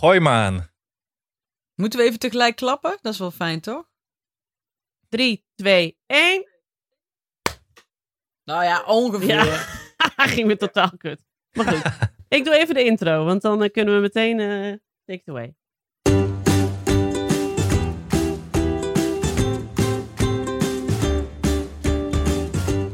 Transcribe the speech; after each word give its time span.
Gooi 0.00 0.20
maar 0.20 0.44
aan. 0.44 0.70
Moeten 1.74 1.98
we 1.98 2.04
even 2.04 2.18
tegelijk 2.18 2.56
klappen? 2.56 2.98
Dat 3.02 3.12
is 3.12 3.18
wel 3.18 3.30
fijn, 3.30 3.60
toch? 3.60 3.84
3, 5.08 5.44
2, 5.54 5.98
1. 6.06 6.46
Nou 8.44 8.64
ja, 8.64 8.82
ongeveer. 8.86 9.44
Ja, 9.44 10.26
ging 10.34 10.46
me 10.46 10.56
totaal 10.56 10.90
kut. 10.96 11.20
Maar 11.52 11.66
goed, 11.66 11.92
ik 12.38 12.44
doe 12.44 12.54
even 12.54 12.74
de 12.74 12.84
intro, 12.84 13.24
want 13.24 13.42
dan 13.42 13.62
eh, 13.62 13.70
kunnen 13.70 13.94
we 13.94 14.00
meteen 14.00 14.40
eh 14.40 14.72
take 15.04 15.20
it 15.20 15.28
away. 15.28 15.54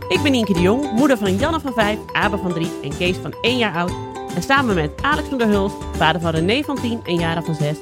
Ik 0.09 0.23
ben 0.23 0.33
Nienke 0.33 0.53
de 0.53 0.61
Jong, 0.61 0.93
moeder 0.93 1.19
van 1.19 1.37
Janne 1.37 1.61
van 1.61 1.73
5, 1.73 1.99
Abe 2.13 2.39
van 2.39 2.53
3 2.53 2.81
en 2.83 2.97
Kees 2.97 3.17
van 3.17 3.33
1 3.41 3.59
jaar 3.59 3.75
oud. 3.75 4.06
En 4.37 4.43
samen 4.43 4.75
met 4.75 4.91
Alex 5.03 5.29
van 5.29 5.39
der 5.39 5.47
Hulst, 5.49 5.77
vader 5.93 6.21
van 6.21 6.31
René 6.31 6.63
van 6.63 6.81
10 6.81 7.01
en 7.05 7.15
Jara 7.15 7.43
van 7.43 7.55
6, 7.55 7.77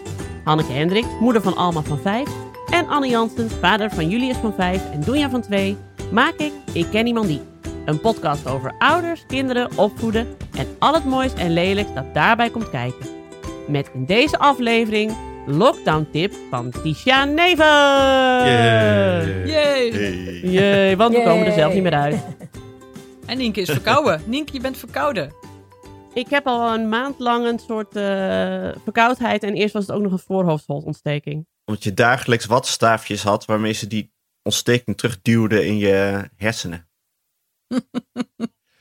Hanneke 0.45 0.73
Hendricks, 0.73 1.07
moeder 1.21 1.43
van 1.43 1.57
Alma 1.57 1.81
van 1.83 1.99
5 1.99 2.29
en 2.71 2.89
Anne 2.89 3.09
Janssens, 3.09 3.53
vader 3.61 3.91
van 3.91 4.09
Julius 4.09 4.37
van 4.37 4.55
5 4.57 4.91
en 4.93 5.01
Doenja 5.01 5.31
van 5.31 5.41
2, 5.41 5.77
maak 6.13 6.35
ik 6.37 6.53
Ik 6.73 6.87
Ken 6.91 7.07
Iemand 7.07 7.27
Die. 7.27 7.41
Een 7.85 8.01
podcast 8.01 8.47
over 8.47 8.75
ouders, 8.79 9.25
kinderen, 9.27 9.69
opvoeden 9.77 10.27
en 10.57 10.67
al 10.79 10.95
het 10.95 11.05
moois 11.05 11.35
en 11.35 11.53
lelijks 11.53 11.95
dat 11.95 12.15
daarbij 12.15 12.51
komt 12.51 12.71
kijken. 12.71 13.07
Met 13.69 13.91
in 13.95 14.05
deze 14.07 14.39
aflevering 14.39 15.13
lockdown 15.47 16.07
tip 16.13 16.35
van 16.51 16.73
Tisha 16.83 17.25
Neven. 17.25 17.65
Jee, 19.47 20.97
want 20.97 21.13
we 21.13 21.19
Yay. 21.19 21.29
komen 21.29 21.47
er 21.47 21.53
zelf 21.53 21.75
niet 21.75 21.83
meer 21.83 21.95
uit. 21.95 22.17
En 23.27 23.39
Nienke 23.39 23.61
is 23.61 23.71
verkouden. 23.71 24.23
Nienke, 24.25 24.53
je 24.53 24.61
bent 24.61 24.77
verkouden. 24.77 25.33
Ik 26.15 26.29
heb 26.29 26.47
al 26.47 26.75
een 26.75 26.89
maand 26.89 27.19
lang 27.19 27.47
een 27.47 27.59
soort 27.59 27.97
eh, 27.97 28.83
verkoudheid 28.83 29.43
en 29.43 29.55
eerst 29.55 29.73
was 29.73 29.87
het 29.87 29.97
ook 29.97 30.03
nog 30.03 30.13
een 30.13 30.19
voorhoofdholtontsteking. 30.19 31.47
Omdat 31.65 31.85
je 31.85 31.95
dagelijks 31.95 32.45
wattenstaafjes 32.45 33.23
had 33.23 33.45
waarmee 33.45 33.73
ze 33.73 33.87
die 33.87 34.13
ontsteking 34.43 34.97
terugduwden 34.97 35.67
in 35.67 35.79
je 35.79 36.29
hersenen. 36.37 36.89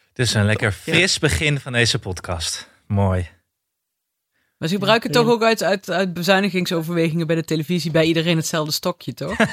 Het 0.08 0.20
is 0.28 0.34
een 0.34 0.46
lekker 0.46 0.72
fris 0.72 1.20
begin 1.20 1.60
van 1.60 1.72
deze 1.72 2.00
podcast. 2.00 2.70
Mooi. 2.88 3.30
Maar 4.58 4.70
ze 4.70 4.76
gebruiken 4.76 5.12
Ja, 5.12 5.20
toch 5.20 5.32
ook 5.32 5.44
uit, 5.44 5.64
uit, 5.64 5.90
uit 5.90 6.14
bezuinigingsoverwegingen 6.14 7.28
bij 7.28 7.36
de 7.36 7.44
televisie 7.44 7.92
bij 7.92 8.06
iedereen 8.06 8.38
hetzelfde 8.38 8.72
stokje, 8.72 9.14
toch? 9.14 9.36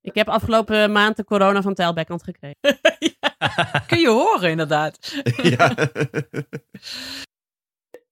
Ik 0.00 0.14
heb 0.14 0.28
afgelopen 0.28 0.92
maand 0.92 1.16
de 1.16 1.24
corona 1.24 1.62
van 1.62 1.74
Tijlbekkant 1.74 2.22
gekregen. 2.22 2.58
Kun 3.86 3.98
je 4.00 4.08
horen, 4.08 4.50
inderdaad. 4.50 5.14
ja. 5.42 5.74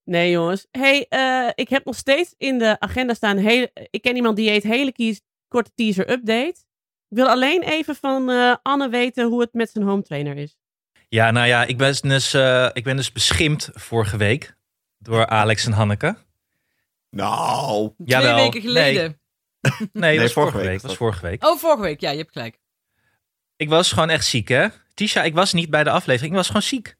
Nee 0.03 0.31
jongens. 0.31 0.67
hey, 0.71 1.05
eh, 1.09 1.49
ik 1.55 1.69
heb 1.69 1.85
nog 1.85 1.95
steeds 1.95 2.33
in 2.37 2.57
de 2.57 2.79
agenda 2.79 3.13
staan, 3.13 3.37
hele, 3.37 3.71
ik 3.89 4.01
ken 4.01 4.15
iemand 4.15 4.35
die 4.35 4.49
heet 4.49 4.63
hele 4.63 4.91
kies, 4.91 5.21
korte 5.47 5.71
teaser 5.75 6.09
update. 6.11 6.55
Ik 7.09 7.17
wil 7.17 7.27
alleen 7.29 7.63
even 7.63 7.95
van 7.95 8.29
eh, 8.29 8.55
Anne 8.61 8.89
weten 8.89 9.25
hoe 9.27 9.41
het 9.41 9.53
met 9.53 9.69
zijn 9.69 9.85
home 9.85 10.01
trainer 10.01 10.37
is. 10.37 10.55
Ja, 11.09 11.31
nou 11.31 11.47
ja, 11.47 11.63
ik 11.63 11.77
ben 11.77 11.95
dus, 12.01 12.33
eh, 12.33 12.69
ik 12.73 12.83
ben 12.83 12.95
dus 12.95 13.11
beschimpt 13.11 13.69
vorige 13.73 14.17
week 14.17 14.55
door 14.97 15.27
Alex 15.27 15.65
en 15.65 15.71
Hanneke. 15.71 16.15
Nou, 17.09 17.93
Twee 17.95 18.07
Jawel. 18.07 18.35
weken 18.35 18.61
geleden. 18.61 19.19
Nee, 19.61 19.89
nee, 19.93 20.13
dat 20.13 20.23
was 20.23 20.33
vorige 20.33 20.57
week 20.57 20.65
week. 20.65 20.81
was 20.81 20.81
Dat 20.81 20.81
was 20.81 20.91
dat. 20.91 20.97
vorige 20.97 21.25
week. 21.25 21.43
Oh, 21.45 21.57
vorige 21.57 21.81
week. 21.81 21.99
Ja, 22.01 22.09
je 22.11 22.17
hebt 22.17 22.31
gelijk. 22.31 22.59
Ik 23.55 23.69
was 23.69 23.91
gewoon 23.91 24.09
echt 24.09 24.25
ziek, 24.25 24.47
hè? 24.47 24.67
Tisha, 24.93 25.23
ik 25.23 25.33
was 25.33 25.53
niet 25.53 25.69
bij 25.69 25.83
de 25.83 25.89
aflevering. 25.89 26.31
Ik 26.31 26.37
was 26.37 26.47
gewoon 26.47 26.61
ziek. 26.61 26.95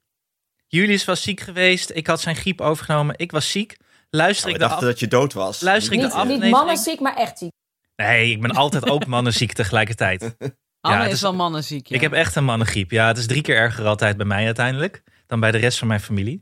Julius 0.67 1.05
was 1.05 1.21
ziek 1.21 1.39
geweest. 1.39 1.91
Ik 1.93 2.07
had 2.07 2.21
zijn 2.21 2.35
griep 2.35 2.61
overgenomen. 2.61 3.17
Ik 3.17 3.31
was 3.31 3.51
ziek. 3.51 3.77
Luister 4.09 4.49
we 4.49 4.55
ik 4.55 4.61
af... 4.61 4.79
dat 4.79 4.99
je 4.99 5.07
dood 5.07 5.33
was. 5.33 5.61
Luister 5.61 5.93
ik 5.93 5.99
de 5.99 6.05
Niet, 6.05 6.13
aflevering? 6.13 6.43
niet 6.43 6.51
mannenziek, 6.51 6.99
maar 6.99 7.15
echt 7.15 7.37
ziek. 7.37 7.51
Nee, 7.95 8.31
ik 8.31 8.41
ben 8.41 8.51
altijd 8.51 8.89
ook 8.89 9.05
mannenziek 9.15 9.53
tegelijkertijd. 9.53 10.21
Anne 10.81 10.97
het 10.97 11.07
is, 11.07 11.13
is- 11.13 11.21
wel 11.21 11.33
mannenziek. 11.33 11.87
Ja. 11.87 11.95
Ik 11.95 12.01
heb 12.01 12.13
echt 12.13 12.35
een 12.35 12.43
mannengriep. 12.43 12.91
Ja, 12.91 13.07
het 13.07 13.17
is 13.17 13.27
drie 13.27 13.41
keer 13.41 13.55
erger 13.55 13.85
altijd 13.85 14.17
bij 14.17 14.25
mij 14.25 14.45
uiteindelijk 14.45 15.03
dan 15.27 15.39
bij 15.39 15.51
de 15.51 15.57
rest 15.57 15.77
van 15.77 15.87
mijn 15.87 15.99
familie. 15.99 16.41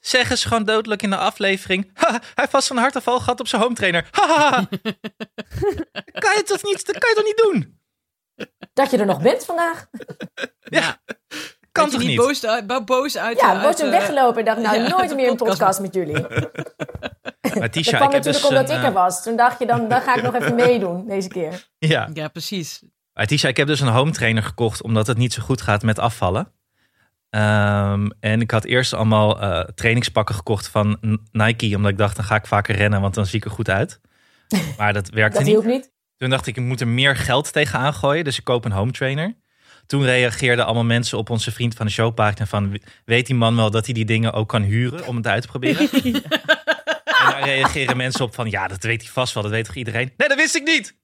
Zeggen 0.00 0.38
ze 0.38 0.48
gewoon 0.48 0.64
dodelijk 0.64 1.02
in 1.02 1.10
de 1.10 1.16
aflevering. 1.16 1.90
Ha, 1.94 2.10
hij 2.10 2.20
heeft 2.34 2.50
vast 2.50 2.66
van 2.68 2.76
hartaanval 2.76 3.18
gehad 3.18 3.40
op 3.40 3.48
zijn 3.48 3.62
home 3.62 3.74
trainer. 3.74 4.08
Ha, 4.10 4.26
ha, 4.26 4.50
ha. 4.50 4.68
kan 6.24 6.36
je 6.36 6.42
toch 6.44 6.62
niet, 6.62 6.86
dat 6.86 6.98
kan 6.98 7.08
je 7.10 7.14
toch 7.14 7.24
niet 7.24 7.42
doen? 7.52 7.75
Dat 8.76 8.90
je 8.90 8.96
er 8.98 9.06
nog 9.06 9.20
bent 9.20 9.44
vandaag. 9.44 9.86
Ja, 10.68 10.96
kan 11.72 11.84
Dat 11.84 11.92
je 11.92 11.98
toch 11.98 12.06
niet? 12.08 12.16
boos, 12.66 12.84
boos 12.84 13.16
uit... 13.18 13.40
Ja, 13.40 13.60
wordt 13.60 13.78
hem 13.78 13.92
eh, 13.92 13.98
weggelopen 13.98 14.38
en 14.38 14.44
dacht, 14.44 14.58
nou, 14.58 14.76
ja, 14.82 14.88
nooit 14.88 15.14
meer 15.14 15.28
een 15.28 15.36
podcast. 15.36 15.58
podcast 15.58 15.80
met 15.80 15.94
jullie. 15.94 16.14
Maar 17.40 17.60
Dat 17.60 17.72
Tisha, 17.72 17.96
kwam 17.96 18.08
ik 18.08 18.14
heb 18.14 18.24
natuurlijk 18.24 18.24
dus 18.24 18.44
omdat 18.44 18.68
een, 18.68 18.76
ik 18.76 18.80
eh, 18.82 18.86
er 18.86 18.92
was. 18.92 19.22
Toen 19.22 19.36
dacht 19.36 19.58
je, 19.58 19.66
dan, 19.66 19.88
dan 19.88 20.00
ga 20.00 20.16
ik 20.16 20.22
nog 20.22 20.34
even 20.34 20.54
meedoen 20.54 21.06
deze 21.06 21.28
keer. 21.28 21.68
Ja, 21.78 22.08
Ja, 22.12 22.28
precies. 22.28 22.82
Maar 23.12 23.26
Tisha, 23.26 23.48
ik 23.48 23.56
heb 23.56 23.66
dus 23.66 23.80
een 23.80 23.88
home 23.88 24.10
trainer 24.10 24.42
gekocht 24.42 24.82
omdat 24.82 25.06
het 25.06 25.16
niet 25.18 25.32
zo 25.32 25.42
goed 25.42 25.60
gaat 25.62 25.82
met 25.82 25.98
afvallen. 25.98 26.52
Ehm, 27.30 28.08
en 28.20 28.40
ik 28.40 28.50
had 28.50 28.64
eerst 28.64 28.92
allemaal 28.94 29.40
eh, 29.40 29.60
trainingspakken 29.74 30.34
gekocht 30.34 30.68
van 30.68 30.98
Nike, 31.32 31.76
omdat 31.76 31.90
ik 31.90 31.98
dacht, 31.98 32.16
dan 32.16 32.24
ga 32.24 32.34
ik 32.36 32.46
vaker 32.46 32.76
rennen, 32.76 33.00
want 33.00 33.14
dan 33.14 33.26
zie 33.26 33.38
ik 33.38 33.44
er 33.44 33.50
goed 33.50 33.70
uit. 33.70 34.00
Maar 34.78 34.92
dat 34.92 35.08
werkte 35.08 35.38
Dat 35.38 35.46
niet. 35.46 35.56
hielp 35.56 35.66
niet. 35.66 35.92
Toen 36.16 36.30
dacht 36.30 36.46
ik, 36.46 36.56
ik 36.56 36.62
moet 36.62 36.80
er 36.80 36.88
meer 36.88 37.16
geld 37.16 37.52
tegenaan 37.52 37.94
gooien, 37.94 38.24
dus 38.24 38.38
ik 38.38 38.44
koop 38.44 38.64
een 38.64 38.72
home 38.72 38.90
trainer. 38.92 39.36
Toen 39.86 40.04
reageerden 40.04 40.64
allemaal 40.64 40.84
mensen 40.84 41.18
op 41.18 41.30
onze 41.30 41.52
vriend 41.52 41.74
van 41.74 41.86
de 41.86 41.92
showpagina 41.92 42.46
van, 42.46 42.80
weet 43.04 43.26
die 43.26 43.34
man 43.34 43.56
wel 43.56 43.70
dat 43.70 43.84
hij 43.84 43.94
die 43.94 44.04
dingen 44.04 44.32
ook 44.32 44.48
kan 44.48 44.62
huren 44.62 45.06
om 45.06 45.16
het 45.16 45.26
uit 45.26 45.42
te 45.42 45.48
proberen? 45.48 45.88
En 47.16 47.32
daar 47.32 47.44
reageren 47.44 47.96
mensen 47.96 48.24
op 48.24 48.34
van, 48.34 48.50
ja, 48.50 48.68
dat 48.68 48.82
weet 48.82 49.02
hij 49.02 49.10
vast 49.10 49.34
wel, 49.34 49.42
dat 49.42 49.52
weet 49.52 49.64
toch 49.64 49.74
iedereen? 49.74 50.12
Nee, 50.16 50.28
dat 50.28 50.36
wist 50.36 50.54
ik 50.54 50.62
niet! 50.64 50.96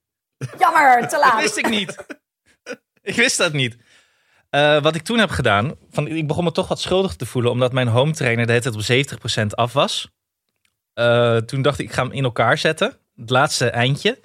Jammer, 0.59 1.01
te 1.01 1.07
Dat 1.09 1.19
laat. 1.23 1.41
wist 1.41 1.57
ik 1.57 1.69
niet. 1.69 2.05
ik 3.01 3.15
wist 3.15 3.37
dat 3.37 3.53
niet. 3.53 3.77
Eh, 4.49 4.81
wat 4.81 4.95
ik 4.95 5.01
toen 5.01 5.17
heb 5.19 5.29
gedaan, 5.29 5.75
van, 5.91 6.07
ik 6.07 6.27
begon 6.27 6.43
me 6.43 6.51
toch 6.51 6.67
wat 6.67 6.81
schuldig 6.81 7.15
te 7.15 7.25
voelen, 7.25 7.51
omdat 7.51 7.73
mijn 7.73 7.87
home 7.87 8.11
trainer 8.11 8.45
de 8.45 8.51
hele 8.51 8.63
tijd 8.63 8.75
op 8.75 9.41
70% 9.43 9.45
af 9.55 9.73
was. 9.73 10.09
Eh, 10.93 11.37
toen 11.37 11.61
dacht 11.61 11.79
ik, 11.79 11.85
ik 11.87 11.93
ga 11.93 12.03
hem 12.03 12.11
in 12.11 12.23
elkaar 12.23 12.57
zetten, 12.57 12.97
het 13.15 13.29
laatste 13.29 13.69
eindje. 13.69 14.19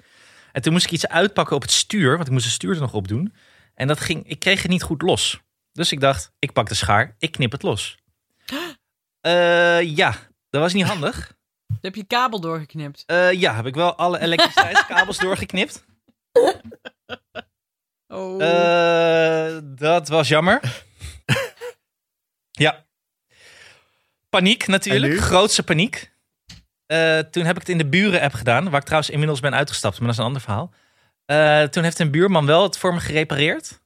En 0.51 0.61
toen 0.61 0.73
moest 0.73 0.85
ik 0.85 0.91
iets 0.91 1.07
uitpakken 1.07 1.55
op 1.55 1.61
het 1.61 1.71
stuur, 1.71 2.15
want 2.15 2.27
ik 2.27 2.33
moest 2.33 2.45
het 2.45 2.53
stuur 2.53 2.73
er 2.73 2.81
nog 2.81 2.93
op 2.93 3.07
doen. 3.07 3.33
En 3.73 3.87
dat 3.87 3.99
ging, 3.99 4.27
ik 4.27 4.39
kreeg 4.39 4.61
het 4.61 4.71
niet 4.71 4.83
goed 4.83 5.01
los. 5.01 5.39
Dus 5.71 5.91
ik 5.91 5.99
dacht, 5.99 6.31
ik 6.39 6.53
pak 6.53 6.67
de 6.67 6.75
schaar, 6.75 7.15
ik 7.17 7.31
knip 7.31 7.51
het 7.51 7.63
los. 7.63 7.97
Eh, 9.19 9.81
ja, 9.81 10.15
dat 10.49 10.61
was 10.61 10.73
niet 10.73 10.85
handig. 10.85 11.15
Dan 11.67 11.77
heb 11.81 11.95
je 11.95 12.03
kabel 12.03 12.39
doorgeknipt. 12.39 13.03
Eh, 13.05 13.31
ja, 13.31 13.55
heb 13.55 13.65
ik 13.65 13.75
wel 13.75 13.95
alle 13.95 14.19
elektriciteitskabels 14.25 15.17
doorgeknipt. 15.17 15.85
Oh. 18.11 18.43
Eh, 18.43 19.57
dat 19.63 20.07
was 20.07 20.27
jammer. 20.27 20.83
ja. 22.51 22.85
Paniek 24.29 24.67
natuurlijk. 24.67 25.19
Grootste 25.19 25.63
paniek. 25.63 26.11
Eh, 26.89 27.19
toen 27.19 27.43
heb 27.45 27.55
ik 27.55 27.61
het 27.61 27.69
in 27.69 27.77
de 27.77 27.85
buren-app 27.89 28.33
gedaan. 28.33 28.63
Waar 28.69 28.79
ik 28.79 28.83
trouwens 28.85 29.11
inmiddels 29.11 29.39
ben 29.39 29.55
uitgestapt. 29.55 29.97
Maar 29.97 30.05
dat 30.07 30.13
is 30.15 30.19
een 30.19 30.25
ander 30.27 30.41
verhaal. 30.41 30.71
Eh, 31.25 31.63
toen 31.63 31.83
heeft 31.83 31.99
een 31.99 32.11
buurman 32.11 32.45
wel 32.45 32.63
het 32.63 32.77
voor 32.77 32.93
me 32.93 32.99
gerepareerd. 32.99 33.81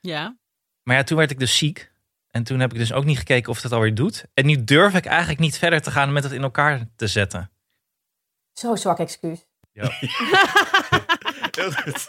ja. 0.00 0.36
Maar 0.82 0.96
ja, 0.96 1.02
toen 1.02 1.16
werd 1.18 1.30
ik 1.30 1.38
dus 1.38 1.56
ziek. 1.58 1.90
En 2.30 2.42
toen 2.42 2.60
heb 2.60 2.72
ik 2.72 2.78
dus 2.78 2.92
ook 2.92 3.04
niet 3.04 3.18
gekeken 3.18 3.50
of 3.50 3.62
het 3.62 3.72
alweer 3.72 3.94
doet. 3.94 4.24
En 4.34 4.46
nu 4.46 4.64
durf 4.64 4.94
ik 4.94 5.06
eigenlijk 5.06 5.38
niet 5.40 5.58
verder 5.58 5.82
te 5.82 5.90
gaan 5.90 6.12
met 6.12 6.22
het 6.22 6.32
in 6.32 6.42
elkaar 6.42 6.80
te 6.96 7.06
zetten. 7.06 7.50
Zo 8.52 8.76
zwak 8.76 8.98
excuus. 8.98 9.46
Heel 9.72 9.90
goed. 11.82 12.08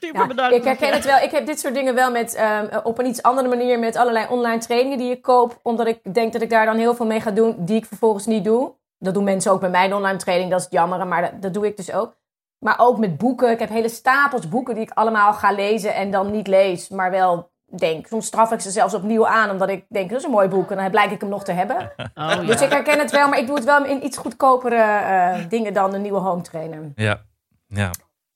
Super 0.00 0.20
Ja, 0.20 0.26
bedankt. 0.26 0.56
ik 0.56 0.64
herken 0.64 0.92
het 0.92 1.04
wel. 1.04 1.18
Ik 1.18 1.30
heb 1.30 1.46
dit 1.46 1.60
soort 1.60 1.74
dingen 1.74 1.94
wel 1.94 2.10
met, 2.10 2.34
ehm, 2.34 2.78
op 2.82 2.98
een 2.98 3.06
iets 3.06 3.22
andere 3.22 3.48
manier 3.48 3.78
met 3.78 3.96
allerlei 3.96 4.26
online 4.28 4.60
trainingen 4.60 4.98
die 4.98 5.10
ik 5.10 5.22
koop. 5.22 5.60
Omdat 5.62 5.86
ik 5.86 6.14
denk 6.14 6.32
dat 6.32 6.42
ik 6.42 6.50
daar 6.50 6.66
dan 6.66 6.76
heel 6.78 6.94
veel 6.94 7.06
mee 7.06 7.20
ga 7.20 7.30
doen, 7.30 7.64
die 7.64 7.76
ik 7.76 7.86
vervolgens 7.86 8.26
niet 8.26 8.44
doe. 8.44 8.74
Dat 8.98 9.14
doen 9.14 9.24
mensen 9.24 9.52
ook 9.52 9.60
bij 9.60 9.70
mijn 9.70 9.94
online 9.94 10.18
training, 10.18 10.50
dat 10.50 10.58
is 10.58 10.64
het 10.64 10.74
jammer, 10.74 11.06
maar 11.06 11.22
dat, 11.22 11.42
dat 11.42 11.54
doe 11.54 11.66
ik 11.66 11.76
dus 11.76 11.92
ook. 11.92 12.16
Maar 12.58 12.78
ook 12.78 12.98
met 12.98 13.18
boeken. 13.18 13.50
Ik 13.50 13.58
heb 13.58 13.68
hele 13.68 13.88
stapels 13.88 14.48
boeken 14.48 14.74
die 14.74 14.84
ik 14.84 14.90
allemaal 14.90 15.32
ga 15.32 15.52
lezen 15.52 15.94
en 15.94 16.10
dan 16.10 16.30
niet 16.30 16.46
lees, 16.46 16.88
maar 16.88 17.10
wel 17.10 17.50
denk. 17.64 18.06
Soms 18.06 18.26
straf 18.26 18.52
ik 18.52 18.60
ze 18.60 18.70
zelfs 18.70 18.94
opnieuw 18.94 19.26
aan, 19.26 19.50
omdat 19.50 19.68
ik 19.68 19.84
denk, 19.88 20.10
dat 20.10 20.18
is 20.18 20.24
een 20.24 20.30
mooi 20.30 20.48
boek. 20.48 20.70
En 20.70 20.76
dan 20.76 20.90
blijk 20.90 21.10
ik 21.10 21.20
hem 21.20 21.30
nog 21.30 21.44
te 21.44 21.52
hebben. 21.52 21.92
Oh, 22.14 22.46
Dus 22.46 22.58
ja. 22.58 22.64
ik 22.64 22.72
herken 22.72 22.98
het 22.98 23.10
wel, 23.10 23.28
maar 23.28 23.38
ik 23.38 23.46
doe 23.46 23.54
het 23.54 23.64
wel 23.64 23.84
in 23.84 24.04
iets 24.04 24.16
goedkopere 24.16 24.76
eh, 24.76 25.48
dingen 25.48 25.72
dan 25.72 25.94
een 25.94 26.02
nieuwe 26.02 26.18
home 26.18 26.42
trainer. 26.42 26.92
Ja. 26.94 27.24
Ja. 27.66 27.90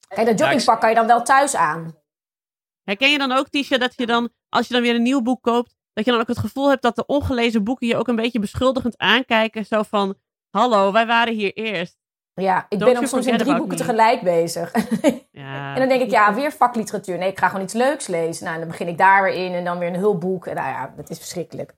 Kijk, 0.08 0.26
dat 0.26 0.38
joggingpak 0.38 0.80
kan 0.80 0.88
je 0.88 0.94
dan 0.94 1.06
wel 1.06 1.22
thuis 1.22 1.56
aan. 1.56 1.94
Herken 2.84 3.10
je 3.10 3.18
dan 3.18 3.32
ook, 3.32 3.48
Tisha, 3.48 3.78
dat 3.78 3.94
je 3.96 4.06
dan, 4.06 4.30
als 4.48 4.68
je 4.68 4.74
dan 4.74 4.82
weer 4.82 4.94
een 4.94 5.02
nieuw 5.02 5.22
boek 5.22 5.42
koopt, 5.42 5.76
dat 5.92 6.04
je 6.04 6.10
dan 6.10 6.20
ook 6.20 6.28
het 6.28 6.38
gevoel 6.38 6.68
hebt 6.68 6.82
dat 6.82 6.96
de 6.96 7.06
ongelezen 7.06 7.64
boeken 7.64 7.86
je 7.86 7.96
ook 7.96 8.08
een 8.08 8.16
beetje 8.16 8.38
beschuldigend 8.38 8.98
aankijken? 8.98 9.66
Zo 9.66 9.82
van, 9.82 10.14
hallo, 10.50 10.92
wij 10.92 11.06
waren 11.06 11.34
hier 11.34 11.52
eerst. 11.52 11.98
Ja, 12.34 12.66
ik 12.68 12.78
Don't 12.78 12.92
ben 12.92 13.02
ook 13.02 13.08
soms 13.08 13.26
in 13.26 13.38
drie 13.38 13.54
boeken 13.56 13.78
me. 13.78 13.84
tegelijk 13.84 14.20
bezig. 14.22 14.72
Ja. 15.32 15.74
en 15.74 15.78
dan 15.80 15.88
denk 15.88 16.02
ik, 16.02 16.10
ja, 16.10 16.34
weer 16.34 16.52
vakliteratuur. 16.52 17.18
Nee, 17.18 17.30
ik 17.30 17.38
ga 17.38 17.48
gewoon 17.48 17.64
iets 17.64 17.72
leuks 17.72 18.06
lezen. 18.06 18.42
Nou, 18.44 18.54
en 18.54 18.60
dan 18.60 18.70
begin 18.70 18.88
ik 18.88 18.98
daar 18.98 19.22
weer 19.22 19.34
in 19.34 19.52
en 19.52 19.64
dan 19.64 19.78
weer 19.78 19.88
een 19.88 20.00
hulpboek. 20.00 20.46
En 20.46 20.54
nou 20.54 20.68
ja, 20.68 20.92
dat 20.96 21.10
is 21.10 21.18
verschrikkelijk. 21.18 21.74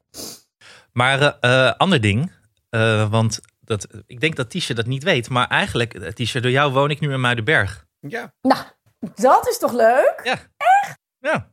Maar 0.92 1.20
eh, 1.20 1.68
eh, 1.68 1.74
ander 1.76 2.00
ding. 2.00 2.32
Eh, 2.70 3.10
want 3.10 3.40
dat, 3.60 3.86
ik 4.06 4.20
denk 4.20 4.36
dat 4.36 4.50
Tisha 4.50 4.74
dat 4.74 4.86
niet 4.86 5.02
weet. 5.02 5.28
Maar 5.28 5.48
eigenlijk, 5.48 6.14
Tisha, 6.14 6.40
door 6.40 6.50
jou 6.50 6.72
woon 6.72 6.90
ik 6.90 7.00
nu 7.00 7.12
in 7.12 7.20
Muidenberg. 7.20 7.86
Ja. 8.00 8.34
Nou, 8.40 8.62
dat 9.14 9.48
is 9.48 9.58
toch 9.58 9.72
leuk? 9.72 10.20
Ja. 11.18 11.50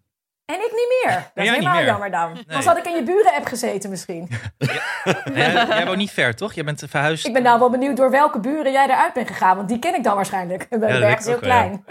En 0.50 0.56
ik 0.56 0.72
niet 0.72 1.04
meer. 1.04 1.14
Dat 1.34 1.46
is 1.46 1.50
niet 1.50 1.60
helemaal 1.60 1.84
jammer 1.84 2.12
dan. 2.12 2.30
Anders 2.48 2.66
had 2.66 2.78
ik 2.78 2.86
in 2.86 2.96
je 2.96 3.04
buren-app 3.04 3.46
gezeten 3.46 3.90
misschien. 3.90 4.30
Jij, 4.58 5.66
jij 5.68 5.86
woont 5.86 5.98
niet 5.98 6.12
ver, 6.12 6.36
toch? 6.36 6.54
Jij 6.54 6.64
bent 6.64 6.84
verhuisd. 6.88 7.26
Ik 7.26 7.34
ben 7.34 7.44
nou 7.44 7.60
wel 7.60 7.70
benieuwd 7.70 7.98
door 7.98 8.12
welke 8.12 8.40
buren 8.40 8.72
jij 8.72 8.86
eruit 8.86 9.14
bent 9.14 9.28
gegaan. 9.28 9.56
Want 9.56 9.68
die 9.70 9.80
ken 9.80 9.96
ik 9.96 10.04
dan 10.04 10.16
waarschijnlijk. 10.16 10.64
Ik 10.70 10.82
heel 10.82 10.94
ook 10.94 11.24
wel, 11.24 11.34
ja. 11.34 11.36
klein. 11.40 11.86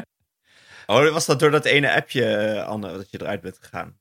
Oh, 0.87 1.13
was 1.13 1.27
dat 1.27 1.39
door 1.41 1.51
dat 1.51 1.65
ene 1.65 1.95
appje, 1.95 2.25
eh, 2.37 2.67
Anne, 2.67 2.97
dat 2.97 3.11
je 3.11 3.21
eruit 3.21 3.41
bent 3.41 3.59
gegaan? 3.61 3.99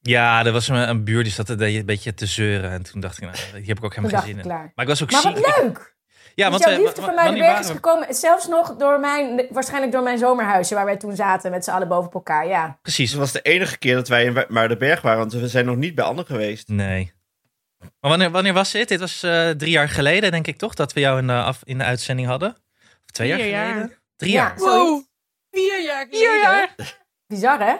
Ja, 0.00 0.44
er 0.44 0.52
was 0.52 0.68
een, 0.68 0.88
een 0.88 1.04
buur 1.04 1.22
die 1.22 1.32
zat 1.32 1.48
een 1.48 1.86
beetje 1.86 2.14
te 2.14 2.26
zeuren. 2.26 2.70
En 2.70 2.82
toen 2.82 3.00
dacht 3.00 3.16
ik, 3.16 3.22
nou, 3.24 3.36
hier 3.36 3.66
heb 3.68 3.78
ik 3.78 3.84
ook 3.84 3.94
helemaal 3.94 4.10
dacht 4.10 4.24
geen 4.24 4.36
ik 4.36 4.42
zin 4.42 4.50
in. 4.50 4.56
klaar. 4.56 4.72
Maar 4.74 4.84
ik 4.84 4.90
was 4.90 5.02
ook 5.02 5.10
Maar 5.10 5.20
ziek. 5.20 5.46
wat 5.46 5.62
leuk! 5.62 5.96
Ja, 6.38 6.50
Want 6.50 6.62
want 6.64 6.64
jouw 6.64 6.82
we- 6.82 6.86
liefde 6.86 7.02
voor 7.02 7.14
mij 7.14 7.30
de 7.30 7.38
berg 7.38 7.58
is 7.58 7.70
gekomen. 7.70 8.14
Zelfs 8.14 8.46
nog 8.46 8.76
door 8.76 9.00
mijn, 9.00 9.46
waarschijnlijk 9.50 9.92
door 9.92 10.02
mijn 10.02 10.18
zomerhuisje 10.18 10.74
waar 10.74 10.84
wij 10.84 10.96
toen 10.96 11.16
zaten 11.16 11.50
met 11.50 11.64
z'n 11.64 11.70
allen 11.70 11.88
boven 11.88 12.10
elkaar. 12.12 12.46
Ja. 12.46 12.66
Dus 12.66 12.76
Precies. 12.82 13.10
het 13.10 13.18
was 13.20 13.32
de 13.32 13.40
enige 13.40 13.78
keer 13.78 13.94
dat 13.94 14.08
wij 14.08 14.24
in 14.24 14.44
Muidenberg 14.48 15.00
waren, 15.02 15.18
want 15.18 15.32
we 15.32 15.48
zijn 15.48 15.64
nog 15.64 15.76
niet 15.76 15.94
bij 15.94 16.04
Anne 16.04 16.24
geweest. 16.24 16.68
Nee. 16.68 17.12
Maar 17.78 18.10
wanneer, 18.10 18.30
wanneer 18.30 18.52
was 18.52 18.70
dit? 18.72 18.88
Dit 18.88 19.00
was 19.00 19.22
eh, 19.22 19.50
drie 19.50 19.70
jaar 19.70 19.88
geleden, 19.88 20.30
denk 20.30 20.46
ik 20.46 20.56
toch, 20.58 20.74
dat 20.74 20.92
we 20.92 21.00
jou 21.00 21.18
in 21.18 21.26
de, 21.26 21.32
af, 21.32 21.60
in 21.64 21.78
de 21.78 21.84
uitzending 21.84 22.28
hadden? 22.28 22.50
Of 23.04 23.10
twee 23.12 23.34
Vier 23.34 23.38
jaar 23.46 23.48
jaar. 23.48 23.72
geleden? 23.74 23.96
Drie 24.16 24.32
Ja. 24.32 24.42
jaar. 24.42 24.56
Wow. 24.56 25.02
Vier 25.50 25.82
jaar 25.82 26.06
geleden. 26.10 26.18
Vier 26.30 26.40
jaar. 26.40 26.74
Bizar 27.26 27.58
hè? 27.60 27.74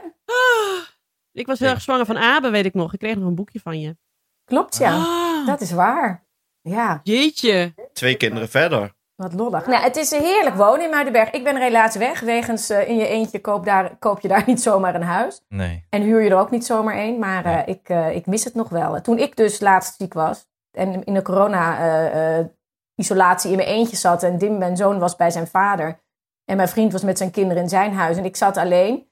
Ik 1.33 1.47
was 1.47 1.59
heel 1.59 1.69
erg 1.69 1.81
zwanger 1.81 2.07
van 2.07 2.19
Abe, 2.19 2.51
weet 2.51 2.65
ik 2.65 2.75
nog. 2.75 2.93
Ik 2.93 2.99
kreeg 2.99 3.15
nog 3.17 3.29
een 3.29 3.35
boekje 3.35 3.61
van 3.61 3.81
je. 3.81 3.97
Klopt 4.45 4.77
ja. 4.79 4.95
Ah, 4.97 5.47
Dat 5.47 5.61
is 5.61 5.71
waar. 5.71 6.27
Ja, 6.69 7.01
Jeetje. 7.03 7.75
Twee 7.93 8.17
kinderen 8.17 8.49
verder. 8.49 8.97
wat 9.17 9.33
lollig. 9.33 9.67
Nou, 9.67 9.83
het 9.83 9.97
is 9.97 10.11
heerlijk 10.11 10.57
wonen 10.57 10.85
in 10.85 10.91
Muidenberg. 10.91 11.31
Ik 11.31 11.45
ben 11.45 11.55
er 11.55 11.63
helaas 11.63 11.97
weg. 11.97 12.21
Wegens 12.21 12.71
eh, 12.71 12.89
in 12.89 12.97
je 12.97 13.07
eentje 13.07 13.41
koop, 13.41 13.65
daar, 13.65 13.97
koop 13.99 14.21
je 14.21 14.29
daar 14.29 14.43
niet 14.51 14.63
zomaar 14.63 14.95
een 14.95 15.03
huis. 15.03 15.41
Nee. 15.49 15.87
En 15.91 16.03
huur 16.03 16.23
je 16.23 16.31
er 16.31 16.39
ook 16.39 16.51
niet 16.51 16.67
zomaar 16.67 16.97
een. 16.97 17.19
Maar 17.19 17.45
eh, 17.45 17.63
ik, 17.67 17.89
eh, 17.89 18.15
ik 18.15 18.27
mis 18.27 18.45
het 18.45 18.55
nog 18.55 18.69
wel. 18.69 19.01
Toen 19.01 19.19
ik 19.19 19.37
dus 19.37 19.61
laatst 19.61 19.95
ziek 19.97 20.15
was. 20.15 20.47
En 20.71 21.05
in 21.05 21.15
de 21.15 21.23
corona-isolatie 21.23 23.51
in 23.51 23.57
mijn 23.57 23.69
eentje 23.69 23.97
zat. 23.97 24.23
En 24.23 24.39
Dim, 24.39 24.59
mijn 24.59 24.77
zoon, 24.77 24.99
was 24.99 25.17
bij 25.17 25.31
zijn 25.31 25.47
vader. 25.47 26.01
En 26.45 26.57
mijn 26.57 26.69
vriend 26.69 26.93
was 26.93 27.03
met 27.03 27.19
zijn 27.19 27.31
kinderen 27.31 27.63
in 27.63 27.69
zijn 27.69 27.93
huis. 27.93 28.17
En 28.17 28.25
ik 28.25 28.37
zat 28.37 28.57
alleen. 28.57 29.07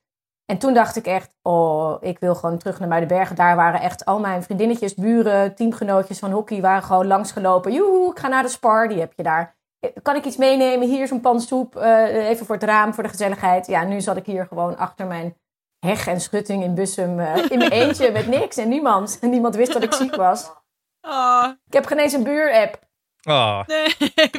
En 0.47 0.59
toen 0.59 0.75
dacht 0.75 0.97
ik 0.97 1.07
echt, 1.07 1.31
oh, 1.43 1.97
ik 2.01 2.19
wil 2.19 2.35
gewoon 2.35 2.59
terug 2.59 2.79
naar 2.79 2.89
Muidenbergen. 2.89 3.37
Daar 3.37 3.57
waren 3.57 3.81
echt 3.81 4.05
al 4.05 4.19
mijn 4.19 4.43
vriendinnetjes, 4.43 4.95
buren, 4.95 5.55
teamgenootjes 5.55 6.19
van 6.19 6.31
hockey... 6.31 6.61
waren 6.61 6.83
gewoon 6.83 7.07
langsgelopen. 7.07 7.73
Joehoe, 7.73 8.11
ik 8.11 8.19
ga 8.19 8.29
naar 8.29 8.43
de 8.43 8.49
spar, 8.49 8.89
die 8.89 9.01
heb 9.01 9.13
je 9.17 9.23
daar. 9.23 9.55
Kan 10.03 10.17
ik 10.17 10.25
iets 10.25 10.37
meenemen? 10.37 10.89
Hier 10.89 11.03
is 11.03 11.11
een 11.11 11.21
pan 11.21 11.41
soep. 11.41 11.77
eh, 11.77 12.29
even 12.29 12.47
voor 12.47 12.55
het 12.55 12.65
raam, 12.65 12.95
voor 12.95 13.03
de 13.03 13.09
gezelligheid. 13.09 13.67
Ja, 13.67 13.85
nu 13.85 14.01
zat 14.01 14.17
ik 14.17 14.27
hier 14.27 14.47
gewoon 14.47 14.77
achter 14.77 15.07
mijn 15.07 15.37
heg 15.79 16.07
en 16.07 16.21
schutting 16.21 16.63
in 16.63 16.75
Bussum. 16.75 17.21
eh, 17.21 17.51
in 17.51 17.59
mijn 17.59 17.71
eentje 17.83 18.11
met 18.13 18.27
niks 18.27 18.57
en 18.57 18.69
niemand. 18.69 19.19
En 19.21 19.31
niemand 19.31 19.55
wist 19.55 19.73
dat 19.73 19.83
ik 19.83 19.93
ziek 19.93 20.15
was. 20.15 20.53
Oh, 21.01 21.47
Ik 21.67 21.73
heb 21.73 21.87
geen 21.87 21.99
eens 21.99 22.13
een 22.13 22.23
buur-app. 22.23 22.79
Oh, 23.37 23.61
nee, 23.67 23.87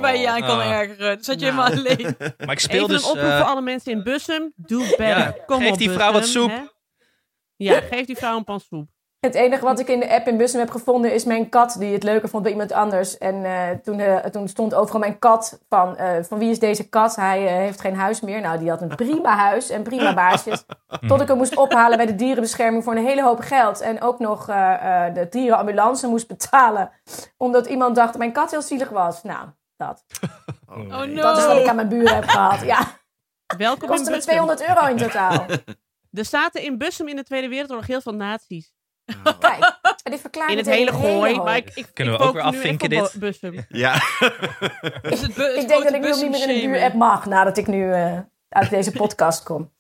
waar 0.02 0.14
je 0.16 0.22
je 0.22 0.30
aan 0.30 0.42
kan 0.42 0.60
Ah. 0.60 0.72
ergeren. 0.72 1.24
Zat 1.24 1.40
je 1.40 1.52
Nou. 1.52 1.62
helemaal 1.70 1.86
alleen. 1.96 2.16
maar 2.38 2.52
ik 2.52 2.60
speel 2.60 2.84
Even 2.84 2.88
dus... 2.96 3.04
een 3.04 3.10
oproep 3.10 3.26
eh, 3.30 3.38
voor 3.38 3.48
alle 3.48 3.62
mensen 3.62 3.92
in 3.92 4.04
Bussum. 4.04 4.54
Doe 4.56 4.84
better. 4.88 5.08
Ja, 5.08 5.36
Kom 5.46 5.60
geef 5.62 5.72
op, 5.72 5.78
die 5.78 5.90
vrouw 5.90 6.12
wat 6.12 6.28
soep. 6.28 6.50
hè? 6.50 6.62
Ja, 7.56 7.82
geef 7.82 8.06
die 8.06 8.18
vrouw 8.18 8.38
een 8.38 8.44
pan 8.44 8.60
soep. 8.60 8.90
Het 9.28 9.36
enige 9.36 9.64
wat 9.64 9.80
ik 9.80 9.88
in 9.88 10.00
de 10.00 10.10
app 10.10 10.28
in 10.28 10.38
Bussum 10.38 10.60
heb 10.60 10.70
gevonden 10.70 11.14
is 11.14 11.24
mijn 11.24 11.50
kat 11.50 11.76
die 11.80 11.94
het 11.94 12.04
leuker 12.04 12.30
vond 12.30 12.44
bij 12.44 12.52
iemand 12.52 12.72
anders. 12.72 13.18
En 13.18 13.46
eh, 13.46 13.70
toen, 13.84 14.00
eh, 14.00 14.16
toen 14.16 14.48
stond 14.48 14.74
overal 14.74 15.00
mijn 15.00 15.20
kat 15.20 15.60
van, 15.70 15.98
eh, 15.98 16.24
van 16.24 16.38
wie 16.38 16.50
is 16.50 16.60
deze 16.60 16.90
kat? 16.90 17.16
Hij 17.16 17.40
heeft 17.40 17.82
geen 17.82 17.96
huis 17.96 18.22
meer. 18.22 18.42
Nou, 18.42 18.60
die 18.60 18.70
had 18.70 18.82
een 18.82 18.96
prima 18.96 19.36
huis 19.36 19.70
en 19.70 19.84
prima 19.84 20.14
baasjes. 20.14 20.66
Tot 21.08 21.22
ik 21.22 21.28
hem 21.28 21.38
moest 21.38 21.56
ophalen 21.56 21.98
bij 21.98 22.06
de 22.06 22.16
dierenbescherming 22.16 22.84
voor 22.84 22.96
een 22.96 23.06
hele 23.06 23.24
hoop 23.24 23.40
geld. 23.40 23.82
En 23.82 24.02
ook 24.02 24.20
nog 24.20 24.50
eh, 24.50 25.06
eh, 25.06 25.14
de 25.14 25.28
dierenambulance 25.30 26.08
moest 26.08 26.28
betalen. 26.28 26.92
Omdat 27.38 27.66
iemand 27.66 27.96
dacht 27.96 28.10
dat 28.10 28.18
mijn 28.18 28.32
kat 28.32 28.52
heel 28.52 28.62
zielig 28.62 28.90
was. 28.90 29.24
Nou, 29.24 29.48
dat. 29.78 30.04
Oh, 30.70 30.78
Oh, 30.78 31.00
nee. 31.00 31.14
no. 31.14 31.22
Dat 31.22 31.38
is 31.38 31.46
wat 31.46 31.58
ik 31.58 31.68
aan 31.68 31.76
mijn 31.76 31.90
buren 31.90 32.16
heb 32.16 32.28
gehad. 32.28 32.62
Ja, 32.62 32.80
Welkom 33.58 33.82
in 33.82 33.88
kostte 33.88 34.10
me 34.10 34.16
Bussum. 34.16 34.34
200 34.34 34.68
euro 34.68 34.86
in 34.86 34.98
totaal. 34.98 35.46
Er 36.12 36.26
zaten 36.26 36.62
in 36.64 36.78
Bussum 36.78 37.08
in 37.08 37.16
de 37.16 37.24
Tweede 37.24 37.48
Wereldoorlog 37.48 37.88
heel 37.88 38.02
veel 38.02 38.14
nazi's. 38.14 38.76
Kijk, 39.40 39.80
dit 40.04 40.20
verklaart 40.22 40.52
In 40.52 40.58
het 40.58 40.66
hele 40.66 40.92
gooi. 40.94 41.36
Maar 41.36 41.56
ik, 41.58 41.72
ik, 41.74 41.88
Kunnen 41.94 42.14
ik 42.14 42.20
we 42.20 42.26
ook 42.26 42.34
weer 42.34 42.42
afvinken 42.44 42.90
dit? 42.90 43.16
Bussum. 43.20 43.66
Ja. 43.70 43.94
Is 45.02 45.22
het 45.22 45.34
bu- 45.36 45.42
het 45.42 45.56
Ik 45.62 45.68
denk 45.68 45.84
dat 45.84 45.94
ik 45.94 46.02
nu 46.02 46.10
niet 46.10 46.30
meer 46.30 46.42
in 46.44 46.50
een 46.50 46.56
Bussum 46.56 46.72
buur-app 46.72 46.94
mag 46.94 47.26
nadat 47.26 47.58
ik 47.58 47.68
nu 47.68 47.92
eh, 47.92 48.20
uit 48.50 48.70
deze 48.70 48.92
podcast 48.92 49.44
kom. 49.44 49.72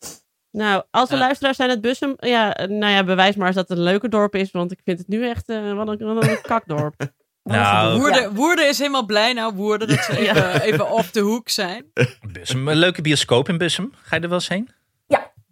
Nou, 0.52 0.84
als 0.92 1.10
er 1.10 1.16
Ja. 1.16 1.22
luisteraars 1.22 1.58
zijn 1.58 1.70
uit 1.70 1.82
Bussum, 1.82 2.14
ja, 2.20 2.54
eh, 2.56 2.68
nou 2.68 2.92
ja, 2.94 3.04
bewijs 3.04 3.36
maar 3.36 3.48
eens 3.48 3.56
dat 3.56 3.68
het 3.70 3.78
een 3.78 3.84
leuke 3.84 4.10
dorp 4.10 4.36
is, 4.36 4.52
want 4.52 4.72
ik 4.72 4.80
vind 4.84 4.98
het 5.00 5.08
nu 5.08 5.30
echt 5.30 5.50
eh, 5.50 5.74
wat, 5.74 5.88
een, 5.88 6.14
wat 6.14 6.28
een 6.28 6.42
kakdorp. 6.42 6.94
Nou, 7.44 8.00
Woerden, 8.00 8.22
Ja. 8.22 8.32
Woerden 8.32 8.68
is 8.68 8.78
helemaal 8.78 9.06
blij 9.06 9.34
nou, 9.34 9.54
Woerden, 9.56 9.88
dat 9.88 10.04
ze 10.04 10.18
even, 10.18 10.62
even 10.62 10.92
op 10.92 11.14
de 11.14 11.20
hoek 11.20 11.50
zijn. 11.50 11.86
Bussum, 12.32 12.68
een 12.68 12.76
leuke 12.78 13.02
bioscoop 13.02 13.50
in 13.50 13.58
Bussum. 13.58 13.92
Ga 14.02 14.16
je 14.16 14.22
er 14.22 14.28
wel 14.30 14.38
eens 14.38 14.48
heen? 14.48 14.70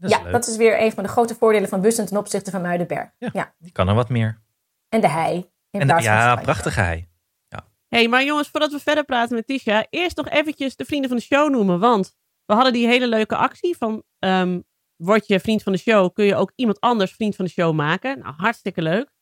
Ja, 0.09 0.11
Dat 0.11 0.11
is 0.11 0.17
ja 0.17 0.23
leuk. 0.23 0.31
dat 0.33 0.47
is 0.47 0.57
weer 0.57 0.81
een 0.81 0.91
van 0.91 1.03
de 1.03 1.09
grote 1.09 1.35
voordelen 1.35 1.69
van 1.69 1.81
Bussen 1.81 2.05
ten 2.05 2.17
opzichte 2.17 2.51
van 2.51 2.61
Muidenberg. 2.61 3.09
Ja. 3.17 3.29
Ja. 3.33 3.55
Die 3.59 3.71
kan 3.71 3.87
er 3.87 3.95
wat 3.95 4.09
meer. 4.09 4.41
En 4.89 5.01
de 5.01 5.09
hei. 5.09 5.35
In 5.69 5.81
En, 5.81 5.87
van 5.87 6.01
ja, 6.01 6.35
prachtige 6.35 6.79
hei. 6.81 7.07
hey, 7.87 8.07
maar 8.07 8.23
jongens, 8.23 8.49
voordat 8.49 8.71
we 8.71 8.79
verder 8.79 9.03
praten 9.05 9.35
met 9.35 9.47
Tisha, 9.47 9.85
eerst 9.89 10.17
nog 10.17 10.29
eventjes 10.29 10.75
de 10.75 10.85
vrienden 10.85 11.09
van 11.09 11.17
de 11.17 11.23
show 11.23 11.49
noemen, 11.49 11.79
want 11.79 12.15
we 12.45 12.53
hadden 12.53 12.73
die 12.73 12.87
hele 12.87 13.07
leuke 13.07 13.35
actie 13.35 13.77
van, 13.77 14.03
ehm, 14.19 14.59
word 14.95 15.27
je 15.27 15.39
vriend 15.39 15.63
van 15.63 15.71
de 15.71 15.77
show, 15.77 16.13
kun 16.13 16.25
je 16.25 16.35
ook 16.35 16.51
iemand 16.55 16.79
anders 16.79 17.11
vriend 17.11 17.35
van 17.35 17.45
de 17.45 17.51
show 17.51 17.73
maken. 17.73 18.19
Nou, 18.19 18.33
hartstikke 18.37 18.81
leuk. 18.81 19.13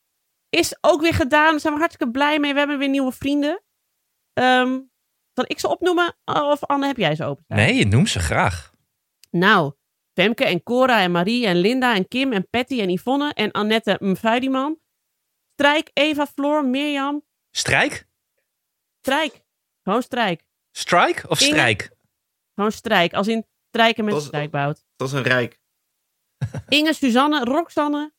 Is 0.48 0.76
ook 0.80 1.00
weer 1.00 1.14
gedaan, 1.14 1.50
daar 1.50 1.60
zijn 1.60 1.72
we 1.72 1.78
hartstikke 1.78 2.12
blij 2.12 2.38
mee. 2.38 2.52
We 2.52 2.58
hebben 2.58 2.78
weer 2.78 2.88
nieuwe 2.88 3.12
vrienden. 3.12 3.62
Ehm 4.32 4.78
zal 5.34 5.44
ik 5.46 5.58
ze 5.60 5.68
opnoemen? 5.68 6.16
Of 6.24 6.64
Anne, 6.64 6.86
heb 6.86 6.96
jij 6.96 7.14
ze 7.14 7.24
open? 7.24 7.44
Nee, 7.48 7.86
noem 7.86 8.06
ze 8.06 8.18
graag. 8.20 8.72
Nou, 9.30 9.72
Femke 10.14 10.44
en 10.44 10.62
Cora 10.62 11.00
en 11.00 11.10
Marie 11.10 11.46
en 11.46 11.56
Linda 11.56 11.94
en 11.94 12.08
Kim 12.08 12.32
en 12.32 12.48
Patty 12.50 12.80
en 12.80 12.90
Yvonne 12.90 13.32
en 13.32 13.50
Annette 13.50 13.96
Mvuidiman. 14.00 14.78
Strijk, 15.52 15.90
Eva, 15.92 16.26
Floor, 16.26 16.64
Mirjam. 16.64 17.22
Strijk? 17.50 18.06
Strijk. 19.00 19.44
Gewoon 19.82 20.02
strijk. 20.02 20.44
Strike 20.70 21.28
of 21.28 21.40
Inge? 21.40 21.50
strijk? 21.50 21.90
Gewoon 22.54 22.72
strijk. 22.72 23.12
Als 23.12 23.28
in 23.28 23.46
strijken 23.68 24.04
met 24.04 24.22
strijkbout. 24.22 24.84
Dat 24.96 25.08
is 25.08 25.14
een 25.14 25.22
rijk. 25.22 25.60
Inge, 26.68 26.92
Suzanne, 26.92 27.44
Roxanne, 27.44 28.12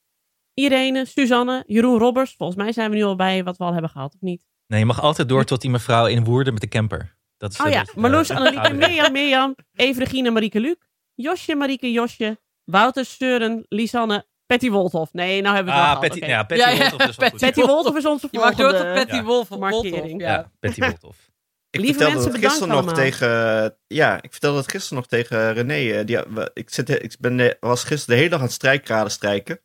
Irene, 0.53 1.05
Suzanne, 1.05 1.63
Jeroen 1.67 2.00
Robbers. 2.00 2.34
Volgens 2.38 2.58
mij 2.58 2.72
zijn 2.72 2.89
we 2.89 2.96
nu 2.96 3.03
al 3.03 3.15
bij 3.15 3.43
wat 3.43 3.58
we 3.58 3.63
al 3.63 3.72
hebben 3.72 3.89
gehad, 3.89 4.13
of 4.13 4.22
niet? 4.22 4.41
Nee, 4.67 4.79
je 4.79 4.86
mag 4.86 5.01
altijd 5.01 5.29
door 5.29 5.43
tot 5.43 5.62
die 5.62 5.70
mevrouw 5.70 6.08
in 6.08 6.24
Woerden 6.24 6.53
met 6.53 6.62
de 6.62 6.67
camper. 6.67 7.17
Dat 7.38 7.51
is 7.51 7.60
Oh 7.60 7.70
ja, 7.70 7.79
dus, 7.79 7.89
eh, 7.89 7.96
Marloes, 7.96 8.29
Annelieke, 8.29 8.74
Mirjam, 8.84 9.12
Mirjam, 9.12 9.55
Eve, 9.74 10.00
Regine, 10.00 10.31
Marieke, 10.31 10.60
Luc. 10.60 10.75
Josje, 11.15 11.55
Marieke, 11.55 11.91
Josje. 11.91 12.39
Wouter, 12.63 13.05
Søren, 13.05 13.65
Lisanne, 13.69 14.25
Patty 14.45 14.69
Wolthoff. 14.69 15.13
Nee, 15.13 15.41
nou 15.41 15.55
hebben 15.55 15.74
we 15.74 15.79
het 15.79 15.89
Ah, 15.89 15.95
al 15.95 16.01
gehad. 16.01 16.10
Patty, 16.19 16.25
ja, 16.31 16.43
Patty 16.43 16.63
Ja, 16.63 16.69
ja, 16.69 16.89
Wolthoff 16.89 17.07
is. 17.34 17.39
Patty 17.39 17.62
Wolthoff 17.62 17.98
is 17.98 18.05
onze 18.05 18.27
Je 18.31 18.39
mag 18.39 18.53
volgende. 18.55 18.84
door 18.84 18.95
tot 18.95 19.07
Patty. 19.07 19.24
Wolf, 19.24 19.50
Markering. 19.50 20.22
Ja. 20.22 20.51
Patty 20.60 20.79
Wolthoff. 20.79 21.29
Ik 21.69 21.81
Lieve 21.81 21.98
vertelde 22.00 22.13
mensen, 22.15 22.31
dat 22.31 22.41
bedankt 22.41 22.57
gisteren 22.60 22.67
nog 22.86 22.95
allemaal. 22.95 23.03
tegen. 23.12 23.77
Ja, 23.88 24.22
ik 24.22 24.31
vertelde 24.31 24.57
dat 24.57 24.72
gisteren 24.72 24.98
nog 24.98 25.07
tegen 25.07 25.53
René. 25.53 25.91
eh, 26.00 26.05
Die, 26.05 26.17
we- 26.17 26.51
ik, 26.53 26.69
zit, 26.69 26.89
ik 26.89 27.15
ben, 27.19 27.57
was 27.60 27.84
gisteren 27.84 28.07
de 28.15 28.15
hele 28.15 28.29
dag 28.29 28.39
aan 28.39 28.45
het 28.45 28.53
strijkraden 28.53 29.12
strijken. 29.12 29.60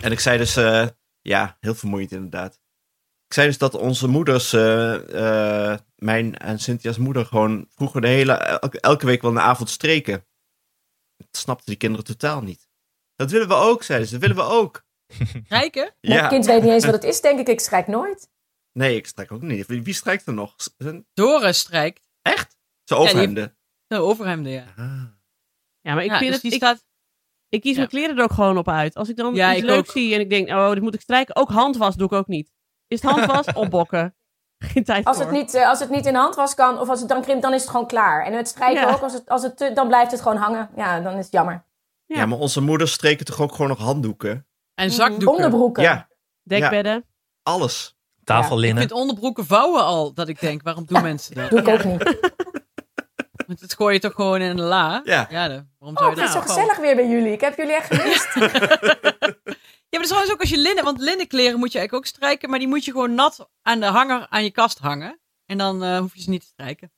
En 0.00 0.12
ik 0.12 0.20
zei 0.20 0.38
dus. 0.38 0.56
eh, 0.56 0.86
ja, 1.20 1.56
heel 1.60 1.74
vermoeiend 1.74 2.12
inderdaad. 2.12 2.54
Ik 3.26 3.34
zei 3.34 3.46
dus 3.46 3.58
dat 3.58 3.74
onze 3.74 4.08
moeders. 4.08 4.52
eh, 4.52 5.72
eh, 5.72 5.78
mijn 5.98 6.36
en 6.36 6.58
Cynthia's 6.58 6.96
moeder 6.98 7.26
gewoon 7.26 7.66
vroeger 7.70 8.00
de 8.00 8.08
hele. 8.08 8.32
Elke, 8.32 8.80
elke 8.80 9.06
week 9.06 9.22
wel 9.22 9.30
een 9.30 9.40
avond 9.40 9.70
streken. 9.70 10.26
Dat 11.16 11.28
snapten 11.36 11.66
die 11.66 11.76
kinderen 11.76 12.04
totaal 12.06 12.40
niet. 12.42 12.68
Dat 13.14 13.30
willen 13.30 13.48
we 13.48 13.54
ook, 13.54 13.82
zeiden 13.82 14.08
ze. 14.08 14.18
Dat 14.18 14.28
willen 14.28 14.44
we 14.44 14.52
ook. 14.52 14.86
Rijken? 15.48 15.94
Mijn 16.00 16.18
Ja. 16.22 16.28
kind 16.28 16.46
weet 16.46 16.62
niet 16.62 16.70
eens 16.72 16.84
wat 16.84 16.94
het 16.94 17.04
is, 17.04 17.20
denk 17.20 17.38
ik. 17.38 17.48
Ik 17.48 17.60
schrik 17.60 17.86
nooit. 17.86 18.30
Nee, 18.72 18.96
ik 18.96 19.06
strijk 19.06 19.32
ook 19.32 19.42
niet. 19.42 19.66
Wie 19.66 19.92
strijkt 19.94 20.26
er 20.26 20.32
nog? 20.34 20.54
Zijn- 20.76 21.06
Doris 21.14 21.58
strijkt. 21.58 22.08
Echt? 22.22 22.50
Ze 22.84 22.94
die- 22.94 22.96
overhemden. 22.96 23.56
De 23.86 23.96
overhemden, 23.96 24.52
ja. 24.52 24.64
Ah. 24.76 25.02
Ja, 25.80 25.94
maar 25.94 26.04
ik, 26.04 26.10
Ja, 26.10 26.18
vind 26.18 26.32
dus 26.32 26.32
het, 26.32 26.42
die 26.42 26.52
ik, 26.52 26.56
staat... 26.58 26.84
ik 27.48 27.60
kies 27.60 27.70
Ja. 27.70 27.76
mijn 27.76 27.88
kleren 27.88 28.16
er 28.16 28.22
ook 28.22 28.32
gewoon 28.32 28.58
op 28.58 28.68
uit. 28.68 28.94
Als 28.94 29.08
ik 29.08 29.16
dan 29.16 29.34
Ja, 29.34 29.50
iets 29.50 29.58
ik 29.60 29.64
leuks 29.64 29.88
ook. 29.88 29.94
zie 29.96 30.14
en 30.14 30.20
ik 30.20 30.30
denk, 30.30 30.48
oh, 30.48 30.72
dit 30.72 30.82
moet 30.82 30.94
ik 30.94 31.00
strijken. 31.00 31.36
Ook 31.36 31.48
handwas 31.50 31.94
doe 31.96 32.06
ik 32.06 32.12
ook 32.12 32.26
niet. 32.26 32.52
Is 32.86 33.02
het 33.02 33.10
handwas? 33.10 33.46
Opbokken. 33.64 34.16
Geen 34.58 34.84
tijd 34.84 35.04
Als 35.04 35.16
voor. 35.16 35.24
het, 35.26 35.34
niet, 35.34 35.54
eh, 35.54 35.68
als 35.68 35.80
het 35.80 35.90
niet 35.90 36.06
in 36.06 36.12
de 36.12 36.18
hand 36.18 36.34
was 36.34 36.54
kan, 36.54 36.78
of 36.80 36.88
als 36.88 37.00
het 37.00 37.08
dan 37.08 37.22
krimpt, 37.22 37.42
dan 37.42 37.54
is 37.54 37.60
het 37.60 37.70
gewoon 37.70 37.86
klaar. 37.86 38.24
En 38.24 38.32
het 38.32 38.48
strijken 38.48 38.80
Ja. 38.86 38.92
ook, 38.92 39.00
als 39.02 39.12
het, 39.12 39.28
als 39.28 39.42
het, 39.42 39.56
te- 39.56 39.72
dan 39.72 39.88
blijft 39.88 40.10
het 40.10 40.20
gewoon 40.20 40.36
hangen. 40.38 40.70
Ja, 40.76 41.00
dan 41.00 41.12
is 41.16 41.24
het 41.24 41.32
jammer. 41.32 41.64
Ja. 42.06 42.16
Ja. 42.18 42.26
maar 42.26 42.38
onze 42.38 42.60
moeders 42.60 42.92
streken 42.92 43.24
toch 43.26 43.40
ook 43.40 43.52
gewoon 43.52 43.68
nog 43.68 43.78
handdoeken? 43.78 44.46
En 44.74 44.90
zakdoeken. 44.90 45.28
Onderbroeken. 45.28 45.82
Ja, 45.82 46.08
Dekbedden. 46.42 47.04
alles. 47.42 47.96
Ik 48.20 48.24
Tafellinnen. 48.34 48.78
vind 48.78 48.92
onderbroeken 48.92 49.46
vouwen 49.46 49.84
al, 49.84 50.14
dat 50.14 50.28
ik 50.28 50.40
denk, 50.40 50.62
waarom 50.62 50.84
doen 50.86 51.02
mensen 51.02 51.34
dat? 51.34 51.50
Doe 51.50 51.58
ik 51.60 51.68
ook 51.68 51.84
niet. 51.84 52.02
Want 53.46 53.60
het 53.60 53.74
gooi 53.74 53.94
je 53.94 54.00
toch 54.00 54.12
gewoon 54.14 54.40
in 54.40 54.50
een 54.50 54.60
la? 54.60 55.00
Ja. 55.04 55.26
Ja, 55.30 55.48
dan- 55.48 55.68
waarom 55.78 55.96
Oh, 55.96 56.02
zou 56.02 56.10
het 56.10 56.18
je 56.18 56.24
is 56.24 56.32
dat 56.32 56.42
zo 56.42 56.46
vouwen? 56.48 56.68
gezellig 56.74 56.76
weer 56.76 56.96
bij 56.96 57.08
jullie. 57.14 57.32
Ik 57.32 57.40
heb 57.40 57.56
jullie 57.56 57.74
echt 57.74 57.94
gemist. 57.94 58.34
Ja, 59.90 59.98
maar 59.98 60.08
dat 60.08 60.18
is 60.18 60.26
trouwens 60.26 60.32
ook 60.32 60.40
als 60.40 60.50
je 60.50 60.58
linnen, 60.58 60.84
want 60.84 61.00
linnenkleren 61.00 61.58
moet 61.58 61.72
je 61.72 61.78
eigenlijk 61.78 62.06
ook 62.06 62.14
strijken, 62.14 62.50
maar 62.50 62.58
die 62.58 62.68
moet 62.68 62.84
je 62.84 62.90
gewoon 62.90 63.14
nat 63.14 63.48
aan 63.62 63.80
de 63.80 63.86
hanger 63.86 64.26
aan 64.28 64.44
je 64.44 64.50
kast 64.50 64.78
hangen. 64.78 65.20
En 65.46 65.58
dan 65.58 65.82
eh, 65.82 65.98
hoef 65.98 66.14
je 66.14 66.22
ze 66.22 66.30
niet 66.30 66.40
te 66.40 66.46
strijken. 66.46 66.92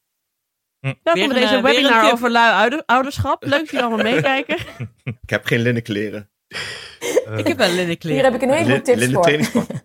Welkom 0.80 0.98
Weer 1.12 1.28
bij 1.28 1.40
deze 1.40 1.54
eh, 1.56 1.62
webinar 1.62 2.12
over 2.12 2.30
lui 2.30 2.52
ouder- 2.54 2.82
ouderschap. 2.86 3.42
Leuk 3.42 3.58
dat 3.58 3.70
jullie 3.70 3.86
allemaal 3.86 4.12
meekijken. 4.12 4.56
Ik 5.22 5.30
heb 5.30 5.44
geen 5.44 5.60
linnenkleren. 5.60 6.30
Ik 7.36 7.46
heb 7.46 7.56
wel 7.56 7.66
Hier 7.66 7.76
linnenkleren. 7.76 8.24
heb 8.24 8.34
ik 8.34 8.42
een 8.42 8.50
heleboel 8.54 8.82
tips 8.82 8.98
linnen 8.98 9.14
voor. 9.14 9.22
trainingspak. 9.22 9.66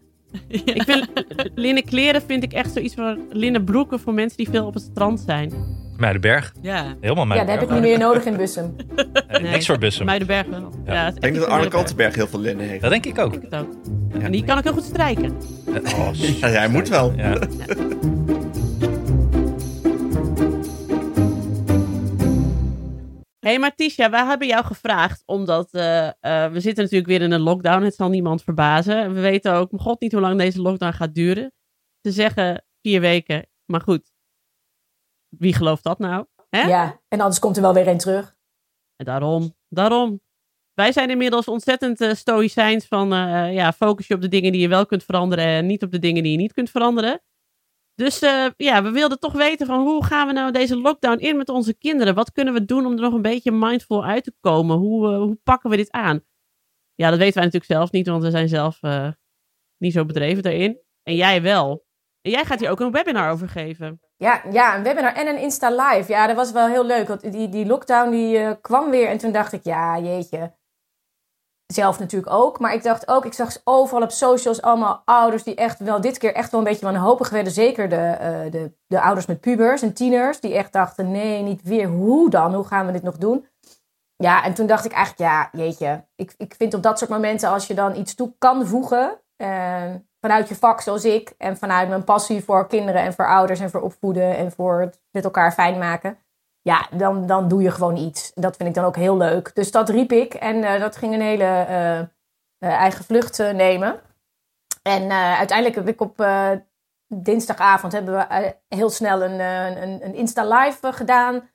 Ik 0.75 0.83
vind 0.83 1.07
linnen 1.55 1.83
kleren 1.85 2.21
vind 2.21 2.43
ik 2.43 2.53
echt 2.53 2.73
zoiets 2.73 2.93
van 2.93 3.27
linnen 3.29 3.63
broeken 3.65 3.99
voor 3.99 4.13
mensen 4.13 4.37
die 4.37 4.49
veel 4.49 4.65
op 4.65 4.73
het 4.73 4.83
strand 4.83 5.19
zijn. 5.19 5.51
Muidenberg. 5.97 6.53
Ja. 6.61 6.73
Helemaal 6.83 6.95
Ja, 7.01 7.13
dat 7.13 7.27
Muidenberg. 7.27 7.59
heb 7.59 7.61
ik 7.61 7.69
niet 7.69 7.81
meer 7.81 7.97
nodig 7.99 8.25
in 8.25 8.37
Bussum. 8.37 8.75
Nee, 9.27 9.41
Niks 9.51 9.65
voor 9.65 9.77
bussen. 9.77 10.05
Muidenberg 10.05 10.47
wel. 10.47 10.71
Ja, 10.85 10.93
Ja. 10.93 11.07
Ik 11.07 11.21
denk 11.21 11.35
dat 11.35 11.47
Arne. 11.47 11.67
Kantenberg 11.67 12.15
heel 12.15 12.27
veel 12.27 12.39
linnen 12.39 12.67
heeft. 12.67 12.81
Dat 12.81 12.91
denk 12.91 13.05
ik 13.05 13.17
ook. 13.17 13.33
Ik 13.33 13.41
denk 13.41 13.53
het 13.53 13.61
ook. 13.61 14.23
En 14.23 14.31
die 14.31 14.43
kan 14.43 14.57
ik 14.57 14.63
heel 14.63 14.73
goed 14.73 14.83
strijken. 14.83 15.37
Oh, 15.97 16.09
Ja, 16.13 16.47
hij 16.47 16.67
moet 16.67 16.89
wel. 16.89 17.13
Ja. 17.15 17.37
Hé, 23.39 23.51
hey, 23.51 23.59
maar 23.59 23.75
Tisha, 23.75 24.09
wij 24.09 24.25
hebben 24.25 24.47
jou 24.47 24.65
gevraagd, 24.65 25.23
omdat 25.25 25.73
eh, 25.73 26.07
eh, 26.07 26.51
we 26.51 26.59
zitten 26.59 26.83
natuurlijk 26.83 27.09
weer 27.09 27.21
in 27.21 27.31
een 27.31 27.41
lockdown. 27.41 27.83
Het 27.83 27.95
zal 27.95 28.09
niemand 28.09 28.43
verbazen. 28.43 29.13
We 29.13 29.19
weten 29.21 29.53
ook, 29.53 29.71
mijn 29.71 29.83
god, 29.83 30.01
niet 30.01 30.11
hoe 30.11 30.21
lang 30.21 30.39
deze 30.39 30.61
lockdown 30.61 30.93
gaat 30.93 31.13
duren. 31.15 31.51
Ze 32.01 32.11
zeggen 32.11 32.65
vier 32.81 33.01
weken, 33.01 33.47
maar 33.65 33.81
goed. 33.81 34.11
Wie 35.37 35.53
gelooft 35.53 35.83
dat 35.83 35.99
nou? 35.99 36.25
Hè? 36.49 36.61
Ja, 36.61 37.01
en 37.07 37.19
anders 37.19 37.39
komt 37.39 37.55
er 37.55 37.61
wel 37.61 37.73
weer 37.73 37.87
een 37.87 37.97
terug. 37.97 38.35
En 38.95 39.05
daarom, 39.05 39.55
daarom. 39.67 40.23
Wij 40.73 40.91
zijn 40.91 41.09
inmiddels 41.09 41.47
ontzettend 41.47 42.01
eh, 42.01 42.13
stoïcijns 42.13 42.85
van, 42.85 43.13
eh, 43.13 43.53
ja, 43.53 43.73
focus 43.73 44.07
je 44.07 44.13
op 44.13 44.21
de 44.21 44.27
dingen 44.27 44.51
die 44.51 44.61
je 44.61 44.67
wel 44.67 44.85
kunt 44.85 45.03
veranderen 45.03 45.45
en 45.45 45.65
niet 45.65 45.83
op 45.83 45.91
de 45.91 45.99
dingen 45.99 46.23
die 46.23 46.31
je 46.31 46.37
niet 46.37 46.53
kunt 46.53 46.69
veranderen. 46.69 47.21
Dus 47.95 48.21
eh, 48.21 48.47
ja, 48.57 48.83
we 48.83 48.91
wilden 48.91 49.19
toch 49.19 49.33
weten 49.33 49.67
van 49.67 49.79
hoe 49.79 50.05
gaan 50.05 50.27
we 50.27 50.33
nou 50.33 50.51
deze 50.51 50.77
lockdown 50.77 51.19
in 51.19 51.37
met 51.37 51.49
onze 51.49 51.73
kinderen? 51.73 52.15
Wat 52.15 52.31
kunnen 52.31 52.53
we 52.53 52.65
doen 52.65 52.85
om 52.85 52.91
er 52.93 53.01
nog 53.01 53.13
een 53.13 53.21
beetje 53.21 53.51
mindful 53.51 54.05
uit 54.05 54.23
te 54.23 54.33
komen? 54.39 54.77
Hoe, 54.77 55.11
eh, 55.11 55.17
hoe 55.17 55.39
pakken 55.43 55.69
we 55.69 55.75
dit 55.75 55.91
aan? 55.91 56.23
Ja, 56.95 57.09
dat 57.09 57.19
weten 57.19 57.35
wij 57.35 57.43
natuurlijk 57.43 57.71
zelf 57.71 57.91
niet, 57.91 58.07
want 58.07 58.23
we 58.23 58.29
zijn 58.29 58.47
zelf 58.47 58.77
eh, 58.81 59.11
niet 59.77 59.93
zo 59.93 60.05
bedreven 60.05 60.43
daarin. 60.43 60.79
En 61.03 61.15
jij 61.15 61.41
wel. 61.41 61.85
En 62.21 62.31
jij 62.31 62.45
gaat 62.45 62.59
hier 62.59 62.69
ook 62.69 62.79
een 62.79 62.91
webinar 62.91 63.31
over 63.31 63.49
geven. 63.49 63.99
Ja, 64.17 64.41
ja, 64.51 64.75
een 64.75 64.83
webinar 64.83 65.13
en 65.13 65.27
een 65.27 65.37
Insta 65.37 65.69
Live. 65.69 66.11
Ja, 66.11 66.27
dat 66.27 66.35
was 66.35 66.51
wel 66.51 66.67
heel 66.67 66.85
leuk. 66.85 67.07
Want 67.07 67.31
die, 67.31 67.49
die 67.49 67.65
lockdown 67.65 68.09
die 68.09 68.37
eh, 68.37 68.51
kwam 68.61 68.89
weer. 68.89 69.07
En 69.07 69.17
toen 69.17 69.31
dacht 69.31 69.53
ik, 69.53 69.63
ja, 69.63 69.99
jeetje. 69.99 70.53
Zelf 71.73 71.99
natuurlijk 71.99 72.33
ook. 72.33 72.59
Maar 72.59 72.73
ik 72.73 72.83
dacht 72.83 73.07
ook, 73.07 73.25
ik 73.25 73.33
zag 73.33 73.57
overal 73.63 74.03
op 74.03 74.11
socials 74.11 74.61
allemaal 74.61 75.01
ouders 75.05 75.43
die 75.43 75.55
echt 75.55 75.79
wel 75.79 76.01
dit 76.01 76.17
keer 76.17 76.33
echt 76.33 76.51
wel 76.51 76.59
een 76.59 76.65
beetje 76.65 76.85
wanhopig 76.85 77.29
werden. 77.29 77.51
Zeker 77.53 77.89
de, 77.89 77.95
eh, 77.95 78.51
de, 78.51 78.71
de 78.87 79.01
ouders 79.01 79.25
met 79.25 79.39
pubers 79.41 79.81
en 79.81 79.93
tieners. 79.93 80.39
Die 80.39 80.53
echt 80.53 80.73
dachten, 80.73 81.11
nee, 81.11 81.41
niet 81.41 81.61
weer. 81.61 81.87
Hoe 81.87 82.29
dan? 82.29 82.53
Hoe 82.53 82.65
gaan 82.67 82.85
we 82.85 82.91
dit 82.91 83.03
nog 83.03 83.17
doen? 83.17 83.47
Ja, 84.15 84.43
en 84.43 84.53
toen 84.53 84.67
dacht 84.67 84.85
ik 84.85 84.91
eigenlijk, 84.91 85.31
ja, 85.31 85.49
jeetje. 85.51 86.05
Ik, 86.15 86.33
ik 86.37 86.55
vind 86.57 86.73
op 86.73 86.83
dat 86.83 86.97
soort 86.99 87.09
momenten, 87.11 87.49
als 87.49 87.67
je 87.67 87.73
dan 87.73 87.95
iets 87.95 88.15
toe 88.15 88.33
kan 88.37 88.67
voegen. 88.67 89.21
eh, 89.35 89.93
vanuit 90.25 90.49
je 90.49 90.55
vak 90.55 90.81
zoals 90.81 91.05
ik. 91.05 91.33
En 91.37 91.57
vanuit 91.57 91.89
mijn 91.89 92.03
passie 92.03 92.43
voor 92.43 92.67
kinderen 92.67 93.01
en 93.01 93.13
voor 93.13 93.27
ouders 93.27 93.59
en 93.59 93.69
voor 93.69 93.81
opvoeden. 93.81 94.37
En 94.37 94.51
voor 94.51 94.81
het 94.81 94.99
met 95.11 95.23
elkaar 95.23 95.51
fijn 95.53 95.77
maken. 95.77 96.17
Ja, 96.61 96.87
dan, 96.91 97.25
dan 97.25 97.47
doe 97.47 97.61
je 97.61 97.71
gewoon 97.71 97.97
iets. 97.97 98.31
Dat 98.35 98.55
vind 98.55 98.69
ik 98.69 98.75
dan 98.75 98.85
ook 98.85 98.95
heel 98.95 99.17
leuk. 99.17 99.55
Dus 99.55 99.71
dat 99.71 99.89
riep 99.89 100.11
ik. 100.11 100.33
En 100.33 100.63
eh, 100.63 100.79
dat 100.79 100.95
ging 100.95 101.13
een 101.13 101.21
hele 101.21 101.43
eh, 101.43 101.99
eh, 101.99 102.07
eigen 102.57 103.05
vlucht 103.05 103.37
nemen. 103.37 103.99
En 104.81 105.11
uiteindelijk 105.11 105.75
heb 105.75 105.87
ik 105.87 106.01
op 106.01 106.27
dinsdagavond 107.07 107.93
hebben 107.93 108.13
we 108.13 108.55
heel 108.67 108.89
snel 108.89 109.23
een, 109.23 109.39
een, 109.39 110.05
een 110.05 110.15
Insta 110.15 110.43
Live 110.43 110.93
gedaan. 110.93 111.49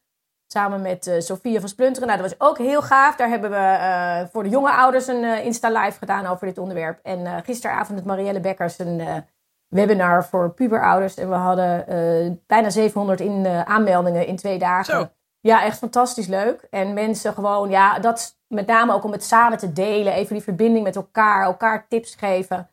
Samen 0.52 0.82
met 0.82 1.16
Sofia 1.18 1.60
van 1.60 1.68
Splunteren. 1.68 2.08
Nou, 2.08 2.20
dat 2.20 2.30
was 2.30 2.48
ook 2.48 2.58
heel 2.58 2.82
gaaf. 2.82 3.16
Daar 3.16 3.28
hebben 3.28 3.50
we 3.50 3.56
eh, 3.56 4.20
voor 4.32 4.42
de 4.42 4.48
jonge 4.48 4.70
ouders 4.70 5.06
een 5.06 5.24
eh, 5.24 5.44
Insta 5.44 5.68
Live 5.68 5.98
gedaan 5.98 6.26
over 6.26 6.46
dit 6.46 6.58
onderwerp. 6.58 6.98
En 7.02 7.44
gisteravond 7.44 7.98
met 7.98 8.06
Marielle 8.06 8.40
Bekkers 8.40 8.78
een 8.78 9.24
webinar 9.68 10.24
voor 10.24 10.50
puberouders. 10.54 11.16
En 11.16 11.28
we 11.28 11.34
hadden 11.34 12.42
bijna 12.46 12.70
700 12.70 13.20
in, 13.20 13.46
aanmeldingen 13.46 14.26
in 14.26 14.36
twee 14.36 14.58
dagen. 14.58 14.94
Zo. 14.94 15.08
Ja, 15.40 15.64
echt 15.64 15.78
fantastisch 15.78 16.26
leuk. 16.26 16.66
En 16.70 16.94
mensen 16.94 17.32
gewoon, 17.32 17.70
ja, 17.70 17.98
dat 17.98 18.38
met 18.46 18.66
name 18.66 18.92
ook 18.92 19.04
om 19.04 19.12
het 19.12 19.24
samen 19.24 19.58
te 19.58 19.72
delen. 19.72 20.12
Even 20.12 20.34
die 20.34 20.44
verbinding 20.44 20.84
met 20.84 20.96
elkaar, 20.96 21.44
elkaar 21.44 21.88
tips 21.88 22.14
geven. 22.14 22.70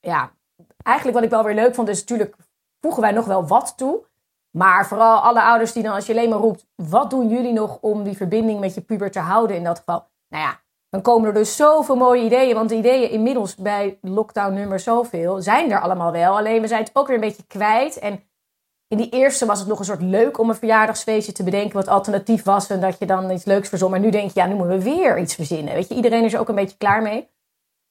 Ja, 0.00 0.30
eigenlijk 0.82 1.16
wat 1.16 1.26
ik 1.26 1.32
wel 1.32 1.44
weer 1.44 1.54
leuk 1.54 1.74
vond, 1.74 1.88
is 1.88 2.00
natuurlijk 2.00 2.36
voegen 2.80 3.02
wij 3.02 3.12
nog 3.12 3.26
wel 3.26 3.46
wat 3.46 3.74
toe. 3.76 4.04
Maar 4.50 4.86
vooral 4.86 5.18
alle 5.18 5.42
ouders 5.42 5.72
die 5.72 5.82
dan, 5.82 5.94
als 5.94 6.06
je 6.06 6.12
alleen 6.12 6.28
maar 6.28 6.38
roept, 6.38 6.66
wat 6.74 7.10
doen 7.10 7.28
jullie 7.28 7.52
nog 7.52 7.78
om 7.80 8.02
die 8.02 8.16
verbinding 8.16 8.60
met 8.60 8.74
je 8.74 8.80
puber 8.80 9.10
te 9.10 9.18
houden 9.18 9.56
in 9.56 9.64
dat 9.64 9.78
geval? 9.78 10.08
Nou 10.28 10.44
ja, 10.44 10.60
dan 10.88 11.02
komen 11.02 11.28
er 11.28 11.34
dus 11.34 11.56
zoveel 11.56 11.96
mooie 11.96 12.24
ideeën. 12.24 12.54
Want 12.54 12.68
de 12.68 12.76
ideeën 12.76 13.10
inmiddels 13.10 13.54
bij 13.54 13.98
lockdown 14.00 14.54
nummer 14.54 14.80
zoveel 14.80 15.42
zijn 15.42 15.70
er 15.70 15.80
allemaal 15.80 16.12
wel. 16.12 16.36
Alleen 16.36 16.60
we 16.60 16.66
zijn 16.66 16.82
het 16.82 16.90
ook 16.92 17.06
weer 17.06 17.16
een 17.16 17.22
beetje 17.22 17.46
kwijt. 17.46 17.98
En 17.98 18.22
in 18.88 18.96
die 18.96 19.10
eerste 19.10 19.46
was 19.46 19.58
het 19.58 19.68
nog 19.68 19.78
een 19.78 19.84
soort 19.84 20.02
leuk 20.02 20.38
om 20.38 20.48
een 20.48 20.54
verjaardagsfeestje 20.54 21.32
te 21.32 21.44
bedenken 21.44 21.76
wat 21.76 21.88
alternatief 21.88 22.42
was. 22.42 22.70
En 22.70 22.80
dat 22.80 22.98
je 22.98 23.06
dan 23.06 23.30
iets 23.30 23.44
leuks 23.44 23.68
verzon. 23.68 23.90
Maar 23.90 24.00
nu 24.00 24.10
denk 24.10 24.30
je, 24.30 24.40
ja, 24.40 24.46
nu 24.46 24.54
moeten 24.54 24.78
we 24.78 24.84
weer 24.84 25.18
iets 25.18 25.34
verzinnen. 25.34 25.74
Weet 25.74 25.88
je, 25.88 25.94
iedereen 25.94 26.24
is 26.24 26.32
er 26.32 26.40
ook 26.40 26.48
een 26.48 26.54
beetje 26.54 26.76
klaar 26.76 27.02
mee. 27.02 27.28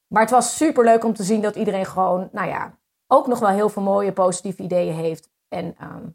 Maar 0.07 0.21
het 0.21 0.31
was 0.31 0.57
super 0.57 0.83
leuk 0.83 1.03
om 1.03 1.13
te 1.13 1.23
zien 1.23 1.41
dat 1.41 1.55
iedereen 1.55 1.85
gewoon, 1.85 2.29
nou 2.31 2.47
ja, 2.47 2.77
ook 3.07 3.27
nog 3.27 3.39
wel 3.39 3.49
heel 3.49 3.69
veel 3.69 3.81
mooie 3.81 4.13
positieve 4.13 4.63
ideeën 4.63 4.93
heeft. 4.93 5.29
En 5.47 5.75
ehm, 5.77 6.07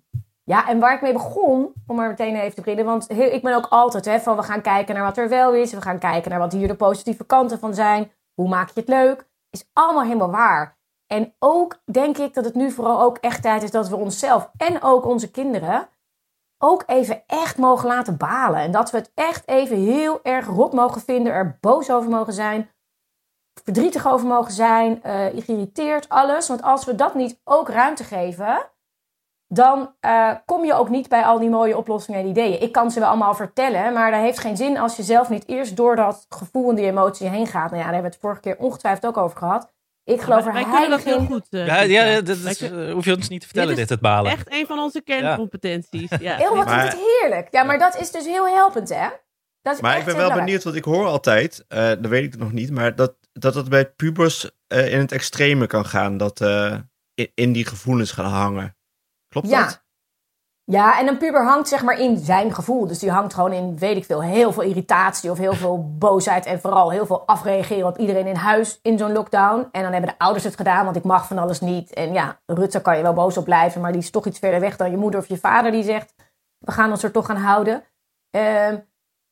ja, 0.44 0.68
en 0.68 0.78
waar 0.78 0.94
ik 0.94 1.02
mee 1.02 1.12
begon, 1.12 1.72
om 1.86 1.96
maar 1.96 2.08
meteen 2.08 2.34
even 2.34 2.54
te 2.54 2.60
beginnen. 2.60 2.84
Want 2.84 3.10
ik 3.10 3.42
ben 3.42 3.54
ook 3.54 3.66
altijd 3.68 4.04
hè, 4.04 4.20
van 4.20 4.36
we 4.36 4.42
gaan 4.42 4.60
kijken 4.60 4.94
naar 4.94 5.04
wat 5.04 5.16
er 5.16 5.28
wel 5.28 5.54
is. 5.54 5.72
We 5.72 5.80
gaan 5.80 5.98
kijken 5.98 6.30
naar 6.30 6.38
wat 6.38 6.52
hier 6.52 6.68
de 6.68 6.74
positieve 6.74 7.26
kanten 7.26 7.58
van 7.58 7.74
zijn. 7.74 8.12
Hoe 8.34 8.48
maak 8.48 8.68
je 8.68 8.80
het 8.80 8.88
leuk? 8.88 9.28
Is 9.50 9.68
allemaal 9.72 10.02
helemaal 10.02 10.30
waar. 10.30 10.78
En 11.06 11.34
ook 11.38 11.82
denk 11.84 12.18
ik 12.18 12.34
dat 12.34 12.44
het 12.44 12.54
nu 12.54 12.70
vooral 12.70 13.00
ook 13.00 13.18
echt 13.18 13.42
tijd 13.42 13.62
is 13.62 13.70
dat 13.70 13.88
we 13.88 13.96
onszelf 13.96 14.50
en 14.56 14.82
ook 14.82 15.06
onze 15.06 15.30
kinderen 15.30 15.88
ook 16.58 16.82
even 16.86 17.22
echt 17.26 17.58
mogen 17.58 17.88
laten 17.88 18.16
balen. 18.16 18.60
En 18.60 18.72
dat 18.72 18.90
we 18.90 18.96
het 18.96 19.12
echt 19.14 19.48
even 19.48 19.76
heel 19.76 20.20
erg 20.22 20.46
rot 20.46 20.72
mogen 20.72 21.00
vinden, 21.00 21.32
er 21.32 21.58
boos 21.60 21.90
over 21.90 22.10
mogen 22.10 22.32
zijn, 22.32 22.70
verdrietig 23.64 24.06
over 24.08 24.26
mogen 24.26 24.52
zijn, 24.52 25.02
eh 25.02 25.26
geïrriteerd, 25.44 26.08
alles. 26.08 26.48
Want 26.48 26.62
als 26.62 26.84
we 26.84 26.94
dat 26.94 27.14
niet 27.14 27.40
ook 27.44 27.68
ruimte 27.68 28.04
geven, 28.04 28.70
dan 29.48 29.94
eh, 30.00 30.30
kom 30.44 30.64
je 30.64 30.74
ook 30.74 30.88
niet 30.88 31.08
bij 31.08 31.22
al 31.22 31.38
die 31.38 31.48
mooie 31.50 31.76
oplossingen 31.76 32.20
en 32.20 32.26
ideeën. 32.26 32.62
Ik 32.62 32.72
kan 32.72 32.90
ze 32.90 33.00
wel 33.00 33.08
allemaal 33.08 33.34
vertellen, 33.34 33.92
maar 33.92 34.10
dat 34.10 34.20
heeft 34.20 34.38
geen 34.38 34.56
zin 34.56 34.78
als 34.78 34.96
je 34.96 35.02
zelf 35.02 35.28
niet 35.28 35.48
eerst 35.48 35.76
door 35.76 35.96
dat 35.96 36.26
gevoel 36.28 36.70
en 36.70 36.76
die 36.76 36.86
emotie 36.86 37.28
heen 37.28 37.46
gaat. 37.46 37.70
Nou 37.70 37.76
ja, 37.76 37.82
daar 37.84 37.92
hebben 37.92 38.02
we 38.10 38.16
het 38.16 38.18
vorige 38.20 38.40
keer 38.40 38.56
ongetwijfeld 38.58 39.06
ook 39.06 39.16
over 39.24 39.38
gehad. 39.38 39.72
Ik 40.04 40.20
geloof 40.20 40.44
wij 40.44 40.54
er 40.54 40.62
kunnen 40.62 40.70
dat 40.90 41.02
heilig 41.02 41.04
heel 41.04 41.24
goed. 41.26 41.46
eh, 41.50 41.66
Ja, 41.66 41.80
ja 41.80 42.20
dat 42.20 42.38
Wij 42.38 42.50
is, 42.52 42.60
eh, 42.60 42.92
hoef 42.92 43.04
je 43.04 43.14
ons 43.16 43.28
niet 43.28 43.40
te 43.40 43.46
vertellen, 43.46 43.68
Dit 43.68 43.76
dit, 43.78 43.84
is 43.86 43.90
het 43.90 44.00
balen. 44.00 44.32
Echt 44.32 44.52
een 44.52 44.66
van 44.66 44.78
onze 44.78 45.02
kerncompetenties. 45.02 46.10
Ja. 46.20 46.36
Heel 46.36 46.56
wat 46.56 46.64
Maar- 46.66 46.86
is 46.86 46.92
het 46.92 47.00
heerlijk. 47.20 47.48
Ja, 47.50 47.62
maar 47.62 47.78
dat 47.78 47.96
is 48.00 48.10
dus 48.10 48.24
heel 48.26 48.46
helpend, 48.48 48.88
hè? 48.88 49.06
Dat 49.62 49.74
is 49.74 49.80
Maar 49.80 49.98
ik 49.98 50.04
ben 50.04 50.16
wel 50.16 50.32
benieuwd, 50.32 50.62
want 50.64 50.76
ik 50.76 50.84
hoor 50.84 51.06
altijd, 51.06 51.64
eh 51.68 51.86
dat 51.86 52.06
weet 52.06 52.24
ik 52.34 52.36
nog 52.40 52.52
niet, 52.52 52.70
maar 52.70 52.94
dat 52.96 53.14
dat, 53.32 53.54
het 53.54 53.68
bij 53.68 53.90
pubers 53.90 54.50
eh, 54.66 54.92
in 54.92 54.98
het 54.98 55.12
extreme 55.12 55.66
kan 55.66 55.86
gaan. 55.86 56.16
Dat 56.16 56.40
eh, 56.40 56.76
in, 57.14 57.30
in 57.34 57.52
die 57.52 57.66
gevoelens 57.66 58.12
gaan 58.12 58.30
hangen. 58.30 58.76
Klopt 59.34 59.48
Ja. 59.48 59.64
dat? 59.64 59.82
Ja, 60.66 60.98
en 60.98 61.08
een 61.08 61.18
puber 61.18 61.44
hangt 61.44 61.68
zeg 61.68 61.82
maar 61.82 61.98
in 61.98 62.18
zijn 62.18 62.54
gevoel. 62.54 62.86
Dus 62.86 62.98
die 62.98 63.10
hangt 63.10 63.34
gewoon 63.34 63.52
in, 63.52 63.78
weet 63.78 63.96
ik 63.96 64.04
veel, 64.04 64.22
heel 64.22 64.52
veel 64.52 64.62
irritatie 64.62 65.30
of 65.30 65.38
heel 65.38 65.52
veel 65.52 65.96
boosheid. 65.98 66.46
En 66.46 66.60
vooral 66.60 66.90
heel 66.90 67.06
veel 67.06 67.26
afreageren 67.26 67.86
op 67.86 67.98
iedereen 67.98 68.26
in 68.26 68.34
huis 68.34 68.78
in 68.82 68.98
zo'n 68.98 69.12
lockdown. 69.12 69.68
En 69.72 69.82
dan 69.82 69.92
hebben 69.92 70.10
de 70.10 70.18
ouders 70.18 70.44
het 70.44 70.56
gedaan, 70.56 70.84
want 70.84 70.96
ik 70.96 71.04
mag 71.04 71.26
van 71.26 71.38
alles 71.38 71.60
niet. 71.60 71.92
En 71.92 72.12
ja, 72.12 72.40
Rutte 72.46 72.80
kan 72.80 72.96
je 72.96 73.02
wel 73.02 73.12
boos 73.12 73.36
op 73.36 73.44
blijven, 73.44 73.80
maar 73.80 73.92
die 73.92 74.00
is 74.00 74.10
toch 74.10 74.26
iets 74.26 74.38
verder 74.38 74.60
weg 74.60 74.76
dan 74.76 74.90
je 74.90 74.96
moeder 74.96 75.20
of 75.20 75.26
je 75.28 75.36
vader 75.38 75.70
die 75.70 75.84
zegt... 75.84 76.14
we 76.58 76.72
gaan 76.72 76.90
ons 76.90 77.02
er 77.02 77.12
toch 77.12 77.30
aan 77.30 77.36
houden. 77.36 77.84
Ehm, 78.30 78.76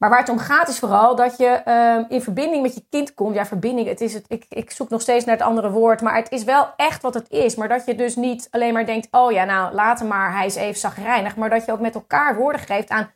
maar 0.02 0.10
waar 0.10 0.20
het 0.20 0.28
om 0.28 0.38
gaat 0.38 0.68
is 0.68 0.78
vooral 0.78 1.16
dat 1.16 1.36
je 1.36 1.46
ehm, 1.46 2.04
in 2.08 2.22
verbinding 2.22 2.62
met 2.62 2.74
je 2.74 2.84
kind 2.90 3.14
komt. 3.14 3.34
Ja, 3.34 3.46
verbinding, 3.46 3.88
het 3.88 4.00
is 4.00 4.14
het, 4.14 4.24
ik, 4.28 4.46
ik 4.48 4.70
zoek 4.70 4.88
nog 4.88 5.00
steeds 5.00 5.24
naar 5.24 5.36
het 5.36 5.44
andere 5.44 5.70
woord. 5.70 6.00
Maar 6.00 6.14
het 6.14 6.30
is 6.30 6.44
wel 6.44 6.68
echt 6.76 7.02
wat 7.02 7.14
het 7.14 7.30
is. 7.30 7.54
Maar 7.56 7.68
dat 7.68 7.86
je 7.86 7.94
dus 7.94 8.16
niet 8.16 8.48
alleen 8.50 8.72
maar 8.72 8.86
denkt... 8.86 9.08
oh 9.10 9.32
ja, 9.32 9.44
nou, 9.44 9.74
laat 9.74 9.98
hem 9.98 10.08
maar, 10.08 10.32
hij 10.32 10.46
is 10.46 10.54
even 10.54 10.80
zagrijnig. 10.80 11.36
Maar 11.36 11.50
dat 11.50 11.64
je 11.64 11.72
ook 11.72 11.80
met 11.80 11.94
elkaar 11.94 12.36
woorden 12.36 12.60
geeft 12.60 12.88
aan... 12.88 13.10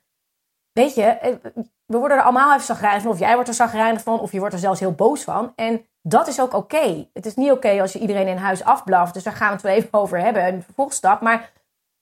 weet 0.73 0.95
je, 0.95 1.03
eh, 1.03 1.35
we 1.87 1.99
worden 1.99 2.17
er 2.17 2.23
allemaal 2.23 2.53
even 2.53 2.65
zagrijnig 2.65 3.03
van. 3.03 3.11
Of 3.11 3.19
jij 3.19 3.35
wordt 3.35 3.49
er 3.49 3.55
zagrijnig 3.55 4.03
van, 4.03 4.21
of 4.21 4.33
je 4.33 4.39
wordt 4.39 4.55
er 4.55 4.61
zelfs 4.61 4.81
heel 4.81 4.93
boos 4.93 5.23
van. 5.23 5.53
En 5.57 5.87
Dat 6.03 6.27
is 6.27 6.41
ook 6.41 6.55
oké. 6.55 7.09
Het 7.13 7.27
is 7.27 7.35
niet 7.35 7.51
oké 7.51 7.81
als 7.81 7.93
je 7.93 7.99
iedereen 7.99 8.29
in 8.29 8.37
huis 8.37 8.65
afblaft. 8.65 9.15
Dus 9.15 9.23
daar 9.23 9.37
gaan 9.37 9.49
we 9.49 9.55
het 9.55 9.63
wel 9.63 9.75
even 9.75 9.89
over 9.93 10.21
hebben. 10.21 10.47
Een 10.47 10.63
vervolgstap. 10.63 11.21
Maar 11.21 11.51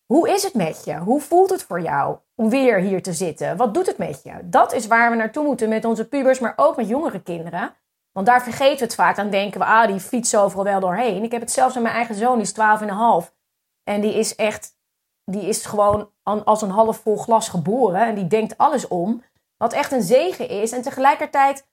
hoe 0.07 0.29
is 0.29 0.43
het 0.43 0.55
met 0.55 0.85
je? 0.85 0.97
Hoe 0.97 1.21
voelt 1.21 1.51
het 1.51 1.63
voor 1.63 1.81
jou 1.81 2.19
om 2.35 2.49
weer 2.49 2.79
hier 2.79 3.03
te 3.03 3.13
zitten? 3.13 3.57
Wat 3.57 3.75
doet 3.75 3.87
het 3.87 3.99
met 3.99 4.21
je? 4.23 4.33
Dat 4.45 4.73
is 4.73 4.87
waar 4.87 5.11
we 5.11 5.17
naartoe 5.17 5.45
moeten 5.45 5.69
met 5.69 5.85
onze 5.85 6.09
pubers, 6.09 6.39
maar 6.39 6.53
ook 6.57 6.77
met 6.77 6.89
jongere 6.89 7.23
kinderen. 7.23 7.75
Want 8.13 8.27
daar 8.27 8.43
vergeten 8.43 8.79
we 8.79 8.85
het 8.85 8.95
vaak. 8.95 9.17
Dan 9.17 9.31
denken 9.31 9.61
we, 9.61 9.67
ah, 9.67 9.87
die 9.87 10.01
fietst 10.01 10.37
overal 10.37 10.65
wel 10.65 10.81
doorheen. 10.81 11.23
Ik 11.23 11.33
heb 11.33 11.41
het 11.41 11.51
zelfs 11.51 11.75
met 11.75 11.83
mijn 11.83 11.95
eigen 11.95 12.15
zoon, 12.15 12.35
die 12.35 12.43
is 12.43 12.53
12 12.53 12.81
en 12.81 12.89
een 12.89 12.95
half. 12.95 13.35
En 13.83 14.01
die 14.01 14.15
is 14.15 14.35
echt, 14.35 14.77
die 15.25 15.49
is 15.49 15.67
gewoon 15.67 16.11
als 16.23 16.63
een 16.63 16.71
half 16.71 16.97
vol 16.97 17.17
glas 17.17 17.49
geboren. 17.49 18.07
En 18.07 18.15
die 18.15 18.27
denkt 18.27 18.59
alles 18.59 18.89
om. 18.89 19.23
Wat 19.57 19.73
echt 19.73 19.93
een 19.93 20.03
zegen 20.03 20.49
is. 20.49 20.73
En 20.73 20.83
tegelijkertijd, 20.83 21.67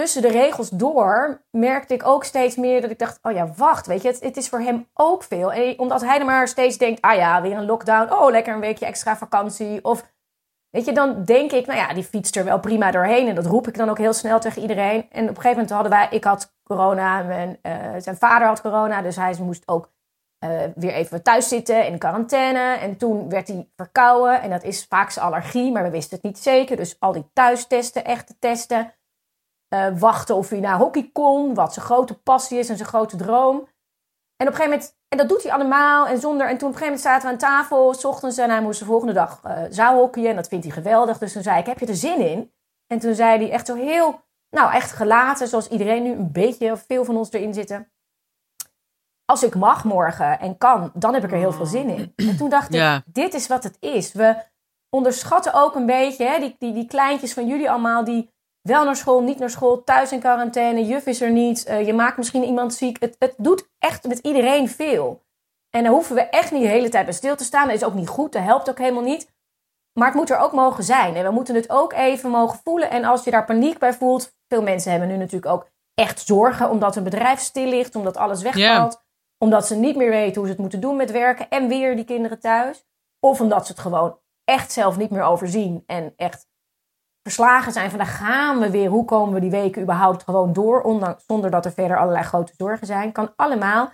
tussen 0.00 0.22
de 0.22 0.28
regels 0.28 0.68
door, 0.68 1.42
merkte 1.50 1.94
ik 1.94 2.06
ook 2.06 2.24
steeds 2.24 2.56
meer 2.56 2.80
dat 2.80 2.90
ik 2.90 2.98
dacht: 2.98 3.18
oh 3.22 3.32
ja, 3.32 3.52
wacht, 3.56 3.86
weet 3.86 4.02
je, 4.02 4.16
het, 4.20 4.36
is 4.36 4.48
voor 4.48 4.60
hem 4.60 4.88
ook 4.94 5.22
veel. 5.22 5.74
Omdat 5.76 6.00
hij 6.00 6.18
er 6.18 6.24
maar 6.24 6.48
steeds 6.48 6.78
denkt: 6.78 7.00
ah 7.00 7.16
ja, 7.16 7.42
weer 7.42 7.56
een 7.56 7.66
lockdown. 7.66 8.12
Oh, 8.12 8.30
lekker 8.30 8.54
een 8.54 8.60
weekje 8.60 8.86
extra 8.86 9.16
vakantie. 9.16 9.84
Of 9.84 10.12
weet 10.70 10.84
je, 10.84 10.92
dan 10.92 11.24
denk 11.24 11.52
ik: 11.52 11.66
nou 11.66 11.78
ja, 11.78 11.92
die 11.92 12.04
fietst 12.04 12.36
er 12.36 12.44
wel 12.44 12.60
prima 12.60 12.90
doorheen. 12.90 13.28
En 13.28 13.34
dat 13.34 13.46
roep 13.46 13.68
ik 13.68 13.76
dan 13.76 13.88
ook 13.88 13.98
heel 13.98 14.12
snel 14.12 14.40
tegen 14.40 14.62
iedereen. 14.62 15.06
En 15.10 15.22
op 15.22 15.28
een 15.28 15.42
gegeven 15.42 15.50
moment 15.50 15.70
hadden 15.70 15.90
wij, 15.92 16.08
ik 16.10 16.24
had 16.24 16.54
corona, 16.62 17.22
mijn, 17.22 17.58
uh, 17.62 17.72
zijn 17.98 18.16
vader 18.16 18.46
had 18.46 18.60
corona, 18.60 19.02
dus 19.02 19.16
hij 19.16 19.36
moest 19.40 19.62
ook 19.66 19.92
uh, 20.44 20.60
weer 20.74 20.92
even 20.92 21.22
thuis 21.22 21.48
zitten 21.48 21.86
in 21.86 21.98
quarantaine. 21.98 22.76
En 22.76 22.96
toen 22.96 23.28
werd 23.28 23.48
hij 23.48 23.68
verkouden. 23.76 24.42
En 24.42 24.50
dat 24.50 24.62
is 24.62 24.84
vaak 24.84 25.10
zijn 25.10 25.26
allergie, 25.26 25.72
maar 25.72 25.82
we 25.82 25.90
wisten 25.90 26.16
het 26.16 26.26
niet 26.26 26.38
zeker. 26.38 26.76
Dus 26.76 26.96
al 26.98 27.12
die 27.12 27.30
thuistesten, 27.32 28.04
echte 28.04 28.38
testen. 28.38 28.94
Uh, 29.74 29.98
wachten 29.98 30.36
of 30.36 30.48
hij 30.48 30.60
naar 30.60 30.76
hockey 30.76 31.10
kon. 31.12 31.54
Wat 31.54 31.72
zijn 31.72 31.86
grote 31.86 32.20
passie 32.20 32.58
is 32.58 32.68
en 32.68 32.76
zijn 32.76 32.88
grote 32.88 33.16
droom. 33.16 33.56
En 34.36 34.46
op 34.46 34.52
een 34.52 34.54
gegeven 34.54 34.70
moment, 34.70 34.96
en 35.08 35.18
dat 35.18 35.28
doet 35.28 35.42
hij 35.42 35.52
allemaal. 35.52 36.06
En, 36.06 36.18
zonder, 36.18 36.48
en 36.48 36.58
toen 36.58 36.68
op 36.68 36.74
een 36.74 36.80
gegeven 36.80 36.84
moment 36.84 37.00
zaten 37.00 37.22
we 37.22 37.32
aan 37.32 37.38
tafel, 37.38 37.94
s 37.94 38.04
ochtends. 38.04 38.38
En 38.38 38.50
hij 38.50 38.62
moest 38.62 38.78
de 38.78 38.84
volgende 38.84 39.12
dag 39.12 39.40
uh, 39.44 39.62
zaalhockeyen. 39.70 40.30
En 40.30 40.36
dat 40.36 40.48
vindt 40.48 40.64
hij 40.64 40.74
geweldig. 40.74 41.18
Dus 41.18 41.32
toen 41.32 41.42
zei 41.42 41.58
ik, 41.58 41.66
heb 41.66 41.78
je 41.78 41.86
er 41.86 41.96
zin 41.96 42.20
in? 42.20 42.52
En 42.86 42.98
toen 42.98 43.14
zei 43.14 43.38
hij 43.38 43.50
echt 43.50 43.66
zo 43.66 43.74
heel, 43.74 44.20
nou 44.50 44.72
echt 44.72 44.92
gelaten. 44.92 45.48
Zoals 45.48 45.68
iedereen 45.68 46.02
nu 46.02 46.12
een 46.12 46.32
beetje, 46.32 46.72
of 46.72 46.84
veel 46.86 47.04
van 47.04 47.16
ons 47.16 47.32
erin 47.32 47.54
zitten 47.54 47.92
als 49.30 49.42
ik 49.42 49.54
mag 49.54 49.84
morgen 49.84 50.40
en 50.40 50.58
kan, 50.58 50.90
dan 50.94 51.14
heb 51.14 51.24
ik 51.24 51.30
er 51.30 51.38
heel 51.38 51.52
veel 51.52 51.66
zin 51.66 51.88
in. 51.88 52.12
En 52.16 52.36
toen 52.36 52.48
dacht 52.48 52.74
ik, 52.74 53.02
dit 53.06 53.34
is 53.34 53.46
wat 53.46 53.64
het 53.64 53.76
is. 53.80 54.12
We 54.12 54.36
onderschatten 54.88 55.54
ook 55.54 55.74
een 55.74 55.86
beetje 55.86 56.24
hè, 56.24 56.38
die, 56.38 56.56
die, 56.58 56.72
die 56.72 56.86
kleintjes 56.86 57.32
van 57.32 57.46
jullie 57.46 57.70
allemaal 57.70 58.04
die 58.04 58.32
wel 58.62 58.84
naar 58.84 58.96
school, 58.96 59.22
niet 59.22 59.38
naar 59.38 59.50
school, 59.50 59.84
thuis 59.84 60.12
in 60.12 60.20
quarantaine, 60.20 60.84
juf 60.84 61.06
is 61.06 61.20
er 61.20 61.30
niet, 61.30 61.68
uh, 61.68 61.86
je 61.86 61.92
maakt 61.92 62.16
misschien 62.16 62.44
iemand 62.44 62.74
ziek. 62.74 63.00
Het, 63.00 63.16
het 63.18 63.34
doet 63.36 63.68
echt 63.78 64.06
met 64.06 64.18
iedereen 64.18 64.68
veel. 64.68 65.22
En 65.70 65.82
dan 65.82 65.92
hoeven 65.92 66.14
we 66.14 66.20
echt 66.20 66.52
niet 66.52 66.62
de 66.62 66.68
hele 66.68 66.88
tijd 66.88 67.04
bij 67.04 67.14
stil 67.14 67.36
te 67.36 67.44
staan. 67.44 67.66
Dat 67.66 67.76
is 67.76 67.84
ook 67.84 67.94
niet 67.94 68.08
goed, 68.08 68.32
dat 68.32 68.42
helpt 68.42 68.70
ook 68.70 68.78
helemaal 68.78 69.02
niet. 69.02 69.32
Maar 69.98 70.06
het 70.06 70.16
moet 70.16 70.30
er 70.30 70.38
ook 70.38 70.52
mogen 70.52 70.84
zijn. 70.84 71.16
En 71.16 71.24
we 71.24 71.30
moeten 71.30 71.54
het 71.54 71.70
ook 71.70 71.92
even 71.92 72.30
mogen 72.30 72.60
voelen. 72.64 72.90
En 72.90 73.04
als 73.04 73.24
je 73.24 73.30
daar 73.30 73.44
paniek 73.44 73.78
bij 73.78 73.92
voelt, 73.92 74.36
veel 74.48 74.62
mensen 74.62 74.90
hebben 74.90 75.08
nu 75.08 75.16
natuurlijk 75.16 75.52
ook 75.52 75.68
echt 75.94 76.26
zorgen 76.26 76.70
omdat 76.70 76.94
hun 76.94 77.04
bedrijf 77.04 77.40
stil 77.40 77.66
ligt, 77.66 77.94
omdat 77.94 78.16
alles 78.16 78.42
wegvalt 78.42 79.02
omdat 79.44 79.66
ze 79.66 79.76
niet 79.76 79.96
meer 79.96 80.10
weten 80.10 80.34
hoe 80.34 80.44
ze 80.44 80.50
het 80.50 80.60
moeten 80.60 80.80
doen 80.80 80.96
met 80.96 81.10
werken 81.10 81.48
en 81.48 81.68
weer 81.68 81.96
die 81.96 82.04
kinderen 82.04 82.40
thuis. 82.40 82.84
Of 83.20 83.40
omdat 83.40 83.66
ze 83.66 83.72
het 83.72 83.80
gewoon 83.80 84.18
echt 84.44 84.72
zelf 84.72 84.96
niet 84.96 85.10
meer 85.10 85.22
overzien 85.22 85.82
en 85.86 86.12
echt 86.16 86.46
verslagen 87.34 87.72
zijn 87.72 87.90
van 87.90 87.98
daar 87.98 88.08
gaan 88.08 88.58
we 88.58 88.70
weer. 88.70 88.88
Hoe 88.88 89.04
komen 89.04 89.34
we 89.34 89.40
die 89.40 89.50
weken 89.50 89.82
überhaupt 89.82 90.22
gewoon 90.22 90.52
door, 90.52 90.82
ondanks, 90.82 91.24
zonder 91.26 91.50
dat 91.50 91.64
er 91.64 91.72
verder 91.72 91.98
allerlei 91.98 92.24
grote 92.24 92.52
zorgen 92.56 92.86
zijn. 92.86 93.12
Kan 93.12 93.32
allemaal. 93.36 93.92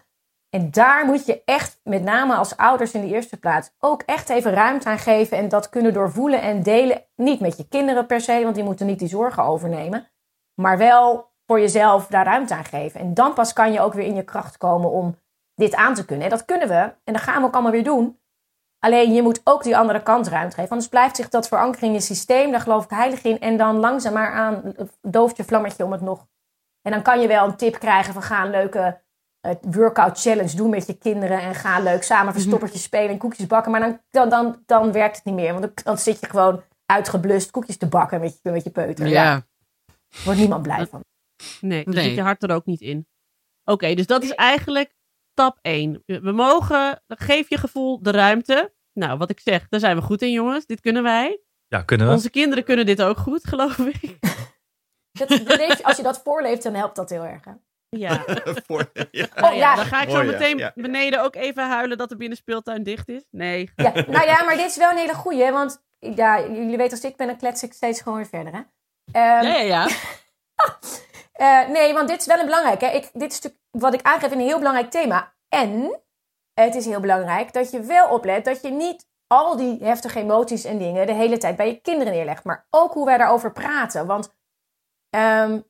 En 0.50 0.70
daar 0.70 1.06
moet 1.06 1.26
je 1.26 1.42
echt, 1.44 1.80
met 1.82 2.02
name 2.02 2.34
als 2.34 2.56
ouders 2.56 2.92
in 2.92 3.00
de 3.00 3.14
eerste 3.14 3.36
plaats, 3.36 3.70
ook 3.78 4.02
echt 4.02 4.28
even 4.28 4.52
ruimte 4.52 4.88
aan 4.88 4.98
geven. 4.98 5.36
En 5.36 5.48
dat 5.48 5.68
kunnen 5.68 5.92
doorvoelen 5.92 6.40
en 6.40 6.62
delen. 6.62 7.04
Niet 7.16 7.40
met 7.40 7.56
je 7.56 7.68
kinderen 7.68 8.06
per 8.06 8.20
se, 8.20 8.42
want 8.42 8.54
die 8.54 8.64
moeten 8.64 8.86
niet 8.86 8.98
die 8.98 9.08
zorgen 9.08 9.42
overnemen. 9.42 10.10
Maar 10.54 10.78
wel 10.78 11.30
voor 11.46 11.60
jezelf 11.60 12.06
daar 12.06 12.24
ruimte 12.24 12.54
aan 12.54 12.64
geven. 12.64 13.00
En 13.00 13.14
dan 13.14 13.34
pas 13.34 13.52
kan 13.52 13.72
je 13.72 13.80
ook 13.80 13.92
weer 13.94 14.06
in 14.06 14.14
je 14.14 14.24
kracht 14.24 14.56
komen 14.56 14.90
om 14.90 15.16
dit 15.54 15.74
aan 15.74 15.94
te 15.94 16.04
kunnen. 16.04 16.24
En 16.24 16.30
dat 16.30 16.44
kunnen 16.44 16.68
we. 16.68 16.94
En 17.04 17.12
dat 17.12 17.22
gaan 17.22 17.40
we 17.40 17.46
ook 17.46 17.54
allemaal 17.54 17.72
weer 17.72 17.84
doen. 17.84 18.18
Alleen 18.86 19.12
je 19.12 19.22
moet 19.22 19.40
ook 19.44 19.62
die 19.62 19.76
andere 19.76 20.02
kant 20.02 20.26
ruimte 20.26 20.54
geven. 20.54 20.70
Anders 20.70 20.88
blijft 20.88 21.16
zich 21.16 21.28
dat 21.28 21.48
verankeren 21.48 21.88
in 21.88 21.94
je 21.94 22.00
systeem. 22.00 22.50
Daar 22.50 22.60
geloof 22.60 22.84
ik 22.84 22.90
heilig 22.90 23.22
in. 23.22 23.40
En 23.40 23.56
dan 23.56 23.76
langzaam 23.76 24.12
maar 24.12 24.32
aan 24.32 24.74
dooft 25.02 25.36
je 25.36 25.44
vlammetje 25.44 25.84
om 25.84 25.92
het 25.92 26.00
nog. 26.00 26.26
En 26.82 26.92
dan 26.92 27.02
kan 27.02 27.20
je 27.20 27.28
wel 27.28 27.46
een 27.46 27.56
tip 27.56 27.78
krijgen 27.78 28.12
van 28.12 28.22
ga 28.22 28.44
een 28.44 28.50
leuke 28.50 29.00
uh, 29.46 29.52
workout 29.60 30.20
challenge 30.20 30.56
doen 30.56 30.70
met 30.70 30.86
je 30.86 30.98
kinderen. 30.98 31.40
En 31.40 31.54
ga 31.54 31.80
leuk 31.80 32.02
samen 32.02 32.24
mhm. 32.24 32.34
verstoppertjes 32.34 32.82
spelen 32.82 33.10
en 33.10 33.18
koekjes 33.18 33.46
bakken. 33.46 33.70
Maar 33.72 33.80
dan, 33.80 34.00
dan, 34.10 34.28
dan, 34.28 34.62
dan 34.66 34.92
werkt 34.92 35.16
het 35.16 35.24
niet 35.24 35.34
meer. 35.34 35.52
Want 35.52 35.84
dan, 35.84 35.98
zit 35.98 36.20
je 36.20 36.26
gewoon 36.26 36.62
uitgeblust 36.86 37.50
koekjes 37.50 37.76
te 37.76 37.88
bakken 37.88 38.20
met 38.20 38.40
je, 38.42 38.50
met 38.50 38.64
je 38.64 38.70
peuter. 38.70 39.06
Ja. 39.06 39.22
ja. 39.22 39.46
Wordt 40.24 40.40
niemand 40.40 40.62
blij 40.62 40.86
van. 40.86 41.04
Nee, 41.60 41.84
dan 41.84 41.94
zit 41.94 42.14
je 42.14 42.22
hart 42.22 42.42
er 42.42 42.54
ook 42.54 42.66
niet 42.66 42.80
in. 42.80 43.06
Oké, 43.64 43.94
dus 43.94 44.06
dat 44.06 44.22
is 44.22 44.34
eigenlijk 44.34 44.94
stap 45.32 45.58
1. 45.62 46.02
We 46.06 46.32
mogen, 46.32 47.02
geef 47.06 47.48
je 47.48 47.56
gevoel 47.56 48.02
de 48.02 48.10
ruimte. 48.10 48.74
Nou, 48.98 49.18
wat 49.18 49.30
ik 49.30 49.40
zeg, 49.40 49.68
daar 49.68 49.80
zijn 49.80 49.96
we 49.96 50.02
goed 50.02 50.22
in, 50.22 50.32
jongens. 50.32 50.66
Dit 50.66 50.80
kunnen 50.80 51.02
wij. 51.02 51.40
Ja, 51.68 51.82
kunnen 51.82 52.06
we. 52.06 52.12
Onze 52.12 52.30
kinderen 52.30 52.64
kunnen 52.64 52.86
dit 52.86 53.02
ook 53.02 53.16
goed, 53.16 53.46
geloof 53.46 53.78
ik. 53.78 54.00
Dat, 55.18 55.82
als 55.82 55.96
je 55.96 56.02
dat 56.02 56.20
voorleeft, 56.24 56.62
dan 56.62 56.74
helpt 56.74 56.96
dat 56.96 57.10
heel 57.10 57.24
erg. 57.24 57.44
Hè? 57.44 57.52
Ja. 57.88 58.24
Voor, 58.66 58.90
ja. 59.10 59.26
Oh, 59.40 59.54
ja. 59.54 59.74
Dan 59.74 59.84
ga 59.84 60.02
ik 60.02 60.10
zo 60.10 60.24
meteen 60.24 60.70
beneden 60.74 61.22
ook 61.22 61.34
even 61.34 61.68
huilen 61.68 61.98
dat 61.98 62.08
de 62.08 62.16
binnenspeeltuin 62.16 62.82
dicht 62.82 63.08
is. 63.08 63.24
Nee. 63.30 63.70
Ja, 63.76 63.92
nou 63.92 64.24
ja, 64.24 64.44
maar 64.44 64.56
dit 64.56 64.66
is 64.66 64.76
wel 64.76 64.90
een 64.90 64.96
hele 64.96 65.14
goeie. 65.14 65.50
Want 65.50 65.84
ja, 65.98 66.40
jullie 66.40 66.76
weten 66.76 66.90
als 66.92 67.04
ik 67.04 67.16
ben, 67.16 67.26
dan 67.26 67.36
klets 67.36 67.62
ik 67.62 67.72
steeds 67.72 68.00
gewoon 68.00 68.18
weer 68.18 68.26
verder. 68.26 68.52
Hè? 68.52 68.58
Um, 68.58 69.46
ja, 69.46 69.56
ja, 69.56 69.60
ja. 69.60 69.88
uh, 71.66 71.68
nee, 71.76 71.92
want 71.92 72.08
dit 72.08 72.20
is 72.20 72.26
wel 72.26 72.38
een 72.38 72.44
belangrijk. 72.44 72.80
Hè? 72.80 72.88
Ik, 72.88 73.10
dit 73.12 73.32
is 73.32 73.40
natuurlijk 73.40 73.62
wat 73.70 73.94
ik 73.94 74.02
aangeef 74.02 74.30
een 74.30 74.40
heel 74.40 74.58
belangrijk 74.58 74.90
thema. 74.90 75.34
En 75.48 76.00
het 76.64 76.74
is 76.74 76.86
heel 76.86 77.00
belangrijk 77.00 77.52
dat 77.52 77.70
je 77.70 77.80
wel 77.80 78.08
oplet 78.08 78.44
dat 78.44 78.62
je 78.62 78.70
niet 78.70 79.06
al 79.26 79.56
die 79.56 79.84
heftige 79.84 80.18
emoties 80.18 80.64
en 80.64 80.78
dingen 80.78 81.06
de 81.06 81.12
hele 81.12 81.38
tijd 81.38 81.56
bij 81.56 81.66
je 81.66 81.80
kinderen 81.80 82.12
neerlegt. 82.12 82.44
Maar 82.44 82.66
ook 82.70 82.92
hoe 82.92 83.04
wij 83.04 83.18
daarover 83.18 83.52
praten. 83.52 84.06
Want 84.06 84.34
um, 85.16 85.64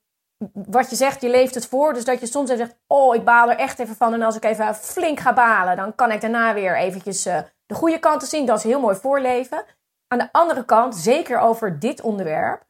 wat 0.52 0.90
je 0.90 0.96
zegt, 0.96 1.20
je 1.20 1.28
leeft 1.28 1.54
het 1.54 1.66
voor. 1.66 1.92
Dus 1.92 2.04
dat 2.04 2.20
je 2.20 2.26
soms 2.26 2.50
even 2.50 2.66
zegt, 2.66 2.78
oh, 2.86 3.14
ik 3.14 3.24
baal 3.24 3.50
er 3.50 3.58
echt 3.58 3.78
even 3.78 3.96
van. 3.96 4.12
En 4.12 4.22
als 4.22 4.36
ik 4.36 4.44
even 4.44 4.74
flink 4.74 5.20
ga 5.20 5.32
balen, 5.32 5.76
dan 5.76 5.94
kan 5.94 6.10
ik 6.10 6.20
daarna 6.20 6.54
weer 6.54 6.76
eventjes 6.76 7.26
uh, 7.26 7.38
de 7.66 7.74
goede 7.74 7.98
kanten 7.98 8.28
zien. 8.28 8.46
Dat 8.46 8.58
is 8.58 8.64
heel 8.64 8.80
mooi 8.80 8.96
voorleven. 8.96 9.64
Aan 10.08 10.18
de 10.18 10.28
andere 10.32 10.64
kant, 10.64 10.96
zeker 10.96 11.38
over 11.38 11.78
dit 11.78 12.00
onderwerp, 12.00 12.65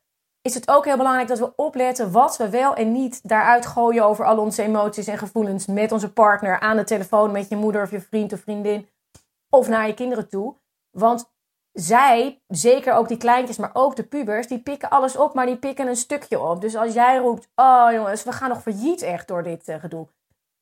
is 0.46 0.54
het 0.54 0.68
ook 0.70 0.84
heel 0.84 0.96
belangrijk 0.96 1.28
dat 1.28 1.38
we 1.38 1.56
opletten 1.56 2.12
wat 2.12 2.36
we 2.36 2.50
wel 2.50 2.74
en 2.74 2.92
niet 2.92 3.28
daaruit 3.28 3.66
gooien 3.66 4.04
over 4.04 4.24
al 4.24 4.38
onze 4.38 4.62
emoties 4.62 5.06
en 5.06 5.18
gevoelens 5.18 5.66
met 5.66 5.92
onze 5.92 6.12
partner 6.12 6.60
aan 6.60 6.76
de 6.76 6.84
telefoon, 6.84 7.32
met 7.32 7.48
je 7.48 7.56
moeder 7.56 7.82
of 7.82 7.90
je 7.90 8.00
vriend 8.00 8.32
of 8.32 8.40
vriendin 8.40 8.88
of 9.50 9.68
naar 9.68 9.86
je 9.86 9.94
kinderen 9.94 10.28
toe. 10.28 10.56
Want 10.90 11.32
zij, 11.72 12.42
zeker 12.46 12.94
ook 12.94 13.08
die 13.08 13.16
kleintjes, 13.16 13.56
maar 13.56 13.70
ook 13.72 13.96
de 13.96 14.02
pubers, 14.02 14.46
die 14.46 14.62
pikken 14.62 14.90
alles 14.90 15.16
op, 15.16 15.34
maar 15.34 15.46
die 15.46 15.56
pikken 15.56 15.86
een 15.86 15.96
stukje 15.96 16.40
op. 16.40 16.60
Dus 16.60 16.76
als 16.76 16.94
jij 16.94 17.16
roept, 17.16 17.48
oh 17.54 17.88
jongens, 17.92 18.22
we 18.22 18.32
gaan 18.32 18.48
nog 18.48 18.62
failliet 18.62 19.02
echt 19.02 19.28
door 19.28 19.42
dit 19.42 19.68
uh, 19.68 19.76
gedoe. 19.80 20.06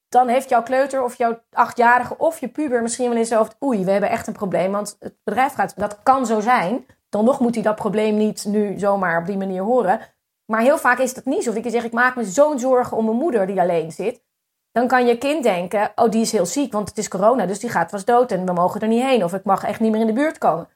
Dan 0.08 0.28
heeft 0.28 0.48
jouw 0.48 0.62
kleuter 0.62 1.02
of 1.02 1.14
jouw 1.14 1.40
achtjarige 1.52 2.18
of 2.18 2.40
je 2.40 2.48
puber 2.48 2.82
misschien 2.82 3.08
wel 3.08 3.18
eens 3.18 3.32
hoofd, 3.32 3.56
oei, 3.62 3.84
we 3.84 3.90
hebben 3.90 4.10
echt 4.10 4.26
een 4.26 4.32
probleem, 4.32 4.72
want 4.72 4.96
het 4.98 5.14
bedrijf 5.24 5.52
gaat, 5.52 5.76
dat 5.76 6.02
kan 6.02 6.26
zo 6.26 6.40
zijn. 6.40 6.86
Dan 7.14 7.24
nog 7.24 7.40
moet 7.40 7.54
hij 7.54 7.62
dat 7.62 7.74
probleem 7.74 8.16
niet 8.16 8.44
nu 8.44 8.78
zomaar 8.78 9.20
op 9.20 9.26
die 9.26 9.36
manier 9.36 9.62
horen. 9.62 10.00
Maar 10.52 10.60
heel 10.60 10.78
vaak 10.78 10.98
is 10.98 11.14
dat 11.14 11.24
niet 11.24 11.42
zo. 11.42 11.50
Of 11.50 11.56
ik 11.56 11.70
zeg, 11.70 11.84
ik 11.84 11.92
maak 11.92 12.16
me 12.16 12.24
zo'n 12.24 12.58
zorgen 12.58 12.96
om 12.96 13.04
mijn 13.04 13.16
moeder 13.16 13.46
die 13.46 13.60
alleen 13.60 13.92
zit. 13.92 14.22
Dan 14.72 14.88
kan 14.88 15.06
je 15.06 15.18
kind 15.18 15.42
denken, 15.42 15.92
oh 15.94 16.10
die 16.10 16.20
is 16.20 16.32
heel 16.32 16.46
ziek, 16.46 16.72
want 16.72 16.88
het 16.88 16.98
is 16.98 17.08
corona, 17.08 17.46
dus 17.46 17.58
die 17.58 17.70
gaat 17.70 17.90
vast 17.90 18.06
dood 18.06 18.32
en 18.32 18.46
we 18.46 18.52
mogen 18.52 18.80
er 18.80 18.88
niet 18.88 19.02
heen. 19.02 19.24
Of 19.24 19.34
ik 19.34 19.44
mag 19.44 19.64
echt 19.64 19.80
niet 19.80 19.92
meer 19.92 20.00
in 20.00 20.06
de 20.06 20.12
buurt 20.12 20.38
komen. 20.38 20.68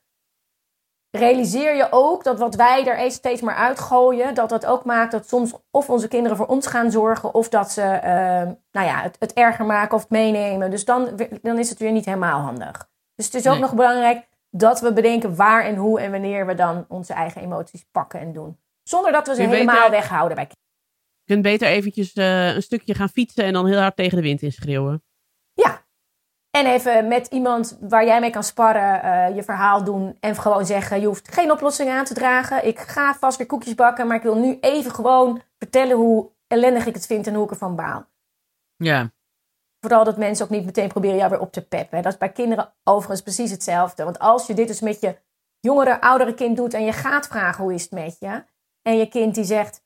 Realiseer 1.11 1.77
je 1.77 1.87
ook 1.91 2.25
dat 2.25 2.39
wat 2.39 2.55
wij 2.55 2.87
er 2.87 3.11
steeds 3.11 3.41
maar 3.41 3.55
uitgooien, 3.55 4.35
dat 4.35 4.49
dat 4.49 4.67
ook 4.67 4.85
maakt 4.85 5.13
dat 5.13 5.29
soms 5.29 5.53
of 5.71 5.91
onze 5.91 6.09
kinderen 6.09 6.37
voor 6.37 6.47
ons 6.47 6.67
gaan 6.67 6.91
zorgen, 6.91 7.35
of 7.35 7.49
dat 7.49 7.71
ze 7.71 7.83
uh, 7.83 8.53
nou 8.71 8.87
ja, 8.87 9.03
het, 9.03 9.17
het, 9.19 9.33
erger 9.33 9.67
maken 9.67 9.95
of 9.95 10.01
het 10.01 10.11
meenemen. 10.11 10.71
Dus 10.71 10.85
dan, 10.85 11.21
dan 11.43 11.59
is 11.59 11.71
het 11.71 11.79
weer 11.79 11.93
niet 11.93 12.05
helemaal 12.05 12.41
handig. 12.41 12.89
Dus 13.15 13.25
het 13.27 13.35
is 13.35 13.49
ook 13.49 13.59
nog 13.59 13.75
belangrijk, 13.75 14.28
dat 14.51 14.81
we 14.81 14.93
bedenken 14.93 15.37
waar 15.37 15.65
en 15.65 15.77
hoe 15.77 16.01
en 16.01 16.11
wanneer 16.11 16.47
we 16.47 16.55
dan 16.55 16.85
onze 16.89 17.13
eigen 17.13 17.43
emoties 17.43 17.87
pakken 17.91 18.21
en 18.21 18.33
doen. 18.33 18.59
Zonder 18.83 19.13
dat 19.13 19.27
we 19.27 19.35
ze 19.35 19.43
helemaal 19.43 19.91
weghouden 19.91 20.37
bij 20.37 20.47
kinderen. 20.47 20.67
Je 21.25 21.33
kunt 21.33 21.43
beter 21.43 21.69
eventjes 21.69 22.15
uh, 22.15 22.55
een 22.55 22.63
stukje 22.63 22.95
gaan 22.95 23.09
fietsen 23.09 23.45
en 23.45 23.53
dan 23.53 23.67
heel 23.67 23.81
hard 23.81 23.97
tegen 23.97 24.17
de 24.17 24.23
wind 24.23 24.43
inschreeuwen. 24.43 25.03
Ja. 25.53 25.87
En 26.51 26.67
even 26.67 27.09
met 27.09 27.27
iemand 27.27 27.79
waar 27.81 28.05
jij 28.05 28.21
mee 28.21 28.31
kan 28.31 28.45
sparren, 28.45 29.05
uh, 29.05 29.37
je 29.37 29.43
verhaal 29.43 29.85
doen. 29.85 30.17
En 30.21 30.37
gewoon 30.37 30.67
zeggen, 30.67 31.01
je 31.01 31.07
hoeft 31.07 31.35
geen 31.35 31.51
oplossing 31.51 31.91
aan 31.91 32.05
te 32.05 32.15
dragen. 32.15 32.67
Ik 32.67 32.79
ga 32.79 33.15
vast 33.15 33.39
weer 33.39 33.47
koekjes 33.47 33.75
bakken, 33.75 34.07
maar 34.07 34.17
ik 34.17 34.23
wil 34.23 34.39
nu 34.39 34.59
even 34.61 34.91
gewoon 34.91 35.43
vertellen 35.59 35.97
hoe 35.97 36.31
ellendig 36.47 36.87
ik 36.87 36.95
het 36.95 37.07
vind 37.07 37.27
en 37.27 37.35
hoe 37.35 37.45
ik 37.45 37.51
ervan 37.51 37.77
baal. 37.77 38.07
Ja. 38.77 39.11
Vooral 39.81 40.05
dat 40.05 40.17
mensen 40.17 40.45
ook 40.45 40.51
niet 40.51 40.65
meteen 40.65 40.89
proberen 40.89 41.17
jou 41.17 41.31
weer 41.31 41.41
op 41.41 41.53
te 41.53 41.67
peppen. 41.67 42.03
Dat 42.03 42.13
is 42.13 42.19
bij 42.19 42.33
kinderen 42.33 42.73
overigens 42.85 43.23
precies 43.23 43.51
hetzelfde. 43.51 44.05
Want 44.05 44.19
als 44.19 44.47
je 44.47 44.55
dit 44.55 44.69
dus 44.69 44.81
met 44.81 45.01
je 45.01 45.17
jongere, 45.61 46.01
oudere 46.01 46.35
kind 46.35 46.57
doet 46.57 46.75
en 46.75 46.85
je 46.85 46.93
gaat 46.93 47.27
vragen 47.27 47.65
hoe 47.65 47.75
is 47.75 47.83
het 47.83 47.91
met 47.91 48.17
je. 48.21 48.45
En 48.83 48.97
je 48.97 49.09
kind 49.09 49.35
die 49.35 49.45
zegt, 49.45 49.83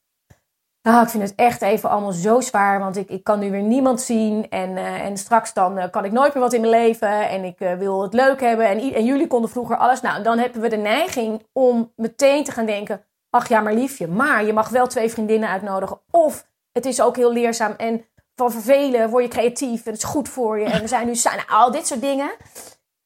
nou 0.82 1.02
ik 1.02 1.08
vind 1.08 1.22
het 1.22 1.34
echt 1.34 1.62
even 1.62 1.90
allemaal 1.90 2.12
zo 2.12 2.40
zwaar. 2.40 2.78
Want 2.78 2.96
ik, 2.96 3.08
ik 3.08 3.24
kan 3.24 3.38
nu 3.38 3.50
weer 3.50 3.62
niemand 3.62 4.00
zien. 4.00 4.48
En, 4.48 4.76
eh, 4.76 5.04
en 5.04 5.16
straks 5.16 5.52
dan 5.52 5.78
eh, 5.78 5.90
kan 5.90 6.04
ik 6.04 6.12
nooit 6.12 6.34
meer 6.34 6.42
wat 6.42 6.52
in 6.52 6.60
mijn 6.60 6.72
leven. 6.72 7.28
En 7.28 7.44
ik 7.44 7.60
eh, 7.60 7.74
wil 7.74 8.02
het 8.02 8.14
leuk 8.14 8.40
hebben. 8.40 8.68
En, 8.68 8.94
en 8.94 9.04
jullie 9.04 9.26
konden 9.26 9.50
vroeger 9.50 9.76
alles. 9.76 10.00
Nou, 10.00 10.22
dan 10.22 10.38
hebben 10.38 10.60
we 10.60 10.68
de 10.68 10.76
neiging 10.76 11.46
om 11.52 11.92
meteen 11.96 12.44
te 12.44 12.52
gaan 12.52 12.66
denken. 12.66 13.04
Ach 13.30 13.48
ja, 13.48 13.60
maar 13.60 13.74
liefje. 13.74 14.08
Maar 14.08 14.44
je 14.44 14.52
mag 14.52 14.68
wel 14.68 14.86
twee 14.86 15.10
vriendinnen 15.10 15.48
uitnodigen. 15.48 16.00
Of 16.10 16.46
het 16.72 16.86
is 16.86 17.00
ook 17.00 17.16
heel 17.16 17.32
leerzaam. 17.32 17.74
En 17.76 18.04
van 18.34 18.52
vervelen 18.52 19.08
word 19.10 19.24
je 19.24 19.30
creatief. 19.30 19.84
En 19.86 19.92
het 19.92 20.02
is 20.02 20.08
goed 20.08 20.28
voor 20.28 20.58
je. 20.58 20.64
En 20.64 20.80
we 20.80 20.86
zijn 20.88 21.06
nu 21.06 21.14
samen. 21.14 21.44
Nou, 21.48 21.60
al 21.60 21.70
dit 21.70 21.86
soort 21.86 22.00
dingen. 22.00 22.30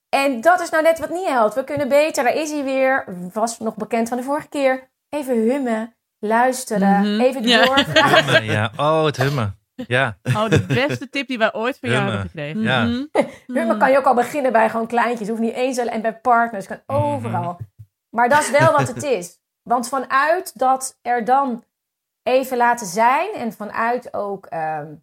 En 0.08 0.40
dat 0.40 0.60
is 0.60 0.70
nou 0.70 0.82
net 0.82 0.98
wat 0.98 1.10
niet 1.10 1.26
helpt. 1.28 1.54
We 1.54 1.64
kunnen 1.64 1.88
beter, 1.88 2.24
daar 2.24 2.34
is 2.34 2.50
hij 2.50 2.64
weer. 2.64 3.04
Was 3.32 3.58
nog 3.58 3.74
bekend 3.76 4.08
van 4.08 4.16
de 4.16 4.22
vorige 4.22 4.48
keer. 4.48 4.90
Even 5.08 5.34
hummen, 5.34 5.94
luisteren, 6.18 7.00
Mhm. 7.14 7.20
even 7.20 7.42
Ja. 7.42 7.74
Hummen, 7.84 8.44
ja. 8.44 8.70
Oh, 8.76 9.04
het 9.04 9.16
hummen. 9.16 9.58
Ja, 9.86 10.18
Oh, 10.22 10.48
de 10.48 10.66
beste 10.66 11.08
tip 11.10 11.28
die 11.28 11.38
wij 11.38 11.54
ooit 11.54 11.78
van 11.78 11.88
jou 11.90 12.02
hebben 12.02 12.20
gekregen. 12.20 12.60
Ja. 12.62 12.82
Mhm. 12.84 13.04
Hummen 13.46 13.78
kan 13.78 13.90
je 13.90 13.98
ook 13.98 14.04
al 14.06 14.14
beginnen 14.14 14.52
bij 14.52 14.70
gewoon 14.70 14.86
kleintjes. 14.86 15.28
Hoeft 15.28 15.40
niet 15.40 15.54
eens 15.54 15.76
en 15.78 16.02
bij 16.02 16.16
partners. 16.20 16.66
Kan 16.66 16.80
Mhm. 16.86 16.98
overal. 17.02 17.56
Maar 18.10 18.28
dat 18.28 18.40
is 18.40 18.50
wel 18.50 18.72
wat 18.72 18.88
het 18.88 19.02
is. 19.02 19.38
Want 19.62 19.88
vanuit 19.88 20.58
dat 20.58 20.98
er 21.02 21.24
dan 21.24 21.64
even 22.22 22.56
laten 22.56 22.86
zijn. 22.86 23.32
En 23.34 23.52
vanuit 23.52 24.14
ook... 24.14 24.46
ehm, 24.46 24.94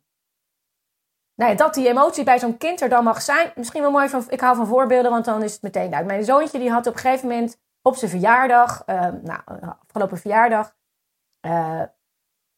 nou 1.36 1.56
dat 1.56 1.74
die 1.74 1.88
emotie 1.88 2.24
bij 2.24 2.40
zo'n 2.40 2.58
kind 2.58 2.82
er 2.82 2.90
dan 2.90 3.04
mag 3.04 3.22
zijn. 3.22 3.52
Misschien 3.56 3.82
wel 3.82 3.92
mooi 3.92 4.10
van... 4.10 4.26
Ik 4.28 4.40
hou 4.40 4.56
van 4.56 4.68
voorbeelden, 4.68 5.12
want 5.12 5.26
dan 5.26 5.44
is 5.44 5.54
het 5.54 5.62
meteen 5.62 5.96
uit. 5.96 6.06
Mijn 6.06 6.24
zoontje 6.24 6.60
die 6.60 6.72
had 6.72 6.88
op 6.88 6.94
een 6.94 7.00
gegeven 7.00 7.28
moment 7.28 7.58
op 7.82 7.96
zijn 7.96 8.12
verjaardag... 8.12 8.84
ehm, 8.86 9.18
nou, 9.24 9.40
afgelopen 9.88 10.18
verjaardag... 10.18 10.76
eh, 11.40 11.82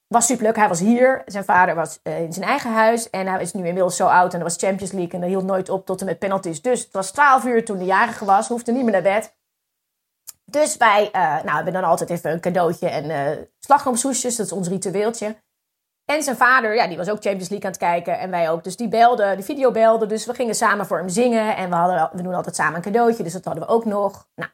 was 0.07 0.25
superleuk. 0.25 0.55
Hij 0.55 0.67
was 0.67 0.79
hier. 0.79 1.21
Zijn 1.25 1.43
vader 1.43 1.75
was 1.75 1.99
eh, 2.03 2.21
in 2.21 2.33
zijn 2.33 2.45
eigen 2.45 2.71
huis. 2.71 3.09
En 3.09 3.27
hij 3.27 3.41
is 3.41 3.53
nu 3.53 3.65
inmiddels 3.65 3.95
zo 3.95 4.07
oud. 4.07 4.33
En 4.33 4.39
dat 4.39 4.47
was 4.47 4.67
Champions 4.67 4.91
League. 4.91 5.13
En 5.13 5.19
dat 5.19 5.29
hield 5.29 5.43
nooit 5.43 5.69
op 5.69 5.85
tot 5.85 5.99
en 5.99 6.05
met 6.05 6.19
penalties. 6.19 6.61
Dus 6.61 6.83
het 6.83 6.93
was 6.93 7.11
12 7.11 7.45
uur 7.45 7.65
toen 7.65 7.77
de 7.77 7.85
jarige 7.85 8.25
was. 8.25 8.47
Hoefde 8.47 8.71
niet 8.71 8.83
meer 8.83 8.91
naar 8.91 9.01
bed. 9.01 9.35
Dus 10.45 10.77
wij 10.77 11.11
eh, 11.11 11.21
nou, 11.21 11.55
hebben 11.55 11.73
dan 11.73 11.83
altijd 11.83 12.09
even 12.09 12.31
een 12.31 12.39
cadeautje 12.39 12.89
en 12.89 13.09
eh 13.09 13.43
slagroomsoesjes. 13.59 14.35
Dat 14.35 14.45
is 14.45 14.51
ons 14.51 14.67
ritueeltje. 14.67 15.43
En 16.05 16.23
zijn 16.23 16.35
vader, 16.35 16.75
ja, 16.75 16.87
die 16.87 16.97
was 16.97 17.09
ook 17.09 17.21
Champions 17.21 17.49
League 17.49 17.65
aan 17.65 17.71
het 17.71 17.81
kijken. 17.81 18.19
En 18.19 18.29
wij 18.29 18.49
ook. 18.49 18.63
Dus 18.63 18.75
die 18.75 18.87
belde, 18.87 19.35
de 19.35 19.43
video 19.43 19.71
belde. 19.71 20.05
Dus 20.05 20.25
we 20.25 20.33
gingen 20.33 20.55
samen 20.55 20.85
voor 20.85 20.97
hem 20.97 21.09
zingen. 21.09 21.55
En 21.55 21.69
we, 21.69 21.75
hadden, 21.75 22.09
we 22.13 22.21
doen 22.23 22.33
altijd 22.33 22.55
samen 22.55 22.75
een 22.75 22.81
cadeautje. 22.81 23.23
Dus 23.23 23.33
dat 23.33 23.45
hadden 23.45 23.63
we 23.63 23.69
ook 23.69 23.85
nog. 23.85 24.27
Nou, 24.35 24.51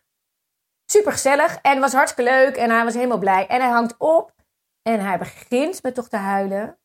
super 0.86 1.12
gezellig. 1.12 1.58
En 1.62 1.80
was 1.80 1.94
hartstikke 1.94 2.32
leuk. 2.32 2.56
En 2.56 2.70
hij 2.70 2.84
was 2.84 2.94
helemaal 2.94 3.18
blij. 3.18 3.48
En 3.48 3.62
hij 3.62 3.70
hangt 3.70 3.96
op. 3.98 4.34
En 4.82 5.00
hij 5.00 5.18
begint 5.18 5.84
met 5.84 5.96
toch 5.96 6.08
te 6.08 6.18
huilen. 6.18 6.78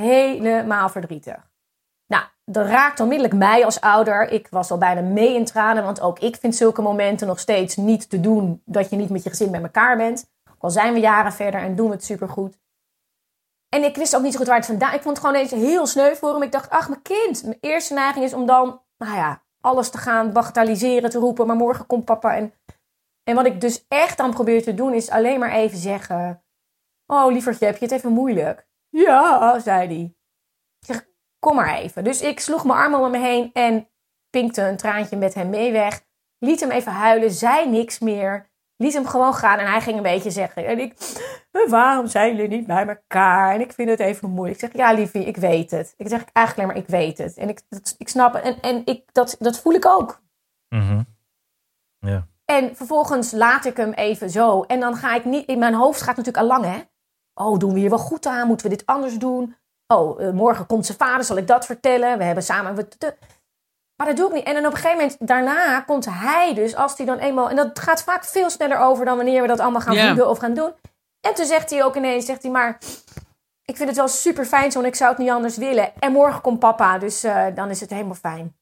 Helemaal 0.00 0.88
verdrietig. 0.88 1.52
Nou, 2.06 2.24
dat 2.44 2.66
raakt 2.66 3.00
onmiddellijk 3.00 3.38
mij 3.38 3.64
als 3.64 3.80
ouder. 3.80 4.28
Ik 4.28 4.48
was 4.50 4.70
al 4.70 4.78
bijna 4.78 5.00
mee 5.00 5.34
in 5.34 5.44
tranen. 5.44 5.84
Want 5.84 6.00
ook 6.00 6.18
ik 6.18 6.36
vind 6.36 6.56
zulke 6.56 6.82
momenten 6.82 7.26
nog 7.26 7.38
steeds 7.38 7.76
niet 7.76 8.10
te 8.10 8.20
doen. 8.20 8.62
Dat 8.64 8.90
je 8.90 8.96
niet 8.96 9.10
met 9.10 9.22
je 9.22 9.30
gezin 9.30 9.50
bij 9.50 9.62
elkaar 9.62 9.96
bent. 9.96 10.30
Ook 10.50 10.62
al 10.62 10.70
zijn 10.70 10.94
we 10.94 11.00
jaren 11.00 11.32
verder 11.32 11.60
en 11.60 11.76
doen 11.76 11.86
we 11.86 11.94
het 11.94 12.04
supergoed. 12.04 12.62
En 13.74 13.84
ik 13.84 13.96
wist 13.96 14.16
ook 14.16 14.22
niet 14.22 14.32
zo 14.32 14.38
goed 14.38 14.46
waar 14.46 14.56
het 14.56 14.66
vandaan... 14.66 14.94
Ik 14.94 15.02
vond 15.02 15.16
het 15.16 15.26
gewoon 15.26 15.40
eens 15.40 15.50
heel 15.50 15.86
sneu 15.86 16.14
voor 16.14 16.32
hem. 16.32 16.42
Ik 16.42 16.52
dacht, 16.52 16.70
ach, 16.70 16.88
mijn 16.88 17.02
kind. 17.02 17.42
Mijn 17.42 17.58
eerste 17.60 17.94
neiging 17.94 18.24
is 18.24 18.34
om 18.34 18.46
dan, 18.46 18.82
nou 18.98 19.16
ja, 19.16 19.42
alles 19.60 19.90
te 19.90 19.98
gaan 19.98 20.32
bagatelliseren, 20.32 21.10
te 21.10 21.18
roepen. 21.18 21.46
Maar 21.46 21.56
morgen 21.56 21.86
komt 21.86 22.04
papa. 22.04 22.36
En, 22.36 22.54
en 23.22 23.34
wat 23.34 23.46
ik 23.46 23.60
dus 23.60 23.84
echt 23.88 24.16
dan 24.16 24.30
probeer 24.30 24.62
te 24.62 24.74
doen, 24.74 24.92
is 24.92 25.10
alleen 25.10 25.38
maar 25.38 25.50
even 25.50 25.78
zeggen... 25.78 26.44
Oh, 27.06 27.32
lievertje, 27.32 27.66
heb 27.66 27.76
je 27.76 27.84
het 27.84 27.94
even 27.94 28.12
moeilijk? 28.12 28.66
Ja, 28.88 29.58
zei 29.58 29.86
hij. 29.86 30.16
Ik 30.78 30.86
zeg, 30.86 31.08
kom 31.38 31.56
maar 31.56 31.74
even. 31.74 32.04
Dus 32.04 32.22
ik 32.22 32.40
sloeg 32.40 32.64
mijn 32.64 32.78
armen 32.78 33.00
om 33.00 33.10
me 33.10 33.18
heen 33.18 33.50
en 33.52 33.88
pinkte 34.30 34.62
een 34.62 34.76
traantje 34.76 35.16
met 35.16 35.34
hem 35.34 35.50
mee 35.50 35.72
weg. 35.72 36.04
Liet 36.38 36.60
hem 36.60 36.70
even 36.70 36.92
huilen, 36.92 37.30
zei 37.30 37.68
niks 37.70 37.98
meer. 37.98 38.50
Liet 38.76 38.92
hem 38.92 39.06
gewoon 39.06 39.34
gaan 39.34 39.58
en 39.58 39.66
hij 39.66 39.80
ging 39.80 39.96
een 39.96 40.02
beetje 40.02 40.30
zeggen. 40.30 40.66
En 40.66 40.78
ik, 40.78 40.94
waarom 41.68 42.06
zijn 42.06 42.36
jullie 42.36 42.56
niet 42.56 42.66
bij 42.66 42.86
elkaar? 42.86 43.54
En 43.54 43.60
ik 43.60 43.72
vind 43.72 43.88
het 43.88 44.00
even 44.00 44.30
moeilijk. 44.30 44.62
Ik 44.62 44.70
zeg, 44.70 44.80
ja 44.80 44.92
liefie, 44.92 45.24
ik 45.24 45.36
weet 45.36 45.70
het. 45.70 45.94
Ik 45.96 46.08
zeg 46.08 46.24
eigenlijk 46.32 46.56
alleen 46.56 46.66
maar, 46.66 46.76
ik 46.76 47.00
weet 47.00 47.18
het. 47.18 47.36
En 47.36 47.48
ik, 47.48 47.60
dat, 47.68 47.94
ik 47.98 48.08
snap 48.08 48.34
het. 48.34 48.42
En, 48.42 48.60
en 48.60 48.82
ik, 48.84 49.02
dat, 49.12 49.36
dat 49.38 49.60
voel 49.60 49.72
ik 49.72 49.86
ook. 49.86 50.22
Mhm. 50.68 51.02
Ja. 51.98 52.26
En 52.44 52.76
vervolgens 52.76 53.32
laat 53.32 53.64
ik 53.64 53.76
hem 53.76 53.92
even 53.92 54.30
zo. 54.30 54.62
En 54.62 54.80
dan 54.80 54.96
ga 54.96 55.14
ik 55.14 55.24
niet... 55.24 55.46
In 55.46 55.58
mijn 55.58 55.74
hoofd 55.74 56.02
gaat 56.02 56.16
natuurlijk 56.16 56.44
al 56.44 56.50
lang, 56.60 56.64
hè? 56.64 56.80
Oh, 57.34 57.58
doen 57.58 57.72
we 57.72 57.78
hier 57.78 57.88
wel 57.88 57.98
goed 57.98 58.26
aan? 58.26 58.46
Moeten 58.46 58.70
we 58.70 58.76
dit 58.76 58.86
anders 58.86 59.18
doen? 59.18 59.56
Oh, 59.86 60.22
eh, 60.22 60.32
morgen 60.32 60.66
komt 60.66 60.86
zijn 60.86 60.98
vader, 60.98 61.24
zal 61.24 61.36
ik 61.36 61.46
dat 61.46 61.66
vertellen? 61.66 62.18
We 62.18 62.24
hebben 62.24 62.44
samen... 62.44 62.74
we- 62.74 63.16
Maar 63.96 64.06
dat 64.06 64.16
doe 64.16 64.26
ik 64.28 64.34
niet. 64.34 64.44
En 64.44 64.54
dan 64.54 64.66
op 64.66 64.72
een 64.72 64.76
gegeven 64.76 64.98
moment, 64.98 65.16
daarna 65.20 65.80
komt 65.80 66.06
hij 66.10 66.54
dus, 66.54 66.74
als 66.74 66.96
hij 66.96 67.06
dan 67.06 67.18
eenmaal... 67.18 67.50
En 67.50 67.56
dat 67.56 67.78
gaat 67.78 68.02
vaak 68.02 68.24
veel 68.24 68.50
sneller 68.50 68.78
over 68.78 69.04
dan 69.04 69.16
wanneer 69.16 69.42
we 69.42 69.48
dat 69.48 69.60
allemaal 69.60 69.80
gaan 69.80 69.96
voeden 69.96 70.28
of 70.28 70.38
gaan 70.38 70.54
doen. 70.54 70.72
En 71.20 71.34
toen 71.34 71.46
zegt 71.46 71.70
hij 71.70 71.84
ook 71.84 71.96
ineens, 71.96 72.26
zegt 72.26 72.42
hij 72.42 72.50
maar... 72.50 72.78
Ik 73.64 73.76
vind 73.76 73.88
het 73.88 73.98
wel 73.98 74.08
super 74.08 74.44
fijn 74.44 74.72
zo 74.72 74.78
en 74.78 74.84
ik 74.84 74.94
zou 74.94 75.10
het 75.10 75.18
niet 75.18 75.30
anders 75.30 75.56
willen. 75.56 75.92
En 76.00 76.12
morgen 76.12 76.40
komt 76.40 76.58
papa, 76.58 76.98
dus 76.98 77.24
eh, 77.24 77.46
dan 77.54 77.70
is 77.70 77.80
het 77.80 77.90
helemaal 77.90 78.14
fijn. 78.14 78.56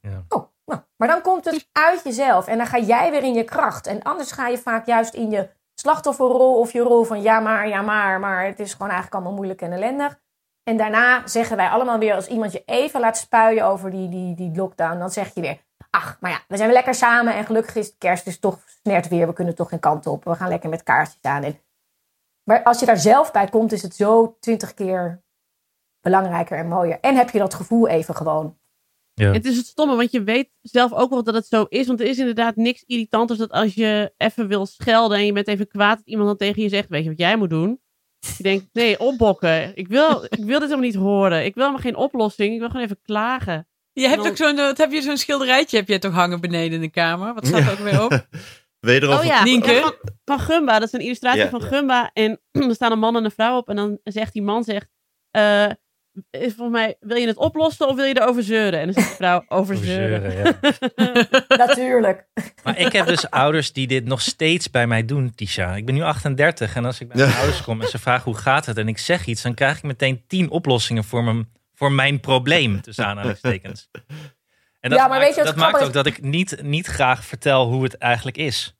Ja. 0.00 0.24
Oh, 0.28 0.48
nou, 0.64 0.80
maar 0.96 1.08
dan 1.08 1.20
komt 1.20 1.44
het 1.44 1.68
uit 1.72 2.00
jezelf 2.04 2.46
en 2.46 2.56
dan 2.56 2.66
ga 2.66 2.78
jij 2.78 3.10
weer 3.10 3.22
in 3.22 3.34
je 3.34 3.44
kracht. 3.44 3.86
En 3.86 4.02
anders 4.02 4.32
ga 4.32 4.48
je 4.48 4.58
vaak 4.58 4.86
juist 4.86 5.14
in 5.14 5.30
je 5.30 5.48
slachtofferrol 5.74 6.58
of 6.58 6.72
je 6.72 6.80
rol 6.80 7.04
van 7.04 7.22
ja 7.22 7.40
maar, 7.40 7.68
ja 7.68 7.82
maar, 7.82 8.20
maar 8.20 8.46
het 8.46 8.60
is 8.60 8.72
gewoon 8.72 8.88
eigenlijk 8.90 9.14
allemaal 9.14 9.36
moeilijk 9.36 9.62
en 9.62 9.72
ellendig. 9.72 10.20
En 10.64 10.76
daarna 10.76 11.26
zeggen 11.26 11.56
wij 11.56 11.68
allemaal 11.68 11.98
weer, 11.98 12.14
als 12.14 12.26
iemand 12.26 12.52
je 12.52 12.62
even 12.64 13.00
laat 13.00 13.16
spuien 13.16 13.66
over 13.66 13.90
die, 13.90 14.08
die, 14.08 14.34
die 14.34 14.56
lockdown, 14.56 14.98
dan 14.98 15.10
zeg 15.10 15.34
je 15.34 15.40
weer, 15.40 15.58
ach, 15.90 16.16
maar 16.20 16.30
ja, 16.30 16.40
we 16.48 16.56
zijn 16.56 16.68
weer 16.68 16.76
lekker 16.76 16.94
samen 16.94 17.34
en 17.34 17.44
gelukkig 17.44 17.74
is 17.74 17.86
het 17.86 17.98
kerst 17.98 18.24
dus 18.24 18.38
toch 18.38 18.58
snert 18.66 19.08
weer, 19.08 19.26
we 19.26 19.32
kunnen 19.32 19.54
toch 19.54 19.68
geen 19.68 19.80
kant 19.80 20.06
op. 20.06 20.24
We 20.24 20.34
gaan 20.34 20.48
lekker 20.48 20.68
met 20.68 20.82
kaarsjes 20.82 21.22
aan. 21.22 21.42
En, 21.42 21.58
maar 22.42 22.62
als 22.62 22.80
je 22.80 22.86
daar 22.86 22.98
zelf 22.98 23.32
bij 23.32 23.48
komt, 23.48 23.72
is 23.72 23.82
het 23.82 23.94
zo 23.94 24.36
twintig 24.40 24.74
keer 24.74 25.22
belangrijker 26.00 26.58
en 26.58 26.68
mooier. 26.68 27.00
En 27.00 27.16
heb 27.16 27.30
je 27.30 27.38
dat 27.38 27.54
gevoel 27.54 27.88
even 27.88 28.16
gewoon. 28.16 28.58
Ja. 29.14 29.32
Het 29.32 29.44
is 29.44 29.56
het 29.56 29.66
stomme, 29.66 29.96
want 29.96 30.10
je 30.10 30.22
weet 30.22 30.50
zelf 30.60 30.92
ook 30.92 31.10
wel 31.10 31.22
dat 31.22 31.34
het 31.34 31.46
zo 31.46 31.62
is. 31.68 31.86
Want 31.86 32.00
er 32.00 32.06
is 32.06 32.18
inderdaad 32.18 32.56
niks 32.56 32.84
irritanters 32.86 33.38
dat 33.38 33.50
als 33.50 33.74
je 33.74 34.12
even 34.16 34.48
wil 34.48 34.66
schelden 34.66 35.18
en 35.18 35.26
je 35.26 35.32
bent 35.32 35.48
even 35.48 35.68
kwaad 35.68 35.96
dat 35.96 36.06
iemand 36.06 36.28
dan 36.28 36.36
tegen 36.36 36.62
je 36.62 36.68
zegt, 36.68 36.88
weet 36.88 37.02
je 37.02 37.08
wat 37.08 37.18
jij 37.18 37.36
moet 37.36 37.50
doen? 37.50 37.80
Je 38.36 38.42
denkt, 38.42 38.66
nee, 38.72 38.98
opbokken. 39.00 39.76
Ik 39.76 39.88
wil, 39.88 40.24
ik 40.24 40.44
wil 40.44 40.58
dit 40.58 40.68
helemaal 40.68 40.78
niet 40.78 40.94
horen. 40.94 41.44
Ik 41.44 41.54
wil 41.54 41.64
helemaal 41.64 41.84
geen 41.84 41.96
oplossing. 41.96 42.52
Ik 42.52 42.58
wil 42.58 42.68
gewoon 42.68 42.84
even 42.84 43.00
klagen. 43.02 43.68
Je 43.92 44.08
hebt 44.08 44.22
Dan- 44.22 44.30
ook 44.30 44.36
zo'n, 44.36 44.56
wat 44.56 44.78
heb 44.78 44.92
je 44.92 45.02
zo'n 45.02 45.16
schilderijtje 45.16 45.76
heb 45.76 45.88
je 45.88 45.98
toch 45.98 46.12
hangen 46.12 46.40
beneden 46.40 46.72
in 46.72 46.80
de 46.80 46.90
kamer? 46.90 47.34
Wat 47.34 47.46
staat 47.46 47.60
er 47.66 47.72
ook 47.72 47.78
weer 47.78 48.04
op? 48.04 48.26
Wederom. 48.80 49.16
Oh 49.18 49.24
ja, 49.24 49.42
Nienke? 49.44 49.80
van, 49.80 49.94
van 50.24 50.38
Gumba. 50.38 50.78
Dat 50.78 50.88
is 50.88 50.92
een 50.92 51.00
illustratie 51.00 51.40
Ja. 51.42 51.48
van 51.48 51.62
Gumba. 51.62 52.10
En 52.12 52.40
er 52.52 52.74
staan 52.74 52.92
een 52.92 52.98
man 52.98 53.16
en 53.16 53.24
een 53.24 53.30
vrouw 53.30 53.56
op. 53.56 53.68
En 53.68 53.76
dan 53.76 53.98
zegt 54.04 54.32
die 54.32 54.42
man, 54.42 54.64
zegt, 54.64 54.88
eh, 55.30 55.66
is 56.30 56.54
volgens 56.54 56.78
mij, 56.78 56.96
wil 57.00 57.16
je 57.16 57.26
het 57.26 57.36
oplossen 57.36 57.88
of 57.88 57.96
wil 57.96 58.04
je 58.04 58.20
erover 58.20 58.42
zeuren? 58.42 58.80
En 58.80 58.84
dan 58.84 58.94
zegt 58.94 59.08
de 59.08 59.14
vrouw, 59.16 59.44
over 59.58 59.76
zeuren. 59.76 60.36
Ja. 60.36 60.54
Natuurlijk. 61.66 62.26
Maar 62.62 62.78
ik 62.78 62.92
heb 62.92 63.06
dus 63.06 63.30
ouders 63.44 63.72
die 63.72 63.86
dit 63.86 64.04
nog 64.04 64.20
steeds 64.20 64.70
bij 64.70 64.86
mij 64.86 65.04
doen, 65.04 65.34
Tisha. 65.34 65.76
Ik 65.76 65.86
ben 65.86 65.94
nu 65.94 66.02
38 66.02 66.76
en 66.76 66.84
als 66.84 67.00
ik 67.00 67.08
bij 67.08 67.16
mijn 67.16 67.30
Ja. 67.30 67.36
ouders 67.36 67.62
kom 67.62 67.80
en 67.82 67.88
ze 67.88 67.98
vragen 67.98 68.24
hoe 68.24 68.40
gaat 68.40 68.66
het 68.66 68.78
en 68.78 68.88
ik 68.88 68.98
zeg 68.98 69.26
iets, 69.26 69.42
dan 69.42 69.54
krijg 69.54 69.76
ik 69.76 69.82
meteen 69.82 70.24
tien 70.26 70.50
oplossingen 70.50 71.04
voor 71.04 71.24
mijn, 71.24 71.48
voor 71.74 71.92
mijn 71.92 72.20
probleem, 72.20 72.80
tussen 72.80 73.06
aanhalingstekens. 73.06 73.88
En 74.80 74.90
dat 74.90 74.98
Ja, 74.98 75.06
maar 75.06 75.18
maakt, 75.18 75.20
weet 75.20 75.34
je 75.34 75.42
wat 75.44 75.56
dat 75.58 75.72
maakt 75.72 75.84
ook 75.84 75.92
dat 75.92 76.06
ik 76.06 76.22
niet, 76.22 76.62
niet 76.62 76.86
graag 76.86 77.24
vertel 77.24 77.66
hoe 77.66 77.82
het 77.82 77.98
eigenlijk 77.98 78.36
is. 78.36 78.76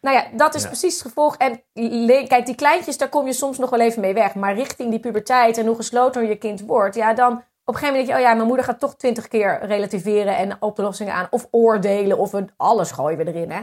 Nou 0.00 0.16
ja, 0.16 0.24
dat 0.32 0.54
is 0.54 0.62
Ja. 0.62 0.68
precies 0.68 0.92
het 0.94 1.02
gevolg. 1.02 1.36
En 1.36 1.62
kijk, 2.26 2.46
die 2.46 2.54
kleintjes, 2.54 2.98
daar 2.98 3.08
kom 3.08 3.26
je 3.26 3.32
soms 3.32 3.58
nog 3.58 3.70
wel 3.70 3.80
even 3.80 4.00
mee 4.00 4.14
weg. 4.14 4.34
Maar 4.34 4.54
richting 4.54 4.90
die 4.90 5.00
puberteit 5.00 5.58
en 5.58 5.66
hoe 5.66 5.76
gesloten 5.76 6.28
je 6.28 6.36
kind 6.36 6.60
wordt, 6.60 6.94
ja, 6.94 7.14
dan 7.14 7.32
op 7.64 7.74
een 7.74 7.80
gegeven 7.80 7.86
moment 7.88 8.06
denk 8.06 8.08
je, 8.08 8.14
oh 8.14 8.20
ja, 8.30 8.34
mijn 8.34 8.46
moeder 8.46 8.64
gaat 8.64 8.80
toch 8.80 8.96
twintig 8.96 9.28
keer 9.28 9.58
relativeren 9.66 10.36
en 10.36 10.56
oplossingen 10.62 11.14
aan. 11.14 11.26
Of 11.30 11.48
oordelen, 11.50 12.18
of 12.18 12.32
een- 12.32 12.50
alles 12.56 12.90
gooien 12.90 13.18
we 13.18 13.26
erin, 13.26 13.50
hè. 13.50 13.60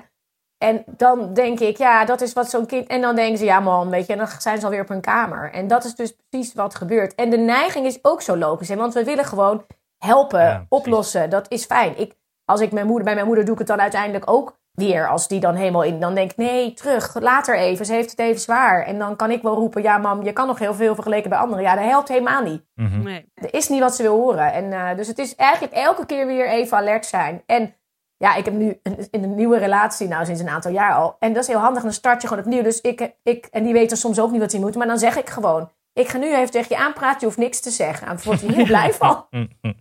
En 0.58 0.84
dan 0.88 1.34
denk 1.34 1.60
ik, 1.60 1.78
ja, 1.78 2.06
dat 2.06 2.22
is 2.22 2.34
wat 2.34 2.50
zo'n 2.50 2.66
kind... 2.66 2.88
En 2.88 3.02
dan 3.02 3.16
denken 3.16 3.38
ze, 3.38 3.46
ja 3.46 3.60
man, 3.60 3.90
weet 3.90 4.06
je, 4.08 4.12
en 4.14 4.18
dan 4.20 4.28
zijn 4.40 4.58
ze 4.60 4.66
alweer 4.66 4.82
op 4.82 4.88
hun 4.88 5.02
kamer. 5.02 5.52
En 5.52 5.68
dat 5.68 5.84
is 5.84 5.96
dus 5.96 6.16
precies 6.30 6.54
wat 6.54 6.76
gebeurt. 6.76 7.16
En 7.16 7.30
de 7.30 7.38
neiging 7.38 7.86
is 7.86 8.00
ook 8.02 8.22
zo 8.22 8.38
logisch, 8.38 8.70
hè, 8.70 8.76
want 8.76 8.94
we 8.94 9.04
willen 9.04 9.26
gewoon 9.26 9.66
helpen, 9.98 10.40
Ja, 10.40 10.66
oplossen. 10.70 11.30
Dat 11.30 11.46
is 11.52 11.66
fijn. 11.66 11.98
Ik, 11.98 12.14
als 12.46 12.62
ik 12.62 12.72
mijn 12.72 12.86
moeder, 12.86 13.04
bij 13.06 13.14
mijn 13.14 13.26
moeder 13.26 13.44
doe 13.46 13.54
ik 13.54 13.60
het 13.60 13.68
dan 13.68 13.82
uiteindelijk 13.82 14.30
ook 14.32 14.58
weer, 14.76 15.10
als 15.10 15.28
die 15.28 15.40
dan 15.40 15.56
helemaal 15.56 15.84
in, 15.84 16.00
dan 16.00 16.16
denk 16.16 16.32
ik, 16.32 16.38
nee, 16.38 16.74
terug, 16.74 17.20
later 17.20 17.58
even, 17.58 17.86
ze 17.86 17.94
heeft 17.94 18.10
het 18.10 18.20
even 18.20 18.42
zwaar. 18.42 18.86
En 18.86 19.00
dan 19.00 19.16
kan 19.16 19.32
ik 19.32 19.42
wel 19.42 19.56
roepen, 19.56 19.82
ja 19.82 19.98
mam, 19.98 20.24
je 20.24 20.34
kan 20.34 20.48
nog 20.48 20.60
heel 20.60 20.74
veel 20.74 20.94
vergeleken 20.96 21.30
bij 21.30 21.40
anderen. 21.40 21.64
Ja, 21.64 21.76
dat 21.76 21.84
helpt 21.84 22.08
helemaal 22.08 22.42
niet. 22.42 22.66
Mhm. 22.74 23.04
Nee. 23.04 23.32
Er 23.34 23.54
is 23.54 23.70
niet 23.70 23.80
wat 23.80 23.96
ze 23.96 24.02
wil 24.02 24.16
horen. 24.16 24.54
En, 24.54 24.74
eh, 24.74 24.96
dus 24.96 25.08
het 25.08 25.18
is 25.18 25.36
eigenlijk 25.36 25.74
elke 25.74 26.06
keer 26.06 26.28
weer 26.28 26.50
even 26.50 26.78
alert 26.78 27.06
zijn. 27.06 27.44
En 27.46 27.76
ja, 28.18 28.36
ik 28.36 28.46
heb 28.46 28.54
nu 28.54 28.80
een, 28.84 29.08
in 29.12 29.24
een 29.24 29.36
nieuwe 29.36 29.58
relatie, 29.58 30.08
nou 30.08 30.26
sinds 30.26 30.42
een 30.42 30.50
aantal 30.50 30.72
jaar 30.72 30.94
al. 30.94 31.16
En 31.20 31.34
dat 31.34 31.42
is 31.42 31.50
heel 31.50 31.60
handig, 31.60 31.84
dan 31.84 31.94
start 31.94 32.22
je 32.22 32.28
gewoon 32.28 32.44
opnieuw. 32.44 32.64
Dus 32.64 32.82
ik, 32.82 33.16
ik 33.24 33.46
en 33.46 33.64
die 33.64 33.74
weten 33.74 33.98
soms 33.98 34.20
ook 34.20 34.32
niet 34.32 34.42
wat 34.42 34.52
hij 34.52 34.62
moet. 34.62 34.76
Maar 34.76 34.88
dan 34.88 35.00
zeg 35.00 35.18
ik 35.18 35.30
gewoon, 35.30 35.70
ik 35.94 36.08
ga 36.08 36.18
nu 36.18 36.36
even 36.36 36.52
tegen 36.52 36.76
je 36.76 36.84
aanpraten, 36.84 37.20
je 37.20 37.26
hoeft 37.26 37.38
niks 37.38 37.60
te 37.60 37.70
zeggen. 37.70 38.08
En 38.08 38.18
wordt 38.24 38.42
hij 38.42 38.54
heel 38.54 38.66
blij 38.66 38.94
van. 38.94 39.28
Mhm. 39.30 39.74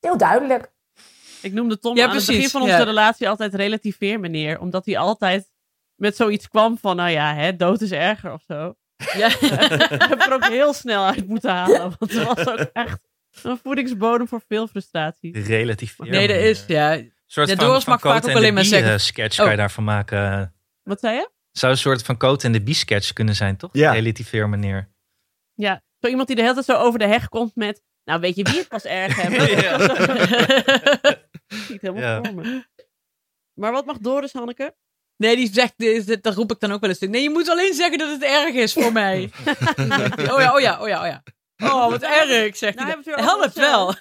Heel 0.00 0.16
duidelijk. 0.16 0.74
Ik 1.46 1.52
noemde 1.52 1.78
Tom 1.78 1.96
Ja, 1.96 2.02
aan 2.02 2.08
het 2.08 2.18
begin 2.18 2.34
precies, 2.34 2.52
van 2.52 2.60
onze 2.62 2.74
ja. 2.74 2.82
relatie 2.82 3.28
altijd 3.28 3.54
relativeer 3.54 4.20
meneer. 4.20 4.60
Omdat 4.60 4.86
hij 4.86 4.98
altijd 4.98 5.50
met 5.94 6.16
zoiets 6.16 6.48
kwam 6.48 6.78
van, 6.78 6.96
nou 6.96 7.10
ja, 7.10 7.34
hè, 7.34 7.56
dood 7.56 7.80
is 7.80 7.90
erger 7.92 8.32
of 8.32 8.42
zo. 8.46 8.74
Ja. 9.16 9.26
Ik 9.96 10.06
heb 10.08 10.20
er 10.20 10.32
ook 10.32 10.46
heel 10.48 10.72
snel 10.72 11.04
uit 11.06 11.26
moeten 11.28 11.50
halen. 11.50 11.78
Want 11.98 12.12
het 12.12 12.22
was 12.24 12.48
ook 12.48 12.58
echt 12.72 12.98
een 13.42 13.58
voedingsbodem 13.62 14.28
voor 14.28 14.42
veel 14.48 14.66
frustratie. 14.66 15.42
Relatief. 15.42 15.98
Nee, 15.98 16.26
dat 16.28 16.36
is, 16.36 16.64
ja. 16.66 16.92
Een 16.94 17.12
soort 17.26 17.48
Ja, 17.48 17.56
van, 17.56 17.66
Doris 17.66 17.84
van 17.84 17.92
mag 17.92 18.02
vaak 18.02 18.12
Coat 18.12 18.22
ook 18.24 18.30
en 18.30 18.36
alleen 18.36 18.48
de 18.48 18.54
maar 18.54 18.64
zeggen- 18.64 18.92
eh, 18.92 18.98
sketch 18.98 19.36
kan 19.36 19.44
Oh. 19.44 19.50
je 19.50 19.56
daarvan 19.56 19.84
maken. 19.84 20.54
Wat 20.82 21.00
zei 21.00 21.14
je? 21.14 21.30
Zou 21.52 21.72
een 21.72 21.78
soort 21.78 22.02
van 22.02 22.16
Coat 22.16 22.44
en 22.44 22.52
de 22.52 22.62
Bie 22.62 22.74
sketch 22.74 23.12
kunnen 23.12 23.34
zijn, 23.34 23.56
toch? 23.56 23.70
Ja. 23.72 23.92
Relativeer 23.92 24.48
meneer. 24.48 24.88
Ja, 25.54 25.82
zo 26.00 26.08
iemand 26.08 26.26
die 26.26 26.36
de 26.36 26.42
hele 26.42 26.54
tijd 26.54 26.66
zo 26.66 26.72
over 26.76 26.98
de 26.98 27.06
heg 27.06 27.28
komt 27.28 27.54
met... 27.56 27.82
Nou, 28.04 28.20
weet 28.20 28.36
je 28.36 28.42
wie 28.42 28.58
het 28.58 28.68
pas 28.68 28.84
erg 28.84 29.16
hebben? 29.16 29.40
Niet 31.68 31.80
helemaal 31.80 32.02
Ja. 32.02 32.22
voor 32.24 32.34
me. 32.34 32.64
Maar 33.54 33.72
wat 33.72 33.86
mag 33.86 33.98
Doris, 33.98 34.32
Hanneke? 34.32 34.76
Nee, 35.16 35.36
die 35.36 35.52
zegt, 35.52 36.22
dat 36.22 36.34
roep 36.34 36.50
ik 36.52 36.60
dan 36.60 36.72
ook 36.72 36.80
wel 36.80 36.90
eens. 36.90 36.98
Nee, 36.98 37.22
je 37.22 37.30
moet 37.30 37.48
alleen 37.48 37.74
zeggen 37.74 37.98
dat 37.98 38.08
het 38.10 38.22
erg 38.22 38.54
is 38.54 38.72
voor 38.72 38.92
mij. 39.02 39.30
oh 40.32 40.40
ja, 40.40 40.54
oh 40.54 40.60
ja, 40.60 40.80
oh 40.80 40.88
ja, 40.88 41.00
oh 41.00 41.06
ja. 41.06 41.22
Oh, 41.62 41.90
wat 41.90 42.02
erg, 42.02 42.56
zegt 42.56 42.78
Nou, 42.78 43.00
hij. 43.04 43.24
Helpt 43.24 43.54
wel. 43.54 43.94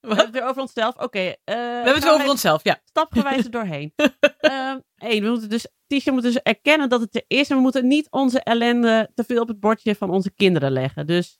We 0.00 0.08
hebben 0.14 0.24
het 0.24 0.30
weer 0.34 0.44
over 0.48 0.62
onszelf. 0.62 0.96
Oké. 0.96 1.18
eh, 1.18 1.34
We 1.44 1.52
hebben 1.54 1.94
het 1.94 2.04
weer 2.04 2.12
over 2.12 2.28
onszelf, 2.28 2.64
ja. 2.64 2.80
Stapgewijs 2.84 3.44
er 3.44 3.50
doorheen. 3.50 3.92
Ehm 4.38 4.78
één, 4.96 5.22
we 5.22 5.28
moeten 5.30 5.48
dus, 5.48 5.66
Tisha 5.86 6.12
moet 6.12 6.22
dus 6.22 6.42
erkennen 6.42 6.88
dat 6.88 7.00
het 7.00 7.14
er 7.14 7.24
is. 7.26 7.50
En 7.50 7.56
we 7.56 7.62
moeten 7.62 7.86
niet 7.86 8.10
onze 8.10 8.40
ellende 8.42 9.10
te 9.14 9.24
veel 9.24 9.40
op 9.42 9.48
het 9.48 9.60
bordje 9.60 9.94
van 9.94 10.10
onze 10.10 10.30
kinderen 10.34 10.70
leggen. 10.72 11.06
Dus 11.06 11.38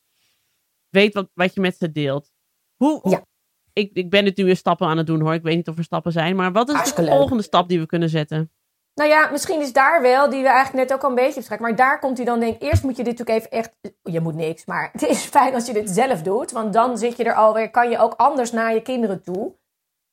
weet 0.89 1.15
wat, 1.15 1.31
wat 1.35 1.55
je 1.55 1.61
met 1.61 1.77
ze 1.77 1.93
deelt. 1.93 2.33
Hoe, 2.77 3.11
Ja. 3.11 3.27
Ik, 3.79 3.91
ik 3.93 4.11
ben 4.11 4.25
het 4.25 4.37
nu 4.37 4.45
weer 4.45 4.57
stappen 4.57 4.87
aan 4.87 4.97
het 4.97 5.07
doen 5.07 5.21
hoor. 5.21 5.35
Ik 5.35 5.43
weet 5.43 5.57
niet 5.57 5.69
of 5.69 5.79
er 5.79 5.85
stappen 5.85 6.13
zijn. 6.13 6.37
Maar 6.37 6.53
wat 6.53 6.69
is 6.69 6.95
de 6.95 7.03
leuk. 7.03 7.15
volgende 7.15 7.43
stap 7.43 7.69
die 7.69 7.81
we 7.81 7.87
kunnen 7.87 8.09
zetten? 8.09 8.53
Nou 8.95 9.11
ja, 9.11 9.29
misschien 9.31 9.61
is 9.61 9.73
daar 9.73 10.03
wel, 10.03 10.31
die 10.31 10.43
we 10.43 10.49
eigenlijk 10.49 10.89
net 10.89 10.99
ook 10.99 11.03
al 11.03 11.09
een 11.09 11.15
beetje 11.15 11.35
bespreken. 11.35 11.65
Maar 11.65 11.77
daar 11.77 11.99
komt 11.99 12.17
hij 12.17 12.27
dan 12.27 12.41
denk 12.41 12.55
ik, 12.55 12.63
eerst 12.63 12.83
moet 12.83 12.97
je 12.97 13.05
dit 13.05 13.19
natuurlijk 13.19 13.39
even 13.39 13.59
echt... 13.59 13.71
Je 14.03 14.21
moet 14.21 14.35
niks, 14.35 14.65
maar 14.65 14.89
het 14.93 15.03
is 15.03 15.25
fijn 15.25 15.55
als 15.55 15.67
je 15.67 15.73
dit 15.73 15.91
zelf 15.91 16.23
doet. 16.23 16.51
Want 16.51 16.73
dan 16.73 16.99
zit 16.99 17.17
je 17.17 17.25
er 17.25 17.35
alweer, 17.35 17.71
kan 17.71 17.91
je 17.91 17.99
ook 17.99 18.15
anders 18.17 18.53
naar 18.53 18.75
je 18.75 18.83
kinderen 18.83 19.23
toe. 19.23 19.55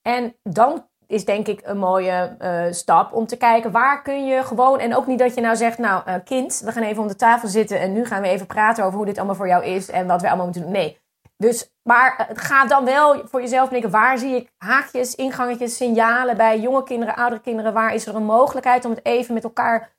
En 0.02 0.36
dan 0.44 0.88
is 1.08 1.26
denk 1.26 1.48
ik 1.48 1.60
een 1.64 1.78
mooie 1.78 2.36
eh, 2.40 2.66
stap 2.70 3.14
om 3.14 3.26
te 3.26 3.38
kijken 3.38 3.72
waar 3.72 4.02
kun 4.02 4.26
je 4.26 4.44
gewoon... 4.44 4.80
En 4.80 4.96
ook 4.96 5.08
niet 5.08 5.20
dat 5.20 5.36
je 5.36 5.42
nou 5.42 5.56
zegt, 5.56 5.78
nou 5.78 6.02
eh, 6.06 6.16
kind, 6.24 6.62
we 6.66 6.72
gaan 6.72 6.84
even 6.84 7.02
om 7.02 7.08
de 7.08 7.16
tafel 7.16 7.48
zitten... 7.48 7.80
en 7.80 7.94
nu 7.94 8.06
gaan 8.06 8.22
we 8.22 8.28
even 8.28 8.48
praten 8.48 8.84
over 8.84 8.98
hoe 8.98 9.06
dit 9.06 9.18
allemaal 9.18 9.36
voor 9.36 9.48
jou 9.48 9.64
is 9.64 9.90
en 9.90 10.08
wat 10.08 10.22
we 10.22 10.28
allemaal 10.28 10.46
moeten 10.46 10.64
doen. 10.64 10.72
Nee, 10.72 11.00
dus, 11.46 11.72
maar 11.84 12.30
ga 12.34 12.66
dan 12.66 12.86
wel 12.86 13.28
voor 13.28 13.42
jezelf 13.42 13.70
denken, 13.70 13.90
waar 13.90 14.18
zie 14.18 14.36
ik 14.36 14.52
haakjes, 14.58 15.16
ingangetjes, 15.16 15.78
signalen 15.78 16.38
bij 16.38 16.60
jonge 16.60 16.84
kinderen, 16.84 17.16
oudere 17.16 17.42
kinderen? 17.42 17.74
Waar 17.74 17.94
is 17.94 18.06
er 18.06 18.16
een 18.16 18.26
mogelijkheid 18.26 18.86
om 18.86 18.92
het 18.92 19.06
even 19.06 19.34
met 19.34 19.44
elkaar 19.44 19.96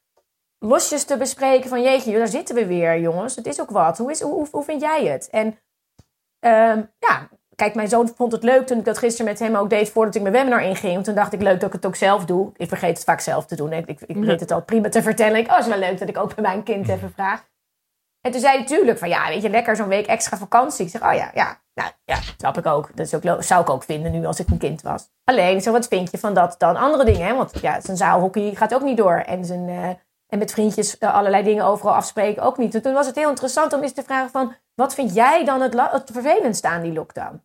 losjes 0.58 1.04
te 1.04 1.16
bespreken? 1.16 1.68
Van 1.68 1.82
jeetje, 1.82 2.18
daar 2.18 2.28
zitten 2.28 2.54
we 2.54 2.66
weer, 2.66 3.00
jongens. 3.00 3.36
Het 3.36 3.46
is 3.46 3.60
ook 3.60 3.70
wat. 3.70 3.98
Hoe, 3.98 4.10
is, 4.10 4.20
hoe, 4.20 4.62
vind 4.64 4.80
jij 4.80 5.04
het? 5.04 5.28
En 5.30 5.58
ehm, 6.38 6.82
ja, 6.98 7.28
kijk, 7.54 7.74
mijn 7.74 7.88
zoon 7.88 8.08
vond 8.16 8.32
het 8.32 8.42
leuk 8.42 8.66
toen 8.66 8.78
ik 8.78 8.84
dat 8.84 8.98
gisteren 8.98 9.30
met 9.30 9.38
hem 9.38 9.56
ook 9.56 9.70
deed 9.70 9.90
voordat 9.90 10.14
ik 10.14 10.22
mijn 10.22 10.34
webinar 10.34 10.62
inging. 10.62 10.92
Want 10.92 11.04
toen 11.04 11.14
dacht 11.14 11.32
ik, 11.32 11.42
leuk 11.42 11.60
dat 11.60 11.68
ik 11.68 11.74
het 11.74 11.86
ook 11.86 11.96
zelf 11.96 12.24
doe. 12.24 12.52
Ik 12.56 12.68
vergeet 12.68 12.96
het 12.96 13.04
vaak 13.04 13.20
zelf 13.20 13.46
te 13.46 13.56
doen. 13.56 13.72
Ik, 13.72 14.00
ik, 14.06 14.16
weet 14.16 14.40
het 14.40 14.50
al 14.50 14.62
prima 14.62 14.88
te 14.88 15.02
vertellen. 15.02 15.36
Ik, 15.36 15.50
oh, 15.50 15.58
is 15.58 15.66
wel 15.66 15.78
leuk 15.78 15.98
dat 15.98 16.08
ik 16.08 16.18
ook 16.18 16.34
bij 16.34 16.42
mijn 16.42 16.62
kind 16.62 16.88
even 16.88 17.12
vraag. 17.12 17.44
En 18.26 18.32
toen 18.32 18.40
zei 18.40 18.52
hij 18.52 18.62
natuurlijk 18.62 18.98
van 18.98 19.08
ja, 19.08 19.28
weet 19.28 19.42
je, 19.42 19.50
lekker 19.50 19.76
zo'n 19.76 19.88
week 19.88 20.06
extra 20.06 20.36
vakantie. 20.36 20.84
Ik 20.84 20.90
zeg, 20.90 21.02
oh 21.02 21.14
ja, 21.14 21.30
ja, 21.34 21.60
nou 21.74 21.90
ja, 22.04 22.18
snap 22.36 22.58
ik 22.58 22.66
ook. 22.66 22.96
Dat 22.96 23.14
ook, 23.14 23.42
zou 23.42 23.60
ik 23.60 23.70
ook 23.70 23.82
vinden 23.82 24.12
nu 24.12 24.26
als 24.26 24.40
ik 24.40 24.48
een 24.48 24.58
kind 24.58 24.82
was. 24.82 25.08
Alleen, 25.24 25.60
zo 25.60 25.72
wat 25.72 25.88
vind 25.88 26.10
je 26.10 26.18
van 26.18 26.34
dat 26.34 26.54
dan 26.58 26.76
andere 26.76 27.04
dingen? 27.04 27.26
Hè? 27.26 27.34
Want 27.34 27.60
ja, 27.60 27.80
zijn 27.80 27.96
zaalhockey 27.96 28.54
gaat 28.54 28.74
ook 28.74 28.82
niet 28.82 28.96
door. 28.96 29.16
En, 29.16 29.44
zijn, 29.44 29.68
eh, 29.68 29.88
en 30.26 30.38
met 30.38 30.52
vriendjes 30.52 30.98
eh, 30.98 31.14
allerlei 31.14 31.42
dingen 31.42 31.64
overal 31.64 31.94
afspreken 31.94 32.42
ook 32.42 32.58
niet. 32.58 32.74
En 32.74 32.82
toen 32.82 32.92
was 32.92 33.06
het 33.06 33.16
heel 33.16 33.28
interessant 33.28 33.72
om 33.72 33.82
eens 33.82 33.92
te 33.92 34.02
vragen 34.02 34.30
van... 34.30 34.54
wat 34.74 34.94
vind 34.94 35.14
jij 35.14 35.44
dan 35.44 35.60
het, 35.60 35.74
het 35.90 36.10
vervelendste 36.12 36.68
aan 36.68 36.82
die 36.82 36.92
lockdown? 36.92 37.42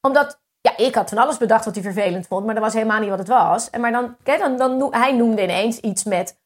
Omdat, 0.00 0.40
ja, 0.60 0.76
ik 0.76 0.94
had 0.94 1.08
van 1.08 1.18
alles 1.18 1.38
bedacht 1.38 1.64
wat 1.64 1.74
hij 1.74 1.82
vervelend 1.82 2.26
vond... 2.26 2.44
maar 2.44 2.54
dat 2.54 2.64
was 2.64 2.72
helemaal 2.72 3.00
niet 3.00 3.10
wat 3.10 3.18
het 3.18 3.28
was. 3.28 3.70
En 3.70 3.80
maar 3.80 3.92
dan, 3.92 4.16
kijk, 4.22 4.38
dan, 4.40 4.56
dan, 4.56 4.94
hij 4.94 5.12
noemde 5.12 5.42
ineens 5.42 5.78
iets 5.78 6.04
met... 6.04 6.40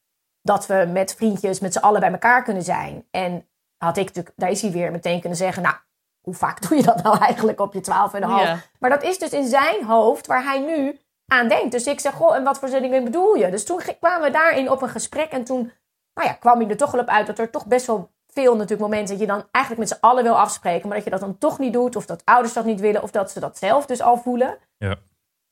dat 0.47 0.67
we 0.67 0.89
met 0.93 1.15
vriendjes 1.15 1.61
met 1.61 1.73
z'n 1.73 1.79
allen 1.79 2.01
bij 2.01 2.11
elkaar 2.11 2.43
kunnen 2.43 2.63
zijn. 2.63 3.07
En 3.11 3.49
had 3.77 3.97
ik 3.97 4.07
natuurlijk, 4.07 4.35
daar 4.37 4.51
is 4.51 4.63
hij 4.63 4.71
weer 4.71 4.91
meteen 4.91 5.21
kunnen 5.21 5.39
zeggen... 5.39 5.63
nou, 5.63 5.77
hoe 6.21 6.35
vaak 6.35 6.61
doe 6.69 6.77
je 6.77 6.83
dat 6.83 7.03
nou 7.03 7.19
eigenlijk 7.19 7.61
op 7.61 7.73
je 7.73 7.81
twaalf 7.81 8.15
en 8.15 8.23
een 8.23 8.29
half? 8.29 8.43
Ja. 8.43 8.59
Maar 8.79 8.91
dat 8.91 9.03
is 9.03 9.19
dus 9.19 9.31
in 9.31 9.47
zijn 9.47 9.85
hoofd 9.85 10.27
waar 10.27 10.45
hij 10.45 10.59
nu 10.59 10.99
aan 11.27 11.49
denkt. 11.49 11.73
Dus 11.73 11.87
ik 11.87 12.01
zeg, 12.01 12.15
goh, 12.15 12.37
en 12.37 12.45
wat 12.45 12.59
voor 12.59 12.69
dingen 12.69 13.05
bedoel 13.05 13.35
je? 13.35 13.51
Dus 13.51 13.65
toen 13.65 13.81
kwamen 14.01 14.27
we 14.27 14.33
daarin 14.33 14.71
op 14.71 14.83
een 14.83 14.89
gesprek. 14.89 15.31
En 15.31 15.45
toen 15.45 15.73
nou 16.15 16.29
ja, 16.29 16.35
kwam 16.35 16.61
hij 16.61 16.69
er 16.69 16.77
toch 16.77 16.91
wel 16.91 17.01
op 17.01 17.09
uit 17.09 17.27
dat 17.27 17.39
er 17.39 17.51
toch 17.51 17.67
best 17.67 17.87
wel 17.87 18.11
veel 18.27 18.53
natuurlijk 18.53 18.81
momenten... 18.81 19.09
dat 19.09 19.21
je 19.21 19.33
dan 19.33 19.45
eigenlijk 19.51 19.89
met 19.89 19.99
z'n 19.99 20.05
allen 20.07 20.23
wil 20.23 20.39
afspreken... 20.39 20.89
maar 20.89 20.97
dat 20.97 21.05
je 21.05 21.11
dat 21.11 21.21
dan 21.21 21.39
toch 21.39 21.59
niet 21.59 21.73
doet. 21.73 21.97
Of 21.97 22.07
dat 22.07 22.23
ouders 22.25 22.53
dat 22.53 22.65
niet 22.65 22.81
willen. 22.81 23.03
Of 23.03 23.11
dat 23.11 23.31
ze 23.31 23.41
dat 23.41 23.59
zelf 23.59 23.87
dus 23.87 24.03
al 24.03 24.17
voelen. 24.17 24.59
Ja. 24.77 24.97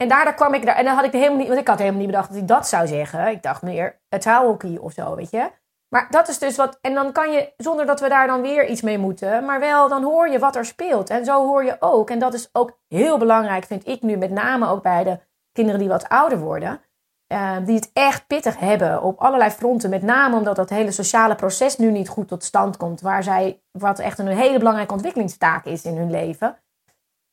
En 0.05 0.11
daardoor 0.11 0.35
kwam 0.35 0.55
ik 0.55 0.67
daar... 0.67 0.77
En 0.77 0.85
dan 0.85 0.95
had 0.95 1.05
ik 1.05 1.13
helemaal 1.13 1.37
niet... 1.37 1.47
Want 1.49 1.61
ik 1.61 1.69
had 1.69 1.79
helemaal 1.79 2.01
niet 2.01 2.11
bedacht 2.11 2.29
dat 2.29 2.37
hij 2.37 2.47
dat 2.47 2.69
zou 2.69 2.87
zeggen. 2.87 3.27
Ik 3.27 3.43
dacht 3.43 3.63
meer 3.63 4.01
het 4.09 4.25
hockey 4.25 4.79
of 4.81 4.93
zo, 4.93 5.15
weet 5.15 5.31
je. 5.31 5.51
Maar 5.89 6.07
dat 6.11 6.29
is 6.29 6.39
dus 6.39 6.57
wat... 6.57 6.79
En 6.81 6.95
dan 6.95 7.13
kan 7.13 7.33
je, 7.33 7.53
zonder 7.57 7.87
dat 7.87 8.01
we 8.01 8.09
daar 8.09 8.27
dan 8.27 8.43
weer 8.43 8.67
iets 8.67 8.83
mee 8.83 8.99
moeten... 8.99 9.45
maar 9.45 9.61
wel, 9.61 9.89
dan 9.89 10.03
hoor 10.03 10.29
je 10.29 10.39
wat 10.39 10.57
er 10.57 10.65
speelt. 10.65 11.11
En 11.11 11.25
zo 11.25 11.47
hoor 11.47 11.65
je 11.65 11.77
ook. 11.81 12.11
En 12.11 12.19
dat 12.19 12.35
is 12.35 12.49
ook 12.53 12.79
heel 12.89 13.19
belangrijk, 13.19 13.65
vind 13.65 13.89
ik 13.89 14.03
nu. 14.03 14.17
Met 14.17 14.31
name 14.31 14.69
ook 14.69 14.83
bij 14.83 15.05
de 15.05 15.19
kinderen 15.53 15.81
die 15.81 15.89
wat 15.89 16.09
ouder 16.09 16.39
worden... 16.39 16.81
eh, 17.27 17.57
die 17.65 17.75
het 17.75 17.91
echt 17.93 18.27
pittig 18.27 18.59
hebben 18.59 19.03
op 19.03 19.19
allerlei 19.19 19.51
fronten. 19.51 19.91
Met 19.91 20.03
name 20.03 20.37
omdat 20.37 20.57
dat 20.57 20.71
hele 20.71 20.91
sociale 20.91 21.35
proces 21.35 21.77
nu 21.77 21.91
niet 21.91 22.09
goed 22.09 22.29
tot 22.29 22.45
stand 22.45 22.77
komt. 22.77 23.01
Waar 23.01 23.23
zij, 23.23 23.63
wat 23.71 23.99
echt 23.99 24.19
een 24.19 24.27
hele 24.27 24.59
belangrijke 24.59 24.93
ontwikkelingstaak 24.93 25.65
is 25.65 25.85
in 25.85 25.97
hun 25.97 26.11
leven. 26.11 26.57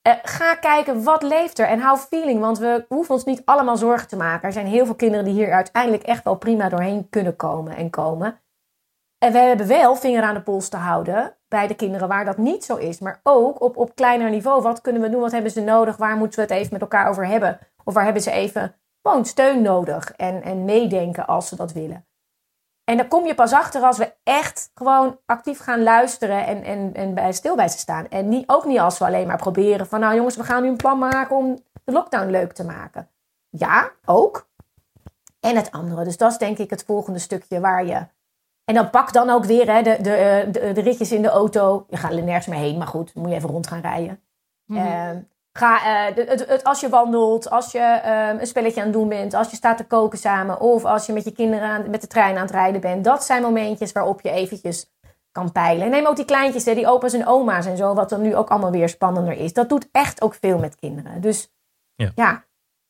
Eh, 0.01 0.13
ga 0.23 0.55
kijken 0.55 1.03
wat 1.03 1.23
leeft 1.23 1.59
er 1.59 1.67
en 1.67 1.79
hou 1.79 1.97
feeling. 1.97 2.39
Want 2.39 2.57
we 2.57 2.85
hoeven 2.87 3.13
ons 3.13 3.23
niet 3.23 3.41
allemaal 3.45 3.77
zorgen 3.77 4.07
te 4.07 4.15
maken. 4.15 4.47
Er 4.47 4.53
zijn 4.53 4.67
heel 4.67 4.85
veel 4.85 4.95
kinderen 4.95 5.25
die 5.25 5.33
hier 5.33 5.51
uiteindelijk 5.51 6.03
echt 6.03 6.23
wel 6.23 6.35
prima 6.35 6.69
doorheen 6.69 7.09
kunnen 7.09 7.35
komen 7.35 7.75
en 7.75 7.89
komen. 7.89 8.41
En 9.17 9.31
we 9.31 9.37
hebben 9.37 9.67
wel 9.67 9.95
vinger 9.95 10.23
aan 10.23 10.33
de 10.33 10.41
pols 10.41 10.69
te 10.69 10.77
houden 10.77 11.37
bij 11.47 11.67
de 11.67 11.75
kinderen 11.75 12.07
waar 12.07 12.25
dat 12.25 12.37
niet 12.37 12.65
zo 12.65 12.75
is. 12.75 12.99
Maar 12.99 13.19
ook 13.23 13.61
op, 13.61 13.77
op 13.77 13.95
kleiner 13.95 14.29
niveau. 14.29 14.61
Wat 14.61 14.81
kunnen 14.81 15.01
we 15.01 15.09
doen? 15.09 15.21
Wat 15.21 15.31
hebben 15.31 15.51
ze 15.51 15.61
nodig? 15.61 15.97
Waar 15.97 16.17
moeten 16.17 16.39
we 16.39 16.45
het 16.45 16.59
even 16.59 16.73
met 16.73 16.81
elkaar 16.81 17.09
over 17.09 17.27
hebben? 17.27 17.59
Of 17.83 17.93
waar 17.93 18.03
hebben 18.03 18.21
ze 18.21 18.31
even 18.31 18.75
gewoon 19.01 19.25
steun 19.25 19.61
nodig? 19.61 20.11
En, 20.11 20.43
en 20.43 20.65
meedenken 20.65 21.27
als 21.27 21.47
ze 21.47 21.55
dat 21.55 21.73
willen. 21.73 22.05
En 22.91 22.97
dan 22.97 23.07
kom 23.07 23.25
je 23.25 23.35
pas 23.35 23.53
achter 23.53 23.81
als 23.81 23.97
we 23.97 24.13
echt 24.23 24.71
gewoon 24.73 25.19
actief 25.25 25.59
gaan 25.59 25.83
luisteren 25.83 26.45
en, 26.45 26.63
en, 26.63 26.93
en 26.93 27.13
bij, 27.13 27.31
stil 27.31 27.55
bij 27.55 27.67
ze 27.67 27.77
staan. 27.77 28.07
En 28.07 28.29
niet, 28.29 28.49
ook 28.49 28.65
niet 28.65 28.79
als 28.79 28.97
we 28.97 29.05
alleen 29.05 29.27
maar 29.27 29.37
proberen 29.37 29.87
van 29.87 29.99
nou 29.99 30.15
jongens, 30.15 30.35
we 30.35 30.43
gaan 30.43 30.63
nu 30.63 30.69
een 30.69 30.75
plan 30.75 30.97
maken 30.97 31.35
om 31.35 31.59
de 31.83 31.91
lockdown 31.91 32.29
leuk 32.29 32.53
te 32.53 32.65
maken. 32.65 33.09
Ja, 33.49 33.91
ook. 34.05 34.49
En 35.39 35.55
het 35.55 35.71
andere. 35.71 36.03
Dus 36.03 36.17
dat 36.17 36.31
is 36.31 36.37
denk 36.37 36.57
ik 36.57 36.69
het 36.69 36.83
volgende 36.83 37.19
stukje 37.19 37.59
waar 37.59 37.85
je... 37.85 38.07
En 38.63 38.75
dan 38.75 38.89
pak 38.89 39.13
dan 39.13 39.29
ook 39.29 39.45
weer 39.45 39.73
hè, 39.73 39.81
de, 39.81 39.97
de, 40.01 40.13
eh, 40.13 40.53
de, 40.53 40.71
de 40.71 40.81
ritjes 40.81 41.11
in 41.11 41.21
de 41.21 41.29
auto. 41.29 41.85
Je 41.89 41.97
gaat 41.97 42.11
er 42.11 42.23
nergens 42.23 42.47
meer 42.47 42.59
heen, 42.59 42.77
maar 42.77 42.87
goed, 42.87 43.15
moet 43.15 43.29
je 43.29 43.35
even 43.35 43.49
rond 43.49 43.67
gaan 43.67 43.81
rijden. 43.81 44.21
Ehm, 44.67 45.19
ga, 45.61 46.07
eh, 46.09 46.15
het, 46.15 46.47
het- 46.47 46.63
als 46.63 46.79
je 46.79 46.89
wandelt, 46.89 47.49
als 47.49 47.71
je 47.71 47.79
ehm, 47.79 48.37
een 48.39 48.47
spelletje 48.47 48.79
aan 48.79 48.85
het 48.87 48.95
doen 48.95 49.07
bent, 49.09 49.33
als 49.33 49.49
je 49.49 49.55
staat 49.55 49.77
te 49.77 49.83
koken 49.85 50.17
samen, 50.19 50.59
of 50.59 50.85
als 50.85 51.05
je 51.05 51.13
met 51.13 51.23
je 51.23 51.31
kinderen 51.31 51.67
aan, 51.69 51.89
met 51.89 52.01
de 52.01 52.07
trein 52.07 52.35
aan 52.35 52.41
het 52.41 52.51
rijden 52.51 52.81
bent. 52.81 53.03
Dat 53.03 53.23
zijn 53.23 53.41
momentjes 53.41 53.91
waarop 53.91 54.21
je 54.21 54.31
eventjes 54.31 54.91
kan 55.31 55.51
peilen. 55.51 55.85
En 55.85 55.91
neem 55.91 56.05
ook 56.05 56.15
die 56.15 56.25
kleintjes, 56.25 56.65
hè, 56.65 56.73
die 56.73 56.87
opa's 56.87 57.13
en 57.13 57.27
oma's 57.27 57.65
en 57.65 57.77
zo, 57.77 57.93
wat 57.93 58.09
dan 58.09 58.21
nu 58.21 58.35
ook 58.35 58.49
allemaal 58.49 58.71
weer 58.71 58.89
spannender 58.89 59.33
is. 59.37 59.53
Dat 59.53 59.69
doet 59.69 59.89
echt 59.91 60.21
ook 60.21 60.33
veel 60.41 60.57
met 60.57 60.75
kinderen. 60.75 61.21
Dus 61.21 61.51
Ja. 61.95 62.11
ja. 62.15 62.43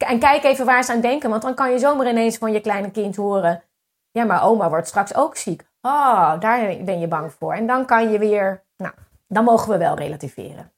En 0.07 0.19
kijk 0.19 0.43
even 0.43 0.65
waar 0.65 0.83
ze 0.83 0.91
aan 0.91 1.01
denken, 1.01 1.29
want 1.29 1.41
dan 1.41 1.53
kan 1.55 1.71
je 1.71 1.79
zomaar 1.79 2.07
ineens 2.09 2.37
van 2.37 2.51
je 2.51 2.59
kleine 2.61 2.91
kind 2.91 3.15
horen. 3.15 3.63
Ja, 4.11 4.23
maar 4.23 4.43
oma 4.43 4.69
wordt 4.69 4.87
straks 4.87 5.15
ook 5.15 5.35
ziek. 5.37 5.69
Oh, 5.81 6.39
daar 6.39 6.75
ben 6.83 6.99
je 6.99 7.07
bang 7.07 7.33
voor. 7.33 7.53
En 7.53 7.67
dan 7.67 7.85
kan 7.85 8.11
je 8.11 8.19
weer, 8.19 8.63
nou, 8.77 8.93
dan 9.27 9.43
mogen 9.43 9.69
we 9.69 9.77
wel 9.77 9.95
relativeren. 9.95 10.70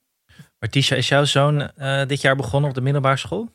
Maar 0.63 0.71
Tisha, 0.71 0.95
is 0.95 1.07
jouw 1.07 1.23
zoon 1.23 1.61
eh, 1.61 2.05
dit 2.07 2.21
jaar 2.21 2.35
begonnen 2.35 2.69
op 2.69 2.75
de 2.75 2.81
middelbare 2.81 3.17
school? 3.17 3.47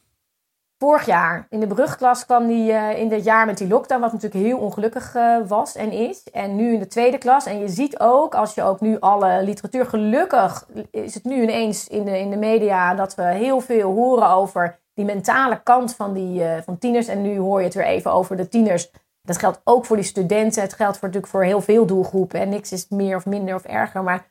vorig 0.78 1.06
jaar 1.06 1.46
in 1.50 1.60
de 1.60 1.66
brugklas 1.66 2.26
kwam 2.26 2.46
die 2.46 2.72
eh, 2.72 2.98
in 2.98 3.08
dit 3.08 3.24
jaar 3.24 3.46
met 3.46 3.58
die 3.58 3.68
lockdown, 3.68 4.00
wat 4.00 4.12
natuurlijk 4.12 4.44
heel 4.44 4.58
ongelukkig 4.58 5.14
eh, 5.14 5.36
was 5.46 5.76
en 5.76 5.92
is. 5.92 6.22
En 6.32 6.56
nu 6.56 6.72
in 6.72 6.78
de 6.78 6.86
tweede 6.86 7.18
klas. 7.18 7.46
En 7.46 7.58
je 7.58 7.68
ziet 7.68 7.98
ook, 7.98 8.34
als 8.34 8.54
je 8.54 8.62
ook 8.62 8.80
nu 8.80 9.00
alle 9.00 9.42
literatuur, 9.42 9.86
gelukkig 9.86 10.66
is 10.90 11.14
het 11.14 11.24
nu 11.24 11.42
ineens 11.42 11.88
in 11.88 12.04
de, 12.04 12.18
in 12.18 12.30
de 12.30 12.36
media 12.36 12.94
dat 12.94 13.14
we 13.14 13.22
heel 13.22 13.60
veel 13.60 13.92
horen 13.92 14.28
over 14.30 14.78
die 14.94 15.04
mentale 15.04 15.62
kant 15.62 15.94
van, 15.94 16.12
die, 16.12 16.42
van 16.64 16.78
tieners. 16.78 17.06
En 17.06 17.22
nu 17.22 17.38
hoor 17.38 17.58
je 17.58 17.64
het 17.64 17.74
weer 17.74 17.86
even 17.86 18.12
over 18.12 18.36
de 18.36 18.48
tieners. 18.48 18.90
Dat 19.22 19.38
geldt 19.38 19.60
ook 19.64 19.84
voor 19.84 19.96
die 19.96 20.04
studenten. 20.04 20.62
Het 20.62 20.74
geldt 20.74 21.00
natuurlijk 21.00 21.32
voor 21.32 21.44
heel 21.44 21.60
veel 21.60 21.86
doelgroepen. 21.86 22.40
En 22.40 22.48
niks 22.48 22.72
is 22.72 22.88
meer 22.88 23.16
of 23.16 23.26
minder 23.26 23.54
of 23.54 23.64
erger. 23.64 24.02
Maar 24.02 24.26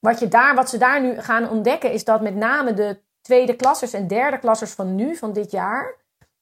wat, 0.00 0.18
je 0.18 0.28
daar, 0.28 0.54
wat 0.54 0.70
ze 0.70 0.78
daar 0.78 1.00
nu 1.00 1.20
gaan 1.20 1.48
ontdekken, 1.48 1.92
is 1.92 2.04
dat 2.04 2.20
met 2.20 2.34
name 2.34 2.74
de 2.74 3.00
tweede 3.20 3.56
klassers 3.56 3.92
en 3.92 4.06
derde 4.06 4.38
klassers 4.38 4.72
van 4.72 4.94
nu, 4.94 5.16
van 5.16 5.32
dit 5.32 5.50
jaar, 5.50 5.94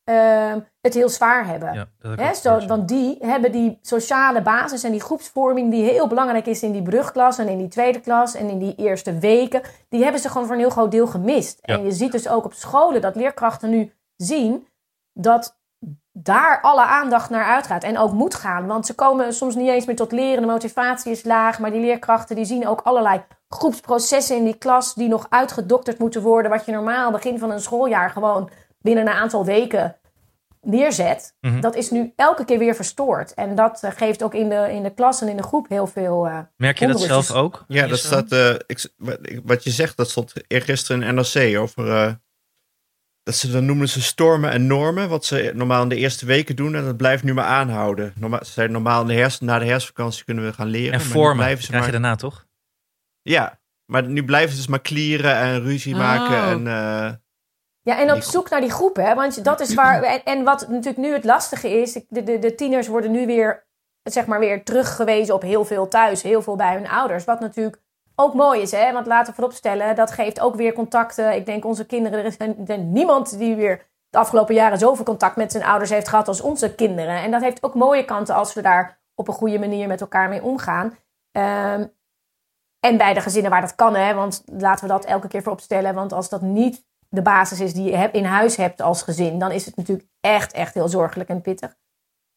ehm, 0.04 0.60
het 0.80 0.94
heel 0.94 1.08
zwaar 1.08 1.46
hebben. 1.46 1.72
Ja, 1.72 2.16
dat 2.16 2.36
zo, 2.36 2.58
ja. 2.58 2.66
want 2.66 2.88
die 2.88 3.16
hebben 3.20 3.52
die 3.52 3.78
sociale 3.82 4.42
basis 4.42 4.84
en 4.84 4.90
die 4.90 5.00
groepsvorming 5.00 5.70
die 5.70 5.90
heel 5.90 6.06
belangrijk 6.06 6.46
is 6.46 6.62
in 6.62 6.72
die 6.72 6.82
brugklas 6.82 7.38
en 7.38 7.48
in 7.48 7.58
die 7.58 7.68
tweede 7.68 8.00
klas 8.00 8.34
en 8.34 8.48
in 8.48 8.58
die 8.58 8.74
eerste 8.74 9.18
weken, 9.18 9.62
die 9.88 10.02
hebben 10.02 10.20
ze 10.20 10.28
gewoon 10.28 10.46
voor 10.46 10.54
een 10.54 10.60
heel 10.60 10.70
groot 10.70 10.90
deel 10.90 11.06
gemist. 11.06 11.58
Ja. 11.62 11.74
En 11.74 11.84
je 11.84 11.92
ziet 11.92 12.12
dus 12.12 12.28
ook 12.28 12.44
op 12.44 12.52
scholen 12.52 13.00
dat 13.00 13.16
leerkrachten 13.16 13.70
nu 13.70 13.92
zien 14.16 14.66
dat 15.12 15.57
daar 16.22 16.58
alle 16.62 16.84
aandacht 16.84 17.30
naar 17.30 17.44
uitgaat 17.44 17.82
en 17.84 17.98
ook 17.98 18.12
moet 18.12 18.34
gaan. 18.34 18.66
Want 18.66 18.86
ze 18.86 18.94
komen 18.94 19.32
soms 19.32 19.54
niet 19.54 19.68
eens 19.68 19.86
meer 19.86 19.96
tot 19.96 20.12
leren, 20.12 20.40
de 20.40 20.46
motivatie 20.46 21.12
is 21.12 21.24
laag, 21.24 21.58
maar 21.58 21.70
die 21.70 21.80
leerkrachten 21.80 22.36
die 22.36 22.44
zien 22.44 22.68
ook 22.68 22.80
allerlei 22.80 23.22
groepsprocessen 23.48 24.36
in 24.36 24.44
die 24.44 24.56
klas 24.58 24.94
die 24.94 25.08
nog 25.08 25.26
uitgedokterd 25.28 25.98
moeten 25.98 26.22
worden, 26.22 26.50
wat 26.50 26.64
je 26.66 26.72
normaal 26.72 27.10
begin 27.10 27.38
van 27.38 27.50
een 27.50 27.60
schooljaar 27.60 28.10
gewoon 28.10 28.50
binnen 28.80 29.06
een 29.06 29.12
aantal 29.12 29.44
weken 29.44 29.96
neerzet, 30.60 31.34
Mhm. 31.40 31.60
dat 31.60 31.74
is 31.74 31.90
nu 31.90 32.12
elke 32.16 32.44
keer 32.44 32.58
weer 32.58 32.74
verstoord. 32.74 33.34
En 33.34 33.54
dat 33.54 33.82
eh, 33.82 33.90
geeft 33.96 34.22
ook 34.22 34.34
in 34.34 34.48
de, 34.48 34.68
in 34.72 34.82
de 34.82 34.90
klas 34.94 35.20
en 35.20 35.28
in 35.28 35.36
de 35.36 35.42
groep 35.42 35.68
heel 35.68 35.86
veel. 35.86 36.26
eh, 36.26 36.38
Merk 36.56 36.78
je 36.78 36.86
dat 36.86 37.00
zelf 37.00 37.30
ook? 37.32 37.64
Ja, 37.68 37.86
dat 37.86 37.98
staat. 37.98 38.32
eh, 38.32 38.50
ik, 38.66 38.90
wat- 39.44 39.64
je 39.64 39.70
zegt, 39.70 39.96
dat 39.96 40.10
stond 40.10 40.32
eergisteren 40.46 41.02
in 41.02 41.14
NRC 41.14 41.58
over. 41.58 41.90
eh, 41.90 42.12
dat 43.28 43.36
ze 43.36 43.50
dan 43.50 43.64
noemen 43.64 43.88
ze 43.88 44.02
stormen 44.02 44.50
en 44.50 44.66
normen. 44.66 45.08
Wat 45.08 45.24
ze 45.24 45.52
normaal 45.54 45.82
in 45.82 45.88
de 45.88 45.96
eerste 45.96 46.26
weken 46.26 46.56
doen. 46.56 46.74
En 46.74 46.84
dat 46.84 46.96
blijft 46.96 47.22
nu 47.22 47.34
maar 47.34 47.44
aanhouden. 47.44 48.12
Normaal, 48.16 48.44
ze 48.44 48.52
zeiden 48.52 48.76
normaal 48.76 49.00
in 49.00 49.06
de 49.06 49.14
herfst, 49.14 49.40
na 49.40 49.58
de 49.58 49.64
herfstvakantie 49.64 50.24
kunnen 50.24 50.44
we 50.44 50.52
gaan 50.52 50.66
leren. 50.66 50.92
En 50.92 50.98
maar 50.98 51.06
vormen 51.08 51.36
blijven 51.36 51.62
ze 51.62 51.68
krijg 51.68 51.84
je 51.86 51.90
maar, 51.92 52.00
daarna 52.00 52.16
toch? 52.16 52.46
Ja, 53.22 53.60
maar 53.84 54.02
nu 54.04 54.24
blijven 54.24 54.50
ze 54.50 54.56
dus 54.56 54.66
maar 54.66 54.80
klieren 54.80 55.36
en 55.36 55.60
ruzie 55.62 55.94
Oh. 55.94 56.00
maken. 56.00 56.36
En, 56.36 56.66
eh, 56.66 57.12
Ja, 57.82 57.98
en 58.00 58.12
op 58.12 58.22
zoek 58.22 58.50
naar 58.50 58.60
die 58.60 58.70
groep, 58.70 58.96
hè? 58.96 59.14
Want 59.14 59.44
dat 59.44 59.60
is 59.60 59.74
waar. 59.74 60.02
En, 60.02 60.24
en 60.24 60.44
wat 60.44 60.68
natuurlijk 60.68 60.96
nu 60.96 61.12
het 61.12 61.24
lastige 61.24 61.68
is, 61.68 61.92
de, 62.08 62.22
de, 62.22 62.38
de 62.38 62.54
tieners 62.54 62.86
worden 62.88 63.10
nu 63.10 63.26
weer, 63.26 63.66
zeg 64.02 64.26
maar, 64.26 64.38
weer 64.40 64.64
teruggewezen 64.64 65.34
op 65.34 65.42
heel 65.42 65.64
veel 65.64 65.88
thuis, 65.88 66.22
heel 66.22 66.42
veel 66.42 66.56
bij 66.56 66.74
hun 66.74 66.88
ouders. 66.88 67.24
Wat 67.24 67.40
natuurlijk 67.40 67.80
ook 68.20 68.34
mooi 68.34 68.60
is, 68.60 68.70
hè? 68.70 68.92
Want 68.92 69.06
laten 69.06 69.28
we 69.28 69.34
vooropstellen, 69.34 69.96
dat 69.96 70.10
geeft 70.10 70.40
ook 70.40 70.54
weer 70.54 70.72
contacten. 70.72 71.34
Ik 71.34 71.46
denk 71.46 71.64
onze 71.64 71.86
kinderen, 71.86 72.18
er 72.18 72.24
is 72.24 72.36
er 72.66 72.78
niemand 72.78 73.38
die 73.38 73.54
weer 73.54 73.86
de 74.08 74.18
afgelopen 74.18 74.54
jaren 74.54 74.78
zoveel 74.78 75.04
contact 75.04 75.36
met 75.36 75.52
zijn 75.52 75.64
ouders 75.64 75.90
heeft 75.90 76.08
gehad 76.08 76.28
als 76.28 76.40
onze 76.40 76.74
kinderen. 76.74 77.22
En 77.22 77.30
dat 77.30 77.42
heeft 77.42 77.62
ook 77.62 77.74
mooie 77.74 78.04
kanten 78.04 78.34
als 78.34 78.54
we 78.54 78.62
daar 78.62 79.00
op 79.14 79.28
een 79.28 79.34
goede 79.34 79.58
manier 79.58 79.88
met 79.88 80.00
elkaar 80.00 80.28
mee 80.28 80.42
omgaan. 80.42 80.96
Ehm, 81.32 81.86
en 82.80 82.96
bij 82.96 83.14
de 83.14 83.20
gezinnen 83.20 83.50
waar 83.50 83.60
dat 83.60 83.74
kan, 83.74 83.94
hè, 83.94 84.14
want 84.14 84.42
laten 84.46 84.86
we 84.86 84.92
dat 84.92 85.04
elke 85.04 85.28
keer 85.28 85.42
vooropstellen. 85.42 85.94
Want 85.94 86.12
als 86.12 86.28
dat 86.28 86.42
niet 86.42 86.86
de 87.08 87.22
basis 87.22 87.60
is 87.60 87.74
die 87.74 87.90
je 87.90 88.10
in 88.12 88.24
huis 88.24 88.56
hebt 88.56 88.80
als 88.80 89.02
gezin, 89.02 89.38
dan 89.38 89.50
is 89.50 89.66
het 89.66 89.76
natuurlijk 89.76 90.08
echt, 90.20 90.52
echt 90.52 90.74
heel 90.74 90.88
zorgelijk 90.88 91.28
en 91.28 91.40
pittig. 91.40 91.76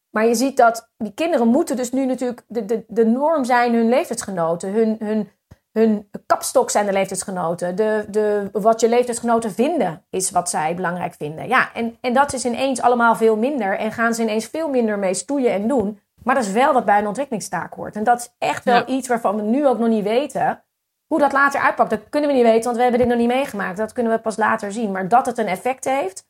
Maar 0.09 0.25
je 0.25 0.35
ziet 0.35 0.57
dat 0.57 0.91
die 0.97 1.13
kinderen 1.13 1.47
moeten 1.47 1.75
dus 1.75 1.91
nu 1.91 2.05
natuurlijk, 2.05 2.43
de, 2.47 2.65
de, 2.65 2.85
de 2.87 3.05
norm 3.05 3.45
zijn 3.45 3.73
hun 3.73 3.89
leeftijdsgenoten. 3.89 4.71
Hun, 4.71 4.95
hun, 4.99 5.29
hun 5.71 6.09
kapstok 6.25 6.69
zijn 6.69 6.85
de 6.85 6.91
leeftijdsgenoten. 6.91 7.75
De, 7.75 8.05
de, 8.09 8.49
wat 8.51 8.79
je 8.81 8.89
leeftijdsgenoten 8.89 9.51
vinden, 9.51 10.05
is 10.09 10.31
wat 10.31 10.49
zij 10.49 10.75
belangrijk 10.75 11.13
vinden. 11.13 11.47
Ja, 11.47 11.73
en, 11.73 11.97
en 12.01 12.13
dat 12.13 12.33
is 12.33 12.45
ineens 12.45 12.81
allemaal 12.81 13.15
veel 13.15 13.37
minder. 13.37 13.77
En 13.77 13.91
gaan 13.91 14.13
ze 14.13 14.21
ineens 14.21 14.45
veel 14.45 14.69
minder 14.69 14.99
mee 14.99 15.13
stoeien 15.13 15.51
en 15.51 15.67
doen. 15.67 15.99
Maar 16.23 16.35
dat 16.35 16.43
is 16.43 16.51
wel 16.51 16.73
wat 16.73 16.85
bij 16.85 16.99
een 16.99 17.07
ontwikkelingstaak 17.07 17.73
hoort. 17.73 17.95
En 17.95 18.03
dat 18.03 18.19
is 18.19 18.33
echt 18.37 18.63
wel 18.63 18.75
Ja. 18.75 18.85
iets 18.85 19.07
waarvan 19.07 19.35
we 19.35 19.41
nu 19.41 19.67
ook 19.67 19.79
nog 19.79 19.87
niet 19.89 20.03
weten. 20.03 20.63
Hoe 21.07 21.19
dat 21.19 21.31
later 21.31 21.61
uitpakt, 21.61 21.89
dat 21.89 22.09
kunnen 22.09 22.29
we 22.29 22.35
niet 22.35 22.45
weten, 22.45 22.63
want 22.63 22.75
we 22.75 22.81
hebben 22.81 22.99
dit 22.99 23.09
nog 23.09 23.17
niet 23.17 23.27
meegemaakt. 23.27 23.77
Dat 23.77 23.93
kunnen 23.93 24.11
we 24.13 24.19
pas 24.19 24.37
later 24.37 24.71
zien. 24.71 24.91
Maar 24.91 25.07
dat 25.07 25.25
het 25.25 25.37
een 25.37 25.47
effect 25.47 25.85
heeft, 25.85 26.29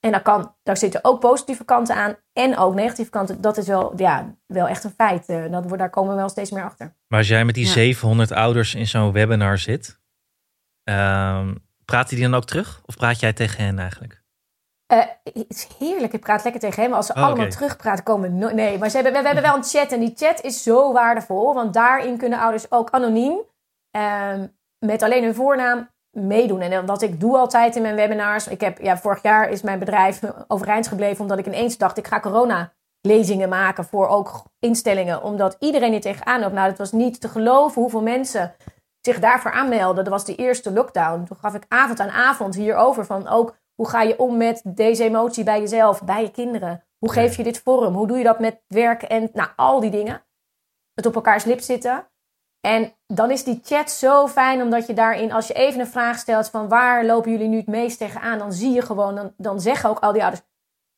en 0.00 0.12
dat 0.12 0.22
kan, 0.22 0.54
daar 0.62 0.76
zitten 0.76 1.04
ook 1.04 1.20
positieve 1.20 1.64
kanten 1.64 1.94
aan 1.94 2.16
en 2.32 2.56
ook 2.56 2.74
negatieve 2.74 3.10
kanten. 3.10 3.40
Dat 3.40 3.56
is 3.56 3.66
wel, 3.66 3.92
ja, 3.96 4.34
wel 4.46 4.66
echt 4.68 4.84
een 4.84 4.94
feit. 4.96 5.26
Eh, 5.28 5.42
Dat, 5.50 5.62
wordt- 5.64 5.78
daar 5.78 5.90
komen 5.90 6.10
we 6.10 6.16
wel 6.16 6.28
steeds 6.28 6.50
meer 6.50 6.64
achter. 6.64 6.94
Maar 7.14 7.22
als 7.22 7.32
jij 7.32 7.44
met 7.44 7.54
die 7.54 7.66
Ja. 7.66 7.72
700 7.72 8.32
ouders 8.32 8.74
in 8.74 8.86
zo'n 8.86 9.12
webinar 9.12 9.58
zit, 9.58 10.00
ehm 10.84 11.54
praat 11.84 12.08
die 12.08 12.20
dan 12.20 12.34
ook 12.34 12.44
terug? 12.44 12.80
Of 12.86 12.96
praat 12.96 13.20
jij 13.20 13.32
tegen 13.32 13.64
hen 13.64 13.78
eigenlijk? 13.78 14.22
Eh, 14.86 14.98
het 15.22 15.44
is 15.48 15.68
heerlijk. 15.78 16.12
Ik 16.12 16.20
praat 16.20 16.42
lekker 16.44 16.60
tegen 16.60 16.82
hem. 16.82 16.92
Als 16.92 17.06
ze 17.06 17.12
Oh, 17.14 17.22
allemaal 17.22 17.44
oké. 17.44 17.54
terugpraten, 17.54 18.04
komen 18.04 18.30
we 18.30 18.36
no- 18.36 18.50
Nee, 18.54 18.78
maar 18.78 18.88
ze 18.88 18.94
hebben, 18.96 19.12
we, 19.12 19.18
we 19.20 19.26
hebben 19.26 19.44
wel 19.44 19.56
een 19.56 19.64
chat. 19.64 19.92
En 19.92 20.00
die 20.00 20.12
chat 20.16 20.40
is 20.40 20.62
zo 20.62 20.92
waardevol. 20.92 21.54
Want 21.54 21.74
daarin 21.74 22.16
kunnen 22.18 22.38
ouders 22.38 22.70
ook 22.70 22.90
anoniem, 22.90 23.38
ehm, 23.90 24.46
met 24.78 25.02
alleen 25.02 25.24
hun 25.24 25.34
voornaam, 25.34 25.90
meedoen. 26.10 26.60
En 26.60 26.86
wat 26.86 27.02
ik 27.02 27.20
doe 27.20 27.36
altijd 27.36 27.76
in 27.76 27.82
mijn 27.82 27.94
webinars. 27.96 28.48
Ik 28.48 28.60
heb, 28.60 28.78
ja, 28.80 28.96
vorig 28.98 29.22
jaar 29.22 29.48
is 29.50 29.62
mijn 29.62 29.78
bedrijf 29.78 30.20
overeind 30.48 30.88
gebleven. 30.88 31.20
Omdat 31.20 31.38
ik 31.38 31.46
ineens 31.46 31.78
dacht, 31.78 31.98
ik 31.98 32.06
ga 32.06 32.20
corona 32.20 32.72
lezingen 33.06 33.48
maken 33.48 33.84
voor 33.84 34.08
ook 34.08 34.42
instellingen. 34.58 35.22
Omdat 35.22 35.56
iedereen 35.58 35.90
hier 35.90 36.00
tegenaan 36.00 36.40
loopt. 36.40 36.52
Nou, 36.52 36.68
het 36.68 36.78
was 36.78 36.92
niet 36.92 37.20
te 37.20 37.28
geloven 37.28 37.80
hoeveel 37.80 38.02
mensen 38.02 38.54
zich 39.00 39.18
daarvoor 39.18 39.52
aanmelden. 39.52 40.04
Dat 40.04 40.12
was 40.12 40.24
de 40.24 40.34
eerste 40.34 40.72
lockdown. 40.72 41.24
Toen 41.24 41.36
gaf 41.36 41.54
ik 41.54 41.64
avond 41.68 42.00
aan 42.00 42.10
avond 42.10 42.54
hierover 42.54 43.06
van 43.06 43.28
ook 43.28 43.56
hoe 43.74 43.88
ga 43.88 44.02
je 44.02 44.18
om 44.18 44.36
met 44.36 44.62
deze 44.64 45.04
emotie 45.04 45.44
bij 45.44 45.60
jezelf, 45.60 46.02
bij 46.02 46.22
je 46.22 46.30
kinderen? 46.30 46.84
Hoe 46.98 47.12
geef 47.12 47.36
je 47.36 47.42
dit 47.42 47.58
vorm? 47.58 47.94
Hoe 47.94 48.06
doe 48.06 48.18
je 48.18 48.24
dat 48.24 48.40
met 48.40 48.62
werk 48.66 49.02
en 49.02 49.30
nou, 49.32 49.48
al 49.56 49.80
die 49.80 49.90
dingen? 49.90 50.24
Het 50.94 51.06
op 51.06 51.14
elkaars 51.14 51.44
lip 51.44 51.60
zitten. 51.60 52.08
En 52.60 52.94
dan 53.06 53.30
is 53.30 53.44
die 53.44 53.60
chat 53.62 53.90
zo 53.90 54.28
fijn, 54.28 54.62
omdat 54.62 54.86
je 54.86 54.92
daarin, 54.94 55.32
als 55.32 55.46
je 55.46 55.54
even 55.54 55.80
een 55.80 55.86
vraag 55.86 56.18
stelt 56.18 56.50
van 56.50 56.68
waar 56.68 57.04
lopen 57.04 57.30
jullie 57.30 57.48
nu 57.48 57.56
het 57.56 57.66
meest 57.66 57.98
tegenaan, 57.98 58.38
dan 58.38 58.52
zie 58.52 58.72
je 58.72 58.82
gewoon, 58.82 59.14
dan, 59.14 59.34
dan 59.36 59.60
zeggen 59.60 59.90
ook 59.90 59.98
al 59.98 60.12
die 60.12 60.22
ouders, 60.22 60.44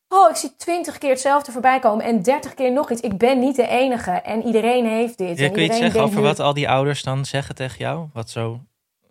oh, 0.09 0.31
ik 0.31 0.37
zie 0.37 0.57
twintig 0.57 0.99
keer 0.99 1.11
hetzelfde 1.11 1.53
voorbij 1.53 1.79
komen 1.79 2.05
en 2.05 2.23
dertig 2.23 2.55
keer 2.55 2.73
nog 2.73 2.91
iets. 2.91 3.01
Ik 3.01 3.19
ben 3.19 3.39
niet 3.39 3.57
de 3.57 3.67
enige 3.67 4.11
en 4.11 4.43
iedereen 4.47 4.87
heeft 4.87 5.19
dit. 5.19 5.39
Ja, 5.39 5.45
en 5.47 5.53
kun 5.53 5.63
je 5.63 5.69
iets 5.69 5.79
zeggen 5.79 6.01
over 6.03 6.17
nu- 6.17 6.23
wat 6.23 6.41
al 6.41 6.55
die 6.55 6.69
ouders 6.69 7.03
dan 7.03 7.25
zeggen 7.25 7.55
tegen 7.55 7.79
jou? 7.79 8.07
Wat 8.13 8.31
zo 8.31 8.61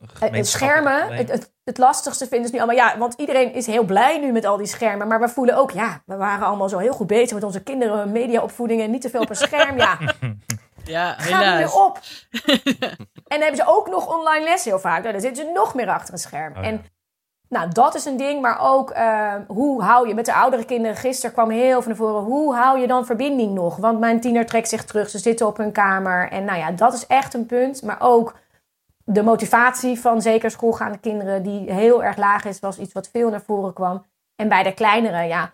Eh, 0.02 0.08
Het 0.08 0.18
gemeenschappelijk 0.18 0.88
schermen, 0.98 1.18
het, 1.18 1.30
het, 1.32 1.52
het 1.64 1.78
lastigste 1.78 2.28
vinden 2.28 2.48
ze 2.50 2.54
nu 2.56 2.62
allemaal. 2.62 2.88
Ja, 2.88 2.98
want 2.98 3.14
iedereen 3.18 3.54
is 3.54 3.66
heel 3.68 3.84
blij 3.84 4.20
nu 4.20 4.32
met 4.32 4.46
al 4.46 4.58
die 4.58 4.68
schermen. 4.68 5.08
Maar 5.08 5.20
we 5.20 5.30
voelen 5.30 5.58
ook, 5.58 5.72
ja, 5.72 6.02
we 6.06 6.16
waren 6.16 6.48
allemaal 6.48 6.70
zo 6.70 6.78
heel 6.78 6.94
goed 6.94 7.08
bezig 7.08 7.34
met 7.34 7.44
onze 7.44 7.64
kinderen, 7.64 8.12
mediaopvoeding 8.12 8.82
en 8.82 8.92
niet 8.92 9.02
te 9.02 9.10
veel 9.10 9.22
op 9.22 9.30
een 9.30 9.36
scherm. 9.36 9.78
Ja, 9.78 9.98
Ja, 10.86 11.14
ga 11.14 11.38
helaas. 11.38 11.58
weer 11.58 11.82
op. 11.82 12.00
en 12.74 13.40
dan 13.40 13.40
hebben 13.42 13.56
ze 13.56 13.64
ook 13.68 13.88
nog 13.90 14.18
online 14.18 14.44
lessen 14.44 14.72
heel 14.72 14.80
vaak. 14.80 15.00
Nou, 15.02 15.12
dan 15.12 15.22
zitten 15.22 15.46
ze 15.46 15.52
nog 15.52 15.74
meer 15.76 15.90
achter 15.90 16.14
een 16.14 16.20
scherm. 16.20 16.54
Oh 16.58 16.64
ja. 16.64 16.70
En 16.70 16.86
nou, 17.50 17.70
dat 17.70 17.96
is 17.96 18.06
een 18.06 18.18
ding. 18.18 18.42
Maar 18.42 18.60
ook, 18.62 18.90
eh, 18.90 19.34
hoe 19.48 19.84
hou 19.84 20.08
je 20.08 20.14
met 20.14 20.26
de 20.26 20.34
oudere 20.34 20.66
kinderen? 20.66 20.98
Gisteren 20.98 21.34
kwam 21.34 21.50
heel 21.50 21.82
naar 21.86 21.96
voren. 21.96 22.24
Hoe 22.24 22.56
hou 22.56 22.80
je 22.80 22.88
dan 22.88 23.06
verbinding 23.06 23.54
nog? 23.54 23.78
Want 23.78 24.00
mijn 24.00 24.20
tiener 24.20 24.46
trekt 24.46 24.70
zich 24.70 24.86
terug. 24.86 25.10
Ze 25.10 25.18
zitten 25.18 25.48
op 25.48 25.58
hun 25.58 25.72
kamer. 25.72 26.30
En 26.32 26.46
nou 26.46 26.58
ja, 26.58 26.72
dat 26.72 26.94
is 26.94 27.08
echt 27.08 27.34
een 27.34 27.46
punt. 27.46 27.84
Maar 27.84 27.98
ook 28.00 28.36
de 29.04 29.24
motivatie 29.24 30.00
van 30.00 30.22
zeker 30.22 30.52
schoolgaande 30.52 30.98
kinderen, 30.98 31.44
die 31.44 31.72
heel 31.72 32.04
erg 32.04 32.18
laag 32.18 32.46
is, 32.46 32.60
was 32.60 32.80
iets 32.80 32.94
wat 32.94 33.10
veel 33.10 33.30
naar 33.30 33.42
voren 33.42 33.74
kwam. 33.74 34.06
En 34.36 34.50
bij 34.50 34.64
de 34.64 34.74
kleineren, 34.74 35.28
ja. 35.28 35.54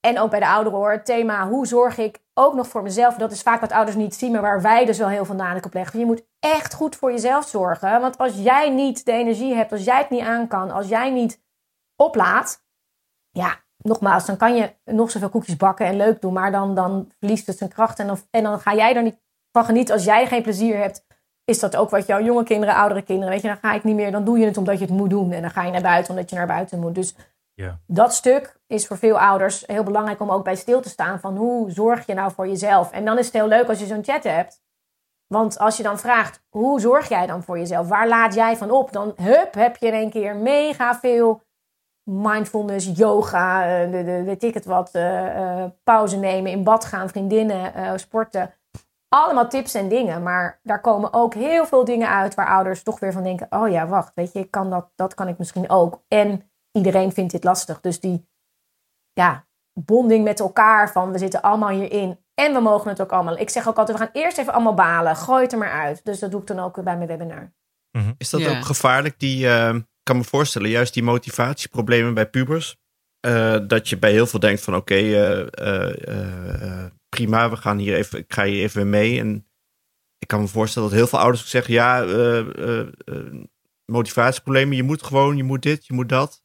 En 0.00 0.18
ook 0.18 0.30
bij 0.30 0.40
de 0.40 0.46
ouderen 0.46 0.78
hoor. 0.78 0.90
Het 0.90 1.04
thema, 1.04 1.48
hoe 1.48 1.66
zorg 1.66 1.98
ik 1.98 2.18
ook 2.34 2.54
nog 2.54 2.68
voor 2.68 2.82
mezelf? 2.82 3.14
Dat 3.14 3.32
is 3.32 3.42
vaak 3.42 3.60
wat 3.60 3.72
ouders 3.72 3.96
niet 3.96 4.14
zien, 4.14 4.32
maar 4.32 4.40
waar 4.40 4.62
wij 4.62 4.84
dus 4.84 4.98
wel 4.98 5.08
heel 5.08 5.24
veel 5.24 5.34
nadruk 5.34 5.66
op 5.66 5.74
leggen. 5.74 5.98
Je 5.98 6.06
moet 6.06 6.26
echt 6.38 6.74
goed 6.74 6.96
voor 6.96 7.10
jezelf 7.10 7.48
zorgen. 7.48 8.00
Want 8.00 8.18
als 8.18 8.34
jij 8.34 8.70
niet 8.70 9.04
de 9.04 9.12
energie 9.12 9.54
hebt, 9.54 9.72
als 9.72 9.84
jij 9.84 9.98
het 9.98 10.10
niet 10.10 10.20
aan 10.20 10.46
kan, 10.46 10.70
als 10.70 10.88
jij 10.88 11.10
niet 11.10 11.42
oplaat, 11.96 12.64
ja, 13.30 13.56
nogmaals, 13.76 14.26
dan 14.26 14.36
kan 14.36 14.54
je 14.54 14.74
nog 14.84 15.10
zoveel 15.10 15.28
koekjes 15.28 15.56
bakken 15.56 15.86
en 15.86 15.96
leuk 15.96 16.20
doen, 16.20 16.32
maar 16.32 16.52
dan, 16.52 16.74
dan 16.74 17.12
verliest 17.18 17.46
het 17.46 17.58
zijn 17.58 17.70
kracht. 17.70 17.98
En 17.98 18.06
dan, 18.06 18.18
en 18.30 18.42
dan 18.42 18.60
ga 18.60 18.74
jij 18.74 18.96
er 18.96 19.02
niet 19.02 19.20
van 19.52 19.64
genieten. 19.64 19.94
Als 19.94 20.04
jij 20.04 20.26
geen 20.26 20.42
plezier 20.42 20.76
hebt, 20.76 21.04
is 21.44 21.58
dat 21.58 21.76
ook 21.76 21.90
wat 21.90 22.06
jouw 22.06 22.22
jonge 22.22 22.44
kinderen, 22.44 22.74
oudere 22.74 23.02
kinderen, 23.02 23.30
weet 23.30 23.42
je, 23.42 23.48
dan 23.48 23.56
ga 23.56 23.72
ik 23.72 23.84
niet 23.84 23.94
meer, 23.94 24.12
dan 24.12 24.24
doe 24.24 24.38
je 24.38 24.46
het 24.46 24.56
omdat 24.56 24.78
je 24.78 24.84
het 24.84 24.94
moet 24.94 25.10
doen. 25.10 25.32
En 25.32 25.40
dan 25.40 25.50
ga 25.50 25.62
je 25.62 25.72
naar 25.72 25.82
buiten 25.82 26.14
omdat 26.14 26.30
je 26.30 26.36
naar 26.36 26.46
buiten 26.46 26.80
moet. 26.80 26.94
Dus 26.94 27.14
Dat 27.86 28.14
stuk 28.14 28.60
is 28.66 28.86
voor 28.86 28.98
veel 28.98 29.18
ouders 29.18 29.66
heel 29.66 29.82
belangrijk 29.82 30.20
om 30.20 30.30
ook 30.30 30.44
bij 30.44 30.56
stil 30.56 30.80
te 30.80 30.88
staan 30.88 31.20
van 31.20 31.36
hoe 31.36 31.70
zorg 31.70 32.06
je 32.06 32.14
nou 32.14 32.32
voor 32.32 32.48
jezelf. 32.48 32.92
En 32.92 33.04
dan 33.04 33.18
is 33.18 33.24
het 33.24 33.34
heel 33.34 33.48
leuk 33.48 33.68
als 33.68 33.78
je 33.78 33.86
zo'n 33.86 34.04
chat 34.04 34.22
hebt. 34.22 34.62
Want 35.26 35.58
als 35.58 35.76
je 35.76 35.82
dan 35.82 35.98
vraagt, 35.98 36.42
hoe 36.48 36.80
zorg 36.80 37.08
jij 37.08 37.26
dan 37.26 37.42
voor 37.42 37.58
jezelf? 37.58 37.88
Waar 37.88 38.08
laat 38.08 38.34
jij 38.34 38.56
van 38.56 38.70
op? 38.70 38.92
Dan 38.92 39.12
hup, 39.16 39.54
heb 39.54 39.76
je 39.76 39.86
in 39.86 39.92
één 39.92 40.10
keer 40.10 40.36
mega 40.36 40.98
veel 40.98 41.42
mindfulness, 42.10 42.90
yoga, 42.94 43.64
eh, 43.64 43.90
de, 43.90 44.04
de, 44.04 44.22
weet 44.22 44.42
ik 44.42 44.54
het 44.54 44.64
wat, 44.64 44.90
eh, 44.90 45.62
eh, 45.62 45.70
pauze 45.84 46.16
nemen, 46.16 46.50
in 46.50 46.64
bad 46.64 46.84
gaan, 46.84 47.08
vriendinnen, 47.08 47.98
sporten. 48.00 48.54
Allemaal 49.08 49.48
tips 49.48 49.74
en 49.74 49.88
dingen, 49.88 50.22
maar 50.22 50.60
daar 50.62 50.80
komen 50.80 51.12
ook 51.12 51.34
heel 51.34 51.66
veel 51.66 51.84
dingen 51.84 52.08
uit 52.08 52.34
waar 52.34 52.48
ouders 52.48 52.82
toch 52.82 53.00
weer 53.00 53.12
van 53.12 53.22
denken: 53.22 53.46
oh 53.50 53.68
ja, 53.68 53.86
wacht, 53.86 54.14
weet 54.14 54.32
je, 54.32 54.44
kan 54.44 54.70
dat, 54.70 54.90
dat 54.94 55.14
kan 55.14 55.28
ik 55.28 55.38
misschien 55.38 55.70
ook. 55.70 56.02
En 56.08 56.49
iedereen 56.72 57.12
vindt 57.12 57.32
dit 57.32 57.44
lastig. 57.44 57.80
Dus 57.80 58.00
die 58.00 58.28
ja, 59.12 59.46
bonding 59.72 60.24
met 60.24 60.40
elkaar 60.40 60.92
van 60.92 61.12
we 61.12 61.18
zitten 61.18 61.42
allemaal 61.42 61.68
hierin 61.68 62.18
en 62.34 62.52
we 62.52 62.60
mogen 62.60 62.88
het 62.90 63.00
ook 63.00 63.12
allemaal. 63.12 63.38
Ik 63.38 63.50
zeg 63.50 63.68
ook 63.68 63.76
altijd: 63.78 63.98
we 63.98 64.04
gaan 64.04 64.12
eerst 64.22 64.38
even 64.38 64.52
allemaal 64.52 64.74
balen, 64.74 65.16
gooi 65.16 65.42
het 65.42 65.52
er 65.52 65.58
maar 65.58 65.72
uit. 65.72 66.04
Dus 66.04 66.18
dat 66.18 66.30
doe 66.30 66.40
ik 66.40 66.46
dan 66.46 66.58
ook 66.58 66.82
bij 66.84 66.96
mijn 66.96 67.08
webinar. 67.08 67.52
Is 68.18 68.30
dat 68.30 68.40
Ja. 68.40 68.50
ook 68.58 68.64
gevaarlijk? 68.64 69.18
Die, 69.18 69.48
eh, 69.48 69.74
ik 69.74 69.84
kan 70.02 70.16
me 70.16 70.24
voorstellen, 70.24 70.68
juist 70.70 70.94
die 70.94 71.02
motivatieproblemen 71.02 72.14
bij 72.14 72.28
pubers. 72.30 72.78
eh, 73.20 73.58
dat 73.66 73.88
je 73.88 73.98
bij 73.98 74.10
heel 74.12 74.26
veel 74.26 74.40
denkt 74.40 74.60
van 74.62 74.76
oké, 74.76 74.94
eh, 74.94 75.88
eh, 75.88 76.86
prima, 77.08 77.50
we 77.50 77.56
gaan 77.56 77.78
hier 77.78 77.94
even, 77.94 78.18
ik 78.18 78.32
ga 78.32 78.44
hier 78.44 78.62
even 78.62 78.90
mee. 78.90 79.18
En 79.20 79.46
ik 80.18 80.28
kan 80.28 80.40
me 80.40 80.46
voorstellen 80.46 80.88
dat 80.88 80.98
heel 80.98 81.06
veel 81.06 81.18
ouders 81.18 81.42
ook 81.42 81.48
zeggen, 81.48 81.74
ja, 81.74 82.02
eh, 82.02 82.38
eh, 82.38 82.80
eh, 83.04 83.42
motivatieproblemen, 83.92 84.76
je 84.76 84.82
moet 84.82 85.02
gewoon, 85.02 85.36
je 85.36 85.42
moet 85.44 85.62
dit, 85.62 85.86
je 85.86 85.92
moet 85.94 86.08
dat. 86.08 86.42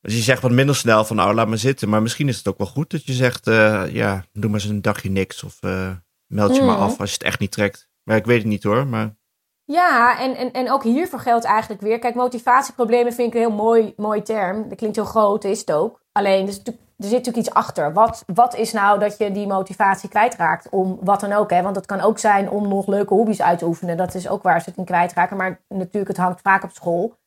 Dus 0.00 0.14
je 0.16 0.22
zegt 0.22 0.42
wat 0.42 0.50
minder 0.50 0.76
snel 0.76 1.04
van 1.04 1.16
nou, 1.16 1.34
laat 1.34 1.48
maar 1.48 1.58
zitten. 1.58 1.88
Maar 1.88 2.02
misschien 2.02 2.28
is 2.28 2.36
het 2.36 2.48
ook 2.48 2.58
wel 2.58 2.66
goed 2.66 2.90
dat 2.90 3.04
je 3.04 3.12
zegt, 3.12 3.46
eh, 3.46 3.84
ja, 3.92 4.24
doe 4.32 4.50
maar 4.50 4.60
eens 4.60 4.68
een 4.68 4.82
dagje 4.82 5.10
niks. 5.10 5.42
Of 5.42 5.56
eh, 5.62 5.90
meld 6.26 6.56
je 6.56 6.62
maar 6.62 6.74
Mhm. 6.74 6.82
af 6.84 7.00
als 7.00 7.08
je 7.10 7.14
het 7.14 7.26
echt 7.26 7.40
niet 7.40 7.52
trekt. 7.52 7.88
Maar 8.02 8.16
ik 8.16 8.26
weet 8.26 8.38
het 8.38 8.46
niet 8.46 8.62
hoor, 8.62 8.86
maar... 8.86 9.16
Ja, 9.64 10.18
en, 10.20 10.36
en, 10.36 10.52
en 10.52 10.70
ook 10.70 10.82
hiervoor 10.82 11.18
geldt 11.20 11.44
eigenlijk 11.44 11.80
weer. 11.80 11.98
Kijk, 11.98 12.14
motivatieproblemen 12.14 13.12
vind 13.12 13.28
ik 13.28 13.34
een 13.34 13.40
heel 13.48 13.56
mooi, 13.56 13.92
mooi 13.96 14.22
term. 14.22 14.68
Dat 14.68 14.78
klinkt 14.78 14.96
heel 14.96 15.04
groot, 15.04 15.44
is 15.44 15.58
het 15.60 15.72
ook. 15.72 16.02
Alleen, 16.12 16.46
er, 16.48 16.54
er 16.64 16.72
zit 16.96 17.10
natuurlijk 17.12 17.36
iets 17.36 17.50
achter. 17.50 17.92
Wat, 17.92 18.22
wat 18.26 18.54
is 18.54 18.72
nou 18.72 18.98
dat 18.98 19.18
je 19.18 19.32
die 19.32 19.46
motivatie 19.46 20.08
kwijtraakt? 20.08 20.68
Om 20.68 20.98
wat 21.00 21.20
dan 21.20 21.32
ook, 21.32 21.50
hè? 21.50 21.62
Want 21.62 21.76
het 21.76 21.86
kan 21.86 22.00
ook 22.00 22.18
zijn 22.18 22.50
om 22.50 22.68
nog 22.68 22.86
leuke 22.86 23.14
hobby's 23.14 23.40
uit 23.40 23.58
te 23.58 23.64
oefenen. 23.66 23.96
Dat 23.96 24.14
is 24.14 24.28
ook 24.28 24.42
waar 24.42 24.60
ze 24.60 24.68
het 24.68 24.78
in 24.78 24.84
kwijtraken. 24.84 25.36
Maar 25.36 25.60
natuurlijk, 25.68 26.08
het 26.08 26.16
hangt 26.16 26.40
vaak 26.40 26.62
op 26.64 26.70
school. 26.72 27.18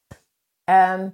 Ehm, 0.64 1.10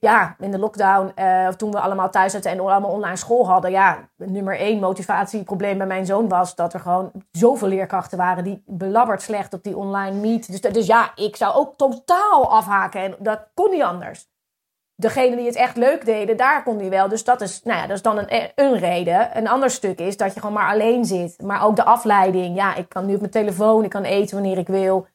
ja, 0.00 0.36
in 0.38 0.50
de 0.50 0.58
lockdown, 0.58 1.12
eh, 1.14 1.46
of 1.48 1.56
toen 1.56 1.70
we 1.70 1.80
allemaal 1.80 2.10
thuis 2.10 2.32
zaten 2.32 2.50
en 2.50 2.60
allemaal 2.60 2.90
online 2.90 3.16
school 3.16 3.46
hadden. 3.46 3.70
Ja, 3.70 4.08
nummer 4.16 4.58
één 4.58 4.80
motivatieprobleem 4.80 5.78
bij 5.78 5.86
mijn 5.86 6.06
zoon 6.06 6.28
was 6.28 6.54
dat 6.54 6.74
er 6.74 6.80
gewoon 6.80 7.10
zoveel 7.30 7.68
leerkrachten 7.68 8.18
waren 8.18 8.44
die 8.44 8.62
belabberd 8.66 9.22
slecht 9.22 9.54
op 9.54 9.62
die 9.62 9.76
online 9.76 10.16
meet. 10.16 10.50
Dus, 10.50 10.72
dus 10.72 10.86
ja, 10.86 11.12
ik 11.14 11.36
zou 11.36 11.54
ook 11.54 11.76
totaal 11.76 12.50
afhaken 12.50 13.00
en 13.00 13.14
dat 13.18 13.40
kon 13.54 13.70
niet 13.70 13.82
anders. 13.82 14.28
Degene 14.94 15.36
die 15.36 15.46
het 15.46 15.56
echt 15.56 15.76
leuk 15.76 16.04
deden, 16.04 16.36
daar 16.36 16.62
kon 16.62 16.78
hij 16.78 16.90
wel. 16.90 17.08
Dus 17.08 17.24
dat 17.24 17.40
is, 17.40 17.62
nou 17.62 17.78
ja, 17.78 17.86
dat 17.86 17.96
is 17.96 18.02
dan 18.02 18.18
een, 18.18 18.50
een 18.54 18.78
reden. 18.78 19.36
Een 19.36 19.48
ander 19.48 19.70
stuk 19.70 19.98
is 19.98 20.16
dat 20.16 20.34
je 20.34 20.40
gewoon 20.40 20.54
maar 20.54 20.72
alleen 20.72 21.04
zit. 21.04 21.42
Maar 21.42 21.64
ook 21.64 21.76
de 21.76 21.84
afleiding. 21.84 22.56
Ja, 22.56 22.74
ik 22.74 22.88
kan 22.88 23.06
nu 23.06 23.14
op 23.14 23.20
mijn 23.20 23.32
telefoon, 23.32 23.84
ik 23.84 23.90
kan 23.90 24.02
eten 24.02 24.34
wanneer 24.34 24.58
ik 24.58 24.66
wil. 24.66 25.06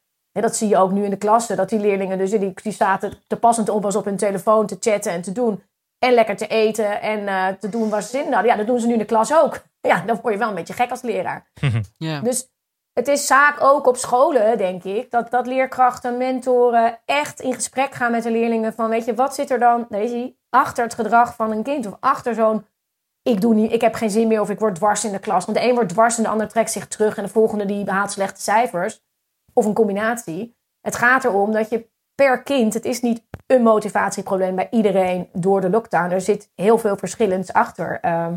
Dat 0.41 0.55
zie 0.55 0.67
je 0.67 0.77
ook 0.77 0.91
nu 0.91 1.03
in 1.03 1.09
de 1.09 1.17
klassen. 1.17 1.57
Dat 1.57 1.69
die 1.69 1.79
leerlingen 1.79 2.17
dus, 2.17 2.31
die, 2.31 2.53
die 2.63 2.71
zaten 2.71 3.13
te 3.27 3.35
passend 3.35 3.69
op 3.69 3.85
als 3.85 3.95
op 3.95 4.05
hun 4.05 4.17
telefoon 4.17 4.65
te 4.65 4.77
chatten 4.79 5.11
en 5.11 5.21
te 5.21 5.31
doen. 5.31 5.63
En 5.99 6.13
lekker 6.13 6.35
te 6.35 6.47
eten 6.47 7.01
en 7.01 7.27
eh, 7.27 7.47
te 7.47 7.69
doen 7.69 7.89
waar 7.89 8.01
ze 8.01 8.09
zin 8.09 8.25
in 8.25 8.33
hadden. 8.33 8.51
Ja, 8.51 8.57
dat 8.57 8.67
doen 8.67 8.79
ze 8.79 8.87
nu 8.87 8.93
in 8.93 8.99
de 8.99 9.05
klas 9.05 9.33
ook. 9.33 9.61
Ja, 9.87 10.03
dan 10.05 10.19
word 10.21 10.33
je 10.33 10.39
wel 10.39 10.49
een 10.49 10.55
beetje 10.55 10.73
gek 10.73 10.89
als 10.89 11.01
leraar. 11.01 11.47
Ja. 11.97 12.19
Dus 12.19 12.53
het 12.93 13.07
is 13.07 13.27
zaak 13.27 13.63
ook 13.63 13.87
op 13.87 13.97
scholen, 13.97 14.57
denk 14.57 14.83
ik, 14.83 15.11
dat, 15.11 15.31
dat 15.31 15.47
leerkrachten, 15.47 16.17
mentoren 16.17 16.99
echt 17.05 17.39
in 17.39 17.53
gesprek 17.53 17.93
gaan 17.93 18.11
met 18.11 18.23
de 18.23 18.31
leerlingen. 18.31 18.73
Van 18.73 18.89
weet 18.89 19.05
je, 19.05 19.13
wat 19.13 19.35
zit 19.35 19.51
er 19.51 19.59
dan, 19.59 19.85
hij, 19.89 20.35
achter 20.49 20.83
het 20.83 20.93
gedrag 20.93 21.35
van 21.35 21.51
een 21.51 21.63
kind? 21.63 21.85
Of 21.87 21.97
achter 21.99 22.33
zo'n, 22.35 22.65
ik 23.21 23.41
doe 23.41 23.53
niet, 23.53 23.71
ik 23.71 23.81
heb 23.81 23.93
geen 23.93 24.09
zin 24.09 24.27
meer 24.27 24.41
of 24.41 24.49
ik 24.49 24.59
word 24.59 24.75
dwars 24.75 25.05
in 25.05 25.11
de 25.11 25.19
klas. 25.19 25.45
Want 25.45 25.57
de 25.57 25.63
een 25.63 25.73
wordt 25.73 25.89
dwars 25.89 26.17
en 26.17 26.23
de 26.23 26.29
ander 26.29 26.47
trekt 26.47 26.71
zich 26.71 26.87
terug 26.87 27.17
en 27.17 27.23
de 27.23 27.29
volgende 27.29 27.65
die 27.65 27.83
behaalt 27.83 28.11
slechte 28.11 28.41
cijfers. 28.41 29.01
Of 29.53 29.65
een 29.65 29.73
combinatie. 29.73 30.57
Het 30.81 30.95
gaat 30.95 31.23
erom 31.23 31.51
dat 31.51 31.69
je 31.69 31.91
per 32.15 32.43
kind, 32.43 32.73
het 32.73 32.85
is 32.85 33.01
niet 33.01 33.23
een 33.47 33.61
motivatieprobleem 33.61 34.55
bij 34.55 34.67
iedereen 34.71 35.29
door 35.33 35.61
de 35.61 35.69
lockdown. 35.69 36.11
Er 36.11 36.21
zit 36.21 36.51
heel 36.55 36.77
veel 36.77 36.97
verschillends 36.97 37.53
achter. 37.53 37.99
Ehm, 37.99 38.35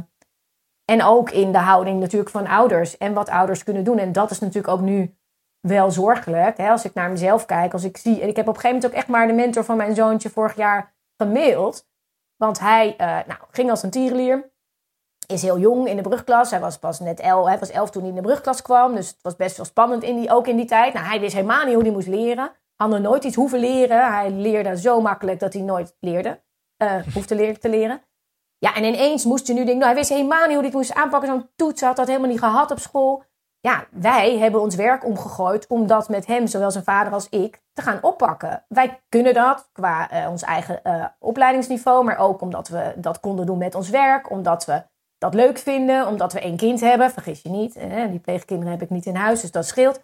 en 0.84 1.02
ook 1.02 1.30
in 1.30 1.52
de 1.52 1.58
houding 1.58 2.00
natuurlijk 2.00 2.30
van 2.30 2.46
ouders 2.46 2.96
en 2.96 3.12
wat 3.12 3.28
ouders 3.28 3.64
kunnen 3.64 3.84
doen. 3.84 3.98
En 3.98 4.12
dat 4.12 4.30
is 4.30 4.38
natuurlijk 4.38 4.68
ook 4.68 4.80
nu 4.80 5.16
wel 5.60 5.90
zorgelijk. 5.90 6.56
Hè? 6.56 6.70
Als 6.70 6.84
ik 6.84 6.94
naar 6.94 7.10
mezelf 7.10 7.46
kijk, 7.46 7.72
als 7.72 7.84
ik 7.84 7.96
zie. 7.96 8.20
En 8.20 8.28
ik 8.28 8.36
heb 8.36 8.48
op 8.48 8.54
een 8.54 8.60
gegeven 8.60 8.76
moment 8.76 8.86
ook 8.86 8.98
echt 8.98 9.08
maar 9.08 9.26
de 9.26 9.32
mentor 9.32 9.64
van 9.64 9.76
mijn 9.76 9.94
zoontje 9.94 10.30
vorig 10.30 10.56
jaar 10.56 10.94
gemaild. 11.16 11.88
Want 12.36 12.58
hij 12.58 12.96
eh, 12.96 13.06
nou, 13.06 13.40
ging 13.50 13.70
als 13.70 13.82
een 13.82 13.90
tierenlier. 13.90 14.50
Is 15.26 15.42
heel 15.42 15.58
jong 15.58 15.88
in 15.88 15.96
de 15.96 16.02
brugklas. 16.02 16.50
Hij 16.50 16.60
was 16.60 16.78
pas 16.78 17.00
net 17.00 17.20
elf, 17.20 17.46
hij 17.46 17.58
was 17.58 17.70
elf 17.70 17.90
toen 17.90 18.02
hij 18.02 18.10
in 18.10 18.16
de 18.16 18.22
brugklas 18.22 18.62
kwam. 18.62 18.94
Dus 18.94 19.08
het 19.08 19.18
was 19.22 19.36
best 19.36 19.56
wel 19.56 19.66
spannend 19.66 20.02
in 20.02 20.16
die, 20.16 20.30
ook 20.30 20.46
in 20.46 20.56
die 20.56 20.66
tijd. 20.66 20.94
Nou, 20.94 21.06
hij 21.06 21.20
wist 21.20 21.34
helemaal 21.34 21.64
niet 21.64 21.74
hoe 21.74 21.82
hij 21.82 21.92
moest 21.92 22.06
leren. 22.08 22.50
Had 22.76 22.88
nog 22.88 23.00
nooit 23.00 23.24
iets 23.24 23.36
hoeven 23.36 23.58
leren. 23.58 24.12
Hij 24.12 24.30
leerde 24.30 24.78
zo 24.78 25.00
makkelijk 25.00 25.40
dat 25.40 25.52
hij 25.52 25.62
nooit 25.62 25.96
leerde. 26.00 26.42
eh 26.76 26.96
hoefde 27.14 27.34
leren 27.34 27.60
te 27.60 27.68
leren. 27.68 28.02
Ja, 28.58 28.74
en 28.74 28.84
ineens 28.84 29.24
moest 29.24 29.46
je 29.46 29.52
nu 29.52 29.58
denken, 29.58 29.78
nou, 29.78 29.86
hij 29.86 29.94
wist 30.00 30.10
helemaal 30.10 30.46
niet 30.46 30.54
hoe 30.56 30.56
hij 30.56 30.66
het 30.66 30.74
moest 30.74 30.94
aanpakken. 30.94 31.28
Zo'n 31.28 31.50
toets 31.56 31.80
had 31.80 31.96
dat 31.96 32.06
helemaal 32.06 32.28
niet 32.28 32.38
gehad 32.38 32.70
op 32.70 32.78
school. 32.78 33.24
Ja, 33.60 33.86
wij 33.90 34.38
hebben 34.38 34.60
ons 34.60 34.74
werk 34.74 35.04
omgegooid 35.04 35.66
om 35.66 35.86
dat 35.86 36.08
met 36.08 36.26
hem, 36.26 36.46
zowel 36.46 36.70
zijn 36.70 36.84
vader 36.84 37.12
als 37.12 37.28
ik, 37.28 37.62
te 37.72 37.82
gaan 37.82 38.02
oppakken. 38.02 38.64
Wij 38.68 39.02
kunnen 39.08 39.34
dat 39.34 39.68
qua 39.72 40.10
eh, 40.10 40.30
ons 40.30 40.42
eigen 40.42 40.82
eh, 40.82 41.04
opleidingsniveau, 41.18 42.04
maar 42.04 42.18
ook 42.18 42.40
omdat 42.40 42.68
we 42.68 42.94
dat 42.96 43.20
konden 43.20 43.46
doen 43.46 43.58
met 43.58 43.74
ons 43.74 43.88
werk, 43.88 44.30
omdat 44.30 44.64
we 44.64 44.82
dat 45.30 45.40
leuk 45.40 45.58
vinden, 45.58 46.06
omdat 46.06 46.32
we 46.32 46.40
één 46.40 46.56
kind 46.56 46.80
hebben. 46.80 47.10
Vergis 47.10 47.42
je 47.42 47.48
niet, 47.48 47.74
hè, 47.74 48.10
die 48.10 48.18
pleegkinderen 48.18 48.72
heb 48.72 48.82
ik 48.82 48.90
niet 48.90 49.06
in 49.06 49.14
huis, 49.14 49.40
dus 49.40 49.50
dat 49.50 49.66
scheelt. 49.66 50.00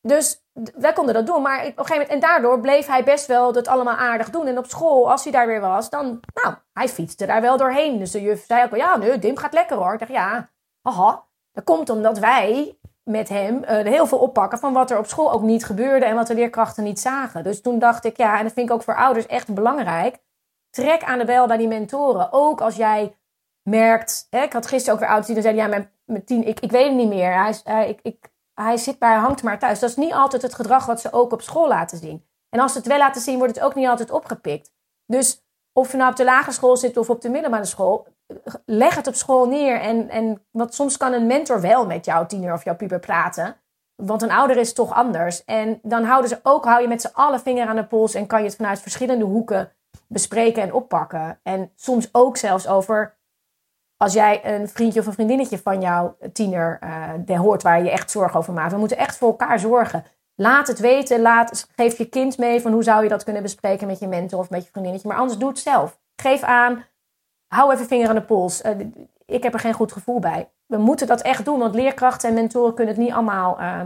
Dus 0.00 0.44
wij 0.74 0.92
konden 0.92 1.14
dat 1.14 1.26
doen, 1.26 1.42
maar 1.42 1.58
op 1.58 1.66
een 1.66 1.72
gegeven 1.72 1.92
moment, 1.92 2.10
en 2.10 2.20
daardoor 2.20 2.60
bleef 2.60 2.86
hij 2.86 3.04
best 3.04 3.26
wel 3.26 3.52
dat 3.52 3.68
allemaal 3.68 3.96
aardig 3.96 4.30
doen. 4.30 4.46
En 4.46 4.58
op 4.58 4.66
school, 4.66 5.10
als 5.10 5.22
hij 5.22 5.32
daar 5.32 5.46
weer 5.46 5.60
was, 5.60 5.90
dan, 5.90 6.20
nou, 6.34 6.54
hij 6.72 6.88
fietste 6.88 7.26
daar 7.26 7.40
wel 7.40 7.56
doorheen. 7.56 7.98
Dus 7.98 8.10
de 8.10 8.22
juf 8.22 8.44
zei 8.46 8.64
ook 8.64 8.76
ja, 8.76 8.96
nee, 8.96 9.18
Dim 9.18 9.36
gaat 9.36 9.52
lekker 9.52 9.76
hoor. 9.76 9.92
Ik 9.92 9.98
dacht, 9.98 10.10
ja, 10.10 10.50
haha. 10.82 11.24
Dat 11.52 11.64
komt 11.64 11.90
omdat 11.90 12.18
wij 12.18 12.78
met 13.02 13.28
hem 13.28 13.64
eh, 13.64 13.84
heel 13.84 14.06
veel 14.06 14.18
oppakken 14.18 14.58
van 14.58 14.72
wat 14.72 14.90
er 14.90 14.98
op 14.98 15.06
school 15.06 15.32
ook 15.32 15.42
niet 15.42 15.64
gebeurde 15.64 16.04
en 16.04 16.14
wat 16.14 16.26
de 16.26 16.34
leerkrachten 16.34 16.84
niet 16.84 17.00
zagen. 17.00 17.44
Dus 17.44 17.62
toen 17.62 17.78
dacht 17.78 18.04
ik, 18.04 18.16
ja, 18.16 18.38
en 18.38 18.44
dat 18.44 18.52
vind 18.52 18.68
ik 18.68 18.74
ook 18.74 18.82
voor 18.82 18.96
ouders 18.96 19.26
echt 19.26 19.54
belangrijk. 19.54 20.18
Trek 20.70 21.04
aan 21.04 21.18
de 21.18 21.24
bel 21.24 21.46
bij 21.46 21.56
die 21.56 21.68
mentoren. 21.68 22.32
Ook 22.32 22.60
als 22.60 22.76
jij 22.76 23.16
merkt, 23.66 24.26
hè, 24.30 24.42
ik 24.42 24.52
had 24.52 24.66
gisteren 24.66 24.94
ook 24.94 25.00
weer 25.00 25.08
ouders 25.08 25.26
die 25.26 25.42
dan 25.42 25.44
zeiden, 25.44 25.64
ja, 25.64 25.70
mijn, 25.70 25.90
mijn 26.04 26.24
tien, 26.24 26.46
ik, 26.46 26.60
ik 26.60 26.70
weet 26.70 26.86
het 26.86 26.94
niet 26.94 27.08
meer. 27.08 27.42
Hij, 27.42 27.54
hij, 27.64 27.88
ik, 27.88 28.00
ik, 28.02 28.30
hij 28.54 28.76
zit 28.76 28.98
bij, 28.98 29.14
hangt 29.14 29.42
maar 29.42 29.58
thuis. 29.58 29.78
Dat 29.78 29.90
is 29.90 29.96
niet 29.96 30.12
altijd 30.12 30.42
het 30.42 30.54
gedrag 30.54 30.86
wat 30.86 31.00
ze 31.00 31.12
ook 31.12 31.32
op 31.32 31.42
school 31.42 31.68
laten 31.68 31.98
zien. 31.98 32.26
En 32.48 32.60
als 32.60 32.72
ze 32.72 32.78
het 32.78 32.86
wel 32.86 32.98
laten 32.98 33.20
zien, 33.20 33.38
wordt 33.38 33.54
het 33.54 33.64
ook 33.64 33.74
niet 33.74 33.86
altijd 33.86 34.10
opgepikt. 34.10 34.72
Dus 35.06 35.44
of 35.72 35.90
je 35.90 35.96
nou 35.96 36.10
op 36.10 36.16
de 36.16 36.24
lagere 36.24 36.52
school 36.52 36.76
zit 36.76 36.96
of 36.96 37.10
op 37.10 37.20
de 37.20 37.28
middelbare 37.28 37.64
school, 37.64 38.06
leg 38.64 38.94
het 38.94 39.06
op 39.06 39.14
school 39.14 39.46
neer. 39.46 39.80
En, 39.80 40.08
en 40.08 40.46
want 40.50 40.74
soms 40.74 40.96
kan 40.96 41.12
een 41.12 41.26
mentor 41.26 41.60
wel 41.60 41.86
met 41.86 42.04
jouw 42.04 42.26
tiener 42.26 42.52
of 42.52 42.64
jouw 42.64 42.76
puber 42.76 43.00
praten. 43.00 43.56
Want 44.02 44.22
een 44.22 44.30
ouder 44.30 44.56
is 44.56 44.72
toch 44.72 44.94
anders. 44.94 45.44
En 45.44 45.78
dan 45.82 46.04
houden 46.04 46.28
ze 46.28 46.40
ook, 46.42 46.64
hou 46.64 46.82
je 46.82 46.88
met 46.88 47.00
z'n 47.00 47.12
allen 47.12 47.40
vinger 47.40 47.66
aan 47.66 47.76
de 47.76 47.86
pols 47.86 48.14
en 48.14 48.26
kan 48.26 48.38
je 48.40 48.46
het 48.46 48.56
vanuit 48.56 48.80
verschillende 48.80 49.24
hoeken 49.24 49.72
bespreken 50.06 50.62
en 50.62 50.72
oppakken. 50.72 51.40
En 51.42 51.72
soms 51.74 52.08
ook 52.12 52.36
zelfs 52.36 52.68
over 52.68 53.15
als 53.96 54.12
jij 54.12 54.54
een 54.54 54.68
vriendje 54.68 55.00
of 55.00 55.06
een 55.06 55.12
vriendinnetje 55.12 55.58
van 55.58 55.80
jouw 55.80 56.16
tiener 56.32 56.78
de 57.24 57.36
hoort 57.36 57.62
waar 57.62 57.82
je 57.82 57.90
echt 57.90 58.10
zorgen 58.10 58.38
over 58.38 58.52
maakt. 58.52 58.72
We 58.72 58.78
moeten 58.78 58.98
echt 58.98 59.16
voor 59.16 59.28
elkaar 59.28 59.58
zorgen. 59.58 60.04
Laat 60.36 60.66
het 60.66 60.78
weten. 60.78 61.20
Laat, 61.20 61.68
geef 61.76 61.98
je 61.98 62.08
kind 62.08 62.38
mee 62.38 62.60
van 62.60 62.72
hoe 62.72 62.82
zou 62.82 63.02
je 63.02 63.08
dat 63.08 63.24
kunnen 63.24 63.42
bespreken 63.42 63.86
met 63.86 63.98
je 63.98 64.08
mentor 64.08 64.38
of 64.38 64.50
met 64.50 64.64
je 64.64 64.70
vriendinnetje. 64.70 65.08
Maar 65.08 65.16
anders 65.16 65.38
doe 65.38 65.48
het 65.48 65.58
zelf. 65.58 66.00
Geef 66.16 66.42
aan. 66.42 66.84
Hou 67.46 67.72
even 67.72 67.86
vinger 67.86 68.08
aan 68.08 68.14
de 68.14 68.22
pols. 68.22 68.62
Eh, 68.62 68.78
ik 69.26 69.42
heb 69.42 69.54
er 69.54 69.60
geen 69.60 69.72
goed 69.72 69.92
gevoel 69.92 70.18
bij. 70.18 70.50
We 70.66 70.76
moeten 70.76 71.06
dat 71.06 71.22
echt 71.22 71.44
doen, 71.44 71.58
want 71.58 71.74
leerkrachten 71.74 72.28
en 72.28 72.34
mentoren 72.34 72.74
kunnen 72.74 72.94
het 72.94 73.02
niet 73.02 73.12
allemaal 73.12 73.58
eh, 73.58 73.80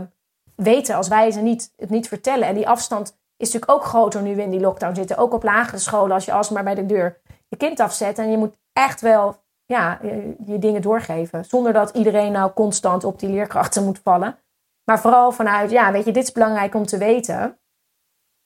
weten 0.55 0.95
als 0.95 1.07
wij 1.07 1.31
ze 1.31 1.41
niet, 1.41 1.73
het 1.77 1.89
niet 1.89 2.07
vertellen. 2.07 2.47
En 2.47 2.55
die 2.55 2.69
afstand 2.69 3.19
is 3.37 3.51
natuurlijk 3.51 3.71
ook 3.71 3.87
groter 3.87 4.21
nu 4.21 4.35
we 4.35 4.41
in 4.41 4.49
die 4.49 4.59
lockdown 4.59 4.95
zitten. 4.95 5.17
Ook 5.17 5.33
op 5.33 5.43
lagere 5.43 5.77
scholen, 5.77 6.13
als 6.13 6.25
je 6.25 6.33
alsmaar 6.33 6.63
bij 6.63 6.75
de 6.75 6.85
deur 6.85 7.21
je 7.47 7.57
kind 7.57 7.79
afzet. 7.79 8.17
En 8.17 8.31
je 8.31 8.37
moet 8.37 8.55
echt 8.73 9.01
wel 9.01 9.35
ja, 9.71 9.99
je, 10.01 10.35
je 10.45 10.59
dingen 10.59 10.81
doorgeven. 10.81 11.45
Zonder 11.45 11.73
dat 11.73 11.95
iedereen 11.95 12.31
nou 12.31 12.53
constant 12.53 13.03
op 13.03 13.19
die 13.19 13.29
leerkrachten 13.29 13.83
moet 13.83 13.99
vallen. 13.99 14.39
Maar 14.83 15.01
vooral 15.01 15.31
vanuit, 15.31 15.71
ja, 15.71 15.91
weet 15.91 16.05
je, 16.05 16.11
dit 16.11 16.23
is 16.23 16.31
belangrijk 16.31 16.75
om 16.75 16.85
te 16.85 16.97
weten. 16.97 17.59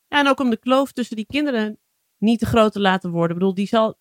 Ja, 0.08 0.20
en 0.20 0.28
ook 0.28 0.40
om 0.40 0.50
de 0.50 0.58
kloof 0.58 0.92
tussen 0.92 1.16
die 1.16 1.26
kinderen 1.26 1.80
niet 2.18 2.40
te 2.40 2.46
groot 2.46 2.72
te 2.72 2.80
laten 2.80 3.12
worden. 3.12 3.30
Ik 3.30 3.38
bedoel, 3.38 3.54
die, 3.54 3.68
zal, 3.68 3.96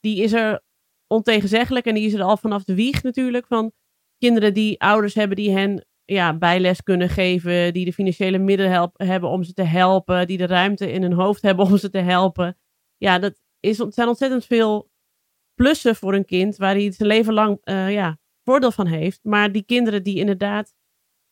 die 0.00 0.22
is 0.22 0.32
er 0.32 0.62
ontegenzeggelijk 1.06 1.86
en 1.86 1.94
die 1.94 2.06
is 2.06 2.14
er 2.14 2.22
al 2.22 2.36
vanaf 2.36 2.64
de 2.64 2.74
wieg 2.74 3.02
natuurlijk. 3.02 3.46
Van 3.46 3.72
kinderen 4.18 4.54
die 4.54 4.80
ouders 4.80 5.14
hebben 5.14 5.36
die 5.36 5.52
hen 5.52 5.86
ja, 6.04 6.34
bijles 6.34 6.82
kunnen 6.82 7.08
geven, 7.08 7.72
die 7.72 7.84
de 7.84 7.92
financiële 7.92 8.38
middelen 8.38 8.92
hebben 8.96 9.28
om 9.30 9.42
ze 9.42 9.52
te 9.52 9.62
helpen, 9.62 10.26
die 10.26 10.38
de 10.38 10.46
ruimte 10.46 10.92
in 10.92 11.02
hun 11.02 11.12
hoofd 11.12 11.42
hebben 11.42 11.64
om 11.64 11.76
ze 11.76 11.90
te 11.90 11.98
helpen. 11.98 12.58
Ja, 12.96 13.18
dat, 13.18 13.40
is, 13.60 13.76
zijn 13.76 14.08
ontzettend 14.08 14.44
veel 14.44 14.89
plussen 15.60 15.96
voor 15.96 16.14
een 16.14 16.24
kind 16.24 16.56
waar 16.56 16.74
hij 16.74 16.92
zijn 16.92 17.08
leven 17.08 17.32
lang 17.32 17.58
eh, 17.62 17.92
ja, 17.92 18.18
voordeel 18.44 18.72
van 18.72 18.86
heeft. 18.86 19.20
Maar 19.22 19.52
die 19.52 19.64
kinderen 19.64 20.02
die 20.02 20.18
inderdaad 20.18 20.74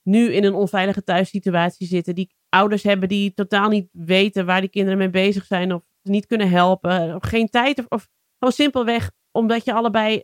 nu 0.02 0.32
in 0.32 0.44
een 0.44 0.54
onveilige 0.54 1.02
thuissituatie 1.02 1.86
zitten, 1.86 2.14
die 2.14 2.34
ouders 2.48 2.82
hebben 2.82 3.08
die 3.08 3.34
totaal 3.34 3.68
niet 3.68 3.88
weten 3.92 4.46
waar 4.46 4.60
die 4.60 4.70
kinderen 4.70 4.98
mee 4.98 5.10
bezig 5.10 5.44
zijn 5.44 5.72
of 5.72 5.82
niet 6.02 6.26
kunnen 6.26 6.48
helpen, 6.50 7.14
of 7.14 7.22
geen 7.22 7.48
tijd 7.48 7.78
of, 7.78 7.86
of 7.88 8.08
gewoon 8.38 8.54
simpelweg 8.54 9.10
omdat 9.30 9.64
je 9.64 9.72
allebei 9.72 10.22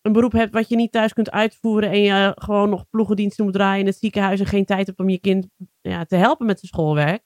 een 0.00 0.12
beroep 0.12 0.32
hebt 0.32 0.52
wat 0.52 0.68
je 0.68 0.76
niet 0.76 0.92
thuis 0.92 1.12
kunt 1.12 1.30
uitvoeren 1.30 1.90
en 1.90 2.00
je 2.00 2.32
gewoon 2.34 2.70
nog 2.70 2.88
ploegendiensten 2.90 3.44
moet 3.44 3.54
draaien 3.54 3.80
in 3.80 3.86
het 3.86 3.98
ziekenhuis 3.98 4.40
en 4.40 4.46
geen 4.46 4.64
tijd 4.64 4.86
hebt 4.86 4.98
om 4.98 5.08
je 5.08 5.18
kind 5.18 5.48
ja, 5.80 6.04
te 6.04 6.16
helpen 6.16 6.46
met 6.46 6.58
zijn 6.58 6.72
schoolwerk. 6.72 7.24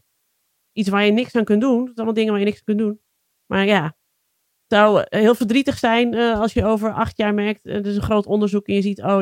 Iets 0.73 0.89
waar 0.89 1.05
je 1.05 1.13
niks 1.13 1.37
aan 1.37 1.45
kunt 1.45 1.61
doen. 1.61 1.77
Dat 1.77 1.85
zijn 1.85 1.97
allemaal 1.97 2.15
dingen 2.15 2.31
waar 2.31 2.41
je 2.41 2.47
niks 2.47 2.59
aan 2.59 2.65
kunt 2.65 2.79
doen. 2.79 3.01
Maar 3.47 3.67
ja, 3.67 3.97
zou 4.69 5.05
heel 5.09 5.35
verdrietig 5.35 5.79
zijn 5.79 6.15
uh, 6.15 6.41
als 6.41 6.53
je 6.53 6.65
over 6.65 6.93
acht 6.93 7.17
jaar 7.17 7.35
merkt, 7.35 7.67
er 7.67 7.87
is 7.87 7.97
een 7.97 8.03
groot 8.03 8.27
onderzoek 8.27 8.67
en 8.67 8.75
je 8.75 8.83
ziet, 8.83 9.03
oh, 9.03 9.21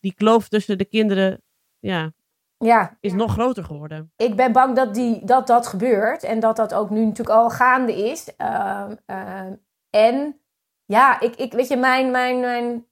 die 0.00 0.14
kloof 0.14 0.48
tussen 0.48 0.78
de 0.78 0.84
kinderen 0.84 1.42
ja, 1.78 2.12
ja. 2.58 2.96
is 3.00 3.12
nog 3.12 3.32
groter 3.32 3.64
geworden. 3.64 4.12
Ik 4.16 4.36
ben 4.36 4.52
bang 4.52 4.76
dat, 4.76 4.94
die, 4.94 5.24
dat 5.24 5.46
dat 5.46 5.66
gebeurt 5.66 6.22
en 6.22 6.40
dat 6.40 6.56
dat 6.56 6.74
ook 6.74 6.90
nu 6.90 7.04
natuurlijk 7.04 7.36
al 7.36 7.50
gaande 7.50 8.10
is. 8.10 8.32
Uh, 8.38 8.86
uh, 9.06 9.46
en 9.90 10.40
ja, 10.84 11.20
ik, 11.20 11.36
ik, 11.36 11.52
weet 11.52 11.68
je, 11.68 11.76
mijn, 11.76 12.10
mijn, 12.10 12.40
mijn 12.40 12.86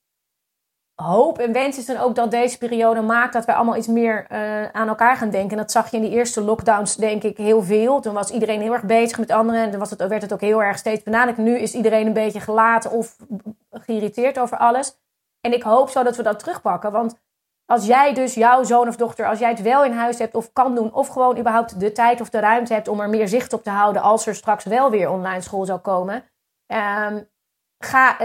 hoop 1.02 1.38
en 1.38 1.52
wens 1.52 1.78
is 1.78 1.86
dan 1.86 1.96
ook 1.96 2.14
dat 2.14 2.30
deze 2.30 2.58
periode 2.58 3.00
maakt 3.00 3.32
dat 3.32 3.44
we 3.44 3.54
allemaal 3.54 3.76
iets 3.76 3.86
meer 3.86 4.26
uh, 4.32 4.68
aan 4.68 4.88
elkaar 4.88 5.16
gaan 5.16 5.30
denken. 5.30 5.50
En 5.50 5.56
dat 5.56 5.70
zag 5.70 5.90
je 5.90 5.96
in 5.96 6.02
die 6.02 6.12
eerste 6.12 6.40
lockdowns, 6.40 6.96
denk 6.96 7.22
ik, 7.22 7.36
heel 7.36 7.62
veel. 7.62 8.00
Toen 8.00 8.14
was 8.14 8.30
iedereen 8.30 8.60
heel 8.60 8.72
erg 8.72 8.82
bezig 8.82 9.18
met 9.18 9.30
anderen 9.30 9.62
en 9.62 9.70
dan 9.70 9.78
was 9.78 9.90
het, 9.90 10.06
werd 10.06 10.22
het 10.22 10.32
ook 10.32 10.40
heel 10.40 10.62
erg 10.62 10.78
steeds 10.78 11.02
benadrukt. 11.02 11.38
Nu 11.38 11.58
is 11.58 11.74
iedereen 11.74 12.06
een 12.06 12.12
beetje 12.12 12.40
gelaten 12.40 12.90
of 12.90 13.16
geïrriteerd 13.70 14.38
over 14.38 14.58
alles. 14.58 14.98
En 15.40 15.52
ik 15.52 15.62
hoop 15.62 15.88
zo 15.90 16.02
dat 16.02 16.16
we 16.16 16.22
dat 16.22 16.38
terugpakken. 16.38 16.92
Want 16.92 17.18
als 17.66 17.86
jij 17.86 18.14
dus 18.14 18.34
jouw 18.34 18.62
zoon 18.62 18.88
of 18.88 18.96
dochter, 18.96 19.26
als 19.26 19.38
jij 19.38 19.50
het 19.50 19.62
wel 19.62 19.84
in 19.84 19.92
huis 19.92 20.18
hebt 20.18 20.34
of 20.34 20.52
kan 20.52 20.74
doen, 20.74 20.92
of 20.92 21.08
gewoon 21.08 21.38
überhaupt 21.38 21.80
de 21.80 21.92
tijd 21.92 22.20
of 22.20 22.30
de 22.30 22.38
ruimte 22.38 22.72
hebt 22.72 22.88
om 22.88 23.00
er 23.00 23.08
meer 23.08 23.28
zicht 23.28 23.52
op 23.52 23.62
te 23.62 23.70
houden 23.70 24.02
als 24.02 24.26
er 24.26 24.34
straks 24.34 24.64
wel 24.64 24.90
weer 24.90 25.10
online 25.10 25.40
school 25.40 25.64
zou 25.64 25.78
komen. 25.78 26.24
Um, 26.66 27.28
ga, 27.78 28.16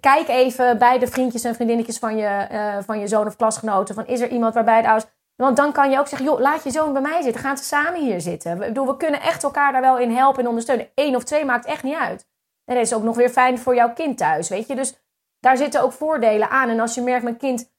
kijk 0.00 0.28
even 0.28 0.78
bij 0.78 0.98
de 0.98 1.06
vriendjes 1.06 1.44
en 1.44 1.54
vriendinnetjes 1.54 1.98
van 1.98 2.16
je, 2.16 2.48
uh, 2.52 2.76
van 2.84 3.00
je 3.00 3.06
zoon 3.06 3.26
of 3.26 3.36
klasgenoten. 3.36 3.94
Van, 3.94 4.06
is 4.06 4.20
er 4.20 4.28
iemand 4.28 4.54
waarbij 4.54 4.82
de 4.82 4.88
ouders... 4.88 5.10
Want 5.36 5.56
dan 5.56 5.72
kan 5.72 5.90
je 5.90 5.98
ook 5.98 6.06
zeggen, 6.06 6.28
joh, 6.28 6.40
laat 6.40 6.64
je 6.64 6.70
zoon 6.70 6.92
bij 6.92 7.02
mij 7.02 7.22
zitten. 7.22 7.40
Gaan 7.40 7.56
ze 7.56 7.64
samen 7.64 8.00
hier 8.00 8.20
zitten. 8.20 8.58
We, 8.58 8.66
bedoel, 8.66 8.86
we 8.86 8.96
kunnen 8.96 9.20
echt 9.20 9.42
elkaar 9.42 9.72
daar 9.72 9.80
wel 9.80 9.98
in 9.98 10.10
helpen 10.10 10.42
en 10.42 10.48
ondersteunen. 10.48 10.88
Eén 10.94 11.16
of 11.16 11.24
twee 11.24 11.44
maakt 11.44 11.66
echt 11.66 11.82
niet 11.82 11.96
uit. 11.96 12.26
En 12.64 12.74
dat 12.74 12.84
is 12.84 12.94
ook 12.94 13.02
nog 13.02 13.16
weer 13.16 13.28
fijn 13.28 13.58
voor 13.58 13.74
jouw 13.74 13.92
kind 13.92 14.18
thuis, 14.18 14.48
weet 14.48 14.66
je. 14.66 14.74
Dus 14.74 14.94
daar 15.40 15.56
zitten 15.56 15.82
ook 15.82 15.92
voordelen 15.92 16.50
aan. 16.50 16.68
En 16.68 16.80
als 16.80 16.94
je 16.94 17.00
merkt, 17.00 17.22
mijn 17.22 17.36
kind... 17.36 17.72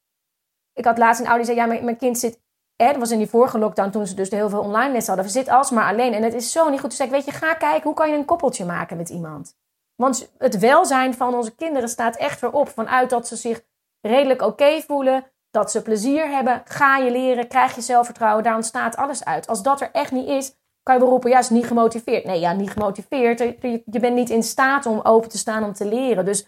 Ik 0.73 0.85
had 0.85 0.97
laatst 0.97 1.21
een 1.21 1.27
ouder 1.27 1.45
die 1.45 1.55
zei, 1.55 1.67
ja, 1.67 1.73
mijn, 1.73 1.85
mijn 1.85 1.97
kind 1.97 2.19
zit... 2.19 2.41
Hè, 2.75 2.87
dat 2.87 2.97
was 2.97 3.11
in 3.11 3.17
die 3.17 3.29
vorige 3.29 3.59
lockdown 3.59 3.89
toen 3.89 4.07
ze 4.07 4.15
dus 4.15 4.29
heel 4.29 4.49
veel 4.49 4.61
online 4.61 4.91
les 4.91 5.07
hadden. 5.07 5.25
Ze 5.25 5.31
zit 5.31 5.49
alsmaar 5.49 5.91
alleen. 5.91 6.13
En 6.13 6.23
het 6.23 6.33
is 6.33 6.51
zo 6.51 6.69
niet 6.69 6.79
goed. 6.79 6.89
Dus 6.89 6.99
ik 6.99 7.09
weet 7.09 7.25
je, 7.25 7.31
ga 7.31 7.53
kijken, 7.53 7.83
hoe 7.83 7.93
kan 7.93 8.09
je 8.09 8.15
een 8.15 8.25
koppeltje 8.25 8.65
maken 8.65 8.97
met 8.97 9.09
iemand? 9.09 9.55
Want 10.03 10.31
het 10.37 10.59
welzijn 10.59 11.13
van 11.13 11.35
onze 11.35 11.55
kinderen 11.55 11.89
staat 11.89 12.15
echt 12.15 12.41
weer 12.41 12.51
op. 12.51 12.69
Vanuit 12.69 13.09
dat 13.09 13.27
ze 13.27 13.35
zich 13.35 13.61
redelijk 14.01 14.41
oké 14.41 14.81
voelen, 14.81 15.25
dat 15.51 15.71
ze 15.71 15.81
plezier 15.81 16.29
hebben, 16.29 16.61
ga 16.65 16.97
je 16.97 17.11
leren, 17.11 17.47
krijg 17.47 17.75
je 17.75 17.81
zelfvertrouwen, 17.81 18.43
daar 18.43 18.55
ontstaat 18.55 18.95
alles 18.95 19.25
uit. 19.25 19.47
Als 19.47 19.63
dat 19.63 19.81
er 19.81 19.89
echt 19.91 20.11
niet 20.11 20.27
is, 20.27 20.55
kan 20.81 20.95
je 20.95 21.01
wel 21.01 21.09
roepen, 21.09 21.29
ja, 21.29 21.39
is 21.39 21.49
niet 21.49 21.65
gemotiveerd. 21.65 22.25
Nee, 22.25 22.39
ja, 22.39 22.53
niet 22.53 22.69
gemotiveerd. 22.69 23.39
Je 23.85 23.99
bent 23.99 24.15
niet 24.15 24.29
in 24.29 24.43
staat 24.43 24.85
om 24.85 24.99
open 25.03 25.29
te 25.29 25.37
staan 25.37 25.63
om 25.63 25.73
te 25.73 25.85
leren. 25.85 26.25
Dus 26.25 26.47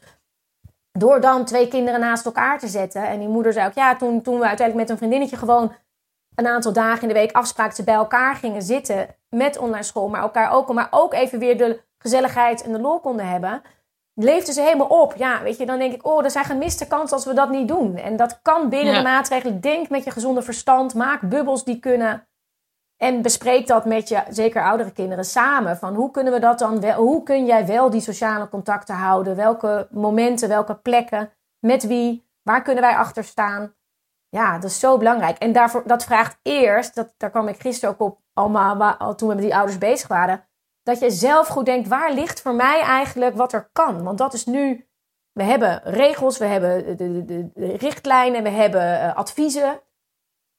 door 0.91 1.21
dan 1.21 1.45
twee 1.45 1.67
kinderen 1.67 1.99
naast 1.99 2.25
elkaar 2.25 2.59
te 2.59 2.67
zetten. 2.67 3.07
En 3.07 3.19
die 3.19 3.27
moeder 3.27 3.53
zei 3.53 3.67
ook, 3.67 3.73
ja, 3.73 3.95
toen, 3.95 4.21
toen 4.21 4.39
we 4.39 4.47
uiteindelijk 4.47 4.87
met 4.87 4.89
een 4.89 4.97
vriendinnetje 4.97 5.37
gewoon 5.37 5.73
een 6.35 6.47
aantal 6.47 6.73
dagen 6.73 7.01
in 7.01 7.07
de 7.07 7.13
week 7.13 7.31
afspraken, 7.31 7.75
ze 7.75 7.83
bij 7.83 7.93
elkaar 7.93 8.35
gingen 8.35 8.61
zitten 8.61 9.15
met 9.29 9.57
online 9.57 9.83
school, 9.83 10.07
maar 10.07 10.21
elkaar 10.21 10.51
ook, 10.51 10.73
maar 10.73 10.87
ook 10.91 11.13
even 11.13 11.39
weer 11.39 11.57
de 11.57 11.84
gezelligheid 12.05 12.63
en 12.63 12.71
de 12.71 12.79
lol 12.79 12.99
konden 12.99 13.27
hebben, 13.27 13.61
leefden 14.13 14.53
ze 14.53 14.61
helemaal 14.61 14.87
op. 14.87 15.13
Ja, 15.15 15.41
weet 15.41 15.57
je, 15.57 15.65
dan 15.65 15.79
denk 15.79 15.93
ik, 15.93 16.05
oh, 16.05 16.23
er 16.23 16.31
zijn 16.31 16.45
gemiste 16.45 16.87
kansen 16.87 17.15
als 17.15 17.25
we 17.25 17.33
dat 17.33 17.49
niet 17.49 17.67
doen. 17.67 17.95
En 17.95 18.15
dat 18.15 18.39
kan 18.41 18.69
binnen 18.69 18.93
de 18.93 19.01
maatregelen. 19.01 19.61
Denk 19.61 19.89
met 19.89 20.03
je 20.03 20.11
gezonde 20.11 20.41
verstand, 20.41 20.93
maak 20.93 21.21
bubbels 21.21 21.63
die 21.63 21.79
kunnen. 21.79 22.27
En 22.97 23.21
bespreek 23.21 23.67
dat 23.67 23.85
met 23.85 24.07
je, 24.07 24.23
zeker 24.29 24.63
oudere 24.63 24.91
kinderen, 24.91 25.25
samen. 25.25 25.77
Van 25.77 25.95
hoe 25.95 26.11
kunnen 26.11 26.33
we 26.33 26.39
dat 26.39 26.59
dan 26.59 26.79
wel, 26.79 27.01
hoe 27.03 27.23
kun 27.23 27.45
jij 27.45 27.65
wel 27.65 27.89
die 27.89 28.01
sociale 28.01 28.49
contacten 28.49 28.95
houden? 28.95 29.35
Welke 29.35 29.87
momenten, 29.91 30.49
welke 30.49 30.75
plekken, 30.75 31.31
met 31.59 31.87
wie, 31.87 32.29
waar 32.41 32.61
kunnen 32.61 32.83
wij 32.83 32.95
achter 32.95 33.23
staan? 33.23 33.73
Ja, 34.29 34.53
dat 34.53 34.69
is 34.69 34.79
zo 34.79 34.97
belangrijk. 34.97 35.37
En 35.37 35.51
daarvoor, 35.51 35.83
dat 35.85 36.03
vraagt 36.03 36.39
eerst, 36.41 36.95
dat, 36.95 37.13
daar 37.17 37.29
kwam 37.29 37.47
ik 37.47 37.59
gisteren 37.59 37.93
ook 37.93 38.01
op, 38.01 38.19
allemaal, 38.33 39.15
toen 39.15 39.29
we 39.29 39.35
met 39.35 39.43
die 39.43 39.55
ouders 39.55 39.77
bezig 39.77 40.07
waren 40.07 40.44
dat 40.85 40.99
je 40.99 41.09
zelf 41.09 41.47
goed 41.47 41.65
denkt, 41.65 41.87
waar 41.87 42.13
ligt 42.13 42.41
voor 42.41 42.55
mij 42.55 42.81
eigenlijk 42.81 43.35
wat 43.35 43.53
er 43.53 43.69
kan? 43.71 44.03
Want 44.03 44.17
dat 44.17 44.33
is 44.33 44.45
nu, 44.45 44.87
we 45.31 45.43
hebben 45.43 45.81
regels, 45.83 46.37
we 46.37 46.45
hebben 46.45 46.97
de, 46.97 47.25
de, 47.25 47.49
de 47.53 47.77
richtlijnen, 47.77 48.43
we 48.43 48.49
hebben 48.49 48.81
uh, 48.81 49.15
adviezen. 49.15 49.81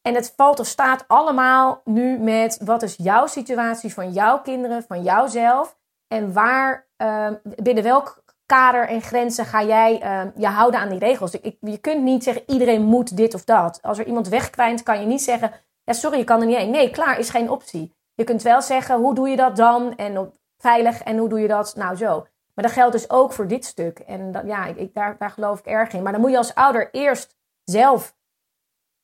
En 0.03 0.15
het 0.15 0.33
valt 0.37 0.61
of 0.61 0.67
staat 0.67 1.05
allemaal 1.07 1.81
nu 1.85 2.19
met 2.19 2.59
wat 2.65 2.83
is 2.83 2.97
jouw 2.97 3.27
situatie 3.27 3.93
van 3.93 4.13
jouw 4.13 4.41
kinderen, 4.41 4.83
van 4.83 5.03
jouzelf. 5.03 5.79
En 6.07 6.33
waar, 6.33 6.87
uh, 7.03 7.29
binnen 7.43 7.83
welk 7.83 8.25
kader 8.47 8.89
en 8.89 9.03
grenzen 9.03 9.45
ga 9.45 9.63
jij 9.63 10.03
uh, 10.03 10.31
je 10.37 10.47
houden 10.47 10.81
aan 10.81 10.89
die 10.89 10.99
regels. 10.99 11.37
Je 11.61 11.79
kunt 11.79 12.03
niet 12.03 12.23
zeggen 12.23 12.43
iedereen 12.47 12.83
moet 12.83 13.17
dit 13.17 13.35
of 13.35 13.45
dat. 13.45 13.79
Als 13.83 13.99
er 13.99 14.07
iemand 14.07 14.29
wegkwijnt, 14.29 14.83
kan 14.83 15.01
je 15.01 15.07
niet 15.07 15.23
zeggen, 15.23 15.53
ja 15.85 15.93
sorry, 15.93 16.19
je 16.19 16.25
kan 16.25 16.41
er 16.41 16.47
niet 16.47 16.57
heen. 16.57 16.71
Nee, 16.71 16.91
klaar 16.91 17.19
is 17.19 17.31
geen 17.31 17.51
optie. 17.51 17.96
Je 18.17 18.25
kunt 18.25 18.43
wel 18.43 18.63
zeggen, 18.63 18.97
hoe 18.97 19.15
doe 19.15 19.29
je 19.29 19.37
dat 19.37 19.57
dan? 19.57 19.97
En 19.97 20.33
veilig, 20.59 21.03
en 21.03 21.19
hoe 21.19 21.29
doe 21.29 21.41
je 21.41 21.49
dat? 21.49 21.77
Nou, 21.77 21.97
zo. 21.97 22.27
Maar 22.55 22.65
dat 22.65 22.75
geldt 22.75 22.93
dus 22.93 23.11
ook 23.11 23.33
voor 23.33 23.47
dit 23.47 23.65
stuk. 23.65 23.99
En 23.99 24.33
dat, 24.33 24.43
ja, 24.47 24.67
ik, 24.67 24.95
daar, 24.95 25.17
daar 25.19 25.31
geloof 25.31 25.59
ik 25.59 25.67
erg 25.67 25.93
in. 25.93 26.03
Maar 26.03 26.13
dan 26.13 26.21
moet 26.21 26.31
je 26.31 26.37
als 26.37 26.55
ouder 26.55 26.89
eerst 26.93 27.37
zelf 27.65 28.17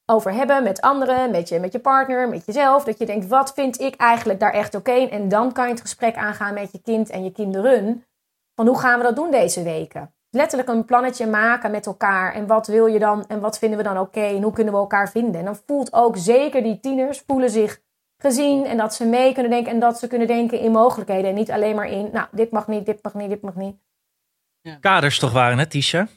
over 0.06 0.32
hebben 0.32 0.62
met 0.62 0.80
anderen, 0.80 1.30
met 1.30 1.48
je, 1.48 1.60
met 1.60 1.72
je 1.72 1.78
partner, 1.78 2.28
met 2.28 2.46
jezelf. 2.46 2.84
Dat 2.84 2.98
je 2.98 3.06
denkt, 3.06 3.26
wat 3.26 3.52
vind 3.52 3.80
ik 3.80 3.94
eigenlijk 3.96 4.40
daar 4.40 4.52
echt 4.52 4.74
oké? 4.74 4.92
En 4.92 5.28
dan 5.28 5.52
kan 5.52 5.64
je 5.64 5.72
het 5.72 5.80
gesprek 5.80 6.16
aangaan 6.16 6.54
met 6.54 6.72
je 6.72 6.82
kind 6.82 7.10
en 7.10 7.24
je 7.24 7.32
kinderen. 7.32 8.04
Van 8.54 8.66
hoe 8.66 8.78
gaan 8.78 8.98
we 8.98 9.04
dat 9.04 9.16
doen 9.16 9.30
deze 9.30 9.62
weken? 9.62 10.14
Letterlijk 10.30 10.68
een 10.68 10.84
plannetje 10.84 11.26
maken 11.26 11.70
met 11.70 11.86
elkaar. 11.86 12.34
En 12.34 12.46
wat 12.46 12.66
wil 12.66 12.86
je 12.86 12.98
dan 12.98 13.26
en 13.26 13.40
wat 13.40 13.58
vinden 13.58 13.78
we 13.78 13.84
dan 13.84 13.98
oké? 13.98 14.20
en 14.20 14.42
hoe 14.42 14.52
kunnen 14.52 14.74
we 14.74 14.80
elkaar 14.80 15.10
vinden? 15.10 15.40
En 15.40 15.44
dan 15.44 15.60
voelt 15.66 15.92
ook 15.92 16.16
zeker 16.16 16.62
die 16.62 16.80
tieners 16.80 17.22
voelen 17.26 17.50
zich 17.50 17.80
gezien 18.22 18.64
en 18.66 18.76
dat 18.76 18.94
ze 18.94 19.04
mee 19.04 19.32
kunnen 19.32 19.50
denken 19.50 19.72
en 19.72 19.80
dat 19.80 19.98
ze 19.98 20.06
kunnen 20.06 20.26
denken 20.26 20.60
in 20.60 20.70
mogelijkheden 20.70 21.30
en 21.30 21.34
niet 21.34 21.50
alleen 21.50 21.76
maar 21.76 21.86
in, 21.88 22.10
nou, 22.12 22.26
dit 22.32 22.50
mag 22.50 22.66
niet, 22.66 22.86
dit 22.86 22.98
mag 23.02 23.14
niet, 23.14 23.28
dit 23.28 23.42
mag 23.42 23.54
niet. 23.54 23.76
Ja. 24.60 24.76
Kaders 24.80 25.18
toch 25.18 25.32
waren 25.32 25.58
het, 25.58 25.70
Tisha? 25.70 26.08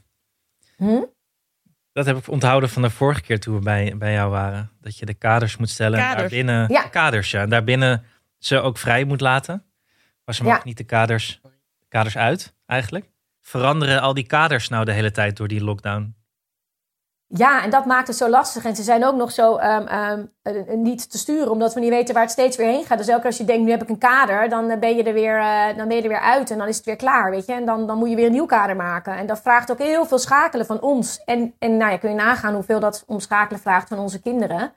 Hm? 0.77 1.03
Dat 1.91 2.05
heb 2.05 2.17
ik 2.17 2.27
onthouden 2.27 2.69
van 2.69 2.81
de 2.81 2.89
vorige 2.89 3.21
keer 3.21 3.39
toen 3.39 3.55
we 3.55 3.61
bij, 3.61 3.93
bij 3.97 4.13
jou 4.13 4.29
waren. 4.31 4.71
Dat 4.81 4.97
je 4.97 5.05
de 5.05 5.13
kaders 5.13 5.57
moet 5.57 5.69
stellen. 5.69 5.99
Kaders. 5.99 6.13
En 6.15 6.19
daarbinnen, 6.19 6.69
Ja. 6.69 6.87
Kaders, 6.87 7.31
ja. 7.31 7.41
En 7.41 7.49
daarbinnen 7.49 8.05
ze 8.37 8.59
ook 8.59 8.77
vrij 8.77 9.03
moet 9.03 9.21
laten. 9.21 9.65
Maar 10.25 10.35
ze 10.35 10.43
Ja. 10.43 10.49
mogen 10.49 10.67
niet 10.67 10.77
de 10.77 10.83
kaders, 10.83 11.41
kaders 11.87 12.17
uit, 12.17 12.55
eigenlijk. 12.65 13.09
Veranderen 13.41 14.01
al 14.01 14.13
die 14.13 14.25
kaders 14.25 14.69
nou 14.69 14.85
de 14.85 14.91
hele 14.91 15.11
tijd 15.11 15.37
door 15.37 15.47
die 15.47 15.63
lockdown? 15.63 16.14
Ja, 17.27 17.63
en 17.63 17.69
dat 17.69 17.85
maakt 17.85 18.07
het 18.07 18.17
zo 18.17 18.29
lastig. 18.29 18.65
En 18.65 18.75
ze 18.75 18.83
zijn 18.83 19.05
ook 19.05 19.15
nog 19.15 19.31
zo 19.31 19.55
ehm, 19.55 19.87
ehm, 19.87 20.25
eh, 20.41 20.75
niet 20.75 21.11
te 21.11 21.17
sturen, 21.17 21.51
omdat 21.51 21.73
we 21.73 21.79
niet 21.79 21.89
weten 21.89 22.13
waar 22.13 22.23
het 22.23 22.31
steeds 22.31 22.57
weer 22.57 22.67
heen 22.67 22.85
gaat. 22.85 22.97
Dus 22.97 23.07
elke 23.07 23.25
als 23.25 23.37
je 23.37 23.45
denkt, 23.45 23.63
nu 23.63 23.71
heb 23.71 23.81
ik 23.81 23.89
een 23.89 23.97
kader, 23.97 24.49
dan 24.49 24.69
eh, 24.69 24.79
ben 24.79 24.95
je 24.95 25.03
er 25.03 25.13
weer, 25.13 25.39
eh, 25.39 25.77
dan 25.77 25.87
ben 25.87 25.97
je 25.97 26.03
er 26.03 26.09
weer 26.09 26.19
uit 26.19 26.51
en 26.51 26.57
dan 26.57 26.67
is 26.67 26.75
het 26.75 26.85
weer 26.85 26.95
klaar, 26.95 27.29
weet 27.31 27.45
je. 27.45 27.53
En 27.53 27.65
dan, 27.65 27.87
dan 27.87 27.97
moet 27.97 28.09
je 28.09 28.15
weer 28.15 28.25
een 28.25 28.31
nieuw 28.31 28.45
kader 28.45 28.75
maken. 28.75 29.17
En 29.17 29.25
dat 29.25 29.41
vraagt 29.41 29.71
ook 29.71 29.77
heel 29.77 30.05
veel 30.05 30.17
schakelen 30.17 30.65
van 30.65 30.81
ons. 30.81 31.23
En, 31.23 31.55
en 31.59 31.77
nou 31.77 31.91
ja, 31.91 31.97
kun 31.97 32.09
je 32.09 32.15
nagaan 32.15 32.53
hoeveel 32.53 32.79
dat 32.79 33.03
omschakelen 33.07 33.61
vraagt 33.61 33.87
van 33.87 33.99
onze 33.99 34.21
kinderen. 34.21 34.73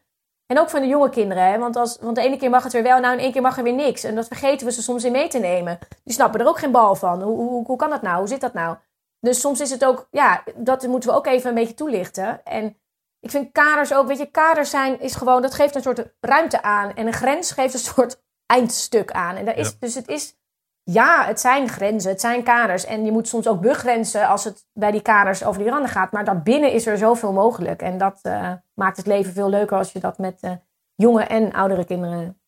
En 0.46 0.58
ook 0.58 0.70
van 0.70 0.80
de 0.80 0.86
jonge 0.86 1.10
kinderen, 1.10 1.44
hè? 1.44 1.58
Want, 1.58 1.76
als, 1.76 1.98
want 2.00 2.16
de 2.16 2.22
ene 2.22 2.36
keer 2.36 2.50
mag 2.50 2.62
het 2.62 2.72
weer 2.72 2.82
wel, 2.82 3.00
nou 3.00 3.14
in 3.14 3.20
één 3.20 3.32
keer 3.32 3.42
mag 3.42 3.56
er 3.56 3.62
weer 3.62 3.74
niks. 3.74 4.04
En 4.04 4.14
dat 4.14 4.26
vergeten 4.26 4.66
we 4.66 4.72
ze 4.72 4.82
soms 4.82 5.04
in 5.04 5.12
mee 5.12 5.28
te 5.28 5.38
nemen. 5.38 5.78
Die 6.04 6.14
snappen 6.14 6.40
er 6.40 6.46
ook 6.46 6.58
geen 6.58 6.70
bal 6.70 6.94
van. 6.94 7.22
Hoe, 7.22 7.36
hoe, 7.36 7.66
hoe 7.66 7.76
kan 7.76 7.90
dat 7.90 8.02
nou? 8.02 8.18
Hoe 8.18 8.28
zit 8.28 8.40
dat 8.40 8.52
nou? 8.52 8.76
Dus 9.20 9.40
soms 9.40 9.60
is 9.60 9.70
het 9.70 9.84
ook, 9.84 10.08
ja, 10.10 10.44
dat 10.56 10.86
moeten 10.86 11.10
we 11.10 11.16
ook 11.16 11.26
even 11.26 11.48
een 11.48 11.54
beetje 11.54 11.74
toelichten. 11.74 12.44
En 12.44 12.76
ik 13.20 13.30
vind 13.30 13.52
kaders 13.52 13.94
ook, 13.94 14.06
weet 14.06 14.18
je, 14.18 14.26
kaders 14.30 14.70
zijn 14.70 15.00
is 15.00 15.14
gewoon, 15.14 15.42
dat 15.42 15.54
geeft 15.54 15.74
een 15.74 15.82
soort 15.82 16.04
ruimte 16.20 16.62
aan. 16.62 16.94
En 16.94 17.06
een 17.06 17.12
grens 17.12 17.50
geeft 17.50 17.74
een 17.74 17.80
soort 17.94 18.22
eindstuk 18.46 19.10
aan. 19.12 19.36
En 19.36 19.44
daar 19.44 19.56
is, 19.56 19.68
Ja. 19.70 19.76
dus 19.80 19.94
het 19.94 20.08
is, 20.08 20.36
ja, 20.82 21.24
het 21.24 21.40
zijn 21.40 21.68
grenzen, 21.68 22.10
het 22.10 22.20
zijn 22.20 22.42
kaders. 22.42 22.84
En 22.84 23.04
je 23.04 23.12
moet 23.12 23.28
soms 23.28 23.46
ook 23.48 23.60
begrenzen 23.60 24.26
als 24.28 24.44
het 24.44 24.66
bij 24.72 24.90
die 24.90 25.02
kaders 25.02 25.44
over 25.44 25.62
die 25.62 25.70
randen 25.70 25.90
gaat. 25.90 26.12
Maar 26.12 26.24
daarbinnen 26.24 26.72
is 26.72 26.86
er 26.86 26.98
zoveel 26.98 27.32
mogelijk. 27.32 27.82
En 27.82 27.98
dat 27.98 28.18
eh, 28.22 28.52
maakt 28.74 28.96
het 28.96 29.06
leven 29.06 29.32
veel 29.32 29.48
leuker 29.48 29.76
als 29.76 29.92
je 29.92 30.00
dat 30.00 30.18
met 30.18 30.40
eh, 30.40 30.52
jonge 30.94 31.22
en 31.24 31.52
oudere 31.52 31.84
kinderen 31.84 32.40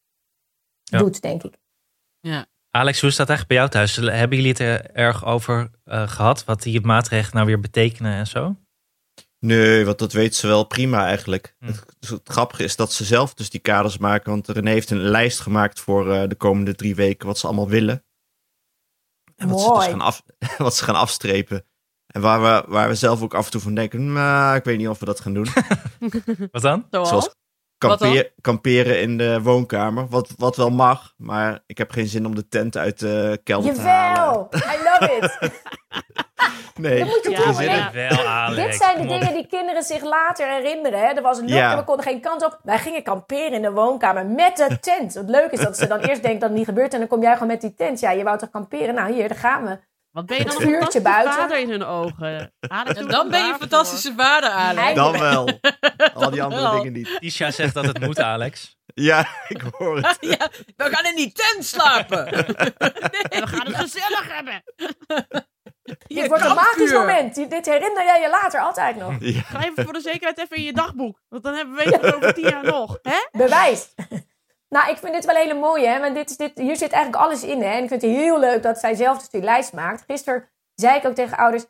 Ja. 0.82 0.98
doet, 0.98 1.22
denk 1.22 1.42
ik. 1.42 1.58
Ja. 2.20 2.46
Alex, 2.70 3.00
hoe 3.00 3.10
staat 3.10 3.28
het 3.28 3.36
eigenlijk 3.36 3.48
bij 3.48 3.56
jou 3.56 3.68
thuis? 3.68 4.14
Hebben 4.18 4.36
jullie 4.36 4.52
het 4.52 4.60
er 4.60 4.90
erg 4.90 5.24
over 5.24 5.70
eh, 5.84 6.08
gehad? 6.08 6.44
Wat 6.44 6.62
die 6.62 6.80
maatregelen 6.80 7.34
nou 7.34 7.46
weer 7.46 7.60
betekenen 7.60 8.12
en 8.12 8.26
zo? 8.26 8.56
Nee, 9.38 9.84
want 9.84 9.98
dat 9.98 10.12
weet 10.12 10.34
ze 10.34 10.46
wel 10.46 10.64
prima 10.64 11.06
eigenlijk. 11.06 11.56
Hm. 11.58 11.66
Het, 11.66 11.84
dus 11.98 12.08
het 12.08 12.28
grappige 12.28 12.64
is 12.64 12.76
dat 12.76 12.92
ze 12.92 13.04
zelf 13.04 13.34
dus 13.34 13.50
die 13.50 13.60
kaders 13.60 13.98
maken. 13.98 14.30
Want 14.30 14.48
René 14.48 14.70
heeft 14.70 14.90
een 14.90 15.00
lijst 15.00 15.40
gemaakt 15.40 15.80
voor 15.80 16.12
eh, 16.12 16.28
de 16.28 16.34
komende 16.34 16.74
drie 16.74 16.94
weken 16.94 17.26
wat 17.26 17.38
ze 17.38 17.46
allemaal 17.46 17.68
willen. 17.68 18.04
En 19.36 19.48
wat 19.48 19.60
ze, 19.60 19.72
dus 19.72 19.84
gaan 19.84 20.00
af, 20.00 20.22
wat 20.58 20.76
ze 20.76 20.84
gaan 20.84 20.94
afstrepen. 20.94 21.64
En 22.06 22.20
waar 22.20 22.42
we, 22.42 22.70
waar 22.70 22.88
we 22.88 22.94
zelf 22.94 23.22
ook 23.22 23.34
af 23.34 23.44
en 23.44 23.50
toe 23.50 23.60
van 23.60 23.74
denken, 23.74 24.12
nou, 24.12 24.56
ik 24.56 24.64
weet 24.64 24.78
niet 24.78 24.88
of 24.88 24.98
we 24.98 25.04
dat 25.04 25.20
gaan 25.20 25.34
doen. 25.34 25.46
Wat 26.52 26.62
dan? 26.62 26.86
Zoals? 26.90 27.08
Zoals 27.08 27.24
Wat 27.24 27.34
dan? 27.34 27.39
Kampeer, 27.88 28.32
kamperen 28.40 29.00
in 29.00 29.18
de 29.18 29.42
woonkamer. 29.42 30.06
Wat, 30.08 30.34
wat 30.36 30.56
wel 30.56 30.70
mag, 30.70 31.12
maar 31.16 31.58
ik 31.66 31.78
heb 31.78 31.90
geen 31.90 32.06
zin 32.06 32.26
om 32.26 32.34
de 32.34 32.48
tent 32.48 32.76
uit 32.76 32.98
de 32.98 33.40
kelder 33.44 33.74
te 33.74 33.80
halen. 33.80 34.46
Jawel, 34.50 34.72
I 34.74 34.82
love 34.84 35.16
it. 35.20 35.38
Nee, 36.74 36.98
Dan 36.98 37.06
moet 37.08 37.20
je 37.24 37.30
ik 37.30 37.36
heb 37.36 37.44
toch 37.44 37.56
geen 37.56 37.68
zin 37.68 37.76
in. 37.78 37.90
weer- 37.92 38.08
Wel, 38.16 38.26
Alex. 38.26 38.62
Dit 38.66 38.74
zijn 38.82 38.96
de 38.96 39.02
op. 39.02 39.08
dingen 39.20 39.34
die 39.34 39.46
kinderen 39.46 39.82
zich 39.82 40.02
later 40.02 40.48
herinneren. 40.48 40.98
Hè? 40.98 41.06
Er 41.06 41.22
was 41.22 41.38
een 41.38 41.44
lucht 41.44 41.56
Ja. 41.58 41.70
en 41.72 41.78
we 41.78 41.84
konden 41.84 42.04
geen 42.04 42.20
kant 42.20 42.44
op. 42.44 42.60
Wij 42.62 42.78
gingen 42.78 43.02
kamperen 43.02 43.52
in 43.52 43.62
de 43.62 43.70
woonkamer 43.72 44.26
met 44.26 44.56
de 44.56 44.78
tent. 44.80 45.14
Het 45.14 45.28
leuke 45.28 45.54
is 45.54 45.60
dat 45.60 45.76
ze 45.78 45.86
dan 45.86 45.98
eerst 45.98 46.22
denkt 46.22 46.40
dat 46.40 46.48
het 46.48 46.58
niet 46.58 46.68
gebeurt. 46.68 46.92
En 46.92 46.98
dan 46.98 47.08
kom 47.08 47.22
jij 47.22 47.32
gewoon 47.32 47.48
met 47.48 47.60
die 47.60 47.74
tent. 47.74 48.00
Ja, 48.00 48.10
je 48.10 48.22
wou 48.24 48.38
toch 48.38 48.50
kamperen? 48.50 48.94
Nou, 48.94 49.12
hier, 49.12 49.28
daar 49.28 49.38
gaan 49.38 49.64
we. 49.64 49.78
Wat 50.12 50.26
ben 50.26 50.36
je 50.36 50.44
dan 50.44 50.52
een 50.54 50.60
vuurtje 50.60 50.72
fantastische 51.00 51.02
buiten. 51.02 51.32
vader 51.32 51.58
in 51.58 51.70
hun 51.70 51.84
ogen. 51.84 52.52
Alex, 52.60 53.06
dan 53.06 53.30
ben 53.30 53.44
je 53.46 53.52
een 53.52 53.58
fantastische 53.58 54.12
vader, 54.16 54.50
Alex. 54.50 54.94
Dan 54.94 55.18
wel. 55.18 55.48
Al 56.14 56.30
die 56.30 56.42
andere 56.42 56.62
Wel. 56.62 56.72
dingen 56.76 56.92
niet. 56.92 57.16
Tisha 57.20 57.50
zegt 57.50 57.74
dat 57.74 57.84
het 57.84 58.00
moet, 58.00 58.18
Alex. 58.20 58.68
Ja, 58.94 59.28
ik 59.48 59.62
hoor 59.78 59.96
het. 59.96 60.16
Ja, 60.38 60.48
we 60.76 60.84
gaan 60.90 61.04
in 61.04 61.16
die 61.16 61.32
tent 61.32 61.64
slapen. 61.66 62.26
En 62.26 63.40
we 63.40 63.46
gaan 63.46 63.66
het 63.66 63.76
gezellig 63.76 64.28
hebben. 64.34 64.62
Dit 66.06 66.28
wordt 66.28 66.44
een 66.44 66.54
magisch 66.54 66.92
moment. 66.92 67.34
Die- 67.34 67.46
Dit 67.48 67.66
herinner 67.66 68.04
jij 68.04 68.20
je 68.20 68.28
later 68.30 68.60
altijd 68.60 68.96
nog. 68.96 69.14
Ja. 69.20 69.40
Ga 69.40 69.64
even 69.64 69.84
voor 69.84 69.92
de 69.92 70.00
zekerheid 70.00 70.38
even 70.38 70.56
in 70.56 70.62
je 70.62 70.72
dagboek. 70.72 71.20
Want 71.28 71.42
dan 71.42 71.54
hebben 71.54 71.74
we 71.74 71.84
weten 71.84 72.00
we 72.00 72.06
het 72.06 72.14
over 72.14 72.34
tien 72.34 72.48
jaar 72.48 72.64
nog. 72.64 72.98
Hè? 73.02 73.38
Bewijs. 73.38 73.94
Nou, 74.74 74.90
ik 74.90 74.96
vind 74.96 75.12
dit 75.12 75.24
wel 75.24 75.36
hele 75.36 75.54
mooie, 75.54 75.86
hè? 75.86 76.00
Want 76.00 76.14
dit, 76.14 76.30
is 76.30 76.36
dit, 76.36 76.58
hier 76.58 76.76
zit 76.76 76.92
eigenlijk 76.92 77.22
alles 77.22 77.42
in, 77.42 77.62
hè? 77.62 77.70
En 77.70 77.82
ik 77.82 77.88
vind 77.88 78.02
het 78.02 78.10
heel 78.10 78.38
leuk 78.38 78.62
dat 78.62 78.78
zij 78.78 78.94
zelf 78.94 79.18
dus 79.18 79.28
die 79.28 79.42
lijst 79.42 79.72
maakt. 79.72 80.02
Gisteren 80.06 80.48
zei 80.74 80.96
ik 80.96 81.04
ook 81.04 81.14
tegen 81.14 81.36
ouders... 81.36 81.66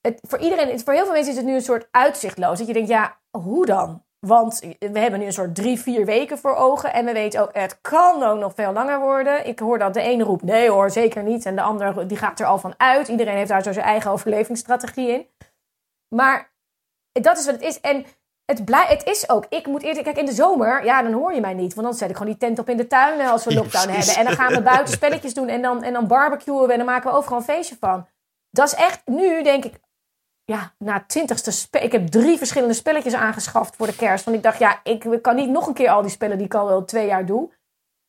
Het, 0.00 0.20
voor 0.28 0.38
iedereen, 0.38 0.80
voor 0.80 0.92
heel 0.92 1.04
veel 1.04 1.12
mensen 1.12 1.32
is 1.32 1.38
het 1.38 1.46
nu 1.46 1.54
een 1.54 1.62
soort 1.62 1.88
uitzichtloos. 1.90 2.58
Dat 2.58 2.66
je 2.66 2.72
denkt, 2.72 2.88
ja, 2.88 3.18
hoe 3.30 3.66
dan? 3.66 4.04
Want 4.26 4.60
we 4.78 4.98
hebben 4.98 5.20
nu 5.20 5.26
een 5.26 5.32
soort 5.32 5.54
drie, 5.54 5.80
vier 5.80 6.04
weken 6.04 6.38
voor 6.38 6.54
ogen. 6.54 6.92
En 6.92 7.04
we 7.04 7.12
weten 7.12 7.40
ook, 7.42 7.54
het 7.54 7.80
kan 7.80 8.22
ook 8.22 8.38
nog 8.38 8.54
veel 8.54 8.72
langer 8.72 9.00
worden. 9.00 9.46
Ik 9.46 9.58
hoor 9.58 9.78
dat 9.78 9.94
de 9.94 10.00
ene 10.00 10.24
roept, 10.24 10.42
nee 10.42 10.70
hoor, 10.70 10.90
zeker 10.90 11.22
niet. 11.22 11.46
En 11.46 11.56
de 11.56 11.62
andere, 11.62 12.06
die 12.06 12.16
gaat 12.16 12.40
er 12.40 12.46
al 12.46 12.58
van 12.58 12.74
uit. 12.76 13.08
Iedereen 13.08 13.36
heeft 13.36 13.48
daar 13.48 13.62
zo 13.62 13.72
zijn 13.72 13.86
eigen 13.86 14.10
overlevingsstrategie 14.10 15.08
in. 15.08 15.26
Maar 16.14 16.52
dat 17.12 17.38
is 17.38 17.46
wat 17.46 17.54
het 17.54 17.64
is. 17.64 17.80
En 17.80 18.06
het, 18.50 18.64
blij, 18.64 18.86
het 18.88 19.06
is 19.06 19.28
ook. 19.28 19.46
Ik 19.48 19.66
moet 19.66 19.82
eerlijk 19.82 20.04
kijk 20.04 20.16
in 20.16 20.26
de 20.26 20.32
zomer, 20.32 20.84
ja, 20.84 21.02
dan 21.02 21.12
hoor 21.12 21.34
je 21.34 21.40
mij 21.40 21.54
niet. 21.54 21.74
Want 21.74 21.86
dan 21.86 21.96
zet 21.96 22.10
ik 22.10 22.16
gewoon 22.16 22.32
die 22.32 22.40
tent 22.40 22.58
op 22.58 22.68
in 22.68 22.76
de 22.76 22.86
tuin 22.86 23.20
eh, 23.20 23.30
als 23.30 23.44
we 23.44 23.54
lockdown 23.60 23.88
hebben. 23.88 24.14
En 24.14 24.24
dan 24.24 24.34
gaan 24.34 24.52
we 24.52 24.62
buiten 24.62 24.94
spelletjes 25.00 25.34
doen 25.34 25.48
en 25.48 25.62
dan, 25.62 25.82
en 25.82 25.92
dan 25.92 26.06
barbecuen 26.06 26.66
we 26.66 26.72
en 26.72 26.78
dan 26.78 26.86
maken 26.86 27.10
we 27.10 27.16
overal 27.16 27.38
een 27.38 27.44
feestje 27.44 27.76
van. 27.80 28.06
Dat 28.50 28.66
is 28.66 28.74
echt, 28.74 29.02
nu 29.04 29.42
denk 29.42 29.64
ik, 29.64 29.80
ja, 30.44 30.72
na 30.78 31.04
twintigste 31.06 31.50
spel. 31.50 31.82
Ik 31.82 31.92
heb 31.92 32.06
drie 32.06 32.38
verschillende 32.38 32.74
spelletjes 32.74 33.14
aangeschaft 33.14 33.76
voor 33.76 33.86
de 33.86 33.96
kerst. 33.96 34.24
Want 34.24 34.36
ik 34.36 34.42
dacht, 34.42 34.58
ja, 34.58 34.80
ik 34.82 35.18
kan 35.22 35.36
niet 35.36 35.50
nog 35.50 35.66
een 35.66 35.74
keer 35.74 35.90
al 35.90 36.02
die 36.02 36.10
spellen 36.10 36.36
die 36.36 36.46
ik 36.46 36.54
al 36.54 36.66
wel 36.66 36.84
twee 36.84 37.06
jaar 37.06 37.26
doe. 37.26 37.52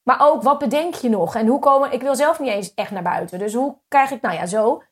Maar 0.03 0.29
ook, 0.29 0.43
wat 0.43 0.59
bedenk 0.59 0.95
je 0.95 1.09
nog? 1.09 1.35
En 1.35 1.47
hoe 1.47 1.59
komen, 1.59 1.91
ik 1.91 2.01
wil 2.01 2.15
zelf 2.15 2.39
niet 2.39 2.49
eens 2.49 2.73
echt 2.73 2.91
naar 2.91 3.03
buiten. 3.03 3.39
Dus 3.39 3.53
hoe 3.53 3.77
krijg 3.87 4.11
ik, 4.11 4.21
nou 4.21 4.35
ja, 4.35 4.45
zo. 4.45 4.83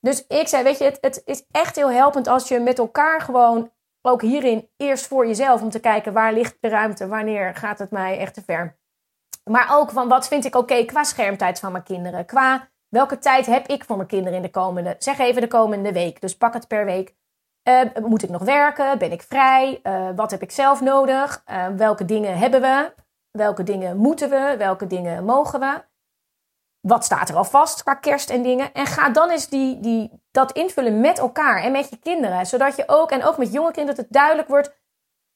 Dus 0.00 0.26
ik 0.26 0.48
zei, 0.48 0.62
weet 0.62 0.78
je, 0.78 0.84
het, 0.84 0.98
het 1.00 1.22
is 1.24 1.44
echt 1.50 1.76
heel 1.76 1.90
helpend 1.90 2.28
als 2.28 2.48
je 2.48 2.60
met 2.60 2.78
elkaar 2.78 3.20
gewoon 3.20 3.70
ook 4.06 4.22
hierin 4.22 4.70
eerst 4.76 5.06
voor 5.06 5.26
jezelf 5.26 5.62
om 5.62 5.70
te 5.70 5.80
kijken 5.80 6.12
waar 6.12 6.32
ligt 6.32 6.56
de 6.60 6.68
ruimte, 6.68 7.08
wanneer 7.08 7.54
gaat 7.54 7.78
het 7.78 7.90
mij 7.90 8.18
echt 8.18 8.34
te 8.34 8.42
ver. 8.42 8.78
Maar 9.50 9.68
ook 9.78 9.90
van 9.90 10.08
wat 10.08 10.28
vind 10.28 10.44
ik 10.44 10.54
oké 10.54 10.84
qua 10.84 11.04
schermtijd 11.04 11.60
van 11.60 11.72
mijn 11.72 11.84
kinderen, 11.84 12.26
qua 12.26 12.68
welke 12.88 13.18
tijd 13.18 13.46
heb 13.46 13.66
ik 13.66 13.84
voor 13.84 13.96
mijn 13.96 14.08
kinderen 14.08 14.36
in 14.36 14.42
de 14.42 14.50
komende, 14.50 14.96
zeg 14.98 15.18
even 15.18 15.40
de 15.40 15.48
komende 15.48 15.92
week, 15.92 16.20
dus 16.20 16.36
pak 16.36 16.54
het 16.54 16.68
per 16.68 16.84
week. 16.84 17.14
Eh, 17.62 17.80
moet 18.02 18.22
ik 18.22 18.30
nog 18.30 18.42
werken? 18.42 18.98
Ben 18.98 19.12
ik 19.12 19.22
vrij? 19.22 19.80
Eh, 19.82 20.08
wat 20.16 20.30
heb 20.30 20.42
ik 20.42 20.50
zelf 20.50 20.80
nodig? 20.80 21.42
Eh, 21.44 21.66
welke 21.68 22.04
dingen 22.04 22.38
hebben 22.38 22.60
we? 22.60 22.94
Welke 23.30 23.62
dingen 23.62 23.96
moeten 23.96 24.30
we? 24.30 24.54
Welke 24.58 24.86
dingen 24.86 25.24
mogen 25.24 25.60
we? 25.60 25.84
Wat 26.86 27.04
staat 27.04 27.28
er 27.28 27.36
al 27.36 27.44
vast 27.44 27.82
qua 27.82 27.94
kerst 27.94 28.30
en 28.30 28.42
dingen? 28.42 28.72
En 28.72 28.86
ga 28.86 29.08
dan 29.08 29.30
eens 29.30 29.48
die, 29.48 29.80
die, 29.80 30.10
dat 30.30 30.52
invullen 30.52 31.00
met 31.00 31.18
elkaar 31.18 31.62
en 31.62 31.72
met 31.72 31.90
je 31.90 31.96
kinderen. 31.96 32.46
Zodat 32.46 32.76
je 32.76 32.84
ook, 32.86 33.10
en 33.10 33.24
ook 33.24 33.38
met 33.38 33.52
jonge 33.52 33.72
kinderen, 33.72 33.96
dat 33.96 34.04
het 34.04 34.14
duidelijk 34.14 34.48
wordt. 34.48 34.72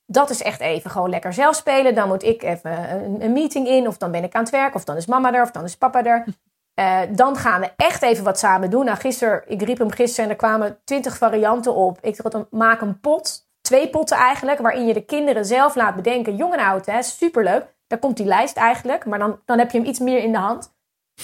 Dat 0.06 0.30
is 0.30 0.42
echt 0.42 0.60
even 0.60 0.90
gewoon 0.90 1.10
lekker 1.10 1.32
zelf 1.32 1.54
spelen. 1.54 1.94
Dan 1.94 2.08
moet 2.08 2.22
ik 2.22 2.42
even 2.42 2.90
een, 2.90 3.22
een 3.22 3.32
meeting 3.32 3.68
in. 3.68 3.86
Of 3.86 3.96
dan 3.96 4.10
ben 4.10 4.24
ik 4.24 4.34
aan 4.34 4.42
het 4.42 4.50
werk. 4.50 4.74
Of 4.74 4.84
dan 4.84 4.96
is 4.96 5.06
mama 5.06 5.34
er. 5.34 5.42
Of 5.42 5.50
dan 5.50 5.64
is 5.64 5.76
papa 5.76 6.04
er. 6.04 6.24
Eh, 6.74 7.00
dan 7.10 7.36
gaan 7.36 7.60
we 7.60 7.72
echt 7.76 8.02
even 8.02 8.24
wat 8.24 8.38
samen 8.38 8.70
doen. 8.70 8.84
Nou, 8.84 8.98
gisteren, 8.98 9.42
ik 9.46 9.62
riep 9.62 9.78
hem 9.78 9.90
gisteren 9.90 10.24
en 10.24 10.30
er 10.30 10.36
kwamen 10.36 10.78
twintig 10.84 11.16
varianten 11.16 11.74
op. 11.74 11.98
Ik 12.00 12.22
dacht, 12.22 12.50
maak 12.50 12.80
een 12.80 13.00
pot. 13.00 13.48
Twee 13.60 13.90
potten 13.90 14.16
eigenlijk. 14.16 14.58
Waarin 14.58 14.86
je 14.86 14.92
de 14.92 15.04
kinderen 15.04 15.44
zelf 15.44 15.74
laat 15.74 15.96
bedenken. 15.96 16.36
Jong 16.36 16.54
en 16.54 16.64
oud, 16.64 16.86
hè. 16.86 17.02
Superleuk. 17.02 17.74
Daar 17.86 17.98
komt 17.98 18.16
die 18.16 18.26
lijst 18.26 18.56
eigenlijk. 18.56 19.06
Maar 19.06 19.18
dan, 19.18 19.40
dan 19.44 19.58
heb 19.58 19.70
je 19.70 19.78
hem 19.78 19.86
iets 19.86 19.98
meer 19.98 20.18
in 20.18 20.32
de 20.32 20.38
hand. 20.38 20.76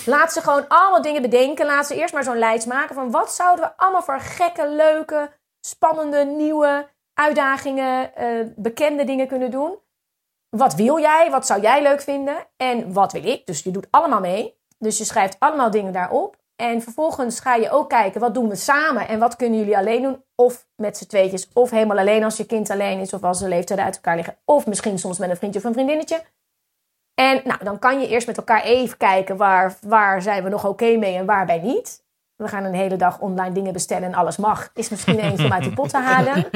Laat 0.07 0.33
ze 0.33 0.41
gewoon 0.41 0.69
allemaal 0.69 1.03
dingen 1.03 1.23
bedenken. 1.23 1.67
Laat 1.67 1.87
ze 1.87 1.95
eerst 1.95 2.15
maar 2.15 2.25
zo'n 2.25 2.39
lijst 2.39 2.67
maken 2.67 2.95
van 2.95 3.11
wat 3.11 3.33
zouden 3.33 3.65
we 3.65 3.77
allemaal 3.77 4.03
voor 4.03 4.21
gekke, 4.21 4.69
leuke, 4.69 5.31
spannende, 5.61 6.25
nieuwe 6.25 6.89
uitdagingen, 7.15 8.15
eh, 8.15 8.29
bekende 8.57 9.05
dingen 9.05 9.29
kunnen 9.29 9.51
doen. 9.51 9.79
Wat 10.49 10.75
wil 10.75 10.99
jij? 11.01 11.31
Wat 11.31 11.47
zou 11.47 11.61
jij 11.61 11.83
leuk 11.83 12.01
vinden? 12.01 12.37
En 12.57 12.93
wat 12.93 13.13
wil 13.13 13.25
ik? 13.25 13.47
Dus 13.47 13.63
je 13.63 13.71
doet 13.71 13.87
allemaal 13.91 14.21
mee. 14.21 14.59
Dus 14.79 14.99
je 14.99 15.05
schrijft 15.05 15.37
allemaal 15.39 15.71
dingen 15.71 15.93
daarop. 15.93 16.37
En 16.57 16.83
vervolgens 16.83 17.41
ga 17.41 17.55
je 17.55 17.71
ook 17.71 17.89
kijken, 17.89 18.21
wat 18.21 18.35
doen 18.35 18.49
we 18.49 18.57
samen? 18.57 19.09
En 19.09 19.19
wat 19.19 19.37
kunnen 19.37 19.59
jullie 19.59 19.77
alleen 19.77 20.03
doen? 20.03 20.25
Of 20.35 20.67
met 20.77 20.97
z'n 20.97 21.07
tweetjes. 21.07 21.49
Of 21.53 21.71
helemaal 21.71 21.99
alleen 21.99 22.25
als 22.25 22.37
je 22.37 22.47
kind 22.47 22.71
alleen 22.71 23.01
is. 23.01 23.13
Of 23.13 23.23
als 23.23 23.39
de 23.39 23.49
leeftijden 23.49 23.85
uit 23.85 23.95
elkaar 23.95 24.17
liggen. 24.17 24.37
Of 24.45 24.67
misschien 24.67 24.99
soms 24.99 25.19
met 25.19 25.31
een 25.31 25.37
vriendje 25.37 25.59
of 25.59 25.67
een 25.67 25.73
vriendinnetje. 25.73 26.23
En 27.15 27.41
nou, 27.45 27.65
dan 27.65 27.79
kan 27.79 28.01
je 28.01 28.09
eerst 28.09 28.27
met 28.27 28.37
elkaar 28.37 28.63
even 28.63 28.97
kijken 28.97 29.37
waar, 29.37 29.75
waar 29.81 30.23
zijn 30.23 30.43
we 30.43 30.49
nog 30.49 30.67
oké 30.67 30.97
mee 30.97 31.17
en 31.17 31.27
waarbij 31.27 31.59
niet. 31.59 32.03
We 32.37 32.49
gaan 32.49 32.65
een 32.65 32.75
hele 32.75 32.97
dag 32.97 33.19
online 33.19 33.55
dingen 33.55 33.73
bestellen 33.73 34.09
en 34.09 34.15
alles 34.15 34.37
mag. 34.37 34.71
Is 34.75 34.89
misschien 34.89 35.19
eentje 35.19 35.45
om 35.45 35.53
uit 35.53 35.63
die 35.63 35.73
pot 35.75 35.89
te 35.89 35.99
halen. 35.99 36.45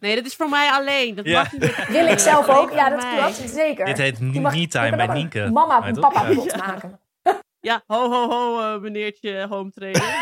Nee, 0.00 0.14
dat 0.14 0.24
is 0.24 0.34
voor 0.36 0.48
mij 0.48 0.70
alleen. 0.70 1.14
Dat 1.14 1.24
Ja. 1.24 1.38
mag 1.42 1.52
niet 1.52 1.86
Wil 1.96 2.06
ik 2.06 2.18
zelf 2.18 2.48
ook. 2.48 2.70
Ja, 2.72 2.88
dat 2.90 3.06
klopt. 3.16 3.50
Zeker. 3.50 3.84
Dit 3.84 3.98
heet 3.98 4.18
Je 4.18 4.24
Me 4.24 4.40
mag- 4.40 4.52
Me 4.52 4.60
je 4.60 4.68
Time 4.68 4.88
kan 4.88 5.06
bij 5.06 5.06
Nienke. 5.16 5.50
Mama 5.52 5.86
en 5.86 5.94
papa 6.00 6.22
pot 6.34 6.56
maken. 6.56 7.00
Ja, 7.66 7.82
ho, 7.86 8.10
ho, 8.10 8.28
ho, 8.28 8.60
eh, 8.74 8.80
meneertje 8.80 9.46
home 9.48 9.70
trainer. 9.70 10.02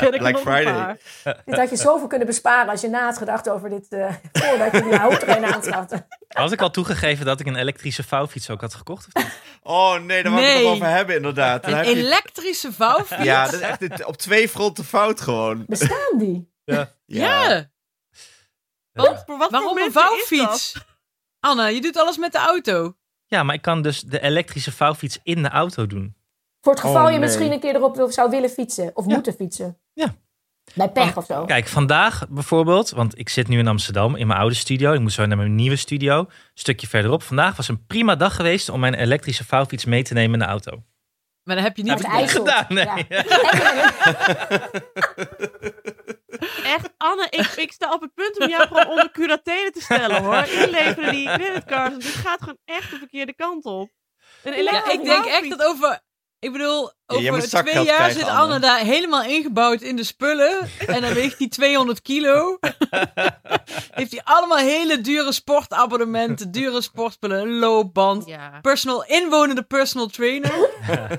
Er 0.00 0.18
Black 0.18 0.38
Friday. 0.38 0.98
Dit 1.44 1.56
had 1.56 1.70
je 1.70 1.76
zoveel 1.76 2.06
kunnen 2.06 2.26
besparen 2.26 2.70
als 2.70 2.80
je 2.80 2.88
na 2.88 3.04
had 3.04 3.18
gedacht 3.18 3.48
over 3.48 3.68
dit 3.70 3.86
eh, 3.88 4.14
voordat 4.32 4.72
je 4.72 4.82
die 4.82 4.98
hoofdtrainer 4.98 5.54
aanschafte. 5.54 6.06
Had 6.28 6.52
ik 6.52 6.60
al 6.60 6.70
toegegeven 6.70 7.24
dat 7.26 7.40
ik 7.40 7.46
een 7.46 7.56
elektrische 7.56 8.02
vouwfiets 8.02 8.50
ook 8.50 8.60
had 8.60 8.74
gekocht? 8.74 9.06
Of 9.12 9.22
niet? 9.22 9.32
Oh 9.62 9.98
nee, 9.98 10.22
daar 10.22 10.32
wou 10.32 10.44
ik 10.44 10.52
het 10.52 10.62
nog 10.62 10.72
over 10.72 10.86
hebben 10.88 11.16
inderdaad. 11.16 11.62
Dan 11.62 11.72
Een 11.72 11.78
heb 11.78 11.86
elektrische 11.86 12.72
vouwfiets? 12.72 13.22
ja, 13.22 13.44
dat 13.44 13.52
is 13.54 13.60
echt 13.60 13.80
dit- 13.80 14.04
op 14.04 14.16
twee 14.16 14.48
fronten 14.48 14.84
fout 14.84 15.20
gewoon. 15.20 15.64
Bestaan 15.66 16.18
die? 16.18 16.52
Ja. 16.64 17.68
Wat, 18.92 19.22
voor 19.26 19.38
wat 19.38 19.50
Waarom 19.50 19.78
een 19.78 19.92
vouwfiets? 19.92 20.74
Anne, 21.40 21.74
je 21.74 21.80
doet 21.80 21.96
alles 21.96 22.16
met 22.16 22.32
de 22.32 22.38
auto. 22.38 22.96
Ja, 23.30 23.42
maar 23.42 23.54
ik 23.54 23.62
kan 23.62 23.82
dus 23.82 24.00
de 24.00 24.20
elektrische 24.20 24.72
vouwfiets 24.72 25.18
in 25.22 25.42
de 25.42 25.48
auto 25.48 25.86
doen. 25.86 26.16
Voor 26.60 26.72
het 26.72 26.80
geval 26.82 26.96
Oh, 27.04 27.10
je 27.10 27.18
nee. 27.18 27.18
misschien 27.26 27.52
een 27.52 27.60
keer 27.60 27.74
erop 27.74 28.06
zou 28.10 28.30
willen 28.30 28.50
fietsen. 28.50 28.90
Of 28.94 29.06
Ja. 29.06 29.14
moeten 29.14 29.32
fietsen. 29.32 29.78
Ja. 29.92 30.14
Bij 30.74 30.88
pech 30.90 31.16
of 31.16 31.24
zo. 31.24 31.44
Kijk, 31.44 31.66
vandaag 31.68 32.26
bijvoorbeeld, 32.28 32.90
want 32.90 33.18
ik 33.18 33.28
zit 33.28 33.48
nu 33.48 33.58
in 33.58 33.66
Amsterdam 33.68 34.16
in 34.16 34.26
mijn 34.26 34.38
oude 34.40 34.54
studio. 34.54 34.92
Ik 34.92 35.00
moet 35.00 35.12
zo 35.12 35.26
naar 35.26 35.36
mijn 35.36 35.54
nieuwe 35.54 35.76
studio, 35.76 36.18
een 36.18 36.28
stukje 36.54 36.86
verderop. 36.86 37.22
Vandaag 37.22 37.56
was 37.56 37.68
een 37.68 37.86
prima 37.86 38.16
dag 38.16 38.34
geweest 38.36 38.68
om 38.68 38.80
mijn 38.80 38.94
elektrische 38.94 39.44
vouwfiets 39.44 39.84
mee 39.84 40.02
te 40.02 40.14
nemen 40.14 40.32
in 40.32 40.38
de 40.38 40.44
auto. 40.52 40.82
Maar 41.42 41.54
dan 41.56 41.64
heb 41.64 41.76
je 41.76 41.82
niet... 41.82 41.92
Heb 41.92 42.00
ik 42.12 42.20
niet 42.20 42.30
gedaan, 42.30 42.66
nee. 42.68 42.86
Ja. 43.08 43.24
Echt, 46.68 46.90
Anne, 46.96 47.26
ik, 47.30 47.46
ik 47.46 47.72
sta 47.72 47.92
op 47.92 48.00
het 48.00 48.14
punt 48.14 48.40
om 48.40 48.48
jou 48.48 48.66
gewoon 48.66 48.88
onder 48.88 49.10
curatele 49.10 49.70
te 49.70 49.80
stellen, 49.80 50.22
hoor. 50.24 50.44
Inleveren 50.62 51.12
die 51.12 51.24
creditcards. 51.24 52.04
Dit 52.04 52.14
gaat 52.14 52.38
gewoon 52.38 52.58
echt 52.64 52.90
de 52.90 52.96
verkeerde 52.98 53.34
kant 53.34 53.64
op. 53.64 53.90
Een 54.42 54.52
Ja, 54.52 54.58
elektrische 54.58 54.92
ik 54.98 55.04
denk 55.04 55.24
echt 55.24 55.48
dat 55.48 55.62
over... 55.62 56.00
Ik 56.38 56.52
bedoel, 56.52 56.92
Over 57.10 57.42
twee 57.42 57.74
jaar 57.74 57.84
krijgen, 57.84 58.12
zit 58.12 58.22
Anne. 58.28 58.38
Anne 58.40 58.58
daar 58.58 58.78
helemaal 58.78 59.22
ingebouwd 59.22 59.80
in 59.80 59.96
de 59.96 60.04
spullen. 60.04 60.56
En 60.86 61.00
dan 61.00 61.12
weegt 61.12 61.38
hij 61.38 61.48
200 61.48 62.02
kilo. 62.02 62.58
Heeft 63.90 64.10
hij 64.10 64.20
allemaal 64.24 64.58
hele 64.58 65.00
dure 65.00 65.32
sportabonnementen, 65.32 66.50
dure 66.50 66.82
sportspullen, 66.82 67.40
een 67.40 67.58
loopband. 67.58 68.26
Ja. 68.26 68.58
Personal, 68.62 69.04
inwonende 69.04 69.62
personal 69.62 70.06
trainer. 70.06 70.52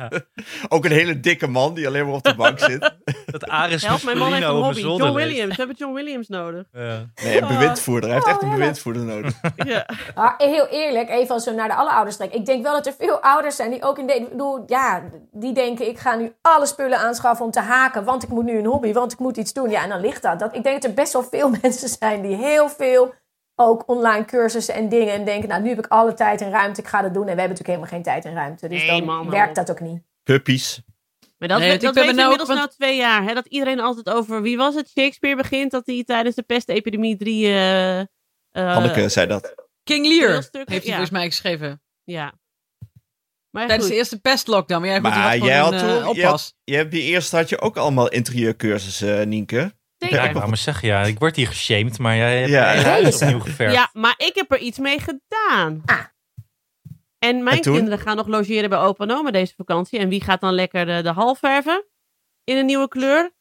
Ook 0.70 0.86
een 0.86 0.92
hele 0.92 1.20
dikke 1.20 1.48
man 1.48 1.74
die 1.74 1.88
alleen 1.88 2.06
maar 2.06 2.16
op 2.16 2.24
de 2.24 2.36
bank 2.36 2.60
zit. 2.60 2.94
Dat 3.26 3.48
Aris 3.48 3.86
Help, 3.86 4.04
mijn 4.04 4.18
man 4.18 4.34
heeft 4.34 4.46
een 4.48 4.50
hobby. 4.50 4.80
John 4.80 5.04
ligt. 5.04 5.14
Williams. 5.14 5.50
We 5.50 5.56
hebben 5.56 5.76
John 5.80 5.94
Williams 5.94 6.28
nodig. 6.28 6.64
Ja. 6.72 7.06
Nee, 7.24 7.42
een 7.42 7.48
bewindvoerder. 7.48 8.10
Hij 8.10 8.18
heeft 8.18 8.28
echt 8.30 8.42
een 8.42 8.48
Oh, 8.48 8.54
bewindvoerder 8.56 9.04
nodig. 9.04 9.34
Ja. 9.56 9.86
Maar 10.16 10.36
heel 10.38 10.68
eerlijk, 10.68 11.10
even 11.10 11.34
als 11.34 11.46
we 11.46 11.52
naar 11.52 11.68
de 11.68 11.74
alle 11.74 11.92
ouders 11.92 12.16
trekken. 12.16 12.40
Ik 12.40 12.46
denk 12.46 12.64
wel 12.64 12.74
dat 12.74 12.86
er 12.88 12.94
veel 12.98 13.20
ouders 13.22 13.56
zijn 13.56 13.72
die 13.72 13.84
ook 13.84 13.98
in 13.98 14.08
de, 14.08 14.16
ik 14.16 14.30
bedoel, 14.30 14.64
ja, 14.68 15.04
die 15.32 15.54
denken 15.54 15.79
ik 15.88 15.98
ga 15.98 16.16
nu 16.16 16.34
alle 16.42 16.66
spullen 16.66 16.98
aanschaffen 16.98 17.46
om 17.46 17.52
te 17.52 17.60
haken, 17.60 18.04
want 18.04 18.24
ik 18.24 18.30
moet 18.30 18.44
nu 18.46 18.58
een 18.58 18.66
hobby, 18.66 18.94
want 18.94 19.12
ik 19.12 19.20
moet 19.20 19.38
iets 19.38 19.54
doen. 19.54 19.70
Ja, 19.70 19.84
en 19.84 19.90
dan 19.90 20.02
ligt 20.02 20.22
dat. 20.22 20.40
dat 20.40 20.56
ik 20.56 20.64
denk 20.64 20.82
dat 20.82 20.90
er 20.90 20.96
best 20.96 21.14
wel 21.14 21.24
veel 21.24 21.50
mensen 21.62 21.90
zijn 21.90 22.22
die 22.22 22.36
heel 22.36 22.70
veel 22.70 23.14
ook 23.56 23.84
online 23.88 24.26
cursussen 24.26 24.74
en 24.74 24.90
dingen 24.90 25.14
en 25.14 25.26
denken, 25.26 25.50
nou 25.50 25.62
nu 25.62 25.70
heb 25.70 25.78
ik 25.78 25.88
alle 25.88 26.14
tijd 26.14 26.42
en 26.42 26.50
ruimte, 26.52 26.82
ik 26.82 26.88
ga 26.88 27.02
dat 27.02 27.14
doen. 27.14 27.28
En 27.28 27.36
we 27.36 27.42
hebben 27.42 27.58
natuurlijk 27.58 27.68
helemaal 27.68 27.90
geen 27.90 28.04
tijd 28.04 28.26
en 28.26 28.34
ruimte, 28.34 28.68
dus 28.68 28.80
Nee, 28.80 28.88
dan 28.88 29.04
man, 29.04 29.30
werkt 29.30 29.56
dat 29.56 29.72
ook 29.72 29.80
niet. 29.80 30.02
Puppies. 30.24 30.82
Maar 31.38 31.48
dat, 31.48 31.60
Nee, 31.60 31.78
dat 31.78 31.82
weten 31.82 31.94
we 31.94 32.00
nou 32.06 32.16
ook- 32.16 32.32
inmiddels 32.32 32.58
nou 32.58 32.70
twee 32.70 32.98
jaar. 32.98 33.24
Hè? 33.24 33.34
Dat 33.34 33.46
iedereen 33.48 33.80
altijd 33.80 34.10
over... 34.10 34.42
Wie 34.42 34.58
was 34.58 34.76
het? 34.76 34.90
Shakespeare 34.90 35.36
begint 35.36 35.72
dat 35.72 35.86
hij 35.86 36.04
tijdens 36.04 36.36
de 36.36 36.44
pestepidemie 36.44 37.18
drie... 37.18 37.46
eh, 37.46 38.00
eh, 38.00 38.06
Hanneke 38.52 39.10
zei 39.10 39.28
dat. 39.28 39.56
King 39.84 40.06
Lear 40.08 40.32
heeft 40.32 40.54
hij 40.54 40.76
ja. 40.76 40.82
volgens 40.82 41.10
mij 41.10 41.26
geschreven. 41.26 41.82
Ja. 42.04 42.34
Maar 43.52 43.66
Tijdens 43.68 43.82
goed. 43.88 43.92
de 43.92 44.00
eerste 44.02 44.20
pestlockdown. 44.22 44.82
Maar, 44.82 44.90
ja, 44.90 44.96
goed, 44.96 45.04
Maar 45.04 45.38
jij 45.38 45.58
had 45.58 45.74
een, 45.74 45.80
toen- 45.80 45.88
eh, 45.90 45.96
jij 45.96 46.26
oppas. 46.26 46.54
Je 46.64 46.76
hebt 46.76 46.92
die 46.92 47.02
eerste 47.04 47.36
had 47.36 47.50
je 47.50 47.62
ook 47.62 47.78
allemaal 47.78 48.10
interieurcursussen, 48.10 49.30
Nienke. 49.30 49.78
Zeker. 49.98 50.18
Ja, 50.18 50.24
ik 50.24 50.34
wou 50.34 50.48
maar 50.48 50.58
zeggen, 50.58 50.88
ja, 50.88 51.02
ik 51.04 51.20
word 51.20 51.36
hier 51.36 51.48
geshamed, 51.48 51.98
maar 52.00 52.16
jij 52.16 52.38
hebt 52.40 52.50
Ja. 52.52 52.76
huis 52.76 53.22
opnieuw 53.22 53.40
geverfd. 53.40 53.74
Ja, 53.76 53.90
maar 53.94 54.14
ik 54.18 54.32
heb 54.36 54.52
er 54.52 54.58
iets 54.60 54.78
mee 54.78 55.00
gedaan. 55.00 55.82
Ah. 55.86 56.00
En 57.20 57.44
mijn 57.44 57.56
En 57.56 57.62
kinderen 57.74 58.00
gaan 58.00 58.16
nog 58.16 58.28
logeren 58.28 58.70
bij 58.70 58.80
opa 58.80 59.04
en 59.04 59.12
oma 59.12 59.32
deze 59.32 59.54
vakantie. 59.58 60.00
En 60.00 60.10
wie 60.10 60.24
gaat 60.24 60.42
dan 60.42 60.54
lekker 60.54 60.86
de, 60.86 61.02
de 61.02 61.10
hal 61.12 61.36
verven? 61.36 61.86
In 62.44 62.58
een 62.58 62.66
nieuwe 62.66 62.88
kleur? 62.88 63.32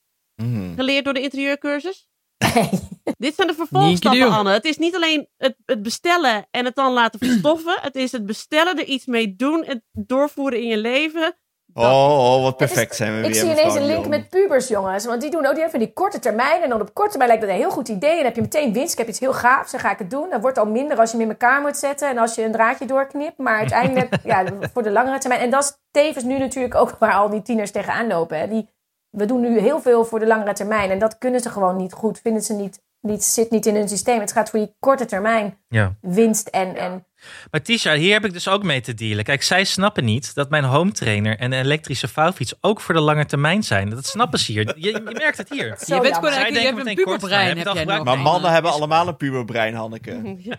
Mhm. 0.43 0.75
Geleerd 0.75 1.05
door 1.05 1.15
de 1.15 1.21
interieurcursus? 1.23 2.09
Nee. 2.55 2.71
Dit 3.19 3.35
zijn 3.35 3.47
de 3.49 3.55
vervolgstappen. 3.55 4.31
Anne. 4.31 4.51
Het 4.53 4.65
is 4.65 4.79
niet 4.79 4.95
alleen 4.95 5.29
het, 5.37 5.57
het 5.67 5.83
bestellen 5.83 6.47
en 6.51 6.65
het 6.65 6.75
dan 6.75 6.93
laten 6.93 7.19
verstoffen. 7.19 7.79
Het 7.89 7.97
is 7.97 8.13
het 8.13 8.27
bestellen, 8.27 8.79
er 8.79 8.85
iets 8.85 9.07
mee 9.07 9.37
doen, 9.37 9.65
het 9.67 9.81
doorvoeren 9.93 10.61
in 10.61 10.67
je 10.69 10.77
leven. 10.77 11.21
Dat- 11.23 11.85
Oh, 11.85 12.35
oh, 12.37 12.43
wat 12.43 12.57
perfect 12.57 12.97
zijn 12.97 13.13
we 13.13 13.19
Ik 13.19 13.25
weer. 13.25 13.35
zie 13.35 13.45
mevrouw 13.49 13.65
ineens 13.71 13.81
een 13.81 13.87
link 13.87 14.07
met 14.09 14.29
pubers, 14.29 14.69
jongens. 14.69 15.05
Want 15.05 15.21
die 15.21 15.31
doen 15.31 15.47
ook 15.47 15.55
die 15.55 15.65
even 15.65 15.79
die 15.79 15.93
korte 15.93 16.19
termijn. 16.19 16.63
En 16.63 16.69
dan 16.69 16.81
op 16.81 16.95
korte 16.95 17.11
termijn 17.11 17.31
lijkt 17.31 17.47
dat 17.47 17.55
een 17.55 17.61
heel 17.63 17.71
goed 17.75 17.89
idee. 17.89 18.11
En 18.11 18.17
dan 18.17 18.25
heb 18.25 18.35
je 18.35 18.41
meteen 18.41 18.73
winst. 18.73 18.93
Ik 18.93 18.99
heb 18.99 19.09
iets 19.09 19.19
heel 19.19 19.33
gaafs, 19.33 19.71
dan 19.71 19.81
ga 19.81 19.91
ik 19.93 19.99
het 19.99 20.11
doen. 20.11 20.31
Dat 20.31 20.41
wordt 20.41 20.59
al 20.59 20.67
minder 20.67 20.99
als 20.99 21.11
je 21.11 21.17
hem 21.17 21.25
in 21.27 21.33
elkaar 21.33 21.61
moet 21.61 21.77
zetten. 21.77 22.09
En 22.09 22.19
als 22.19 22.35
je 22.35 22.45
een 22.45 22.53
draadje 22.53 22.87
doorknipt. 22.87 23.39
Maar 23.39 23.59
uiteindelijk, 23.59 24.15
ja, 24.25 24.45
voor 24.73 24.83
de 24.83 24.91
langere 24.91 25.19
termijn. 25.19 25.41
En 25.41 25.51
dat 25.51 25.63
is 25.65 25.77
tevens 25.91 26.25
nu 26.25 26.39
natuurlijk 26.39 26.75
ook 26.75 26.97
waar 27.01 27.15
al 27.15 27.29
die 27.31 27.43
tieners 27.43 27.71
tegenaan 27.71 28.07
lopen. 28.07 28.39
Hè. 28.39 28.49
Die, 28.49 28.69
we 29.11 29.25
doen 29.25 29.41
nu 29.41 29.59
heel 29.59 29.81
veel 29.81 30.05
voor 30.05 30.19
de 30.19 30.27
langere 30.27 30.53
termijn. 30.53 30.91
En 30.91 30.99
dat 30.99 31.19
kunnen 31.19 31.41
ze 31.41 31.51
gewoon 31.51 31.77
niet 31.77 31.93
goed. 31.93 32.21
Vinden 32.23 32.43
ze 32.43 32.53
niet, 32.53 32.81
niet 33.01 33.25
zit 33.25 33.51
niet 33.51 33.67
in 33.67 33.75
hun 33.75 33.89
systeem. 33.89 34.21
Het 34.21 34.33
gaat 34.33 34.51
voor 34.51 34.59
die 34.59 34.75
korte 34.79 35.05
termijn 35.05 35.59
Ja. 35.69 35.95
winst 36.01 36.49
en... 36.49 36.77
en 36.77 37.07
Maar 37.51 37.63
Tisha, 37.63 37.95
hier 37.95 38.13
heb 38.13 38.25
ik 38.25 38.33
dus 38.33 38.49
ook 38.49 38.63
mee 38.63 38.81
te 38.81 38.95
dealen. 38.95 39.25
Kijk, 39.25 39.43
zij 39.43 39.65
snappen 39.65 40.05
niet 40.05 40.35
dat 40.35 40.51
mijn 40.51 40.65
home 40.65 40.93
trainer 40.93 41.39
en 41.39 41.53
een 41.53 41.61
elektrische 41.65 42.09
vouwfiets 42.09 42.55
ook 42.61 42.81
voor 42.81 42.95
de 42.95 43.01
lange 43.01 43.27
termijn 43.27 43.63
zijn. 43.63 43.91
Dat 43.91 44.07
snappen 44.07 44.39
ze 44.39 44.53
hier. 44.53 44.75
Je, 44.79 44.93
je 44.93 45.01
merkt 45.01 45.39
het 45.39 45.49
hier. 45.49 45.77
Zo 45.87 45.95
je 45.95 46.01
bent 46.01 46.15
gewoon 46.15 46.33
Zij 46.33 46.43
denken 46.51 46.77
hebt 46.77 46.87
een 46.87 46.95
puberbrein. 46.95 47.59
heb? 47.59 48.05
Maar 48.05 48.19
mannen 48.19 48.53
hebben 48.53 48.71
allemaal 48.73 49.09
een 49.09 49.17
puberbrein, 49.17 49.75
Hanneke. 49.75 50.21
Ja. 50.39 50.59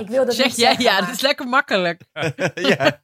ik 0.00 0.08
wil 0.08 0.24
dat 0.24 0.34
Zeg 0.34 0.46
niet 0.46 0.56
jij, 0.56 0.74
ja, 0.78 0.92
maar- 0.92 1.00
dat 1.06 1.14
is 1.14 1.20
lekker 1.20 1.46
makkelijk. 1.46 2.02
ja. 2.54 3.00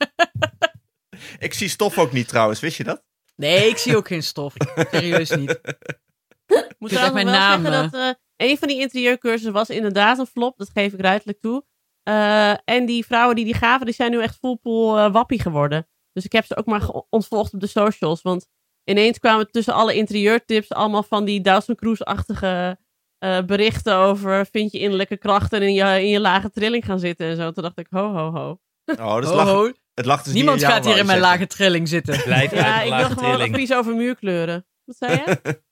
Ik 1.38 1.54
zie 1.54 1.68
stof 1.68 1.98
ook 1.98 2.12
niet 2.12 2.28
trouwens, 2.28 2.60
wist 2.60 2.76
je 2.76 2.84
dat? 2.84 3.02
Nee, 3.36 3.68
ik 3.68 3.76
zie 3.76 3.96
ook 3.96 4.06
geen 4.06 4.22
stof. 4.22 4.54
Serieus 4.90 5.30
niet. 5.30 5.60
moet 6.78 6.90
is 6.90 6.96
trouwens 6.96 7.12
mijn 7.12 7.26
wel 7.26 7.34
naam, 7.34 7.62
zeggen 7.62 7.90
dat 7.90 8.00
eh, 8.00 8.48
een 8.48 8.58
van 8.58 8.68
die 8.68 8.80
interieurcursussen 8.80 9.52
was 9.52 9.70
inderdaad 9.70 10.18
een 10.18 10.26
flop. 10.26 10.58
Dat 10.58 10.70
geef 10.70 10.92
ik 10.92 11.00
ruidelijk 11.00 11.40
toe. 11.40 11.64
Eh, 12.02 12.50
en 12.64 12.86
die 12.86 13.06
vrouwen 13.06 13.36
die 13.36 13.44
die 13.44 13.54
gaven, 13.54 13.86
die 13.86 13.94
zijn 13.94 14.10
nu 14.10 14.22
echt 14.22 14.38
fullpool 14.38 15.10
wappie 15.10 15.40
geworden. 15.40 15.88
Dus 16.12 16.24
ik 16.24 16.32
heb 16.32 16.44
ze 16.44 16.56
ook 16.56 16.66
maar 16.66 16.88
ontvolgd 17.10 17.54
op 17.54 17.60
de 17.60 17.66
socials. 17.66 18.22
Want 18.22 18.46
ineens 18.84 19.18
kwamen 19.18 19.50
tussen 19.50 19.74
alle 19.74 19.94
interieurtips 19.94 20.72
allemaal 20.72 21.02
van 21.02 21.24
die 21.24 21.40
Dawson 21.40 21.74
Cruise-achtige 21.74 22.78
eh, 23.18 23.42
berichten 23.42 23.96
over... 23.96 24.46
vind 24.46 24.72
je 24.72 24.78
innerlijke 24.78 25.16
krachten 25.16 25.62
in 25.62 25.72
je, 25.72 26.02
in 26.02 26.08
je 26.08 26.20
lage 26.20 26.50
trilling 26.50 26.84
gaan 26.84 26.98
zitten 26.98 27.26
en 27.26 27.36
zo. 27.36 27.50
Toen 27.50 27.62
dacht 27.62 27.78
ik, 27.78 27.86
ho, 27.90 28.12
ho, 28.12 28.30
ho. 28.30 28.58
Oh, 28.98 29.16
dus 29.16 29.28
Ho, 29.28 29.34
lag, 29.34 29.48
ho. 29.48 29.72
Het 29.96 30.04
lag 30.06 30.22
dus 30.22 30.32
Niemand 30.32 30.56
niet 30.58 30.66
gaat 30.66 30.84
hier 30.84 30.96
in 30.98 31.06
mijn 31.06 31.18
lage 31.18 31.46
trilling 31.46 31.88
zitten. 31.88 32.22
Blijf 32.22 32.50
Ja, 32.54 32.74
uit 32.74 32.84
ik 32.84 32.90
de 32.90 32.96
wil 32.96 32.98
lage 33.04 33.14
gewoon 33.14 33.40
advies 33.40 33.72
over 33.72 33.94
muurkleuren. 33.94 34.66
Wat 34.84 34.96
zei 34.96 35.12
je? 35.12 35.38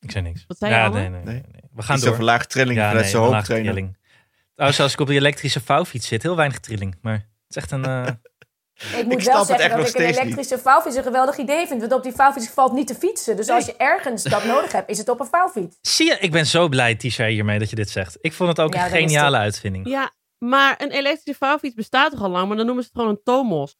Ik 0.00 0.10
zei 0.10 0.24
niks. 0.24 0.44
Wat 0.46 0.58
zei 0.58 0.72
je, 0.72 0.78
ja, 0.78 0.88
nee, 0.88 1.08
nee, 1.08 1.22
nee. 1.24 1.42
We 1.74 1.82
gaan 1.82 1.94
Iets 1.94 2.04
door. 2.04 2.12
over 2.12 2.24
laag 2.24 2.46
trilling 2.46 2.78
ja, 2.78 2.92
nee, 2.92 3.02
lage 3.02 3.16
hoofdtrainer. 3.16 3.72
trilling. 3.72 3.96
Trouwens, 4.54 4.80
als 4.80 4.92
ik 4.92 5.00
op 5.00 5.06
die 5.06 5.16
elektrische 5.18 5.60
vouwfiets 5.60 6.08
zit, 6.08 6.22
heel 6.22 6.36
weinig 6.36 6.60
trilling. 6.60 6.98
Maar 7.02 7.12
het 7.14 7.24
is 7.48 7.56
echt 7.56 7.70
een... 7.70 7.84
eh, 7.84 8.06
Ik 9.00 9.06
moet 9.06 9.22
wel 9.24 9.44
zeggen 9.44 9.76
dat 9.78 9.88
ik 9.88 9.94
een 9.94 10.00
elektrische 10.06 10.58
vouwfiets 10.58 10.96
een 10.96 11.02
geweldig 11.02 11.36
idee 11.36 11.66
vind. 11.66 11.80
Want 11.80 11.92
op 11.92 12.02
die 12.02 12.12
vouwfiets 12.12 12.48
valt 12.48 12.72
niet 12.72 12.86
te 12.86 12.94
fietsen. 12.94 13.36
Dus 13.36 13.48
als 13.48 13.66
je 13.66 13.76
ergens 13.76 14.22
dat 14.22 14.44
nodig 14.54 14.72
hebt, 14.72 14.90
is 14.90 14.98
het 14.98 15.08
op 15.08 15.20
een 15.20 15.26
vouwfiets. 15.26 15.76
Zie 15.80 16.06
je, 16.06 16.16
ik 16.20 16.30
ben 16.30 16.46
zo 16.46 16.68
blij, 16.68 16.94
Tisha, 16.94 17.26
hiermee 17.26 17.58
dat 17.58 17.70
je 17.70 17.76
dit 17.76 17.90
zegt. 17.90 18.18
Ik 18.20 18.32
vond 18.32 18.48
het 18.48 18.60
ook 18.60 18.74
Ja, 18.74 18.84
een 18.84 18.90
geniale 18.90 19.36
het. 19.36 19.44
uitvinding. 19.44 19.88
Ja, 19.88 20.12
maar 20.38 20.82
een 20.82 20.90
elektrische 20.90 21.34
vouwfiets 21.44 21.74
bestaat 21.74 22.10
toch 22.10 22.22
al 22.22 22.30
lang, 22.30 22.48
maar 22.48 22.56
dan 22.56 22.66
noemen 22.66 22.84
ze 22.84 22.90
het 22.92 22.98
gewoon 23.00 23.14
een 23.16 23.22
Tomos. 23.24 23.76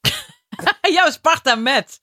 ja, 0.96 1.10
Sparta 1.10 1.54
met. 1.54 2.00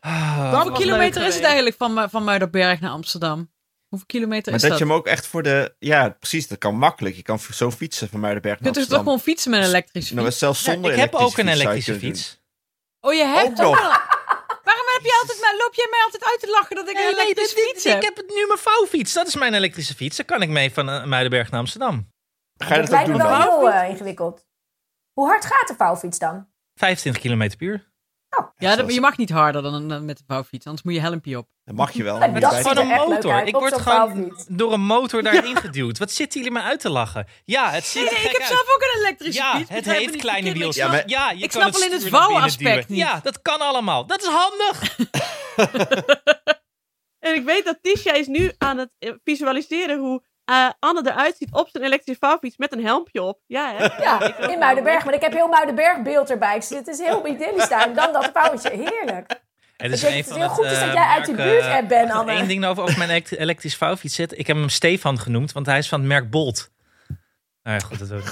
Ah, 0.00 0.52
Hoeveel 0.54 0.72
kilometer 0.72 1.26
is 1.26 1.34
het 1.34 1.44
eigenlijk 1.44 1.76
van, 1.76 2.10
van 2.10 2.24
Muiderberg 2.24 2.80
naar 2.80 2.90
Amsterdam? 2.90 3.52
Hoeveel 3.88 4.06
kilometer 4.06 4.44
Maar 4.52 4.54
is 4.54 4.60
dat 4.60 4.70
dat? 4.70 4.78
je 4.78 4.84
hem 4.84 4.94
ook 4.94 5.06
echt 5.06 5.26
voor 5.26 5.42
de... 5.42 5.74
Ja, 5.78 6.08
precies, 6.08 6.48
dat 6.48 6.58
kan 6.58 6.76
makkelijk. 6.78 7.16
Je 7.16 7.22
kan 7.22 7.38
zo 7.38 7.70
fietsen 7.70 8.08
van 8.08 8.20
Muidenberg 8.20 8.58
Je 8.58 8.64
naar 8.64 8.72
kunt 8.72 8.84
toch 8.86 8.96
toch 8.96 8.98
Amsterdam. 8.98 9.04
gewoon 9.04 9.20
fietsen 9.34 9.50
met 9.50 9.60
een 9.60 9.66
elektrische 9.66 10.14
Nou, 10.14 10.26
fiets? 10.26 10.38
zelfs 10.38 10.64
ja, 10.64 10.72
zonder 10.72 10.92
ik 10.92 10.98
heb 10.98 11.14
ook 11.14 11.38
een 11.38 11.48
elektrische 11.48 11.98
fiets. 11.98 12.30
je. 12.30 13.08
Oh, 13.08 13.14
je 13.14 13.24
hebt 13.24 13.60
Ook 13.60 13.66
ook 13.66 13.74
nog. 13.80 14.11
Heb 15.02 15.10
je 15.12 15.18
altijd, 15.20 15.40
maar 15.40 15.56
loop 15.56 15.74
jij 15.74 15.86
mij 15.90 16.02
altijd 16.04 16.24
uit 16.24 16.40
te 16.40 16.50
lachen 16.50 16.76
dat 16.76 16.88
ik 16.88 16.96
een 16.96 17.08
elektrische 17.08 17.54
dit- 17.54 17.64
fiets 17.64 17.82
dit- 17.82 17.92
heb? 17.92 18.02
ik 18.02 18.08
heb 18.08 18.16
het 18.16 18.28
nu 18.34 18.46
mijn 18.46 18.58
vouwfiets. 18.58 19.12
Dat 19.12 19.26
is 19.26 19.34
mijn 19.34 19.54
elektrische 19.54 19.94
fiets. 19.94 20.16
Daar 20.16 20.26
kan 20.26 20.42
ik 20.42 20.48
mee 20.48 20.72
van 20.72 20.88
uh, 20.88 21.04
Muidenberg 21.04 21.50
naar 21.50 21.60
Amsterdam. 21.60 22.08
Ga 22.56 22.74
je 22.74 22.80
Dat 22.80 22.90
lijkt 22.90 23.08
me 23.08 23.16
wel 23.16 23.40
heel 23.40 23.70
eh, 23.70 23.88
ingewikkeld. 23.88 24.46
Hoe 25.12 25.26
hard 25.26 25.44
gaat 25.44 25.68
de 25.68 25.74
vouwfiets 25.74 26.18
dan? 26.18 26.48
25 26.74 27.22
km 27.22 27.38
per 27.58 27.66
uur. 27.66 27.91
Ja, 28.56 28.76
dat- 28.76 28.94
je 28.94 29.00
mag 29.00 29.16
niet 29.16 29.30
harder 29.30 29.62
dan, 29.62 29.88
dan 29.88 30.04
met 30.04 30.16
de 30.18 30.24
vouwfiets, 30.26 30.66
anders 30.66 30.84
moet 30.84 30.94
je 30.94 31.00
helmpje 31.00 31.38
op. 31.38 31.48
Dat 31.64 31.74
mag 31.74 31.92
je 31.92 32.02
wel. 32.02 32.18
Maar 32.18 32.40
dat 32.40 32.52
is 32.52 32.58
gewoon 32.66 32.78
een 32.90 32.96
motor. 33.08 33.42
Ik 33.46 33.54
word 33.56 33.80
gewoon 33.80 34.44
door 34.48 34.72
een 34.72 34.80
motor 34.80 35.22
daarin 35.22 35.56
geduwd. 35.56 35.98
Wat 35.98 36.10
zitten 36.10 36.40
jullie 36.40 36.56
me 36.58 36.62
uit 36.64 36.80
te 36.80 36.90
lachen? 36.90 37.26
Ja, 37.44 37.70
het 37.70 37.84
ziet 37.84 37.94
Nee, 38.02 38.04
er 38.10 38.12
nee, 38.12 38.22
gek 38.22 38.30
ik 38.30 38.36
heb 38.38 38.48
uit. 38.48 38.58
zelf 38.58 38.74
ook 38.74 38.82
een 38.82 38.98
elektrische 39.00 39.40
Ja, 39.42 39.56
fiets. 39.56 39.70
het 39.70 39.84
heeft 39.84 40.16
kleine 40.16 40.52
wiels. 40.52 40.76
maar 40.76 40.86
Ja, 40.86 40.92
ik 40.98 41.00
maar- 41.00 41.08
Ja, 41.08 41.30
je 41.30 41.34
ik 41.44 41.50
kan 41.50 41.60
snap 41.60 41.64
het 41.74 41.74
alleen 41.82 41.92
het 42.00 42.08
vouwaspect 42.08 42.88
niet. 42.88 42.98
Ja, 42.98 43.20
dat 43.22 43.42
kan 43.42 43.60
allemaal. 43.60 44.06
Dat 44.06 44.22
is 44.22 44.28
handig. 44.28 44.96
En 47.18 47.34
ik 47.34 47.44
weet 47.44 47.64
dat 47.64 47.78
Tisha 47.82 48.12
is 48.12 48.26
nu 48.26 48.52
aan 48.58 48.78
het 48.78 48.90
eh, 48.98 49.12
visualiseren 49.24 49.98
hoe 49.98 50.22
eh, 50.52 50.70
Anne 50.78 51.10
eruit 51.10 51.36
ziet 51.36 51.48
op 51.52 51.68
zijn 51.72 51.84
elektrische 51.84 52.20
vouwfiets 52.26 52.56
met 52.56 52.72
een 52.72 52.84
helmpje 52.84 53.22
op. 53.22 53.38
Ja, 53.46 53.74
hè? 53.76 53.84
Ja, 54.02 54.48
in 54.52 54.58
Muidenberg. 54.58 55.04
Maar 55.04 55.14
ik 55.14 55.20
heb 55.20 55.32
heel 55.32 55.48
Muidenberg 55.48 56.02
beeld 56.02 56.30
erbij. 56.30 56.60
Zit- 56.60 56.78
Het 56.78 56.88
is 56.88 56.98
heel 56.98 57.26
idyllisch 57.34 57.68
daar. 57.68 57.86
En 57.86 57.94
dan 57.94 58.12
dat 58.12 58.30
vouwtje. 58.32 58.70
Heerlijk. 58.70 59.40
Het 59.76 59.92
Ik 59.92 60.00
denk, 60.00 60.14
het 60.16 60.30
is 60.30 60.36
heel 60.36 60.48
goed 60.48 60.64
is 60.64 60.78
dat 60.80 60.92
jij 60.92 61.06
uit 61.06 61.24
die 61.26 61.34
buurt-app 61.34 61.88
bent, 61.88 62.10
Anne. 62.10 62.32
Eén 62.32 62.46
ding 62.46 62.64
over, 62.64 62.82
over 62.82 62.98
mijn 62.98 63.10
elekt- 63.10 63.36
elektrische 63.36 63.78
vouwfiets 63.78 64.14
zit. 64.14 64.38
Ik 64.38 64.46
heb 64.46 64.56
hem 64.56 64.68
Stefan 64.68 65.18
genoemd, 65.18 65.52
want 65.52 65.66
hij 65.66 65.78
is 65.78 65.88
van 65.88 65.98
het 65.98 66.08
merk 66.08 66.30
Bolt. 66.30 66.70
Nou 67.62 67.78
ja, 67.78 67.86
goed, 67.86 67.98
dat 67.98 68.12
ook. 68.12 68.22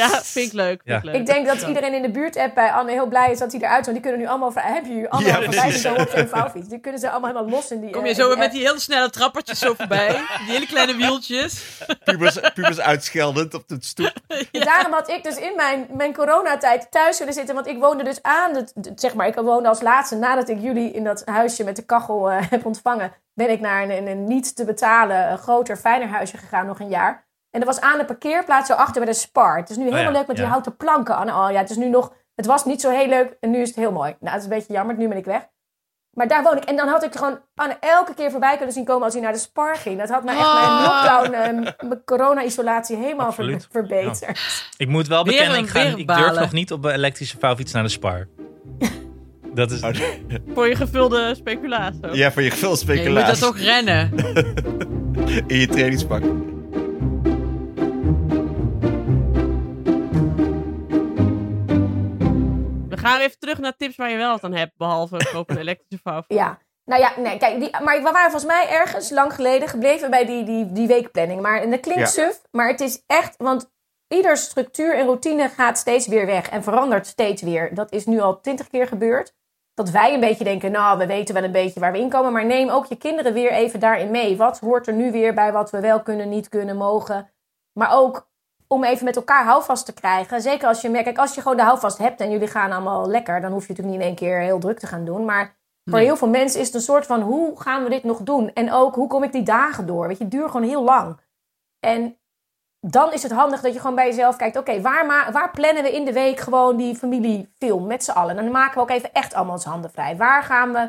Ja, 0.00 0.08
vind 0.08 0.46
ik 0.46 0.52
leuk. 0.52 0.80
Vind 0.84 0.96
ik 0.98 1.04
Ja. 1.04 1.10
leuk. 1.10 1.14
Ik 1.20 1.26
denk 1.26 1.46
dat 1.46 1.62
iedereen 1.62 1.94
in 1.94 2.02
de 2.02 2.10
buurt-app 2.10 2.54
bij 2.54 2.70
Anne 2.72 2.90
heel 2.92 3.06
blij 3.06 3.30
is 3.30 3.38
dat 3.38 3.52
hij 3.52 3.60
eruit 3.60 3.78
is. 3.80 3.84
Want 3.86 3.96
die 3.96 4.00
kunnen 4.06 4.20
nu 4.20 4.26
allemaal 4.28 4.50
vragen. 4.52 4.74
Heb 4.74 4.84
je 4.84 5.10
allemaal 5.10 5.42
Ja, 5.42 5.48
precies. 5.60 5.80
zo 5.82 5.94
op 5.94 6.08
zijn 6.08 6.28
vouwfiets? 6.28 6.68
Die 6.68 6.78
kunnen 6.80 7.00
ze 7.00 7.10
allemaal 7.10 7.30
helemaal 7.30 7.50
los 7.50 7.70
in 7.70 7.80
die 7.80 7.90
Kom 7.90 8.00
eh, 8.00 8.06
je 8.06 8.14
in 8.14 8.20
zo 8.30 8.36
met 8.36 8.52
die 8.52 8.66
hele 8.66 8.78
snelle 8.80 9.10
trappertjes 9.10 9.58
zo 9.58 9.74
voorbij. 9.74 10.08
Die 10.38 10.50
hele 10.52 10.66
kleine 10.66 10.96
wieltjes. 10.96 11.62
Pubers, 12.04 12.38
pubers 12.54 12.80
uitscheldend 12.80 13.54
op 13.54 13.68
de 13.68 13.76
stoep. 13.80 14.12
Daarom 14.52 14.92
had 14.92 15.08
ik 15.10 15.24
dus 15.24 15.36
in 15.36 15.52
mijn, 15.56 15.86
mijn 15.92 16.12
coronatijd 16.14 16.86
thuis 16.90 17.18
willen 17.18 17.34
zitten. 17.34 17.54
Want 17.54 17.66
ik 17.66 17.78
woonde 17.78 18.04
dus 18.04 18.22
aan, 18.22 18.54
het- 18.54 18.72
zeg 18.94 19.14
maar, 19.14 19.26
ik 19.26 19.34
woonde 19.34 19.68
als 19.68 19.80
laatste 19.80 20.16
nadat 20.16 20.48
ik 20.48 20.60
jullie 20.60 20.92
in 20.92 21.04
dat 21.04 21.22
huisje 21.24 21.64
met 21.64 21.76
de 21.76 21.84
kachel 21.84 22.30
eh, 22.30 22.42
heb 22.50 22.64
ontvangen. 22.66 23.12
Ben 23.34 23.50
ik 23.50 23.60
naar 23.60 23.82
een, 23.82 23.90
een, 23.90 24.06
een 24.06 24.24
niet 24.24 24.56
te 24.56 24.64
betalen, 24.64 25.30
een 25.30 25.38
groter, 25.38 25.76
fijner 25.76 26.08
huisje 26.08 26.36
gegaan 26.36 26.66
nog 26.66 26.80
een 26.80 26.88
jaar. 26.88 27.26
En 27.50 27.60
dat 27.60 27.64
was 27.74 27.80
aan 27.80 27.98
de 27.98 28.04
parkeerplaats 28.04 28.66
zo 28.68 28.74
achter 28.74 29.02
bij 29.04 29.12
de 29.12 29.18
Spar. 29.18 29.56
Het 29.56 29.70
is 29.70 29.76
nu 29.76 29.82
helemaal 29.82 30.04
ja, 30.04 30.10
leuk 30.18 30.26
met 30.26 30.36
die 30.36 30.44
ja. 30.44 30.50
houten 30.50 30.76
planken. 30.76 31.16
Anne. 31.16 31.32
Oh 31.32 31.50
ja, 31.50 31.58
het 31.58 31.70
is 31.70 31.76
nu 31.76 31.88
nog 31.88 32.12
Het 32.34 32.46
was 32.46 32.64
niet 32.64 32.80
zo 32.80 32.90
heel 32.90 33.08
leuk 33.08 33.36
en 33.40 33.50
nu 33.50 33.58
is 33.60 33.68
het 33.68 33.76
heel 33.76 33.92
mooi. 33.92 34.16
Nou, 34.20 34.32
het 34.34 34.44
is 34.44 34.48
een 34.50 34.56
beetje 34.56 34.72
jammer, 34.72 34.96
nu 34.96 35.08
ben 35.08 35.16
ik 35.16 35.24
weg. 35.24 35.48
Maar 36.10 36.28
daar 36.28 36.42
woon 36.42 36.56
ik. 36.56 36.64
En 36.64 36.76
dan 36.76 36.88
had 36.88 37.04
ik 37.04 37.14
gewoon 37.16 37.40
Anne 37.54 37.76
elke 37.80 38.14
keer 38.14 38.30
voorbij 38.30 38.56
kunnen 38.56 38.74
zien 38.74 38.84
komen 38.84 39.02
als 39.04 39.12
hij 39.12 39.22
naar 39.22 39.32
de 39.32 39.38
spar 39.38 39.76
ging. 39.76 39.98
Dat 39.98 40.08
had 40.08 40.24
mij 40.24 40.36
echt 40.36 40.52
mijn 40.52 40.66
Ah. 40.66 40.82
lockdown, 40.84 41.34
eh, 41.34 41.52
mijn 41.88 42.04
corona-isolatie 42.04 42.96
helemaal 42.96 43.32
ver- 43.32 43.66
verbeterd. 43.70 44.38
Ik 44.76 44.88
moet 44.88 45.06
wel 45.06 45.24
bekennen, 45.24 45.58
ik, 45.58 45.68
ga, 45.68 45.82
durf 46.16 46.38
nog 46.40 46.52
niet 46.52 46.72
op 46.72 46.84
een 46.84 46.92
elektrische 46.92 47.36
vouwfiets 47.38 47.72
naar 47.72 47.82
de 47.82 47.88
Spar. 47.88 48.28
Dat 49.54 49.70
is... 49.70 49.82
Oh, 49.82 49.90
nee. 50.28 50.42
Voor 50.54 50.68
je 50.68 50.74
gevulde 50.74 51.34
speculatie. 51.34 52.12
Ja, 52.12 52.32
voor 52.32 52.42
je 52.42 52.50
veel 52.50 52.60
Ja, 52.60 52.64
je 52.64 52.68
moet 52.68 52.78
speculatie. 52.78 53.40
dat 53.40 53.40
toch 53.40 53.58
rennen. 53.58 54.10
In 55.46 55.58
je 55.58 55.66
trainingspak. 55.66 56.22
We 63.08 63.14
gaan 63.14 63.22
even 63.22 63.38
terug 63.38 63.58
naar 63.58 63.76
tips 63.76 63.96
waar 63.96 64.10
je 64.10 64.16
wel 64.16 64.30
wat 64.30 64.44
aan 64.44 64.54
hebt. 64.54 64.76
Behalve 64.76 65.28
koop 65.32 65.50
een 65.50 65.58
elektrische 65.58 65.98
vouw. 66.02 66.24
Ja. 66.26 66.58
Nou 66.84 67.00
ja, 67.00 67.12
nee, 67.16 67.38
kijk, 67.38 67.60
die, 67.60 67.70
maar 67.82 67.96
we 67.96 68.02
waren 68.02 68.30
volgens 68.30 68.52
mij 68.52 68.68
ergens 68.68 69.10
lang 69.10 69.34
geleden 69.34 69.68
gebleven 69.68 70.10
bij 70.10 70.26
die, 70.26 70.44
die, 70.44 70.72
die 70.72 70.86
weekplanning. 70.86 71.40
Maar 71.40 71.60
en 71.60 71.70
dat 71.70 71.80
klinkt 71.80 72.00
Ja. 72.00 72.06
suf, 72.06 72.40
maar 72.50 72.68
het 72.68 72.80
is 72.80 73.02
echt, 73.06 73.34
want 73.36 73.70
ieder 74.08 74.36
structuur 74.36 74.94
en 74.94 75.04
routine 75.04 75.48
gaat 75.48 75.78
steeds 75.78 76.06
weer 76.06 76.26
weg 76.26 76.48
en 76.48 76.62
verandert 76.62 77.06
steeds 77.06 77.42
weer. 77.42 77.74
Dat 77.74 77.92
is 77.92 78.06
nu 78.06 78.20
al 78.20 78.40
twintig 78.40 78.68
keer 78.68 78.86
gebeurd. 78.86 79.34
Dat 79.74 79.90
wij 79.90 80.14
een 80.14 80.20
beetje 80.20 80.44
denken, 80.44 80.70
nou, 80.70 80.98
we 80.98 81.06
weten 81.06 81.34
wel 81.34 81.44
een 81.44 81.52
beetje 81.52 81.80
waar 81.80 81.92
we 81.92 81.98
in 81.98 82.08
komen. 82.08 82.32
Maar 82.32 82.44
neem 82.44 82.68
ook 82.68 82.86
je 82.86 82.96
kinderen 82.96 83.32
weer 83.32 83.50
even 83.50 83.80
daarin 83.80 84.10
mee. 84.10 84.36
Wat 84.36 84.58
hoort 84.58 84.86
er 84.86 84.94
nu 84.94 85.12
weer 85.12 85.34
bij 85.34 85.52
wat 85.52 85.70
we 85.70 85.80
wel 85.80 86.02
kunnen, 86.02 86.28
niet 86.28 86.48
kunnen, 86.48 86.76
mogen? 86.76 87.30
Maar 87.72 87.92
ook 87.92 88.27
om 88.68 88.84
even 88.84 89.04
met 89.04 89.16
elkaar 89.16 89.44
houvast 89.44 89.84
te 89.86 89.92
krijgen. 89.92 90.40
Zeker 90.40 90.68
als 90.68 90.80
je 90.80 90.88
merkt, 90.88 91.04
kijk, 91.06 91.18
als 91.18 91.34
je 91.34 91.40
gewoon 91.40 91.56
de 91.56 91.62
houvast 91.62 91.98
hebt 91.98 92.20
en 92.20 92.30
jullie 92.30 92.48
gaan 92.48 92.72
allemaal 92.72 93.08
lekker, 93.08 93.40
dan 93.40 93.52
hoef 93.52 93.62
je 93.66 93.68
natuurlijk 93.68 93.96
niet 93.96 94.06
in 94.06 94.10
één 94.10 94.16
keer 94.30 94.38
heel 94.40 94.58
druk 94.58 94.78
te 94.78 94.86
gaan 94.86 95.04
doen. 95.04 95.24
Maar 95.24 95.56
voor 95.84 95.98
Nee. 95.98 96.06
heel 96.06 96.16
veel 96.16 96.28
mensen 96.28 96.60
is 96.60 96.66
het 96.66 96.74
een 96.74 96.80
soort 96.80 97.06
van, 97.06 97.20
hoe 97.20 97.60
gaan 97.60 97.82
we 97.84 97.90
dit 97.90 98.04
nog 98.04 98.20
doen? 98.22 98.52
En 98.52 98.72
ook, 98.72 98.94
hoe 98.94 99.08
kom 99.08 99.22
ik 99.22 99.32
die 99.32 99.42
dagen 99.42 99.86
door? 99.86 100.06
Weet 100.08 100.18
je, 100.18 100.22
het 100.24 100.32
duurt 100.32 100.50
gewoon 100.50 100.68
heel 100.68 100.82
lang. 100.84 101.20
En 101.80 102.18
dan 102.80 103.12
is 103.12 103.22
het 103.22 103.32
handig 103.32 103.60
dat 103.60 103.72
je 103.72 103.80
gewoon 103.80 103.94
bij 103.94 104.06
jezelf 104.06 104.36
kijkt, 104.36 104.56
oké, 104.56 104.80
waar, 104.80 105.32
waar 105.32 105.50
plannen 105.50 105.82
we 105.82 105.92
in 105.94 106.04
de 106.04 106.12
week 106.12 106.40
gewoon 106.40 106.76
die 106.76 106.96
familiefilm 106.96 107.86
met 107.86 108.04
z'n 108.04 108.10
allen? 108.10 108.36
Dan 108.36 108.50
maken 108.50 108.74
we 108.74 108.80
ook 108.80 108.90
even 108.90 109.12
echt 109.12 109.34
allemaal 109.34 109.54
ons 109.54 109.64
handen 109.64 109.90
vrij. 109.90 110.16
Waar 110.16 110.42
gaan 110.42 110.72
we 110.72 110.88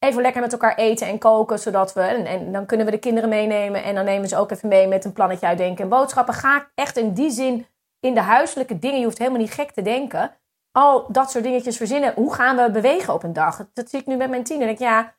even 0.00 0.22
lekker 0.22 0.40
met 0.40 0.52
elkaar 0.52 0.74
eten 0.74 1.06
en 1.06 1.18
koken, 1.18 1.58
zodat 1.58 1.92
we, 1.92 2.00
en, 2.00 2.52
dan 2.52 2.66
kunnen 2.66 2.86
we 2.86 2.92
de 2.92 2.98
kinderen 2.98 3.28
meenemen 3.28 3.82
en 3.82 3.94
dan 3.94 4.04
nemen 4.04 4.28
ze 4.28 4.36
ook 4.36 4.50
even 4.50 4.68
mee 4.68 4.86
met 4.86 5.04
een 5.04 5.12
plannetje 5.12 5.46
uitdenken 5.46 5.84
en 5.84 5.90
boodschappen. 5.90 6.34
Ga 6.34 6.70
echt 6.74 6.96
in 6.96 7.12
die 7.12 7.30
zin 7.30 7.66
in 8.00 8.14
de 8.14 8.20
huiselijke 8.20 8.78
dingen, 8.78 8.98
je 8.98 9.04
hoeft 9.04 9.18
helemaal 9.18 9.40
niet 9.40 9.52
gek 9.52 9.70
te 9.70 9.82
denken, 9.82 10.36
al 10.72 11.12
dat 11.12 11.30
soort 11.30 11.44
dingetjes 11.44 11.76
verzinnen. 11.76 12.14
Hoe 12.14 12.34
gaan 12.34 12.56
we 12.56 12.70
bewegen 12.70 13.14
op 13.14 13.22
een 13.22 13.32
dag? 13.32 13.68
Dat 13.72 13.90
zie 13.90 14.00
ik 14.00 14.06
nu 14.06 14.16
met 14.16 14.30
mijn 14.30 14.44
tiener. 14.44 14.68
Ik 14.68 14.78
ja, 14.78 15.14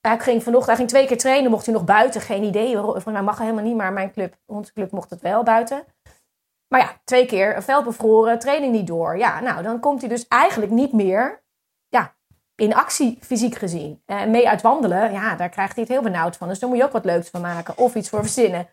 hij 0.00 0.18
ging 0.18 0.42
vanochtend, 0.42 0.66
hij 0.66 0.76
ging 0.76 0.88
twee 0.88 1.06
keer 1.06 1.18
trainen, 1.18 1.50
mocht 1.50 1.66
hij 1.66 1.74
nog 1.74 1.84
buiten. 1.84 2.20
Geen 2.20 2.42
idee. 2.42 2.76
Volgens 2.76 3.04
mij 3.04 3.22
mag 3.22 3.38
helemaal 3.38 3.64
niet, 3.64 3.76
maar 3.76 3.92
mijn 3.92 4.12
club, 4.12 4.36
onze 4.46 4.72
club 4.72 4.90
mocht 4.90 5.10
het 5.10 5.20
wel 5.20 5.42
buiten. 5.42 5.84
Maar 6.68 6.80
ja, 6.80 7.00
twee 7.04 7.26
keer 7.26 7.62
veld 7.62 7.84
bevroren, 7.84 8.38
training 8.38 8.72
niet 8.72 8.86
door. 8.86 9.18
Ja, 9.18 9.40
nou, 9.40 9.62
dan 9.62 9.80
komt 9.80 10.00
hij 10.00 10.08
dus 10.08 10.28
eigenlijk 10.28 10.72
niet 10.72 10.92
meer 10.92 11.44
in 12.56 12.74
actie, 12.74 13.18
fysiek 13.20 13.54
gezien. 13.54 14.02
En 14.06 14.30
mee 14.30 14.48
uit 14.48 14.62
wandelen, 14.62 15.12
ja, 15.12 15.34
daar 15.34 15.48
krijgt 15.48 15.74
hij 15.74 15.82
het 15.82 15.92
heel 15.92 16.02
benauwd 16.02 16.36
van. 16.36 16.48
Dus 16.48 16.58
daar 16.58 16.68
moet 16.68 16.78
je 16.78 16.84
ook 16.84 16.92
wat 16.92 17.04
leuks 17.04 17.28
van 17.28 17.40
maken 17.40 17.78
of 17.78 17.94
iets 17.94 18.08
voor 18.08 18.20
verzinnen. 18.20 18.68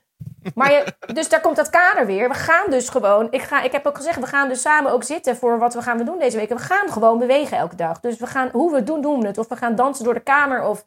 Maar 0.55 0.71
je, 0.71 0.93
dus 1.13 1.29
daar 1.29 1.41
komt 1.41 1.55
dat 1.55 1.69
kader 1.69 2.05
weer. 2.05 2.29
We 2.29 2.35
gaan 2.35 2.69
dus 2.69 2.89
gewoon, 2.89 3.27
ik, 3.31 3.41
ga, 3.41 3.61
ik 3.61 3.71
heb 3.71 3.85
ook 3.85 3.97
gezegd, 3.97 4.19
we 4.19 4.27
gaan 4.27 4.49
dus 4.49 4.61
samen 4.61 4.91
ook 4.91 5.03
zitten 5.03 5.35
voor 5.35 5.59
wat 5.59 5.73
we 5.73 5.81
gaan 5.81 5.97
doen 5.97 6.19
deze 6.19 6.37
week. 6.37 6.49
We 6.49 6.57
gaan 6.57 6.89
gewoon 6.89 7.19
bewegen 7.19 7.57
elke 7.57 7.75
dag. 7.75 7.99
Dus 7.99 8.17
we 8.17 8.27
gaan, 8.27 8.49
hoe 8.51 8.69
we 8.69 8.75
het 8.75 8.87
doen, 8.87 9.01
doen 9.01 9.21
we 9.21 9.27
het. 9.27 9.37
Of 9.37 9.47
we 9.47 9.55
gaan 9.55 9.75
dansen 9.75 10.03
door 10.03 10.13
de 10.13 10.19
kamer 10.19 10.63
of 10.63 10.85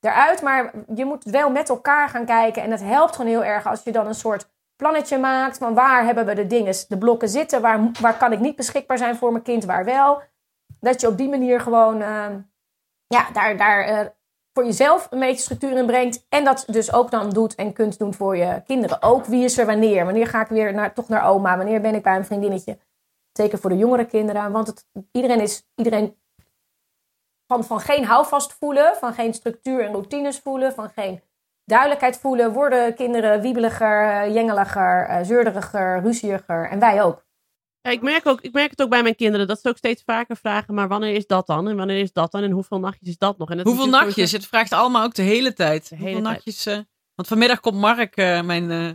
eruit. 0.00 0.42
Maar 0.42 0.72
je 0.94 1.04
moet 1.04 1.24
wel 1.24 1.50
met 1.50 1.68
elkaar 1.68 2.08
gaan 2.08 2.24
kijken. 2.24 2.62
En 2.62 2.70
het 2.70 2.82
helpt 2.82 3.16
gewoon 3.16 3.30
heel 3.30 3.44
erg 3.44 3.66
als 3.66 3.82
je 3.82 3.92
dan 3.92 4.06
een 4.06 4.14
soort 4.14 4.48
plannetje 4.76 5.18
maakt. 5.18 5.58
Van 5.58 5.74
waar 5.74 6.04
hebben 6.04 6.26
we 6.26 6.34
de 6.34 6.46
dingen, 6.46 6.74
de 6.88 6.98
blokken 6.98 7.28
zitten? 7.28 7.60
Waar, 7.60 7.90
waar 8.00 8.16
kan 8.16 8.32
ik 8.32 8.38
niet 8.38 8.56
beschikbaar 8.56 8.98
zijn 8.98 9.16
voor 9.16 9.32
mijn 9.32 9.44
kind? 9.44 9.64
Waar 9.64 9.84
wel? 9.84 10.22
Dat 10.80 11.00
je 11.00 11.08
op 11.08 11.16
die 11.16 11.28
manier 11.28 11.60
gewoon 11.60 12.02
eh, 12.02 12.26
ja, 13.06 13.30
daar, 13.32 13.56
daar 13.56 13.84
eh, 13.84 14.06
voor 14.52 14.64
jezelf 14.64 15.06
een 15.10 15.18
beetje 15.18 15.42
structuur 15.42 15.76
in 15.76 15.86
brengt. 15.86 16.26
En 16.28 16.44
dat 16.44 16.64
dus 16.66 16.92
ook 16.92 17.10
dan 17.10 17.30
doet 17.30 17.54
en 17.54 17.72
kunt 17.72 17.98
doen 17.98 18.14
voor 18.14 18.36
je 18.36 18.62
kinderen. 18.66 19.02
Ook 19.02 19.24
wie 19.24 19.44
is 19.44 19.58
er 19.58 19.66
wanneer? 19.66 20.04
Wanneer 20.04 20.26
ga 20.26 20.40
ik 20.40 20.48
weer 20.48 20.74
naar, 20.74 20.94
toch 20.94 21.08
naar 21.08 21.24
oma? 21.24 21.56
Wanneer 21.56 21.80
ben 21.80 21.94
ik 21.94 22.02
bij 22.02 22.16
een 22.16 22.24
vriendinnetje? 22.24 22.78
Zeker 23.32 23.58
voor 23.58 23.70
de 23.70 23.76
jongere 23.76 24.04
kinderen. 24.04 24.52
Want 24.52 24.66
het, 24.66 24.86
iedereen 25.12 25.40
is 25.40 25.68
iedereen 25.74 26.16
van, 27.46 27.64
van 27.64 27.80
geen 27.80 28.04
houvast 28.04 28.52
voelen. 28.52 28.96
Van 28.96 29.12
geen 29.12 29.34
structuur 29.34 29.84
en 29.84 29.92
routines 29.92 30.38
voelen. 30.38 30.72
Van 30.72 30.90
geen 30.90 31.22
duidelijkheid 31.64 32.18
voelen. 32.18 32.52
Worden 32.52 32.94
kinderen 32.94 33.40
wiebeliger, 33.40 34.04
eh, 34.04 34.34
jengeliger, 34.34 35.06
eh, 35.06 35.18
zeurderiger, 35.22 36.00
ruzieriger. 36.00 36.68
En 36.68 36.78
wij 36.78 37.02
ook. 37.02 37.28
Ja, 37.82 37.90
ik, 37.90 38.02
merk 38.02 38.26
ook, 38.26 38.40
ik 38.40 38.52
merk 38.52 38.70
het 38.70 38.82
ook 38.82 38.88
bij 38.88 39.02
mijn 39.02 39.14
kinderen 39.14 39.46
dat 39.46 39.60
ze 39.60 39.68
ook 39.68 39.76
steeds 39.76 40.02
vaker 40.06 40.36
vragen: 40.36 40.74
maar 40.74 40.88
wanneer 40.88 41.14
is 41.14 41.26
dat 41.26 41.46
dan? 41.46 41.68
En 41.68 41.76
wanneer 41.76 41.98
is 42.00 42.12
dat 42.12 42.32
dan? 42.32 42.42
En 42.42 42.50
hoeveel 42.50 42.78
nachtjes 42.78 43.08
is 43.08 43.18
dat 43.18 43.38
nog? 43.38 43.50
En 43.50 43.56
dat 43.56 43.66
Hoeveel 43.66 43.86
nachtjes? 43.86 44.32
Het 44.32 44.46
vraagt 44.46 44.72
allemaal 44.72 45.04
ook 45.04 45.14
de 45.14 45.22
hele 45.22 45.52
tijd. 45.52 45.88
hele 45.88 46.02
Hoeveel 46.02 46.22
tijd. 46.22 46.34
nachtjes? 46.34 46.66
eh, 46.66 46.78
want 47.14 47.28
vanmiddag 47.28 47.60
komt 47.60 47.76
Mark, 47.76 48.16
eh, 48.16 48.42
mijn, 48.42 48.70
eh, 48.70 48.90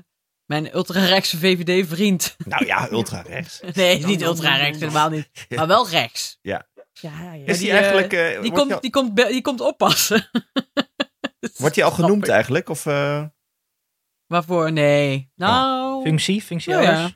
mijn 0.46 0.76
ultra-rechtse 0.76 1.38
VVD-vriend. 1.38 2.36
Nou 2.46 2.66
ja, 2.66 2.92
ultra 2.92 3.22
rechts. 3.22 3.62
nee, 3.74 4.06
niet 4.06 4.22
ultra-rechts, 4.22 4.80
helemaal 4.80 5.10
niet. 5.10 5.30
Maar 5.56 5.68
wel 5.68 5.90
rechts. 5.90 6.38
Ja, 6.42 6.68
ja, 6.94 7.34
ja. 7.34 7.46
Is 7.46 7.58
die, 7.58 7.68
die 7.68 7.78
eigenlijk... 7.78 8.42
Die 8.42 8.52
komt, 8.52 8.68
die 8.68 8.76
al, 8.76 8.82
die, 8.82 8.90
komt, 8.90 9.16
die 9.16 9.42
komt 9.42 9.62
oppassen. 9.62 10.30
wordt 11.58 11.76
die 11.76 11.84
al 11.84 11.92
genoemd 11.92 12.28
eigenlijk? 12.28 12.70
Of, 12.70 12.86
eh, 12.86 13.24
Waarvoor? 14.28 14.72
Nee. 14.72 15.32
Nou, 15.36 16.04
Functie, 16.04 16.42
functie 16.42 16.76
Oh, 16.76 16.84
ja. 16.84 17.12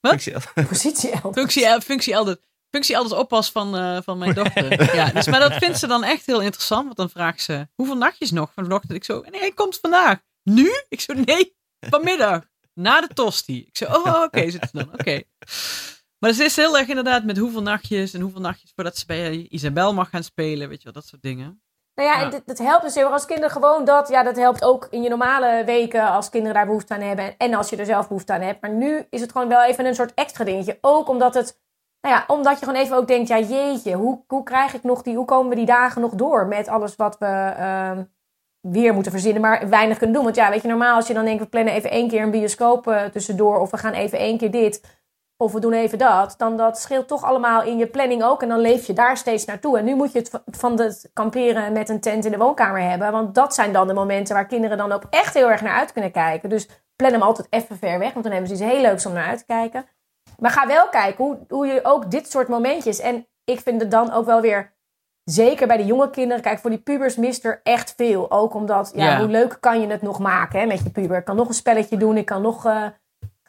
Wat? 0.00 0.22
Zie- 0.22 0.34
Positie 0.68 1.10
elders. 1.10 1.34
functie, 1.36 1.80
functie 1.80 2.12
elders. 2.12 2.36
Functie 2.70 2.94
elders 2.94 3.14
oppas 3.14 3.50
van, 3.50 3.76
eh, 3.76 3.98
van 4.04 4.18
mijn 4.18 4.34
dochter. 4.44 4.94
ja, 4.94 5.10
dus, 5.10 5.26
maar 5.26 5.40
dat 5.40 5.52
vindt 5.54 5.78
ze 5.78 5.86
dan 5.86 6.04
echt 6.04 6.26
heel 6.26 6.40
interessant. 6.40 6.84
Want 6.84 6.96
dan 6.96 7.10
vraagt 7.10 7.42
ze, 7.42 7.68
hoeveel 7.74 7.96
nachtjes 7.96 8.30
nog 8.30 8.52
vanochtend? 8.54 8.92
Ik 8.92 9.04
zo, 9.04 9.24
nee, 9.30 9.40
hij 9.40 9.52
komt 9.52 9.78
vandaag. 9.80 10.18
Nu? 10.42 10.70
Ik 10.88 11.00
zo, 11.00 11.12
nee, 11.12 11.56
vanmiddag. 11.80 12.42
Na 12.74 13.00
de 13.00 13.08
tosti. 13.14 13.58
Ik 13.66 13.76
zo, 13.76 13.84
oh, 13.84 14.22
oké, 14.22 14.50
zit 14.50 14.62
ze 14.62 14.68
dan. 14.72 14.92
Oké. 14.92 15.22
Maar 16.18 16.32
ze 16.32 16.44
is 16.44 16.56
heel 16.56 16.78
erg 16.78 16.88
inderdaad 16.88 17.24
met 17.24 17.36
hoeveel 17.38 17.62
nachtjes 17.62 18.12
en 18.12 18.20
hoeveel 18.20 18.40
nachtjes 18.40 18.72
voordat 18.74 18.96
ze 18.98 19.06
bij 19.06 19.46
Isabel 19.48 19.94
mag 19.94 20.10
gaan 20.10 20.24
spelen. 20.24 20.68
Weet 20.68 20.78
je 20.78 20.84
wel, 20.84 20.92
dat 20.92 21.06
soort 21.06 21.22
dingen. 21.22 21.62
Nou 22.00 22.12
ja, 22.12 22.18
Ja. 22.18 22.24
en 22.24 22.30
dit- 22.30 22.42
dat 22.46 22.58
helpt 22.58 22.82
dus 22.82 22.94
heel 22.94 23.04
erg 23.04 23.12
als 23.12 23.24
kinderen 23.26 23.50
gewoon 23.50 23.84
dat. 23.84 24.08
Ja, 24.08 24.22
dat 24.22 24.36
helpt 24.36 24.64
ook 24.64 24.86
in 24.90 25.02
je 25.02 25.08
normale 25.08 25.64
weken 25.64 26.10
als 26.10 26.28
kinderen 26.30 26.54
daar 26.56 26.66
behoefte 26.66 26.94
aan 26.94 27.00
hebben. 27.00 27.34
En 27.38 27.54
als 27.54 27.70
je 27.70 27.76
er 27.76 27.84
zelf 27.84 28.08
behoefte 28.08 28.32
aan 28.32 28.40
hebt. 28.40 28.60
Maar 28.60 28.70
nu 28.70 29.06
is 29.10 29.20
het 29.20 29.32
gewoon 29.32 29.48
wel 29.48 29.62
even 29.62 29.86
een 29.86 29.94
soort 29.94 30.14
extra 30.14 30.44
dingetje. 30.44 30.78
Ook 30.80 31.08
omdat 31.08 31.34
het. 31.34 31.60
Nou 32.00 32.14
ja, 32.14 32.24
omdat 32.26 32.58
je 32.58 32.64
gewoon 32.64 32.80
even 32.80 32.96
ook 32.96 33.06
denkt, 33.08 33.28
ja 33.28 33.38
jeetje, 33.38 33.94
hoe, 33.94 34.24
hoe 34.26 34.42
krijg 34.42 34.74
ik 34.74 34.82
nog 34.82 35.02
die, 35.02 35.16
hoe 35.16 35.24
komen 35.24 35.48
we 35.48 35.54
die 35.54 35.66
dagen 35.66 36.00
nog 36.00 36.14
door 36.14 36.46
met 36.46 36.68
alles 36.68 36.96
wat 36.96 37.18
we 37.18 37.26
ehm, 37.26 38.02
weer 38.60 38.94
moeten 38.94 39.12
verzinnen, 39.12 39.42
maar 39.42 39.68
weinig 39.68 39.96
kunnen 39.96 40.14
doen. 40.16 40.24
Want 40.24 40.36
ja, 40.36 40.50
weet 40.50 40.62
je, 40.62 40.68
normaal 40.68 40.94
als 40.96 41.06
je 41.06 41.14
dan 41.14 41.24
denkt, 41.24 41.42
we 41.42 41.48
plannen 41.48 41.72
even 41.74 41.90
één 41.90 42.08
keer 42.08 42.22
een 42.22 42.30
bioscoop 42.30 42.86
eh, 42.88 43.04
tussendoor, 43.04 43.58
of 43.58 43.70
we 43.70 43.76
gaan 43.76 43.92
even 43.92 44.18
één 44.18 44.38
keer 44.38 44.50
dit, 44.50 44.99
of 45.40 45.52
we 45.52 45.60
doen 45.60 45.72
even 45.72 45.98
dat, 45.98 46.34
dan 46.36 46.56
dat 46.56 46.78
scheelt 46.78 47.08
toch 47.08 47.24
allemaal 47.24 47.62
in 47.62 47.78
je 47.78 47.86
planning 47.86 48.22
ook. 48.22 48.42
En 48.42 48.48
dan 48.48 48.60
leef 48.60 48.86
je 48.86 48.92
daar 48.92 49.16
steeds 49.16 49.44
naartoe. 49.44 49.78
En 49.78 49.84
nu 49.84 49.94
moet 49.94 50.12
je 50.12 50.18
het 50.18 50.30
van 50.50 50.80
het 50.80 51.10
kamperen 51.12 51.72
met 51.72 51.88
een 51.88 52.00
tent 52.00 52.24
in 52.24 52.30
de 52.30 52.38
woonkamer 52.38 52.80
hebben. 52.82 53.12
Want 53.12 53.34
dat 53.34 53.54
zijn 53.54 53.72
dan 53.72 53.86
de 53.86 53.94
momenten 53.94 54.34
waar 54.34 54.46
kinderen 54.46 54.78
dan 54.78 54.92
ook 54.92 55.02
echt 55.10 55.34
heel 55.34 55.50
erg 55.50 55.60
naar 55.60 55.78
uit 55.78 55.92
kunnen 55.92 56.12
kijken. 56.12 56.48
Dus 56.48 56.68
plan 56.96 57.12
hem 57.12 57.22
altijd 57.22 57.46
even 57.50 57.78
ver 57.78 57.98
weg. 57.98 58.12
Want 58.12 58.24
dan 58.24 58.32
hebben 58.32 58.56
ze 58.56 58.64
iets 58.64 58.72
heel 58.72 58.80
leuks 58.80 59.06
om 59.06 59.12
naar 59.12 59.26
uit 59.26 59.38
te 59.38 59.44
kijken. 59.44 59.86
Maar 60.38 60.50
ga 60.50 60.66
wel 60.66 60.88
kijken 60.88 61.24
hoe, 61.24 61.38
hoe 61.48 61.66
je 61.66 61.80
ook 61.82 62.10
dit 62.10 62.30
soort 62.30 62.48
momentjes. 62.48 63.00
En 63.00 63.26
ik 63.44 63.60
vind 63.60 63.80
het 63.80 63.90
dan 63.90 64.12
ook 64.12 64.26
wel 64.26 64.40
weer. 64.40 64.78
Zeker 65.24 65.66
bij 65.66 65.76
de 65.76 65.84
jonge 65.84 66.10
kinderen. 66.10 66.42
Kijk, 66.42 66.58
voor 66.58 66.70
die 66.70 66.78
pubers 66.78 67.16
mist 67.16 67.44
er 67.44 67.60
echt 67.62 67.94
veel. 67.96 68.30
Ook 68.30 68.54
omdat, 68.54 68.92
ja, 68.94 69.04
Ja. 69.04 69.18
hoe 69.18 69.28
leuk 69.28 69.56
kan 69.60 69.80
je 69.80 69.86
het 69.86 70.02
nog 70.02 70.18
maken 70.18 70.60
hè, 70.60 70.66
met 70.66 70.82
je 70.82 70.90
puber? 70.90 71.16
Ik 71.18 71.24
kan 71.24 71.36
nog 71.36 71.48
een 71.48 71.54
spelletje 71.54 71.96
doen. 71.96 72.16
Ik 72.16 72.26
kan 72.26 72.42
nog 72.42 72.66
eh, 72.66 72.86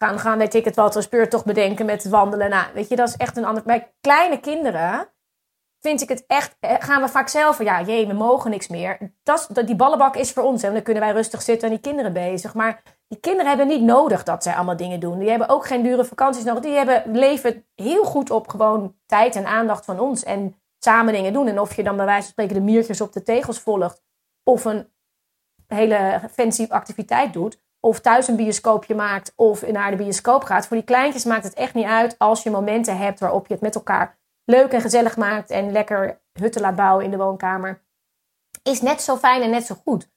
gaan, 0.02 0.20
gaan, 0.20 0.38
weet 0.38 0.54
ik 0.54 0.66
het 0.66 0.76
wat, 0.76 0.96
een 0.96 1.02
speurtocht 1.02 1.46
bedenken 1.46 1.86
met 1.86 2.10
wandelen. 2.10 2.50
Nou, 2.50 2.66
weet 2.74 2.90
je, 2.90 2.96
dat 2.96 3.08
is 3.08 3.16
echt 3.16 3.38
een 3.38 3.46
ander... 3.46 3.64
Bij 3.64 3.94
kleine 4.02 4.40
kinderen 4.40 5.10
vind 5.80 6.02
ik 6.02 6.10
het 6.10 6.24
echt... 6.28 6.56
eh, 6.60 6.76
Gaan 6.80 7.02
we 7.02 7.08
vaak 7.08 7.28
zelf 7.28 7.64
ja, 7.64 7.82
jee, 7.82 8.08
we 8.08 8.14
mogen 8.14 8.52
niks 8.52 8.68
meer. 8.68 9.14
Dat, 9.24 9.50
die 9.66 9.76
ballenbak 9.76 10.16
is 10.16 10.32
voor 10.32 10.44
ons. 10.44 10.62
Hè, 10.62 10.72
dan 10.72 10.82
kunnen 10.82 11.04
wij 11.04 11.12
rustig 11.12 11.42
zitten 11.42 11.68
en 11.68 11.74
die 11.74 11.84
kinderen 11.84 12.14
bezig. 12.14 12.54
Maar 12.54 12.82
die 13.08 13.20
kinderen 13.20 13.48
hebben 13.48 13.68
niet 13.68 13.82
nodig 13.82 14.24
dat 14.24 14.44
zij 14.44 14.54
allemaal 14.54 14.78
dingen 14.78 15.00
doen. 15.00 15.20
Die 15.20 15.30
hebben 15.30 15.50
ook 15.50 15.66
geen 15.66 15.84
dure 15.84 16.06
vakanties 16.06 16.44
nodig. 16.44 16.64
Die 16.64 16.76
hebben, 16.76 17.04
leven 17.12 17.66
heel 17.76 18.04
goed 18.04 18.30
op 18.30 18.48
gewoon 18.48 18.96
tijd 19.06 19.36
en 19.36 19.46
aandacht 19.46 19.86
van 19.86 20.00
ons. 20.00 20.24
En 20.24 20.56
samen 20.80 21.14
dingen 21.14 21.34
doen. 21.34 21.48
En 21.48 21.60
of 21.60 21.76
je 21.76 21.84
dan 21.84 21.96
bij 21.96 22.06
wijze 22.06 22.22
van 22.22 22.32
spreken 22.32 22.56
de 22.56 22.72
miertjes 22.72 23.02
op 23.02 23.14
de 23.14 23.24
tegels 23.24 23.60
volgt. 23.60 24.04
Of 24.44 24.66
een 24.66 24.90
hele 25.68 26.22
fancy 26.32 26.66
activiteit 26.70 27.34
doet. 27.34 27.60
Of 27.84 28.00
thuis 28.00 28.28
een 28.28 28.36
bioscoopje 28.36 28.96
maakt. 28.96 29.34
Of 29.36 29.68
naar 29.72 29.92
de 29.92 29.98
bioscoop 29.98 30.44
gaat. 30.44 30.68
Voor 30.68 30.78
die 30.78 30.86
kleintjes 30.86 31.24
maakt 31.26 31.44
het 31.44 31.54
echt 31.54 31.74
niet 31.74 31.86
uit 31.86 32.16
als 32.18 32.44
je 32.44 32.50
momenten 32.50 32.98
hebt 32.98 33.20
waarop 33.20 33.48
je 33.48 33.54
het 33.54 33.62
met 33.62 33.76
elkaar 33.76 34.18
leuk 34.46 34.72
en 34.72 34.82
gezellig 34.82 35.18
maakt 35.18 35.50
en 35.50 35.72
lekker 35.72 36.22
hutten 36.40 36.62
laat 36.62 36.76
bouwen 36.76 37.06
in 37.06 37.12
de 37.12 37.18
woonkamer, 37.18 37.82
is 38.64 38.82
net 38.82 39.02
zo 39.02 39.16
fijn 39.18 39.42
en 39.42 39.50
net 39.50 39.66
zo 39.66 39.76
goed. 39.84 40.10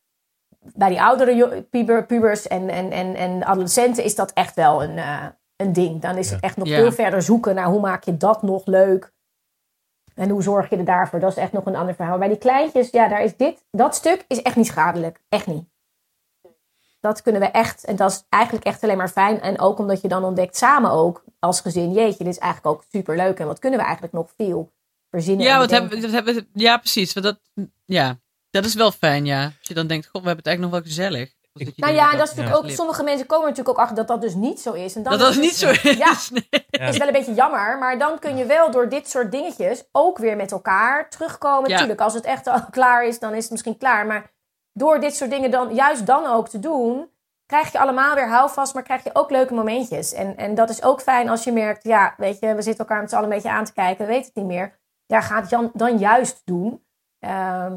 Bij 0.74 0.88
die 0.88 1.02
oudere 1.02 1.62
puber, 1.62 2.06
pubers 2.06 2.46
en, 2.48 2.68
en, 2.68 2.90
en, 2.90 3.14
en 3.14 3.44
adolescenten 3.44 4.04
is 4.04 4.14
dat 4.14 4.32
echt 4.32 4.54
wel 4.54 4.82
een, 4.82 4.98
eh, 4.98 5.26
een 5.56 5.72
ding. 5.72 6.00
Dan 6.00 6.16
is 6.16 6.30
het 6.30 6.40
echt 6.40 6.56
nog 6.56 6.68
Ja. 6.68 6.76
veel 6.76 6.92
verder 6.92 7.22
zoeken 7.22 7.54
naar 7.54 7.66
hoe 7.66 7.80
maak 7.80 8.04
je 8.04 8.16
dat 8.16 8.42
nog 8.42 8.66
leuk. 8.66 9.12
En 10.14 10.28
hoe 10.30 10.42
zorg 10.42 10.70
je 10.70 10.76
er 10.76 10.84
daarvoor? 10.84 11.20
Dat 11.20 11.30
is 11.30 11.36
echt 11.36 11.52
nog 11.52 11.66
een 11.66 11.76
ander 11.76 11.94
verhaal. 11.94 12.18
Bij 12.18 12.28
die 12.28 12.38
kleintjes, 12.38 12.90
ja, 12.90 13.08
daar 13.08 13.22
is 13.22 13.36
dit, 13.36 13.64
dat 13.70 13.94
stuk 13.94 14.24
is 14.28 14.42
echt 14.42 14.56
niet 14.56 14.66
schadelijk. 14.66 15.20
Echt 15.28 15.46
niet. 15.46 15.68
Dat 17.04 17.22
kunnen 17.22 17.40
we 17.40 17.46
echt, 17.46 17.84
en 17.84 17.96
dat 17.96 18.10
is 18.10 18.24
eigenlijk 18.28 18.64
echt 18.64 18.82
alleen 18.82 18.96
maar 18.96 19.08
fijn. 19.08 19.40
En 19.40 19.60
ook 19.60 19.78
omdat 19.78 20.00
je 20.00 20.08
dan 20.08 20.24
ontdekt 20.24 20.56
samen 20.56 20.90
ook 20.90 21.24
als 21.38 21.60
gezin, 21.60 21.92
jeetje, 21.92 22.24
dit 22.24 22.32
is 22.32 22.38
eigenlijk 22.38 22.74
ook 22.76 22.84
super 22.92 23.16
leuk. 23.16 23.38
En 23.38 23.46
wat 23.46 23.58
kunnen 23.58 23.78
we 23.78 23.84
eigenlijk 23.84 24.14
nog 24.14 24.30
veel 24.36 24.72
verzinnen? 25.10 25.46
Ja, 25.46 25.58
wat 25.58 25.70
hebben, 25.70 26.00
dat 26.00 26.10
hebben, 26.10 26.48
ja, 26.52 26.76
precies. 26.76 27.12
Want 27.12 27.26
dat, 27.26 27.38
ja, 27.84 28.18
dat 28.50 28.64
is 28.64 28.74
wel 28.74 28.90
fijn, 28.92 29.26
ja. 29.26 29.44
Als 29.44 29.68
je 29.68 29.74
dan 29.74 29.86
denkt, 29.86 30.06
god, 30.06 30.22
we 30.22 30.26
hebben 30.26 30.44
het 30.44 30.46
eigenlijk 30.46 30.76
nog 30.76 30.82
wel 30.82 30.92
gezellig. 30.92 31.32
Dus 31.52 31.74
Nou 31.76 31.94
ja, 31.94 32.10
en 32.12 32.18
dat 32.18 32.28
is 32.28 32.34
natuurlijk 32.34 32.62
ja. 32.62 32.70
ook, 32.70 32.76
sommige 32.76 33.02
mensen 33.02 33.26
komen 33.26 33.48
natuurlijk 33.48 33.78
ook 33.78 33.82
achter 33.82 33.96
dat 33.96 34.08
dat 34.08 34.20
dus 34.20 34.34
niet 34.34 34.60
zo 34.60 34.72
is. 34.72 34.94
En 34.94 35.02
dan 35.02 35.12
Dat 35.12 35.20
dat 35.20 35.30
is 35.30 35.36
niet 35.36 35.56
zo 35.56 35.70
is. 35.70 35.82
Ja, 35.82 36.16
Ja. 36.70 36.88
is 36.88 36.96
wel 36.96 37.06
een 37.06 37.12
beetje 37.12 37.34
jammer. 37.34 37.78
Maar 37.78 37.98
dan 37.98 38.18
kun 38.18 38.36
je 38.36 38.46
wel 38.46 38.70
door 38.70 38.88
dit 38.88 39.10
soort 39.10 39.30
dingetjes 39.30 39.84
ook 39.92 40.18
weer 40.18 40.36
met 40.36 40.52
elkaar 40.52 41.10
terugkomen. 41.10 41.70
Ja. 41.70 41.78
Tuurlijk, 41.78 42.00
als 42.00 42.14
het 42.14 42.24
echt 42.24 42.46
al 42.46 42.64
klaar 42.70 43.06
is, 43.06 43.18
dan 43.18 43.34
is 43.34 43.42
het 43.42 43.50
misschien 43.50 43.78
klaar. 43.78 44.06
Maar 44.06 44.30
door 44.78 45.00
dit 45.00 45.16
soort 45.16 45.30
dingen 45.30 45.50
dan 45.50 45.74
juist 45.74 46.06
dan 46.06 46.26
ook 46.26 46.48
te 46.48 46.58
doen, 46.58 47.10
krijg 47.46 47.72
je 47.72 47.78
allemaal 47.78 48.14
weer 48.14 48.28
houvast, 48.28 48.74
maar 48.74 48.82
krijg 48.82 49.04
je 49.04 49.10
ook 49.12 49.30
leuke 49.30 49.54
momentjes. 49.54 50.12
En, 50.12 50.36
en 50.36 50.54
dat 50.54 50.70
is 50.70 50.82
ook 50.82 51.00
fijn 51.00 51.28
als 51.28 51.44
je 51.44 51.52
merkt, 51.52 51.84
ja, 51.84 52.14
weet 52.16 52.38
je, 52.38 52.54
we 52.54 52.62
zitten 52.62 52.84
elkaar 52.86 53.00
met 53.00 53.10
z'n 53.10 53.16
allen 53.16 53.28
een 53.28 53.34
beetje 53.34 53.50
aan 53.50 53.64
te 53.64 53.72
kijken, 53.72 54.06
we 54.06 54.12
weten 54.12 54.26
het 54.26 54.34
niet 54.34 54.46
meer. 54.46 54.78
Ja, 55.06 55.20
ga 55.20 55.40
het 55.40 55.50
jan- 55.50 55.70
dan 55.74 55.98
juist 55.98 56.42
doen. 56.44 56.84
Ehm, 57.18 57.76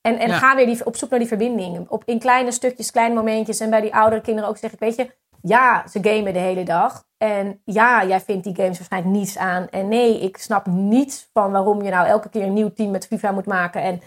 en 0.00 0.18
en 0.18 0.28
Ja. 0.28 0.38
ga 0.38 0.54
weer 0.56 0.66
die, 0.66 0.86
op 0.86 0.96
zoek 0.96 1.10
naar 1.10 1.18
die 1.18 1.28
verbinding. 1.28 1.88
Op, 1.88 2.02
in 2.04 2.18
kleine 2.18 2.52
stukjes, 2.52 2.90
kleine 2.90 3.14
momentjes. 3.14 3.60
En 3.60 3.70
bij 3.70 3.80
die 3.80 3.94
oudere 3.94 4.20
kinderen 4.22 4.50
ook 4.50 4.56
zeg 4.56 4.72
ik, 4.72 4.78
weet 4.78 4.96
je, 4.96 5.14
ja, 5.42 5.86
ze 5.88 5.98
gamen 6.02 6.32
de 6.32 6.38
hele 6.38 6.62
dag. 6.64 7.04
En 7.18 7.60
ja, 7.64 8.04
jij 8.04 8.20
vindt 8.20 8.44
die 8.44 8.54
games 8.54 8.78
waarschijnlijk 8.78 9.14
niets 9.14 9.38
aan. 9.38 9.68
En 9.68 9.88
nee, 9.88 10.20
ik 10.20 10.36
snap 10.36 10.66
niets 10.66 11.30
van 11.32 11.52
waarom 11.52 11.82
je 11.82 11.90
nou 11.90 12.06
elke 12.06 12.28
keer 12.28 12.42
een 12.42 12.52
nieuw 12.52 12.72
team 12.72 12.90
met 12.90 13.06
FIFA 13.06 13.30
moet 13.32 13.46
maken. 13.46 13.82
En 13.82 14.00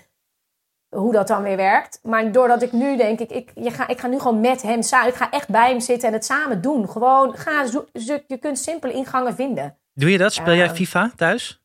hoe 0.90 1.12
dat 1.14 1.28
dan 1.28 1.44
weer 1.44 1.56
werkt. 1.58 2.00
Maar 2.04 2.32
doordat 2.32 2.62
ik 2.62 2.72
nu 2.72 2.98
denk, 2.98 3.20
ik, 3.20 3.30
ik, 3.32 3.52
je 3.56 3.72
ga, 3.72 3.88
ik 3.88 4.00
ga 4.00 4.08
nu 4.08 4.20
gewoon 4.20 4.40
met 4.40 4.62
hem 4.62 4.82
samen. 4.82 5.08
Ik 5.10 5.16
ga 5.16 5.32
echt 5.32 5.50
bij 5.50 5.70
hem 5.70 5.80
zitten 5.80 6.08
en 6.08 6.14
het 6.14 6.26
samen 6.26 6.62
doen. 6.62 6.90
Gewoon, 6.90 7.38
ga 7.38 7.66
zo, 7.66 7.86
zo- 7.94 8.20
je 8.28 8.38
kunt 8.38 8.60
simpele 8.60 8.94
ingangen 8.94 9.36
vinden. 9.36 9.78
Doe 9.94 10.12
je 10.12 10.18
dat? 10.18 10.34
Speel 10.34 10.54
jij 10.54 10.66
Ja. 10.66 10.74
FIFA 10.76 11.12
thuis? 11.16 11.62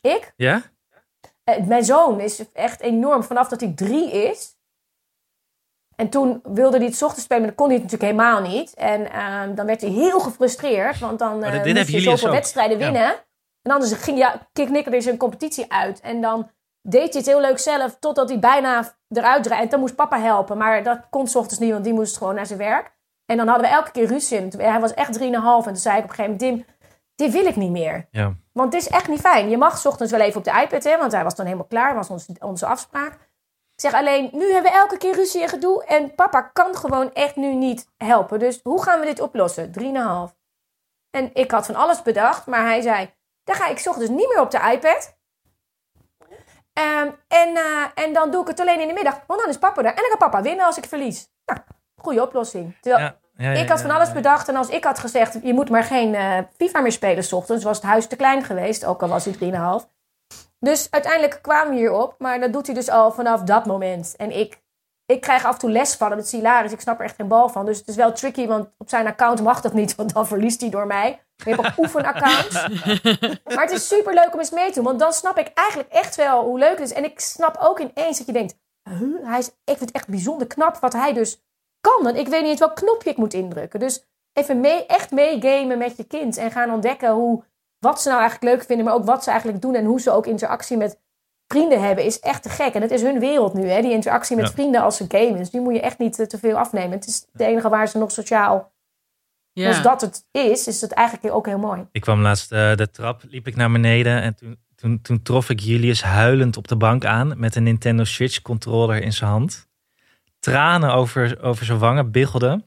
Ik, 0.00 0.32
Ja? 0.36 0.62
eh, 1.44 1.64
mijn 1.66 1.84
zoon 1.84 2.20
is 2.20 2.52
echt 2.52 2.80
enorm 2.80 3.22
vanaf 3.22 3.48
dat 3.48 3.60
hij 3.60 3.72
drie 3.76 4.10
is. 4.12 4.52
En 5.96 6.08
toen 6.08 6.40
wilde 6.42 6.76
hij 6.76 6.86
het 6.86 7.02
ochtends 7.02 7.24
spelen, 7.24 7.42
maar 7.42 7.50
dat 7.50 7.58
kon 7.60 7.68
hij 7.70 7.78
het 7.80 7.90
natuurlijk 7.92 8.18
helemaal 8.18 8.40
niet. 8.50 8.74
En 8.74 9.10
ehm, 9.12 9.54
dan 9.54 9.66
werd 9.66 9.80
hij 9.80 9.90
heel 9.90 10.20
gefrustreerd, 10.20 10.98
want 10.98 11.18
dan 11.18 11.40
dit 11.40 11.52
moest 11.52 11.74
hij 11.74 11.84
zoveel 11.84 12.10
dus 12.12 12.24
ook. 12.26 12.32
wedstrijden 12.32 12.78
Ja. 12.78 12.84
winnen. 12.84 13.14
En 13.62 13.70
anders 13.72 13.92
ging 13.92 14.18
ja, 14.18 14.48
knikkerde 14.52 15.00
zijn 15.00 15.16
competitie 15.16 15.72
uit. 15.72 16.00
En 16.00 16.20
dan 16.20 16.50
deed 16.88 17.12
hij 17.12 17.22
het 17.22 17.26
heel 17.26 17.40
leuk 17.40 17.58
zelf, 17.58 17.96
totdat 17.98 18.28
hij 18.28 18.38
bijna 18.38 18.96
eruit 19.08 19.42
draaide. 19.42 19.64
En 19.64 19.68
dan 19.68 19.80
moest 19.80 19.94
papa 19.94 20.20
helpen, 20.20 20.58
maar 20.58 20.82
dat 20.82 21.00
kon 21.10 21.28
's 21.28 21.34
ochtends 21.34 21.58
niet, 21.58 21.72
want 21.72 21.84
die 21.84 21.92
moest 21.92 22.16
gewoon 22.16 22.34
naar 22.34 22.46
zijn 22.46 22.58
werk. 22.58 22.92
En 23.26 23.36
dan 23.36 23.48
hadden 23.48 23.66
we 23.66 23.74
elke 23.74 23.90
keer 23.90 24.06
ruzie. 24.06 24.38
En 24.38 24.60
Hij 24.60 24.80
was 24.80 24.94
echt 24.94 25.18
3,5 25.18 25.24
en 25.24 25.62
toen 25.62 25.76
zei 25.76 25.96
ik 25.98 26.04
op 26.04 26.08
een 26.08 26.14
gegeven 26.14 26.38
moment, 26.38 26.40
Dim, 26.40 26.64
dit 27.14 27.32
wil 27.32 27.46
ik 27.46 27.56
niet 27.56 27.70
meer. 27.70 28.08
Ja. 28.10 28.34
Want 28.52 28.72
het 28.72 28.82
is 28.82 28.88
echt 28.88 29.08
niet 29.08 29.20
fijn. 29.20 29.50
Je 29.50 29.58
mag 29.58 29.78
's 29.78 29.86
ochtends 29.86 30.12
wel 30.12 30.20
even 30.20 30.38
op 30.38 30.44
de 30.44 30.60
iPad, 30.62 30.84
hè, 30.84 30.98
want 30.98 31.12
hij 31.12 31.24
was 31.24 31.34
dan 31.34 31.44
helemaal 31.46 31.66
klaar. 31.66 31.94
was 31.94 32.10
onze, 32.10 32.32
onze 32.40 32.66
afspraak. 32.66 33.12
Ik 33.74 33.80
zeg 33.80 33.94
alleen, 33.94 34.28
nu 34.32 34.52
hebben 34.52 34.72
we 34.72 34.78
elke 34.78 34.96
keer 34.96 35.14
ruzie 35.14 35.42
en 35.42 35.48
gedoe. 35.48 35.84
En 35.84 36.14
papa 36.14 36.40
kan 36.40 36.76
gewoon 36.76 37.12
echt 37.12 37.36
nu 37.36 37.54
niet 37.54 37.88
helpen. 37.96 38.38
Dus 38.38 38.60
hoe 38.62 38.82
gaan 38.82 39.00
we 39.00 39.06
dit 39.06 39.20
oplossen? 39.20 39.72
3,5. 40.30 40.34
En 41.10 41.30
ik 41.34 41.50
had 41.50 41.66
van 41.66 41.74
alles 41.74 42.02
bedacht, 42.02 42.46
maar 42.46 42.64
hij 42.64 42.80
zei... 42.80 43.14
Dan 43.44 43.54
ga 43.54 43.68
ik 43.68 43.78
's 43.78 43.86
ochtends 43.86 44.10
niet 44.10 44.28
meer 44.28 44.40
op 44.40 44.50
de 44.50 44.70
iPad. 44.72 45.13
Ehm, 46.74 47.08
en, 47.28 47.56
eh, 47.56 48.04
en 48.04 48.12
dan 48.12 48.30
doe 48.30 48.42
ik 48.42 48.48
het 48.48 48.60
alleen 48.60 48.80
in 48.80 48.88
de 48.88 48.94
middag. 48.94 49.20
Want 49.26 49.40
dan 49.40 49.48
is 49.48 49.58
papa 49.58 49.80
er. 49.80 49.86
En 49.86 49.94
dan 49.94 50.18
kan 50.18 50.30
papa 50.30 50.42
winnen 50.42 50.66
als 50.66 50.76
ik 50.76 50.86
verlies. 50.86 51.28
Nou, 51.46 51.60
goede 51.96 52.22
oplossing. 52.22 52.76
Terwijl 52.80 53.04
Ja, 53.04 53.16
ja, 53.36 53.50
ja, 53.50 53.60
ik 53.60 53.68
had 53.68 53.80
van 53.80 53.90
alles 53.90 54.12
bedacht. 54.12 54.48
En 54.48 54.56
als 54.56 54.68
ik 54.68 54.84
had 54.84 54.98
gezegd, 54.98 55.38
je 55.42 55.54
moet 55.54 55.70
maar 55.70 55.84
geen 55.84 56.14
eh, 56.14 56.38
FIFA 56.56 56.80
meer 56.80 56.92
spelen 56.92 57.24
's 57.24 57.32
ochtends, 57.32 57.64
was 57.64 57.76
het 57.76 57.86
huis 57.86 58.06
te 58.06 58.16
klein 58.16 58.44
geweest. 58.44 58.84
Ook 58.84 59.02
al 59.02 59.08
was 59.08 59.24
hij 59.24 59.34
3,5. 59.34 59.88
Dus 60.58 60.90
uiteindelijk 60.90 61.38
kwamen 61.42 61.72
we 61.74 61.78
hierop. 61.78 62.14
Maar 62.18 62.40
dat 62.40 62.52
doet 62.52 62.66
hij 62.66 62.74
dus 62.74 62.90
al 62.90 63.12
vanaf 63.12 63.42
dat 63.42 63.66
moment. 63.66 64.14
En 64.16 64.30
ik, 64.38 64.62
ik 65.06 65.20
krijg 65.20 65.44
af 65.44 65.52
en 65.52 65.58
toe 65.58 65.70
les 65.70 65.94
van 65.94 66.08
hem. 66.08 66.16
Het 66.16 66.26
is 66.26 66.32
hilarisch. 66.32 66.72
Ik 66.72 66.80
snap 66.80 66.98
er 66.98 67.04
echt 67.04 67.16
geen 67.16 67.28
bal 67.28 67.48
van. 67.48 67.66
Dus 67.66 67.78
het 67.78 67.88
is 67.88 67.96
wel 67.96 68.12
tricky, 68.12 68.46
want 68.46 68.68
op 68.78 68.88
zijn 68.88 69.06
account 69.06 69.42
mag 69.42 69.60
dat 69.60 69.72
niet. 69.72 69.94
Want 69.94 70.14
dan 70.14 70.26
verliest 70.26 70.60
hij 70.60 70.70
door 70.70 70.86
mij. 70.86 71.22
We 71.36 71.48
hebben 71.50 71.66
ook 71.66 71.78
oefenaccounts. 71.84 72.52
maar 73.44 73.64
het 73.64 73.70
is 73.70 73.88
super 73.88 74.14
leuk 74.14 74.32
om 74.32 74.38
eens 74.38 74.50
mee 74.50 74.68
te 74.68 74.74
doen. 74.74 74.84
Want 74.84 74.98
dan 74.98 75.12
snap 75.12 75.38
ik 75.38 75.50
eigenlijk 75.54 75.88
echt 75.88 76.16
wel 76.16 76.44
hoe 76.44 76.58
leuk 76.58 76.78
het 76.78 76.90
is. 76.90 76.92
En 76.92 77.04
ik 77.04 77.20
snap 77.20 77.56
ook 77.60 77.78
ineens 77.78 78.18
dat 78.18 78.26
je 78.26 78.32
denkt... 78.32 78.62
Huh, 78.90 79.26
hij 79.28 79.38
is, 79.38 79.46
ik 79.46 79.54
vind 79.64 79.80
het 79.80 79.92
echt 79.92 80.08
bijzonder 80.08 80.46
knap 80.46 80.76
wat 80.76 80.92
hij 80.92 81.12
dus 81.12 81.44
kan. 81.80 82.06
En 82.06 82.16
ik 82.16 82.28
weet 82.28 82.40
niet 82.40 82.50
eens 82.50 82.58
welk 82.58 82.76
knopje 82.76 83.10
ik 83.10 83.16
moet 83.16 83.34
indrukken. 83.34 83.80
Dus 83.80 84.06
even 84.32 84.60
mee, 84.60 84.86
echt 84.86 85.10
meegamen 85.10 85.78
met 85.78 85.96
je 85.96 86.04
kind. 86.04 86.36
En 86.36 86.50
gaan 86.50 86.72
ontdekken 86.72 87.10
hoe, 87.10 87.44
wat 87.78 88.02
ze 88.02 88.08
nou 88.08 88.20
eigenlijk 88.20 88.54
leuk 88.54 88.66
vinden. 88.66 88.84
Maar 88.86 88.94
ook 88.94 89.04
wat 89.04 89.24
ze 89.24 89.30
eigenlijk 89.30 89.62
doen. 89.62 89.74
En 89.74 89.84
hoe 89.84 90.00
ze 90.00 90.10
ook 90.10 90.26
interactie 90.26 90.76
met 90.76 91.00
vrienden 91.54 91.82
hebben. 91.82 92.04
Is 92.04 92.20
echt 92.20 92.42
te 92.42 92.48
gek. 92.48 92.74
En 92.74 92.82
het 92.82 92.90
is 92.90 93.02
hun 93.02 93.18
wereld 93.20 93.54
nu. 93.54 93.68
Hè? 93.68 93.80
Die 93.80 93.92
interactie 93.92 94.36
met 94.36 94.46
Ja. 94.46 94.52
vrienden 94.52 94.82
als 94.82 94.96
ze 94.96 95.04
gamen. 95.08 95.36
Dus 95.36 95.50
die 95.50 95.60
moet 95.60 95.74
je 95.74 95.80
echt 95.80 95.98
niet 95.98 96.18
eh, 96.18 96.26
te 96.26 96.38
veel 96.38 96.56
afnemen. 96.56 96.90
Het 96.90 97.06
is 97.06 97.26
het 97.32 97.40
enige 97.40 97.68
waar 97.68 97.88
ze 97.88 97.98
nog 97.98 98.10
sociaal... 98.10 98.72
Ja. 99.52 99.68
Als 99.68 99.82
dat 99.82 100.00
het 100.00 100.24
is, 100.30 100.66
is 100.66 100.80
het 100.80 100.92
eigenlijk 100.92 101.34
ook 101.34 101.46
heel 101.46 101.58
mooi. 101.58 101.86
Ik 101.92 102.00
kwam 102.00 102.20
laatst 102.20 102.52
eh, 102.52 102.74
de 102.74 102.90
trap, 102.90 103.22
liep 103.28 103.46
ik 103.46 103.56
naar 103.56 103.70
beneden 103.72 104.22
en 104.22 104.34
toen, 104.34 104.58
toen, 104.74 105.00
toen 105.02 105.22
trof 105.22 105.50
ik 105.50 105.60
Julius 105.60 106.02
huilend 106.02 106.56
op 106.56 106.68
de 106.68 106.76
bank 106.76 107.04
aan 107.04 107.34
met 107.36 107.56
een 107.56 107.62
Nintendo 107.62 108.04
Switch 108.04 108.42
controller 108.42 109.02
in 109.02 109.12
zijn 109.12 109.30
hand. 109.30 109.68
Tranen 110.38 110.92
over, 110.94 111.42
over 111.42 111.64
zijn 111.64 111.78
wangen 111.78 112.10
biggelden, 112.10 112.64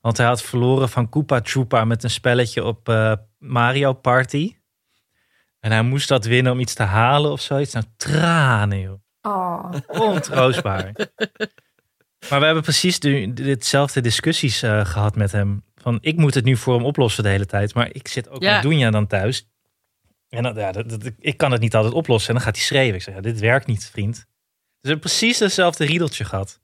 want 0.00 0.16
hij 0.16 0.26
had 0.26 0.42
verloren 0.42 0.88
van 0.88 1.08
Koopa 1.08 1.40
Troopa 1.40 1.84
met 1.84 2.04
een 2.04 2.10
spelletje 2.10 2.64
op 2.64 2.88
eh, 2.88 3.12
Mario 3.38 3.92
Party. 3.92 4.56
En 5.60 5.70
hij 5.72 5.82
moest 5.82 6.08
dat 6.08 6.24
winnen 6.24 6.52
om 6.52 6.60
iets 6.60 6.74
te 6.74 6.82
halen 6.82 7.30
of 7.30 7.40
zoiets. 7.40 7.72
Nou, 7.72 7.84
tranen 7.96 8.80
joh. 8.80 9.00
Oh. 9.22 9.72
Ontroostbaar. 9.86 10.92
maar 12.28 12.38
we 12.40 12.44
hebben 12.44 12.62
precies 12.62 13.00
de, 13.00 13.32
ditzelfde 13.32 14.00
discussies 14.00 14.62
eh, 14.62 14.84
gehad 14.84 15.16
met 15.16 15.32
hem. 15.32 15.62
Van 15.76 15.98
ik 16.00 16.16
moet 16.16 16.34
het 16.34 16.44
nu 16.44 16.56
voor 16.56 16.74
hem 16.74 16.84
oplossen 16.84 17.22
de 17.22 17.28
hele 17.28 17.46
tijd. 17.46 17.74
Maar 17.74 17.88
ik 17.92 18.08
zit 18.08 18.28
ook 18.28 18.42
Ja. 18.42 18.52
met 18.52 18.62
Doenja 18.62 18.90
dan 18.90 19.06
thuis. 19.06 19.48
En 20.28 20.42
dan, 20.42 20.54
ja, 20.54 20.72
dat, 20.72 20.88
dat- 20.90 21.12
ik 21.18 21.36
kan 21.36 21.52
het 21.52 21.60
niet 21.60 21.74
altijd 21.74 21.94
oplossen. 21.94 22.28
En 22.28 22.34
dan 22.34 22.44
gaat 22.44 22.56
hij 22.56 22.64
schreeuwen. 22.64 22.94
Ik 22.94 23.02
zeg, 23.02 23.14
ja, 23.14 23.20
dit 23.20 23.38
werkt 23.40 23.66
niet, 23.66 23.86
vriend. 23.92 24.14
Dus 24.14 24.24
we 24.80 24.88
hebben 24.88 25.00
precies 25.00 25.38
hetzelfde 25.38 25.84
riedeltje 25.84 26.24
gehad. 26.24 26.60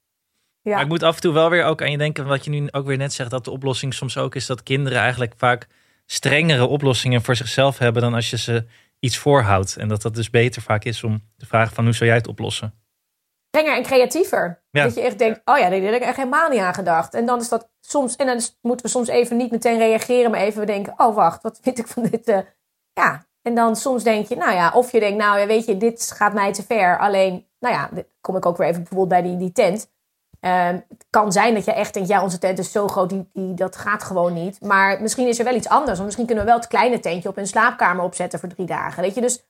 Ja. 0.63 0.73
Maar 0.73 0.83
ik 0.83 0.89
moet 0.89 1.03
af 1.03 1.15
en 1.15 1.21
toe 1.21 1.33
wel 1.33 1.51
weer 1.51 1.65
ook 1.65 1.83
aan 1.83 1.91
je 1.91 1.99
denken. 1.99 2.27
Wat 2.27 2.45
je 2.45 2.51
nu 2.51 2.69
ook 2.71 2.87
weer 2.87 2.97
net 2.97 3.13
zegt. 3.13 3.31
Dat 3.31 3.45
de 3.45 3.51
oplossing 3.51 3.95
soms 3.95 4.17
ook 4.17 4.35
is 4.35 4.47
dat 4.47 4.63
kinderen 4.63 4.99
eigenlijk 4.99 5.33
vaak 5.37 5.67
strengere 6.07 6.67
oplossingen 6.67 7.23
voor 7.23 7.37
zichzelf 7.37 7.79
hebben. 7.79 8.03
Dan 8.03 8.15
als 8.15 8.31
je 8.31 8.39
ze 8.39 8.65
iets 9.05 9.19
voorhoudt. 9.19 9.77
En 9.77 9.89
dat 9.89 10.03
dat 10.03 10.15
dus 10.15 10.31
beter 10.31 10.63
vaak 10.63 10.85
is 10.85 11.05
om 11.05 11.23
te 11.37 11.47
vragen 11.47 11.75
van 11.75 11.85
hoe 11.85 11.95
zou 11.95 12.09
jij 12.09 12.19
het 12.19 12.29
oplossen? 12.29 12.85
strenger 13.55 13.77
en 13.77 13.83
creatiever. 13.83 14.63
Ja. 14.71 14.85
Dat 14.85 14.95
je 14.95 15.01
echt 15.01 15.19
denkt, 15.19 15.41
oh 15.45 15.59
ja, 15.59 15.69
daar 15.69 15.81
heb 15.81 15.95
ik 15.95 16.01
echt 16.01 16.17
helemaal 16.17 16.49
niet 16.49 16.61
aan 16.61 16.75
gedacht. 16.75 17.15
En 17.15 17.27
dan 17.27 17.41
is 17.41 17.49
dat 17.49 17.71
soms, 17.81 18.17
en 18.17 18.27
dan 18.27 18.41
moeten 18.61 18.87
we 18.87 18.93
soms 18.93 19.09
even 19.09 19.37
niet 19.37 19.51
meteen 19.51 19.79
reageren, 19.79 20.31
maar 20.31 20.41
even 20.41 20.67
denken, 20.67 20.95
oh 20.97 21.15
wacht, 21.15 21.43
wat 21.43 21.59
vind 21.63 21.79
ik 21.79 21.87
van 21.87 22.03
dit? 22.11 22.29
eh, 22.29 22.39
ja, 22.93 23.27
en 23.43 23.55
dan 23.55 23.77
soms 23.77 24.03
denk 24.03 24.27
je, 24.27 24.37
nou 24.37 24.53
ja, 24.53 24.71
of 24.71 24.93
je 24.93 25.01
denkt, 25.01 25.19
nou 25.19 25.39
ja, 25.39 25.47
weet 25.47 25.65
je, 25.67 25.77
dit 25.77 26.13
gaat 26.17 26.33
mij 26.33 26.53
te 26.53 26.63
ver. 26.63 26.99
Alleen, 26.99 27.47
nou 27.59 27.75
ja, 27.75 27.91
kom 28.21 28.37
ik 28.37 28.47
ook 28.47 28.57
weer 28.57 28.69
even 28.69 28.83
bijvoorbeeld 28.83 29.09
bij 29.09 29.23
die, 29.23 29.37
die 29.37 29.53
tent. 29.53 29.93
Ehm, 30.45 30.75
het 30.89 31.07
kan 31.11 31.33
zijn 31.33 31.55
dat 31.55 31.65
je 31.65 31.73
echt 31.73 31.95
denkt, 31.95 32.09
ja, 32.09 32.23
onze 32.23 32.39
tent 32.39 32.59
is 32.59 32.73
zo 32.73 32.89
groot, 32.89 33.09
die, 33.09 33.29
die, 33.33 33.55
dat 33.55 33.77
gaat 33.77 34.03
gewoon 34.03 34.33
niet. 34.33 34.61
Maar 34.61 35.03
misschien 35.03 35.29
is 35.29 35.39
er 35.39 35.45
wel 35.45 35.55
iets 35.55 35.69
anders. 35.69 35.93
Want 35.93 36.05
misschien 36.05 36.27
kunnen 36.27 36.45
we 36.45 36.51
wel 36.51 36.61
het 36.61 36.69
kleine 36.69 37.01
tentje 37.01 37.29
op 37.29 37.37
een 37.37 37.47
slaapkamer 37.47 38.05
opzetten 38.05 38.39
voor 38.39 38.49
drie 38.49 38.67
dagen. 38.67 39.03
Weet 39.03 39.15
je, 39.15 39.21
dus 39.21 39.47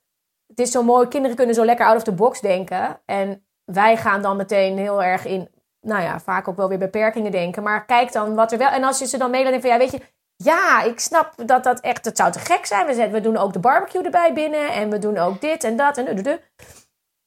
het 0.47 0.59
is 0.59 0.71
zo 0.71 0.83
mooi. 0.83 1.07
Kinderen 1.07 1.35
kunnen 1.37 1.55
zo 1.55 1.65
lekker 1.65 1.85
out 1.85 1.95
of 1.95 2.03
the 2.03 2.11
box 2.11 2.41
denken. 2.41 2.99
En 3.05 3.45
wij 3.65 3.97
gaan 3.97 4.21
dan 4.21 4.37
meteen 4.37 4.77
heel 4.77 5.03
erg 5.03 5.25
in, 5.25 5.49
nou 5.81 6.01
ja, 6.01 6.19
vaak 6.19 6.47
ook 6.47 6.57
wel 6.57 6.69
weer 6.69 6.77
beperkingen 6.77 7.31
denken. 7.31 7.63
Maar 7.63 7.85
kijk 7.85 8.11
dan 8.11 8.35
wat 8.35 8.51
er 8.51 8.57
wel. 8.57 8.69
En 8.69 8.83
als 8.83 8.99
je 8.99 9.07
ze 9.07 9.17
dan 9.17 9.31
meelaat, 9.31 9.61
van 9.61 9.69
ja, 9.69 9.77
weet 9.77 9.91
je, 9.91 10.01
ja, 10.35 10.83
ik 10.83 10.99
snap 10.99 11.33
dat 11.45 11.63
dat 11.63 11.79
echt, 11.79 12.05
het 12.05 12.17
zou 12.17 12.31
te 12.31 12.39
gek 12.39 12.65
zijn. 12.65 12.85
We, 12.85 12.93
zetten, 12.93 13.13
we 13.13 13.21
doen 13.21 13.37
ook 13.37 13.53
de 13.53 13.59
barbecue 13.59 14.03
erbij 14.03 14.33
binnen 14.33 14.71
en 14.73 14.89
we 14.89 14.99
doen 14.99 15.17
ook 15.17 15.41
dit 15.41 15.63
en 15.63 15.75
dat 15.75 15.97
en 15.97 16.05
du- 16.05 16.13
du- 16.13 16.21
du. 16.21 16.39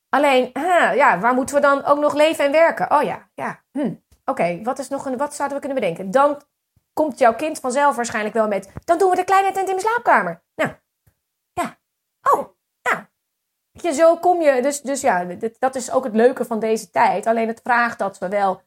Alleen, 0.09 0.51
ja, 0.95 1.19
waar 1.19 1.35
moeten 1.35 1.55
we 1.55 1.61
dan 1.61 1.85
ook 1.85 1.99
nog 1.99 2.15
leven 2.15 2.45
en 2.45 2.53
werken? 2.53 2.91
Oh 2.91 3.03
ja, 3.03 3.31
ja, 3.35 3.63
hm. 3.73 3.95
oké, 4.25 4.61
wat 4.63 4.79
is 4.79 4.89
nog 4.89 5.07
een, 5.07 5.17
wat 5.17 5.35
zouden 5.35 5.59
we 5.59 5.65
kunnen 5.65 5.83
bedenken? 5.83 6.11
Dan 6.11 6.43
komt 6.93 7.19
jouw 7.19 7.35
kind 7.35 7.61
vanzelf 7.61 7.97
waarschijnlijk 7.97 8.35
wel 8.35 8.49
met, 8.49 8.73
dan 8.85 8.99
doen 8.99 9.11
we 9.11 9.17
de 9.17 9.25
kleine 9.25 9.53
tent 9.53 9.69
in 9.69 9.75
mijn 9.75 9.87
slaapkamer. 9.87 10.43
Nou, 10.55 10.71
ja, 11.53 11.79
oh. 12.33 12.57
Weet 13.83 13.95
je, 13.95 14.03
zo 14.03 14.17
kom 14.17 14.41
je. 14.41 14.63
Dus, 14.63 14.81
dus 14.81 15.01
ja, 15.01 15.27
dat 15.59 15.75
is 15.75 15.91
ook 15.91 16.05
het 16.05 16.15
leuke 16.15 16.45
van 16.45 16.59
deze 16.59 16.91
tijd. 16.91 17.27
Alleen 17.27 17.49
het 17.49 17.61
vraagt 17.63 17.99
dat 17.99 18.19
we 18.19 18.29
wel 18.29 18.63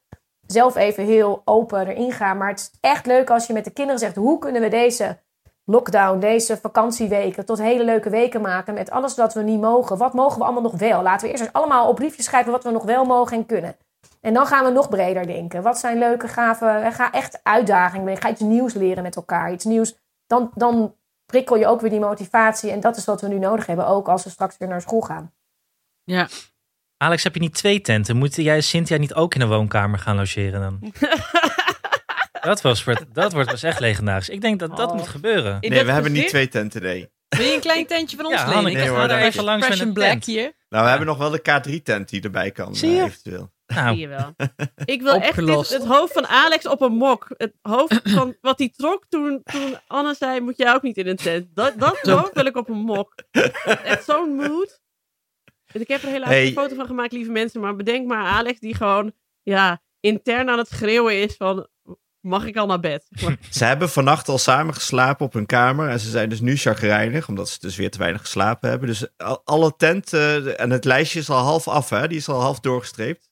zelf 0.48 0.76
even 0.76 1.04
heel 1.06 1.42
open 1.46 1.88
erin 1.88 2.12
gaan. 2.12 2.38
Maar 2.38 2.50
het 2.50 2.60
is 2.60 2.72
echt 2.80 3.06
leuk 3.06 3.30
als 3.30 3.48
je 3.48 3.54
met 3.54 3.64
de 3.64 3.72
kinderen 3.72 4.00
zegt: 4.00 4.16
hoe 4.16 4.40
kunnen 4.40 4.62
we 4.62 4.68
deze 4.68 5.20
lockdown, 5.72 6.20
deze 6.20 6.58
vakantieweken, 6.58 7.46
tot 7.46 7.58
hele 7.58 7.84
leuke 7.84 8.10
weken 8.10 8.42
maken 8.42 8.74
met 8.74 8.92
alles 8.92 9.16
wat 9.16 9.34
we 9.34 9.42
niet 9.42 9.60
mogen. 9.60 9.98
Wat 9.98 10.14
mogen 10.14 10.38
we 10.38 10.44
allemaal 10.44 10.62
nog 10.62 10.78
wel? 10.78 11.02
Laten 11.02 11.26
we 11.26 11.32
eerst 11.32 11.44
eens 11.44 11.54
allemaal 11.54 11.88
op 11.88 11.96
briefjes 11.96 12.26
schrijven 12.26 12.52
wat 12.52 12.64
we 12.64 12.72
nog 12.72 12.84
wel 12.84 13.06
mogen 13.06 13.38
en 13.38 13.46
kunnen. 13.46 13.76
En 14.22 14.34
dan 14.34 14.46
gaan 14.46 14.66
we 14.66 14.72
nog 14.72 14.90
breder 14.90 15.28
denken. 15.28 15.62
Wat 15.62 15.80
zijn 15.80 15.98
leuke, 15.98 16.28
gave, 16.28 16.90
ga 16.92 17.12
echt 17.12 17.40
uitdagingen. 17.44 18.18
Ga 18.18 18.30
iets 18.30 18.42
nieuws 18.42 18.74
leren 18.74 19.04
met 19.04 19.16
elkaar. 19.16 19.52
Iets 19.52 19.66
nieuws. 19.66 19.96
Dan, 20.28 20.52
dan 20.56 20.96
prikkel 21.26 21.56
je 21.56 21.68
ook 21.68 21.82
weer 21.82 21.90
die 21.90 22.00
motivatie. 22.00 22.72
En 22.72 22.80
dat 22.80 22.98
is 22.98 23.06
wat 23.06 23.22
we 23.22 23.28
nu 23.28 23.40
nodig 23.40 23.66
hebben, 23.66 23.88
ook 23.88 24.08
als 24.08 24.24
we 24.24 24.30
straks 24.30 24.58
weer 24.58 24.68
naar 24.68 24.82
school 24.82 25.02
gaan. 25.02 25.34
Ja. 26.04 26.28
Alex, 26.98 27.24
heb 27.24 27.34
je 27.34 27.40
niet 27.40 27.54
twee 27.54 27.82
tenten? 27.82 28.18
Moet 28.18 28.36
jij 28.36 28.56
en 28.56 28.64
Cynthia 28.64 28.98
niet 28.98 29.14
ook 29.14 29.34
in 29.34 29.40
de 29.40 29.48
woonkamer 29.48 30.00
gaan 30.00 30.16
logeren 30.16 30.62
dan? 30.62 30.80
dat, 32.42 32.62
was, 32.62 32.86
dat 33.14 33.34
wordt 33.34 33.50
dus 33.50 33.64
echt 33.64 33.80
legendarisch. 33.80 34.30
Ik 34.30 34.42
denk 34.42 34.60
dat 34.60 34.78
dat 34.78 34.90
Oh. 34.92 34.96
moet 34.98 35.08
gebeuren. 35.08 35.58
In 35.60 35.70
Nee, 35.70 35.84
we 35.86 35.92
hebben 35.92 36.12
niet 36.12 36.28
twee 36.28 36.48
tenten, 36.48 36.82
nee. 36.82 37.10
Wil 37.30 37.46
je 37.46 37.54
een 37.54 37.60
klein 37.60 37.86
tentje 37.88 38.16
van 38.18 38.26
ons 38.26 38.36
Ja, 38.36 38.48
lenen? 38.48 38.66
Ik 38.72 38.78
nee, 38.78 38.86
ga 38.88 38.94
hoor, 38.94 39.08
daar 39.08 39.22
even 39.22 39.44
langs 39.44 39.70
met 39.70 39.80
een 39.80 39.94
Black 39.94 40.24
hier. 40.24 40.52
Nou, 40.70 40.84
we 40.84 40.90
hebben 40.90 41.08
nog 41.08 41.18
wel 41.18 41.30
de 41.30 41.40
K3-tent 41.40 42.10
die 42.10 42.22
erbij 42.22 42.52
kan, 42.52 42.76
Zie 42.76 42.92
je? 42.92 43.04
eventueel. 43.04 43.52
Nou, 43.68 43.90
Zie 43.90 44.00
je 44.02 44.08
wel. 44.08 44.36
Ik 44.86 45.02
wil 45.02 45.14
echt 45.14 45.36
dit- 45.46 45.70
het 45.70 45.86
hoofd 45.86 46.14
van 46.14 46.28
Alex 46.28 46.68
op 46.68 46.82
een 46.82 46.94
mok. 46.94 47.28
Het 47.38 47.54
hoofd 47.62 48.00
van 48.04 48.36
wat 48.42 48.60
hij 48.60 48.72
trok 48.76 49.06
toen, 49.10 49.42
toen 49.44 49.78
Anne 49.88 50.14
zei, 50.16 50.40
moet 50.40 50.58
jij 50.58 50.74
ook 50.74 50.82
niet 50.82 50.98
in 50.98 51.08
een 51.08 51.16
tent. 51.16 51.48
Dat, 51.56 51.74
dat 51.80 51.98
hoofd 52.02 52.34
wil 52.34 52.46
ik 52.46 52.58
op 52.58 52.70
een 52.70 52.78
mok. 52.78 53.14
Echt 53.84 54.04
zo'n 54.06 54.36
mood. 54.36 54.80
Ik 55.72 55.88
heb 55.88 56.02
er 56.04 56.10
helaas 56.10 56.30
Hey. 56.30 56.48
een 56.48 56.54
foto 56.54 56.76
van 56.76 56.86
gemaakt, 56.86 57.12
lieve 57.12 57.32
mensen. 57.32 57.62
Maar 57.62 57.76
bedenk 57.76 58.08
maar 58.08 58.26
Alex 58.26 58.60
die 58.60 58.76
gewoon 58.76 59.14
ja, 59.44 59.82
intern 60.00 60.50
aan 60.50 60.58
het 60.58 60.68
schreeuwen 60.70 61.22
is 61.22 61.36
van... 61.36 61.68
Mag 62.22 62.46
ik 62.46 62.58
al 62.58 62.66
naar 62.66 62.80
bed? 62.80 63.06
Ze 63.50 63.66
hebben 63.66 63.90
vannacht 63.90 64.28
al 64.28 64.38
samen 64.38 64.74
geslapen 64.74 65.26
op 65.26 65.34
hun 65.34 65.46
kamer. 65.46 65.90
En 65.90 66.00
ze 66.00 66.10
zijn 66.10 66.30
dus 66.30 66.40
nu 66.40 66.58
chagrijnig, 66.58 67.28
omdat 67.28 67.50
ze 67.50 67.58
dus 67.60 67.76
weer 67.76 67.92
te 67.92 67.98
weinig 67.98 68.22
geslapen 68.22 68.70
hebben. 68.70 68.88
Dus 68.88 69.08
al- 69.18 69.42
alle 69.46 69.74
tent, 69.78 70.14
eh, 70.14 70.60
en 70.60 70.70
het 70.70 70.86
lijstje 70.86 71.20
is 71.20 71.30
al 71.30 71.38
half 71.44 71.68
af, 71.68 71.90
hè? 71.90 72.08
Die 72.08 72.18
is 72.18 72.30
al 72.30 72.42
half 72.42 72.60
doorgestreept. 72.60 73.30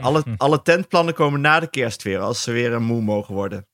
Alle, 0.00 0.22
alle 0.36 0.62
tentplannen 0.62 1.14
komen 1.14 1.40
na 1.40 1.60
de 1.60 1.70
kerst 1.70 2.02
weer, 2.02 2.18
als 2.20 2.42
ze 2.42 2.52
weer 2.52 2.72
een 2.72 2.82
moe 2.82 3.02
mogen 3.02 3.34
worden. 3.34 3.66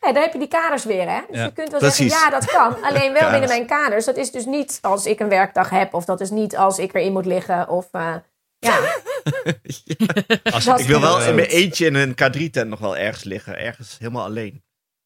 Ja, 0.00 0.12
dan 0.12 0.22
heb 0.22 0.32
je 0.32 0.38
die 0.38 0.48
kaders 0.48 0.84
weer, 0.84 1.08
hè? 1.10 1.20
Dus 1.30 1.36
Ja. 1.38 1.44
je 1.44 1.52
kunt 1.52 1.70
wel 1.70 1.78
Precies. 1.80 2.12
zeggen, 2.12 2.30
ja, 2.30 2.38
dat 2.40 2.50
kan. 2.50 2.82
Alleen 2.82 3.12
wel 3.12 3.30
binnen 3.30 3.48
mijn 3.48 3.66
kaders. 3.66 4.04
Dat 4.04 4.16
is 4.16 4.30
dus 4.30 4.44
niet 4.44 4.78
als 4.82 5.06
ik 5.06 5.20
een 5.20 5.28
werkdag 5.28 5.70
heb. 5.70 5.94
Of 5.94 6.04
dat 6.04 6.20
is 6.20 6.30
niet 6.30 6.56
als 6.56 6.78
ik 6.78 6.94
erin 6.94 7.12
moet 7.12 7.26
liggen. 7.26 7.68
Of, 7.68 7.88
eh, 7.92 8.14
ja, 8.58 8.78
als 10.54 10.64
Dat 10.64 10.80
Ik 10.80 10.86
wil 10.86 11.00
wel 11.00 11.22
in 11.22 11.34
mijn 11.34 11.48
eentje 11.48 11.86
in 11.86 11.94
een 11.94 12.12
K3-tent 12.12 12.68
nog 12.68 12.78
wel 12.78 12.96
ergens 12.96 13.24
liggen. 13.24 13.58
Ergens 13.58 13.96
helemaal 13.98 14.24
alleen. 14.24 14.62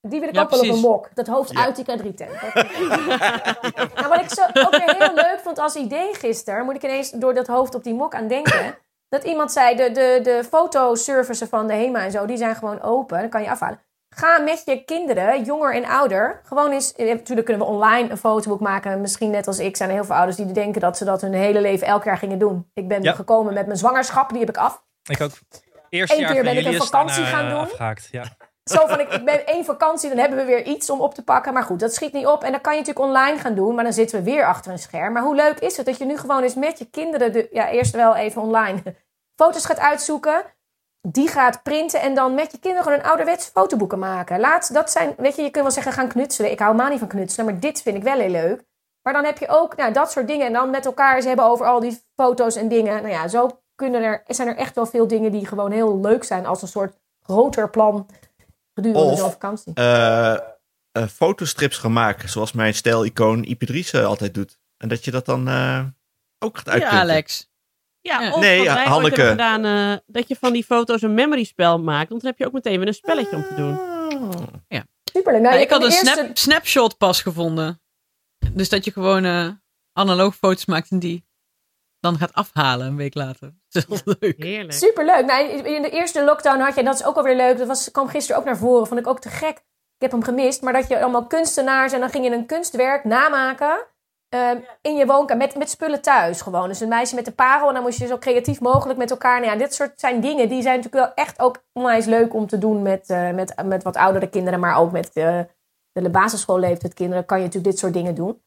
die 0.09 0.21
wil 0.21 0.29
ik 0.29 0.35
Ja, 0.35 0.43
ook 0.43 0.51
wel 0.51 0.61
op 0.61 0.67
een 0.69 0.79
mok. 0.79 1.09
Dat 1.15 1.27
hoofd 1.27 1.53
Ja. 1.53 1.65
uit 1.65 1.77
die 1.77 1.85
K3-tent. 1.85 2.31
nou, 3.95 4.09
wat 4.09 4.21
ik 4.21 4.29
zo 4.31 4.43
ook 4.53 4.71
weer 4.71 4.97
heel 4.99 5.15
leuk 5.15 5.41
vond 5.43 5.59
als 5.59 5.75
idee 5.75 6.15
gisteren... 6.15 6.65
moet 6.65 6.75
ik 6.75 6.83
ineens 6.83 7.11
door 7.11 7.35
dat 7.35 7.47
hoofd 7.47 7.75
op 7.75 7.85
die 7.85 7.95
mok 7.95 8.15
aan 8.15 8.29
denken... 8.29 8.79
dat 9.09 9.25
iemand 9.25 9.53
zei, 9.53 9.77
de, 9.77 9.91
de, 9.91 10.21
de 10.23 10.45
fotoservices 10.49 11.49
van 11.49 11.67
de 11.67 11.73
HEMA 11.73 12.05
en 12.05 12.11
zo... 12.11 12.27
die 12.27 12.37
zijn 12.37 12.55
gewoon 12.57 12.81
open, 12.81 13.21
dan 13.21 13.29
kan 13.29 13.43
je 13.43 13.51
afhalen. 13.51 13.81
Ga 14.15 14.39
met 14.39 14.63
je 14.65 14.85
kinderen, 14.85 15.43
jonger 15.45 15.75
en 15.75 15.85
ouder, 15.85 16.41
gewoon 16.45 16.71
eens... 16.71 16.93
eh, 16.95 17.07
Natuurlijk 17.09 17.47
kunnen 17.47 17.67
we 17.67 17.73
online 17.73 18.11
een 18.11 18.17
fotoboek 18.19 18.61
maken. 18.61 19.01
Misschien 19.01 19.31
net 19.31 19.47
als 19.47 19.59
ik 19.59 19.77
zijn 19.77 19.89
er 19.89 19.95
heel 19.95 20.05
veel 20.05 20.15
ouders 20.15 20.37
die 20.37 20.53
denken 20.53 20.81
dat 20.81 20.97
ze 20.97 21.05
dat 21.05 21.21
hun 21.21 21.33
hele 21.33 21.61
leven 21.61 21.87
elk 21.87 22.05
jaar 22.05 22.19
gingen 22.19 22.39
doen. 22.39 22.71
Ik 22.75 22.89
ben 22.89 23.03
Ja. 23.03 23.13
gekomen 23.13 23.55
met 23.55 23.67
mijn 23.67 23.79
zwangerschap, 23.79 24.29
die 24.31 24.39
heb 24.39 24.49
ik 24.49 24.57
af. 24.57 24.83
ik 25.11 25.21
ook. 25.21 25.31
Eerste 25.89 26.15
Eén 26.17 26.21
jaar 26.21 26.33
keer 26.33 26.43
ben 26.43 26.57
ik 26.57 26.67
een 26.67 26.75
vakantie 26.83 27.23
daarna, 27.23 27.37
gaan 27.39 27.47
eh, 27.47 27.51
doen. 27.51 27.61
Afgehaakt, 27.61 28.09
ja. 28.11 28.25
Zo 28.65 28.87
van, 28.87 29.01
ik, 29.01 29.09
ik 29.13 29.25
ben 29.25 29.47
één 29.47 29.65
vakantie, 29.65 30.09
dan 30.09 30.19
hebben 30.19 30.39
we 30.39 30.45
weer 30.45 30.63
iets 30.63 30.91
om 30.91 31.01
op 31.01 31.15
te 31.15 31.23
pakken. 31.25 31.53
Maar 31.53 31.63
goed, 31.63 31.81
dat 31.81 31.95
schiet 31.95 32.13
niet 32.13 32.27
op. 32.27 32.43
En 32.45 32.51
dan 32.53 32.61
kan 32.61 32.73
je 32.75 32.79
natuurlijk 32.79 33.07
online 33.07 33.39
gaan 33.39 33.55
doen, 33.55 33.75
maar 33.75 33.85
dan 33.85 33.93
zitten 33.93 34.19
we 34.19 34.25
weer 34.31 34.47
achter 34.47 34.73
een 34.73 34.79
scherm. 34.79 35.13
Maar 35.13 35.23
hoe 35.23 35.35
leuk 35.35 35.59
is 35.59 35.77
het 35.77 35.87
dat 35.87 35.99
je 35.99 36.05
nu 36.05 36.19
gewoon 36.19 36.43
eens 36.43 36.55
met 36.55 36.79
je 36.79 36.91
kinderen, 36.91 37.33
de, 37.33 37.49
ja, 37.51 37.69
eerst 37.71 37.95
wel 37.95 38.17
even 38.17 38.43
online, 38.43 38.83
foto's 39.41 39.65
gaat 39.65 39.79
uitzoeken. 39.79 40.43
Die 41.09 41.29
gaat 41.29 41.63
printen 41.63 42.01
en 42.01 42.15
dan 42.15 42.35
met 42.35 42.53
je 42.53 42.59
kinderen 42.59 42.85
gewoon 42.85 42.99
een 42.99 43.05
ouderwets 43.05 43.47
fotoboeken 43.47 43.99
maken. 43.99 44.41
Laat, 44.41 44.75
dat 44.75 44.91
zijn, 44.91 45.15
weet 45.17 45.37
je, 45.37 45.43
je 45.43 45.51
kunt 45.51 45.65
wel 45.65 45.73
zeggen 45.75 45.93
gaan 45.93 46.09
knutselen. 46.09 46.51
Ik 46.51 46.59
hou 46.59 46.71
helemaal 46.71 46.91
niet 46.91 47.01
van 47.01 47.09
knutselen, 47.09 47.47
maar 47.47 47.61
dit 47.61 47.83
vind 47.83 47.97
ik 47.97 48.03
wel 48.03 48.19
heel 48.19 48.31
leuk. 48.31 48.65
Maar 49.03 49.13
dan 49.13 49.25
heb 49.25 49.39
je 49.39 49.49
ook 49.49 49.77
nou, 49.77 49.93
dat 49.93 50.11
soort 50.13 50.27
dingen. 50.27 50.47
En 50.47 50.53
dan 50.53 50.71
met 50.71 50.87
elkaar 50.87 51.17
eens 51.17 51.25
hebben 51.25 51.45
over 51.45 51.67
al 51.67 51.81
die 51.81 52.03
foto's 52.17 52.57
en 52.57 52.69
dingen. 52.69 53.03
Nou 53.03 53.15
ja, 53.15 53.29
zo 53.29 53.63
kunnen 53.75 54.03
er, 54.03 54.23
zijn 54.27 54.49
er 54.49 54.57
echt 54.57 54.75
wel 54.75 54.87
veel 54.87 55.07
dingen 55.07 55.33
die 55.33 55.47
gewoon 55.47 55.71
heel 55.73 56.01
leuk 56.01 56.25
zijn 56.25 56.47
als 56.47 56.63
een 56.63 56.69
soort 56.69 56.97
groter 57.21 57.71
plan 57.71 58.07
gedurende 58.75 59.13
Of- 59.13 59.19
zo'n 59.19 59.31
vakantie. 59.31 59.75
Eh, 59.75 60.33
eh, 60.33 60.41
fotostrips 61.15 61.79
gaan 61.79 61.93
maken, 61.93 62.29
zoals 62.29 62.53
mijn 62.53 62.75
stijl-icoon 62.75 63.43
Ipedrice 63.45 64.05
altijd 64.05 64.35
doet. 64.35 64.59
En 64.77 64.89
dat 64.89 65.05
je 65.05 65.11
dat 65.11 65.27
dan 65.27 65.49
eh, 65.49 65.85
ook 66.39 66.57
gaat 66.57 66.67
Ja, 66.67 66.73
uitprinten. 66.73 67.01
Alex. 67.01 67.51
Ja, 68.03 68.33
of 68.33 68.41
Nee, 68.41 68.59
wat 68.65 68.75
wij 68.75 68.85
Hanneke. 68.85 69.21
hebben 69.23 69.45
gedaan, 69.47 69.65
eh, 69.93 69.99
dat 70.07 70.29
je 70.29 70.37
van 70.41 70.53
die 70.53 70.65
foto's 70.65 71.03
een 71.03 71.15
memory 71.15 71.45
spel 71.45 71.79
maakt. 71.81 72.09
Want 72.09 72.21
dan 72.23 72.31
heb 72.31 72.39
je 72.39 72.47
ook 72.47 72.53
meteen 72.53 72.79
weer 72.79 72.87
een 72.89 72.95
spelletje 72.95 73.37
om 73.37 73.43
te 73.43 73.55
doen. 73.55 73.79
Superleuk. 75.13 75.41
Nou, 75.43 75.53
Ja, 75.55 75.59
je 75.61 75.65
ik 75.65 75.71
had 75.71 75.83
een 75.83 75.89
de 75.89 75.95
eerste- 75.95 76.13
snap, 76.13 76.37
snapshot 76.39 76.99
pas 76.99 77.23
gevonden. 77.23 77.81
Dus 78.53 78.69
dat 78.69 78.85
je 78.85 78.93
gewoon 78.93 79.25
eh, 79.25 79.49
analoog 79.93 80.37
foto's 80.37 80.65
maakt 80.67 80.91
en 80.91 80.99
die 80.99 81.25
dan 82.01 82.19
gaat 82.19 82.33
afhalen 82.33 82.87
een 82.87 82.97
week 82.97 83.15
later. 83.15 83.55
Dat 83.71 83.85
is 83.89 84.03
leuk. 84.05 84.35
Heerlijk. 84.43 84.73
Superleuk. 84.73 85.25
Nou, 85.27 85.49
in 85.49 85.83
de 85.83 85.91
eerste 85.91 86.25
lockdown 86.25 86.61
had 86.61 86.75
je, 86.75 86.81
en 86.81 86.87
dat 86.87 86.95
is 86.95 87.05
ook 87.05 87.17
alweer 87.17 87.37
leuk, 87.37 87.59
dat 87.59 87.67
was, 87.67 87.91
kwam 87.91 88.09
gisteren 88.09 88.41
ook 88.41 88.47
naar 88.47 88.57
voren, 88.57 88.87
vond 88.87 89.01
ik 89.01 89.07
ook 89.07 89.21
te 89.21 89.29
gek. 89.29 89.57
Ik 89.97 90.11
heb 90.11 90.11
hem 90.11 90.23
gemist, 90.23 90.63
maar 90.63 90.73
dat 90.73 90.89
je 90.89 91.01
allemaal 91.01 91.27
kunstenaars 91.27 91.93
en 91.93 92.01
dan 92.01 92.11
ging 92.11 92.25
je 92.25 92.31
een 92.33 92.47
kunstwerk 92.47 93.05
namaken 93.05 93.87
ehm, 94.33 94.59
in 94.81 94.97
je 94.97 95.07
woonkamer 95.07 95.47
met, 95.47 95.57
met 95.57 95.71
spullen 95.71 96.03
thuis 96.03 96.41
gewoon. 96.41 96.69
Dus 96.69 96.81
een 96.81 96.89
meisje 96.89 97.15
met 97.15 97.25
de 97.25 97.33
parel 97.33 97.69
en 97.69 97.75
dan 97.75 97.83
moest 97.83 97.99
je 97.99 98.07
zo 98.07 98.19
creatief 98.19 98.61
mogelijk 98.61 98.99
met 98.99 99.11
elkaar. 99.11 99.41
Nou 99.41 99.53
ja, 99.53 99.59
dit 99.59 99.75
soort 99.75 100.01
zijn 100.01 100.21
dingen 100.21 100.49
die 100.49 100.63
zijn 100.63 100.77
natuurlijk 100.77 101.05
wel 101.05 101.25
echt 101.25 101.41
ook 101.41 101.65
onwijs 101.73 102.05
leuk 102.05 102.35
om 102.35 102.47
te 102.47 102.59
doen 102.59 102.83
met, 102.83 103.11
eh, 103.11 103.31
met, 103.31 103.55
met 103.65 103.83
wat 103.83 103.97
oudere 103.97 104.29
kinderen, 104.29 104.61
maar 104.61 104.77
ook 104.77 104.93
met 104.93 105.13
eh, 105.13 105.41
de 105.93 106.11
basisschoolleeftijd 106.11 106.95
kinderen 106.95 107.25
kan 107.25 107.39
je 107.39 107.45
natuurlijk 107.45 107.71
dit 107.71 107.81
soort 107.81 107.93
dingen 107.93 108.15
doen. 108.15 108.43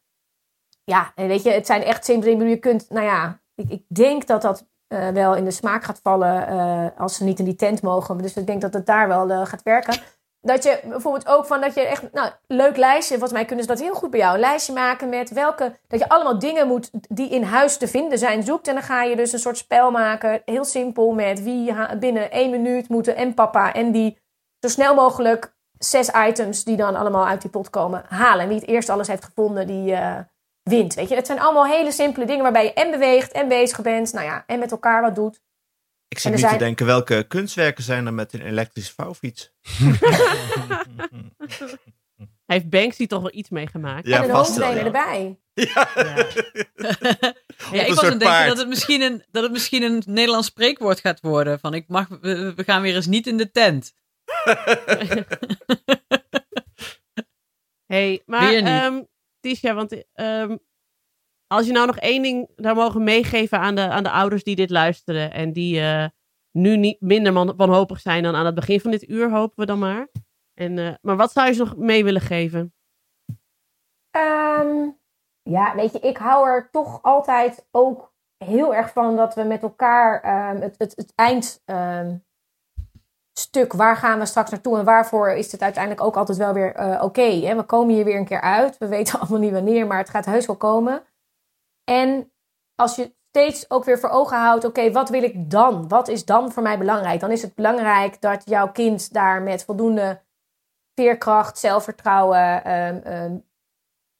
Ja, 0.83 1.11
en 1.15 1.27
weet 1.27 1.43
je, 1.43 1.51
het 1.51 1.65
zijn 1.65 1.83
echt 1.83 2.05
simpele 2.05 2.31
dingen. 2.31 2.49
Je 2.49 2.57
kunt, 2.57 2.89
nou 2.89 3.05
ja, 3.05 3.39
ik, 3.55 3.69
ik 3.69 3.83
denk 3.87 4.27
dat 4.27 4.41
dat 4.41 4.67
eh, 4.87 5.09
wel 5.09 5.35
in 5.35 5.43
de 5.43 5.51
smaak 5.51 5.83
gaat 5.83 5.99
vallen 6.03 6.95
als 6.97 7.15
ze 7.15 7.23
niet 7.23 7.39
in 7.39 7.45
die 7.45 7.55
tent 7.55 7.81
mogen. 7.81 8.17
Dus 8.17 8.35
ik 8.35 8.47
denk 8.47 8.61
dat 8.61 8.73
het 8.73 8.85
daar 8.85 9.07
wel 9.07 9.45
gaat 9.45 9.63
werken. 9.63 9.99
Dat 10.45 10.63
je 10.63 10.79
bijvoorbeeld 10.83 11.27
ook 11.27 11.45
van 11.45 11.61
dat 11.61 11.73
je 11.73 11.81
echt, 11.81 12.11
nou, 12.11 12.29
leuk 12.47 12.77
lijstje. 12.77 13.13
Volgens 13.13 13.33
mij 13.33 13.45
kunnen 13.45 13.65
ze 13.65 13.71
dat 13.71 13.81
heel 13.81 13.93
goed 13.93 14.09
bij 14.09 14.19
jou. 14.19 14.33
Een 14.33 14.39
lijstje 14.39 14.73
maken 14.73 15.09
met 15.09 15.29
welke, 15.29 15.77
dat 15.87 15.99
je 15.99 16.09
allemaal 16.09 16.39
dingen 16.39 16.67
moet 16.67 16.89
die 16.91 17.29
in 17.29 17.43
huis 17.43 17.77
te 17.77 17.87
vinden 17.87 18.17
zijn 18.17 18.43
zoekt. 18.43 18.67
En 18.67 18.73
dan 18.73 18.83
ga 18.83 19.03
je 19.03 19.15
dus 19.15 19.33
een 19.33 19.39
soort 19.39 19.57
spel 19.57 19.91
maken. 19.91 20.41
Heel 20.45 20.65
simpel 20.65 21.11
met 21.11 21.43
wie 21.43 21.73
binnen 21.99 22.31
één 22.31 22.49
minuut 22.49 22.89
moeten 22.89 23.15
en 23.15 23.33
papa 23.33 23.73
en 23.73 23.91
die 23.91 24.17
zo 24.59 24.69
snel 24.69 24.95
mogelijk 24.95 25.55
zes 25.77 26.09
items 26.27 26.63
die 26.63 26.77
dan 26.77 26.95
allemaal 26.95 27.27
uit 27.27 27.41
die 27.41 27.49
pot 27.49 27.69
komen 27.69 28.03
halen. 28.07 28.41
En 28.41 28.47
wie 28.47 28.59
het 28.59 28.67
eerst 28.67 28.89
alles 28.89 29.07
heeft 29.07 29.25
gevonden, 29.25 29.67
die 29.67 29.93
eh, 29.93 30.17
wint. 30.63 30.93
Weet 30.93 31.09
je, 31.09 31.15
het 31.15 31.25
zijn 31.25 31.39
allemaal 31.39 31.65
hele 31.65 31.91
simpele 31.91 32.25
dingen 32.25 32.43
waarbij 32.43 32.63
je 32.63 32.73
en 32.73 32.91
beweegt 32.91 33.31
en 33.31 33.47
bezig 33.47 33.81
bent. 33.81 34.13
Nou 34.13 34.25
ja, 34.25 34.43
en 34.47 34.59
met 34.59 34.71
elkaar 34.71 35.01
wat 35.01 35.15
doet. 35.15 35.41
Ik 36.07 36.19
zit 36.19 36.35
nu 36.35 36.41
te 36.41 36.57
denken, 36.57 36.85
welke 36.85 37.25
kunstwerken 37.27 37.83
zijn 37.83 38.05
er 38.05 38.13
met 38.13 38.33
een 38.33 38.41
elektrische 38.41 38.93
vouwfiets? 38.93 39.51
Heeft 42.45 42.69
Banksy 42.69 43.07
toch 43.07 43.21
wel 43.21 43.33
iets 43.33 43.49
meegemaakt? 43.49 44.07
Ja, 44.07 44.17
en 44.17 44.23
een 44.23 44.29
vast 44.35 44.57
wel, 44.57 44.67
hoofdtrainer 44.67 44.79
ja. 44.79 44.85
erbij. 44.85 45.39
Ja. 45.53 45.87
Ja, 47.71 47.83
ik 47.83 47.93
was 47.93 48.03
aan 48.03 48.09
het 48.09 48.19
denken 48.19 48.47
dat 48.47 48.57
het, 48.57 48.67
misschien 48.67 49.01
een, 49.01 49.23
dat 49.31 49.43
het 49.43 49.51
misschien 49.51 49.83
een 49.83 50.03
Nederlands 50.07 50.47
spreekwoord 50.47 50.99
gaat 50.99 51.21
worden. 51.21 51.59
Van 51.59 51.73
ik 51.73 51.87
mag, 51.87 52.07
we, 52.07 52.53
we 52.55 52.63
gaan 52.63 52.81
weer 52.81 52.95
eens 52.95 53.05
niet 53.05 53.27
in 53.27 53.37
de 53.37 53.51
tent. 53.51 53.93
hey, 57.93 58.23
maar 58.25 58.53
niet. 58.53 58.65
ehm 58.65 59.01
Tisha, 59.39 59.73
want 59.73 60.03
ehm, 60.13 60.57
als 61.47 61.65
je 61.65 61.71
nou 61.71 61.85
nog 61.85 61.97
één 61.97 62.21
ding 62.21 62.49
daar 62.55 62.75
mogen 62.75 63.03
meegeven 63.03 63.59
aan 63.59 63.75
de, 63.75 63.89
aan 63.89 64.03
de 64.03 64.11
ouders 64.11 64.43
die 64.43 64.55
dit 64.55 64.69
luisteren 64.69 65.33
en 65.33 65.53
die 65.53 65.79
eh, 65.79 66.05
nu 66.51 66.77
niet 66.77 67.01
minder 67.01 67.55
wanhopig 67.55 67.99
zijn 67.99 68.23
dan 68.23 68.35
aan 68.35 68.45
het 68.45 68.55
begin 68.55 68.79
van 68.79 68.91
dit 68.91 69.09
uur, 69.09 69.31
hopen 69.31 69.59
we 69.59 69.65
dan 69.65 69.79
maar. 69.79 70.07
En, 70.53 70.77
eh, 70.77 70.93
maar 71.01 71.15
wat 71.15 71.31
zou 71.31 71.47
je 71.47 71.53
ze 71.53 71.63
nog 71.63 71.75
mee 71.75 72.03
willen 72.03 72.21
geven? 72.21 72.73
Ehm, 74.11 74.89
ja, 75.41 75.75
weet 75.75 75.91
je, 75.91 75.99
ik 75.99 76.17
hou 76.17 76.47
er 76.47 76.69
toch 76.71 77.01
altijd 77.01 77.67
ook 77.71 78.13
heel 78.37 78.75
erg 78.75 78.91
van 78.91 79.15
dat 79.15 79.35
we 79.35 79.43
met 79.43 79.61
elkaar 79.61 80.21
ehm, 80.21 80.61
het, 80.61 80.75
het, 80.77 80.95
het 80.95 81.11
eind 81.15 81.61
ehm, 81.65 82.15
waar 83.67 83.97
gaan 83.97 84.19
we 84.19 84.25
straks 84.25 84.51
naartoe 84.51 84.77
en 84.77 84.85
waarvoor 84.85 85.31
is 85.31 85.51
het 85.51 85.61
uiteindelijk 85.61 86.03
ook 86.03 86.15
altijd 86.15 86.37
wel 86.37 86.53
weer 86.53 86.75
eh, 86.75 87.03
oké. 87.03 87.55
we 87.55 87.63
komen 87.63 87.95
hier 87.95 88.03
weer 88.03 88.17
een 88.17 88.25
keer 88.25 88.41
uit. 88.41 88.77
We 88.77 88.87
weten 88.87 89.13
allemaal 89.19 89.39
niet 89.39 89.51
wanneer, 89.51 89.87
maar 89.87 89.97
het 89.97 90.09
gaat 90.09 90.25
heus 90.25 90.45
wel 90.45 90.55
komen. 90.55 91.03
En 91.85 92.31
als 92.75 92.95
je 92.95 93.15
steeds 93.29 93.69
ook 93.69 93.83
weer 93.83 93.99
voor 93.99 94.09
ogen 94.09 94.37
houdt, 94.37 94.65
oké, 94.65 94.91
wat 94.91 95.09
wil 95.09 95.23
ik 95.23 95.49
dan? 95.51 95.87
Wat 95.87 96.07
is 96.07 96.25
dan 96.25 96.51
voor 96.51 96.63
mij 96.63 96.77
belangrijk? 96.77 97.19
Dan 97.19 97.31
is 97.31 97.41
het 97.41 97.55
belangrijk 97.55 98.21
dat 98.21 98.41
jouw 98.45 98.71
kind 98.71 99.13
daar 99.13 99.41
met 99.41 99.65
voldoende 99.65 100.21
veerkracht, 100.93 101.57
zelfvertrouwen, 101.57 102.63
ehm, 102.63 102.97
ehm, 103.03 103.37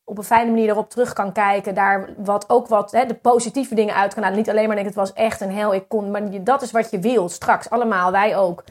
op 0.04 0.18
een 0.18 0.24
fijne 0.24 0.52
manier 0.52 0.70
erop 0.70 0.90
terug 0.90 1.14
kan 1.14 1.32
kijken. 1.32 1.76
Daar 1.76 2.10
wat, 2.18 2.50
ook 2.50 2.68
wat 2.68 2.90
de 2.90 3.20
positieve 3.22 3.76
dingen 3.76 3.96
uit 3.96 4.14
kan 4.14 4.24
halen. 4.24 4.38
Niet 4.38 4.50
alleen 4.50 4.68
maar 4.68 4.76
denken, 4.76 4.94
het 4.94 5.10
was 5.10 5.14
echt 5.14 5.42
een 5.42 5.52
hel, 5.52 5.74
ik 5.74 5.88
kon. 5.88 6.12
Maar 6.12 6.44
dat 6.44 6.62
is 6.62 6.72
wat 6.72 6.92
je 6.92 7.00
wilt, 7.00 7.32
straks, 7.32 7.70
allemaal, 7.70 8.12
wij 8.12 8.38
ook. 8.38 8.64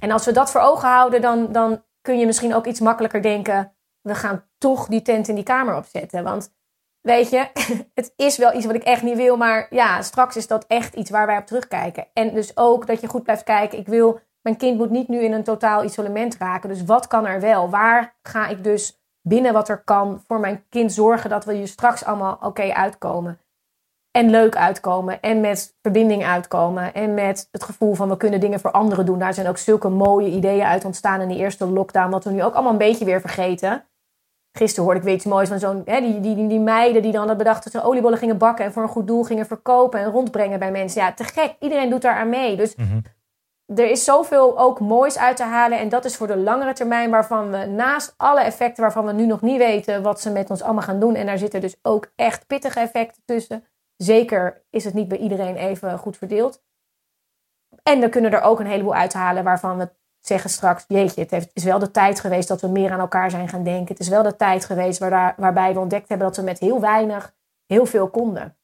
En 0.00 0.10
als 0.10 0.24
we 0.24 0.32
dat 0.32 0.50
voor 0.50 0.60
ogen 0.60 0.88
houden, 0.88 1.20
dan, 1.20 1.52
dan 1.52 1.84
kun 2.00 2.18
je 2.18 2.26
misschien 2.26 2.54
ook 2.54 2.66
iets 2.66 2.80
makkelijker 2.80 3.22
denken... 3.22 3.74
we 4.00 4.14
gaan 4.14 4.44
toch 4.58 4.86
die 4.86 5.02
tent 5.02 5.28
in 5.28 5.34
die 5.34 5.44
kamer 5.44 5.76
opzetten. 5.76 6.24
Want 6.24 6.52
weet 7.00 7.30
je, 7.30 7.46
het 7.94 8.12
is 8.16 8.36
wel 8.36 8.54
iets 8.54 8.66
wat 8.66 8.74
ik 8.74 8.82
echt 8.82 9.02
niet 9.02 9.16
wil... 9.16 9.36
maar 9.36 9.66
ja, 9.70 10.02
straks 10.02 10.36
is 10.36 10.46
dat 10.46 10.64
echt 10.66 10.94
iets 10.94 11.10
waar 11.10 11.26
wij 11.26 11.36
op 11.36 11.46
terugkijken. 11.46 12.06
En 12.12 12.34
dus 12.34 12.56
ook 12.56 12.86
dat 12.86 13.00
je 13.00 13.08
goed 13.08 13.22
blijft 13.22 13.42
kijken. 13.42 13.78
Ik 13.78 13.86
wil, 13.86 14.20
mijn 14.40 14.56
kind 14.56 14.78
moet 14.78 14.90
niet 14.90 15.08
nu 15.08 15.18
in 15.18 15.32
een 15.32 15.44
totaal 15.44 15.84
isolement 15.84 16.36
raken. 16.36 16.68
Dus 16.68 16.84
wat 16.84 17.06
kan 17.06 17.26
er 17.26 17.40
wel? 17.40 17.70
Waar 17.70 18.16
ga 18.22 18.48
ik 18.48 18.64
dus 18.64 19.02
binnen 19.22 19.52
wat 19.52 19.68
er 19.68 19.84
kan 19.84 20.22
voor 20.26 20.40
mijn 20.40 20.64
kind 20.68 20.92
zorgen... 20.92 21.30
dat 21.30 21.44
we 21.44 21.54
hier 21.54 21.68
straks 21.68 22.04
allemaal 22.04 22.38
oké 22.40 22.72
uitkomen? 22.72 23.40
En 24.10 24.30
leuk 24.30 24.56
uitkomen. 24.56 25.20
En 25.20 25.40
met 25.40 25.76
verbinding 25.82 26.24
uitkomen. 26.24 26.94
En 26.94 27.14
met 27.14 27.48
het 27.50 27.64
gevoel 27.64 27.94
van 27.94 28.08
we 28.08 28.16
kunnen 28.16 28.40
dingen 28.40 28.60
voor 28.60 28.70
anderen 28.70 29.06
doen. 29.06 29.18
Daar 29.18 29.34
zijn 29.34 29.48
ook 29.48 29.58
zulke 29.58 29.88
mooie 29.88 30.30
ideeën 30.30 30.64
uit 30.64 30.84
ontstaan 30.84 31.20
in 31.20 31.28
die 31.28 31.38
eerste 31.38 31.66
lockdown. 31.66 32.10
Wat 32.10 32.24
we 32.24 32.30
nu 32.30 32.42
ook 32.42 32.54
allemaal 32.54 32.72
een 32.72 32.78
beetje 32.78 33.04
weer 33.04 33.20
vergeten. 33.20 33.84
Gisteren 34.52 34.84
hoorde 34.84 34.98
ik 35.00 35.04
weer 35.06 35.14
iets 35.14 35.24
moois 35.24 35.48
van 35.48 35.58
zo'n... 35.58 35.82
Hè, 35.84 36.00
die, 36.00 36.20
die, 36.20 36.34
die, 36.34 36.46
die 36.46 36.60
meiden 36.60 37.02
die 37.02 37.10
dan 37.10 37.20
hadden 37.20 37.36
bedacht 37.38 37.64
dat 37.64 37.72
ze 37.72 37.82
oliebollen 37.82 38.18
gingen 38.18 38.38
bakken. 38.38 38.64
En 38.64 38.72
voor 38.72 38.82
een 38.82 38.88
goed 38.88 39.06
doel 39.06 39.22
gingen 39.22 39.46
verkopen 39.46 40.00
en 40.00 40.10
rondbrengen 40.10 40.58
bij 40.58 40.70
mensen. 40.70 41.00
Ja, 41.02 41.12
te 41.12 41.24
gek. 41.24 41.54
Iedereen 41.60 41.90
doet 41.90 42.02
daar 42.02 42.16
aan 42.16 42.28
mee. 42.28 42.56
Dus 42.56 42.76
Mhm. 42.76 43.00
er 43.66 43.90
is 43.90 44.04
zoveel 44.04 44.58
ook 44.58 44.80
moois 44.80 45.18
uit 45.18 45.36
te 45.36 45.42
halen. 45.44 45.78
En 45.78 45.88
dat 45.88 46.04
is 46.04 46.16
voor 46.16 46.26
de 46.26 46.36
langere 46.36 46.72
termijn 46.72 47.10
waarvan 47.10 47.50
we 47.50 47.64
naast 47.64 48.14
alle 48.16 48.40
effecten 48.40 48.82
waarvan 48.82 49.06
we 49.06 49.12
nu 49.12 49.26
nog 49.26 49.40
niet 49.40 49.58
weten 49.58 50.02
wat 50.02 50.20
ze 50.20 50.30
met 50.30 50.50
ons 50.50 50.62
allemaal 50.62 50.82
gaan 50.82 51.00
doen. 51.00 51.14
En 51.14 51.26
daar 51.26 51.38
zitten 51.38 51.60
dus 51.60 51.76
ook 51.82 52.12
echt 52.16 52.46
pittige 52.46 52.80
effecten 52.80 53.22
tussen. 53.24 53.64
Zeker 53.96 54.64
is 54.70 54.84
het 54.84 54.94
niet 54.94 55.08
bij 55.08 55.18
iedereen 55.18 55.56
even 55.56 55.98
goed 55.98 56.16
verdeeld. 56.16 56.62
En 57.82 58.00
we 58.00 58.08
kunnen 58.08 58.32
er 58.32 58.42
ook 58.42 58.60
een 58.60 58.66
heleboel 58.66 58.94
uithalen 58.94 59.44
waarvan 59.44 59.78
we 59.78 59.90
zeggen 60.20 60.50
straks: 60.50 60.84
Jeetje, 60.88 61.20
het 61.20 61.30
heeft, 61.30 61.50
is 61.52 61.64
wel 61.64 61.78
de 61.78 61.90
tijd 61.90 62.20
geweest 62.20 62.48
dat 62.48 62.60
we 62.60 62.68
meer 62.68 62.92
aan 62.92 63.00
elkaar 63.00 63.30
zijn 63.30 63.48
gaan 63.48 63.64
denken. 63.64 63.88
Het 63.88 64.00
is 64.00 64.08
wel 64.08 64.22
de 64.22 64.36
tijd 64.36 64.64
geweest 64.64 64.98
waar, 64.98 65.34
waarbij 65.36 65.72
we 65.72 65.80
ontdekt 65.80 66.08
hebben 66.08 66.26
dat 66.26 66.36
we 66.36 66.42
met 66.42 66.58
heel 66.58 66.80
weinig 66.80 67.34
heel 67.66 67.86
veel 67.86 68.10
konden. 68.10 68.56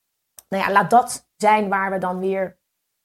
Nou 0.48 0.62
ja, 0.62 0.72
laat 0.72 0.90
dat 0.90 1.28
zijn 1.36 1.68
waar 1.68 1.90
we 1.90 1.98
dan 1.98 2.18
weer 2.18 2.58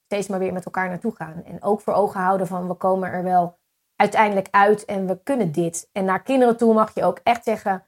steeds 0.04 0.28
maar 0.28 0.38
weer 0.38 0.52
met 0.52 0.64
elkaar 0.64 0.88
naartoe 0.88 1.14
gaan. 1.14 1.44
En 1.44 1.62
ook 1.62 1.80
voor 1.80 1.92
ogen 1.92 2.20
houden 2.20 2.46
van 2.46 2.68
we 2.68 2.74
komen 2.74 3.10
er 3.10 3.22
wel 3.22 3.58
uiteindelijk 3.96 4.48
uit 4.50 4.84
en 4.84 5.06
we 5.06 5.22
kunnen 5.22 5.52
dit. 5.52 5.88
En 5.92 6.04
naar 6.04 6.22
kinderen 6.22 6.56
toe 6.56 6.74
mag 6.74 6.94
je 6.94 7.04
ook 7.04 7.20
echt 7.22 7.44
zeggen: 7.44 7.84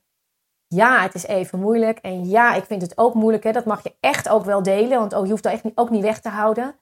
ja, 0.66 1.02
het 1.02 1.14
is 1.14 1.26
even 1.26 1.60
moeilijk. 1.60 1.98
En 1.98 2.28
ja, 2.28 2.54
ik 2.54 2.64
vind 2.64 2.82
het 2.82 2.98
ook 2.98 3.14
moeilijk. 3.14 3.44
Hè. 3.44 3.52
Dat 3.52 3.64
mag 3.64 3.82
je 3.82 3.96
echt 4.00 4.28
ook 4.28 4.44
wel 4.44 4.62
delen, 4.62 4.98
want 4.98 5.12
oh, 5.12 5.24
je 5.24 5.30
hoeft 5.30 5.42
dat 5.42 5.52
echt 5.52 5.64
ook 5.74 5.90
niet 5.90 6.02
weg 6.02 6.20
te 6.20 6.28
houden. 6.28 6.78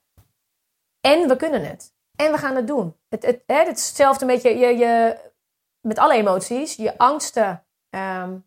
En 1.00 1.28
we 1.28 1.36
kunnen 1.36 1.64
het. 1.64 1.94
En 2.16 2.32
we 2.32 2.38
gaan 2.38 2.56
het 2.56 2.66
doen. 2.66 2.96
Het, 3.08 3.22
het, 3.26 3.42
het 3.46 3.76
is 3.76 3.86
hetzelfde 3.86 4.24
met, 4.24 4.42
je, 4.42 4.56
je, 4.56 4.76
je, 4.76 5.18
met 5.80 5.98
alle 5.98 6.14
emoties. 6.14 6.76
Je 6.76 6.98
angsten 6.98 7.66
ehm, 7.90 8.38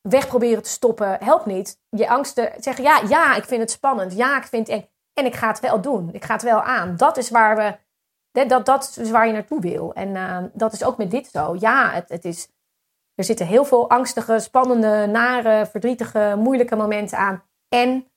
weg 0.00 0.26
proberen 0.26 0.62
te 0.62 0.68
stoppen 0.68 1.24
helpt 1.24 1.46
niet. 1.46 1.80
Je 1.88 2.08
angsten 2.08 2.52
zeggen, 2.58 2.84
ja, 2.84 3.00
ja, 3.08 3.36
ik 3.36 3.44
vind 3.44 3.60
het 3.60 3.70
spannend. 3.70 4.16
Ja, 4.16 4.36
ik 4.36 4.44
vind 4.44 4.68
het. 4.68 4.92
En 5.12 5.26
ik 5.26 5.34
ga 5.34 5.48
het 5.48 5.60
wel 5.60 5.80
doen. 5.80 6.12
Ik 6.12 6.24
ga 6.24 6.32
het 6.32 6.42
wel 6.42 6.62
aan. 6.62 6.96
Dat 6.96 7.16
is 7.16 7.30
waar 7.30 7.56
we... 7.56 7.78
hè, 8.38 8.46
Dat, 8.46 8.66
dat 8.66 8.96
is 9.00 9.10
waar 9.10 9.26
je 9.26 9.32
naartoe 9.32 9.60
wil. 9.60 9.94
En 9.94 10.08
uh, 10.08 10.44
dat 10.52 10.72
is 10.72 10.84
ook 10.84 10.96
met 10.96 11.10
dit 11.10 11.26
zo. 11.26 11.56
Ja, 11.58 11.90
het, 11.90 12.08
het 12.08 12.24
is... 12.24 12.48
Er 13.14 13.24
zitten 13.24 13.46
heel 13.46 13.64
veel 13.64 13.90
angstige, 13.90 14.38
spannende, 14.38 15.06
nare, 15.06 15.66
verdrietige, 15.66 16.34
moeilijke 16.38 16.76
momenten 16.76 17.18
aan. 17.18 17.42
En 17.68 18.12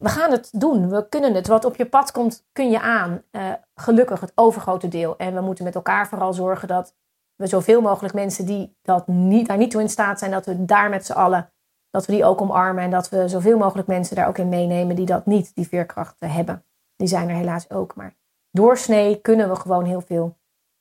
we 0.00 0.08
gaan 0.08 0.30
het 0.30 0.48
doen. 0.52 0.88
We 0.88 1.08
kunnen 1.08 1.34
het. 1.34 1.46
Wat 1.46 1.64
op 1.64 1.76
je 1.76 1.86
pad 1.86 2.12
komt, 2.12 2.46
kun 2.52 2.70
je 2.70 2.80
aan. 2.80 3.22
Uh, 3.32 3.52
gelukkig 3.74 4.20
het 4.20 4.32
overgrote 4.34 4.88
deel. 4.88 5.16
En 5.16 5.34
we 5.34 5.40
moeten 5.40 5.64
met 5.64 5.74
elkaar 5.74 6.08
vooral 6.08 6.32
zorgen 6.32 6.68
dat 6.68 6.94
we 7.36 7.46
zoveel 7.46 7.80
mogelijk 7.80 8.14
mensen 8.14 8.46
die 8.46 8.76
dat 8.82 9.06
niet, 9.06 9.46
daar 9.46 9.56
niet 9.56 9.70
toe 9.70 9.80
in 9.80 9.88
staat 9.88 10.18
zijn, 10.18 10.30
dat 10.30 10.46
we 10.46 10.64
daar 10.64 10.88
met 10.90 11.06
z'n 11.06 11.12
allen, 11.12 11.52
dat 11.90 12.06
we 12.06 12.12
die 12.12 12.24
ook 12.24 12.40
omarmen. 12.40 12.84
En 12.84 12.90
dat 12.90 13.08
we 13.08 13.28
zoveel 13.28 13.58
mogelijk 13.58 13.88
mensen 13.88 14.16
daar 14.16 14.28
ook 14.28 14.38
in 14.38 14.48
meenemen 14.48 14.96
die 14.96 15.06
dat 15.06 15.26
niet, 15.26 15.54
die 15.54 15.68
veerkracht 15.68 16.16
hebben. 16.18 16.64
Die 16.96 17.08
zijn 17.08 17.28
er 17.28 17.36
helaas 17.36 17.70
ook. 17.70 17.94
Maar 17.94 18.16
doorsnee 18.50 19.20
kunnen 19.20 19.48
we 19.48 19.56
gewoon 19.56 19.84
heel 19.84 20.00
veel 20.00 20.38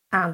aan. 0.08 0.32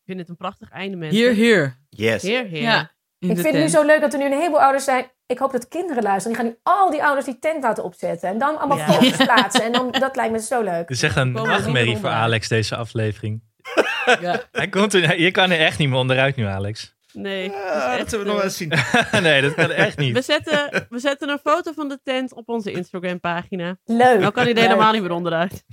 Ik 0.00 0.06
vind 0.06 0.18
het 0.18 0.28
een 0.28 0.36
prachtig 0.36 0.70
einde, 0.70 0.96
mensen. 0.96 1.18
Hier, 1.18 1.32
hier. 1.32 1.78
Yes. 1.88 2.22
Heer, 2.22 2.44
heer. 2.44 2.62
Ja. 2.62 2.80
Ik 3.18 3.28
vind 3.28 3.44
het 3.44 3.52
nu 3.52 3.68
zo 3.68 3.82
leuk 3.82 4.00
dat 4.00 4.12
er 4.12 4.18
nu 4.18 4.24
een 4.24 4.32
heleboel 4.32 4.60
ouders 4.60 4.84
zijn. 4.84 5.10
Ik 5.30 5.38
hoop 5.38 5.52
dat 5.52 5.68
kinderen 5.68 6.02
luisteren. 6.02 6.36
Die 6.36 6.44
gaan 6.46 6.52
nu 6.54 6.58
al 6.62 6.90
die 6.90 7.04
ouders 7.04 7.26
die 7.26 7.38
tent 7.38 7.62
laten 7.62 7.84
opzetten. 7.84 8.28
En 8.28 8.38
dan 8.38 8.58
allemaal 8.58 8.76
Ja. 8.76 8.86
foto's 8.92 9.16
plaatsen. 9.26 9.62
En 9.64 9.72
dan, 9.72 9.90
dat 9.90 10.16
lijkt 10.16 10.32
me 10.32 10.40
zo 10.40 10.62
leuk. 10.62 10.78
Het 10.88 10.90
is 10.90 11.02
echt 11.02 11.16
een 11.16 11.32
we 11.32 11.40
nachtmerrie 11.40 11.96
voor. 11.96 12.08
Alex, 12.08 12.48
deze 12.48 12.76
aflevering. 12.76 13.40
Ja. 14.20 14.40
Hij 14.52 14.68
komt 14.68 14.94
er, 14.94 15.20
je 15.20 15.30
kan 15.30 15.50
er 15.50 15.58
echt 15.60 15.78
niet 15.78 15.88
meer 15.88 15.98
onderuit 15.98 16.36
nu, 16.36 16.44
Alex. 16.46 16.94
Nee. 17.12 17.50
dat 17.98 18.10
zullen 18.10 18.24
we 18.24 18.30
nog 18.30 18.34
wel 18.34 18.42
eens 18.44 18.56
zien. 18.56 18.72
nee, 19.22 19.42
dat 19.42 19.54
kan 19.54 19.70
echt 19.70 19.94
we, 19.96 20.02
niet. 20.02 20.24
zetten, 20.24 20.86
we 20.88 20.98
zetten 20.98 21.28
een 21.28 21.38
foto 21.44 21.72
van 21.72 21.88
de 21.88 22.00
tent 22.04 22.34
op 22.34 22.48
onze 22.48 22.72
Instagram-pagina. 22.72 23.76
Leuk. 23.84 24.20
Dan 24.20 24.32
kan 24.32 24.44
hij 24.44 24.54
er 24.54 24.60
helemaal 24.60 24.92
niet 24.92 25.02
meer 25.02 25.10
onderuit. 25.12 25.64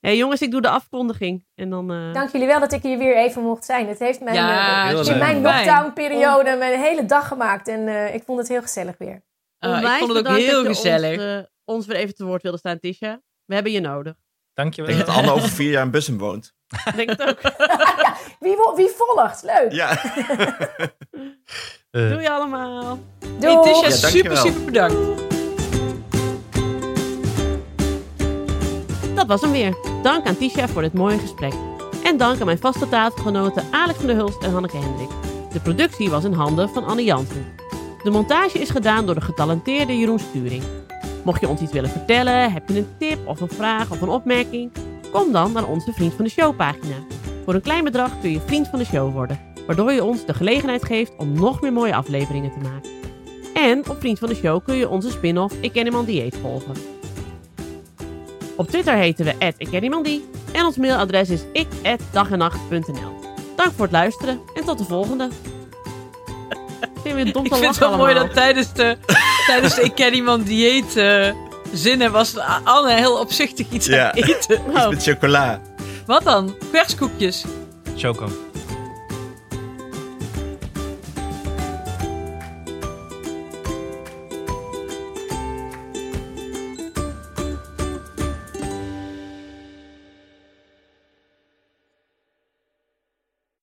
Hé 0.00 0.08
hey, 0.08 0.16
jongens, 0.18 0.40
ik 0.42 0.50
doe 0.50 0.60
de 0.60 0.68
afkondiging. 0.68 1.44
En 1.54 1.70
dan... 1.70 1.90
eh, 1.92 2.12
Dank 2.12 2.32
jullie 2.32 2.46
wel 2.46 2.60
dat 2.60 2.72
ik 2.72 2.82
hier 2.82 2.98
weer 2.98 3.16
even 3.16 3.42
mocht 3.42 3.64
zijn. 3.64 3.88
Het 3.88 3.98
heeft 3.98 4.20
mijn, 4.20 4.34
Ja, 4.36 4.90
eh, 4.90 5.06
in 5.06 5.18
mijn 5.18 5.40
lockdown-periode 5.42 6.56
mijn 6.56 6.80
hele 6.80 7.06
dag 7.06 7.28
gemaakt. 7.28 7.68
En 7.68 7.88
eh, 7.88 8.14
ik 8.14 8.22
vond 8.24 8.38
het 8.38 8.48
heel 8.48 8.60
gezellig 8.62 8.94
weer. 8.98 9.22
Ah, 9.58 9.82
ik 9.82 9.88
vond 9.88 10.12
het 10.14 10.28
ook 10.28 10.36
heel 10.36 10.52
dat 10.52 10.62
je 10.62 10.68
gezellig. 10.82 11.38
Ons, 11.38 11.48
ons 11.64 11.86
weer 11.86 11.96
even 11.96 12.14
te 12.14 12.24
woord 12.24 12.42
wilde 12.42 12.58
staan, 12.58 12.78
Tisha. 12.78 13.20
We 13.44 13.54
hebben 13.54 13.72
je 13.72 13.80
nodig. 13.80 14.14
Ik 14.54 14.74
denk 14.74 14.98
dat 14.98 15.08
Anne 15.08 15.32
over 15.32 15.48
vier 15.48 15.70
jaar 15.70 15.84
in 15.84 15.90
Bussum 15.90 16.18
woont. 16.18 16.54
Ik 16.86 16.96
denk 16.96 17.08
het 17.08 17.22
ook. 17.22 17.40
Wie, 18.40 18.56
wo- 18.56 18.74
wie 18.76 18.88
volgt? 18.96 19.42
Leuk. 19.42 19.72
Ja. 19.72 20.02
Doei 21.90 22.26
allemaal. 22.28 22.98
Doei. 23.38 23.54
Hey, 23.54 23.62
Tisha, 23.62 23.86
Ja, 23.86 23.90
super, 23.90 24.36
super 24.36 24.64
bedankt. 24.64 25.36
Dat 29.18 29.26
was 29.26 29.40
hem 29.40 29.50
weer. 29.50 29.76
Dank 30.02 30.26
aan 30.26 30.36
Tisha 30.36 30.68
voor 30.68 30.82
dit 30.82 30.92
mooie 30.92 31.18
gesprek. 31.18 31.52
En 32.04 32.16
dank 32.16 32.40
aan 32.40 32.46
mijn 32.46 32.58
vaste 32.58 32.88
tafelgenoten 32.88 33.64
Alex 33.70 33.98
van 33.98 34.06
der 34.06 34.16
Hulst 34.16 34.42
en 34.42 34.52
Hanneke 34.52 34.76
Hendrik. 34.76 35.08
De 35.52 35.60
productie 35.60 36.10
was 36.10 36.24
in 36.24 36.32
handen 36.32 36.68
van 36.68 36.84
Anne 36.84 37.04
Jansen. 37.04 37.46
De 38.02 38.10
montage 38.10 38.58
is 38.58 38.70
gedaan 38.70 39.06
door 39.06 39.14
de 39.14 39.20
getalenteerde 39.20 39.98
Jeroen 39.98 40.18
Sturing. 40.18 40.62
Mocht 41.24 41.40
je 41.40 41.48
ons 41.48 41.60
iets 41.60 41.72
willen 41.72 41.90
vertellen, 41.90 42.52
heb 42.52 42.68
je 42.68 42.78
een 42.78 42.88
tip 42.98 43.18
of 43.26 43.40
een 43.40 43.48
vraag 43.48 43.90
of 43.90 44.00
een 44.00 44.08
opmerking? 44.08 44.72
Kom 45.12 45.32
dan 45.32 45.52
naar 45.52 45.68
onze 45.68 45.92
Vriend 45.92 46.14
van 46.14 46.24
de 46.24 46.30
Show 46.30 46.56
pagina. 46.56 46.96
Voor 47.44 47.54
een 47.54 47.62
klein 47.62 47.84
bedrag 47.84 48.20
kun 48.20 48.30
je 48.30 48.40
Vriend 48.46 48.68
van 48.68 48.78
de 48.78 48.84
Show 48.84 49.12
worden. 49.12 49.40
Waardoor 49.66 49.92
je 49.92 50.04
ons 50.04 50.24
de 50.24 50.34
gelegenheid 50.34 50.84
geeft 50.84 51.12
om 51.16 51.32
nog 51.32 51.60
meer 51.60 51.72
mooie 51.72 51.94
afleveringen 51.94 52.52
te 52.52 52.68
maken. 52.68 52.90
En 53.54 53.88
op 53.90 53.96
Vriend 54.00 54.18
van 54.18 54.28
de 54.28 54.34
Show 54.34 54.64
kun 54.64 54.76
je 54.76 54.88
onze 54.88 55.10
spin-off 55.10 55.54
Ik 55.60 55.72
Ken 55.72 55.86
Iemand 55.86 56.06
Dieet 56.06 56.36
volgen. 56.36 56.97
Op 58.58 58.68
Twitter 58.68 58.94
heten 58.94 59.24
we 59.24 59.52
@ikkenniemandie 59.58 60.28
en 60.52 60.64
ons 60.64 60.76
mailadres 60.76 61.30
is 61.30 61.40
ik@dagennacht.nl. 61.52 63.20
Dank 63.56 63.72
voor 63.76 63.82
het 63.84 63.92
luisteren 63.92 64.40
en 64.54 64.64
tot 64.64 64.78
de 64.78 64.84
volgende. 64.84 65.28
Ik 66.80 66.88
vind 67.02 67.14
weer 67.14 67.32
dom 67.32 67.44
Ik 67.44 67.52
te 67.52 67.58
vind 67.58 67.68
het 67.70 67.78
wel 67.78 67.96
mooi 67.96 68.14
dat 68.14 68.34
tijdens 68.34 68.72
de, 68.72 68.96
tijdens 69.46 69.74
de 69.74 69.82
Ik 69.82 69.94
ken 69.94 70.14
iemand 70.14 70.46
dieet 70.46 70.96
eh, 70.96 71.30
zinnen 71.72 72.12
was 72.12 72.36
Anne 72.64 72.92
heel 72.92 73.18
opzichtig 73.20 73.66
iets 73.70 73.86
Ja. 73.86 74.12
aan 74.12 74.18
het 74.18 74.28
eten. 74.28 74.60
Oh. 74.74 74.88
Met 74.88 75.02
chocola. 75.02 75.60
Wat 76.06 76.22
dan? 76.24 76.54
Perskoekjes. 76.70 77.44
Choco. 77.96 78.28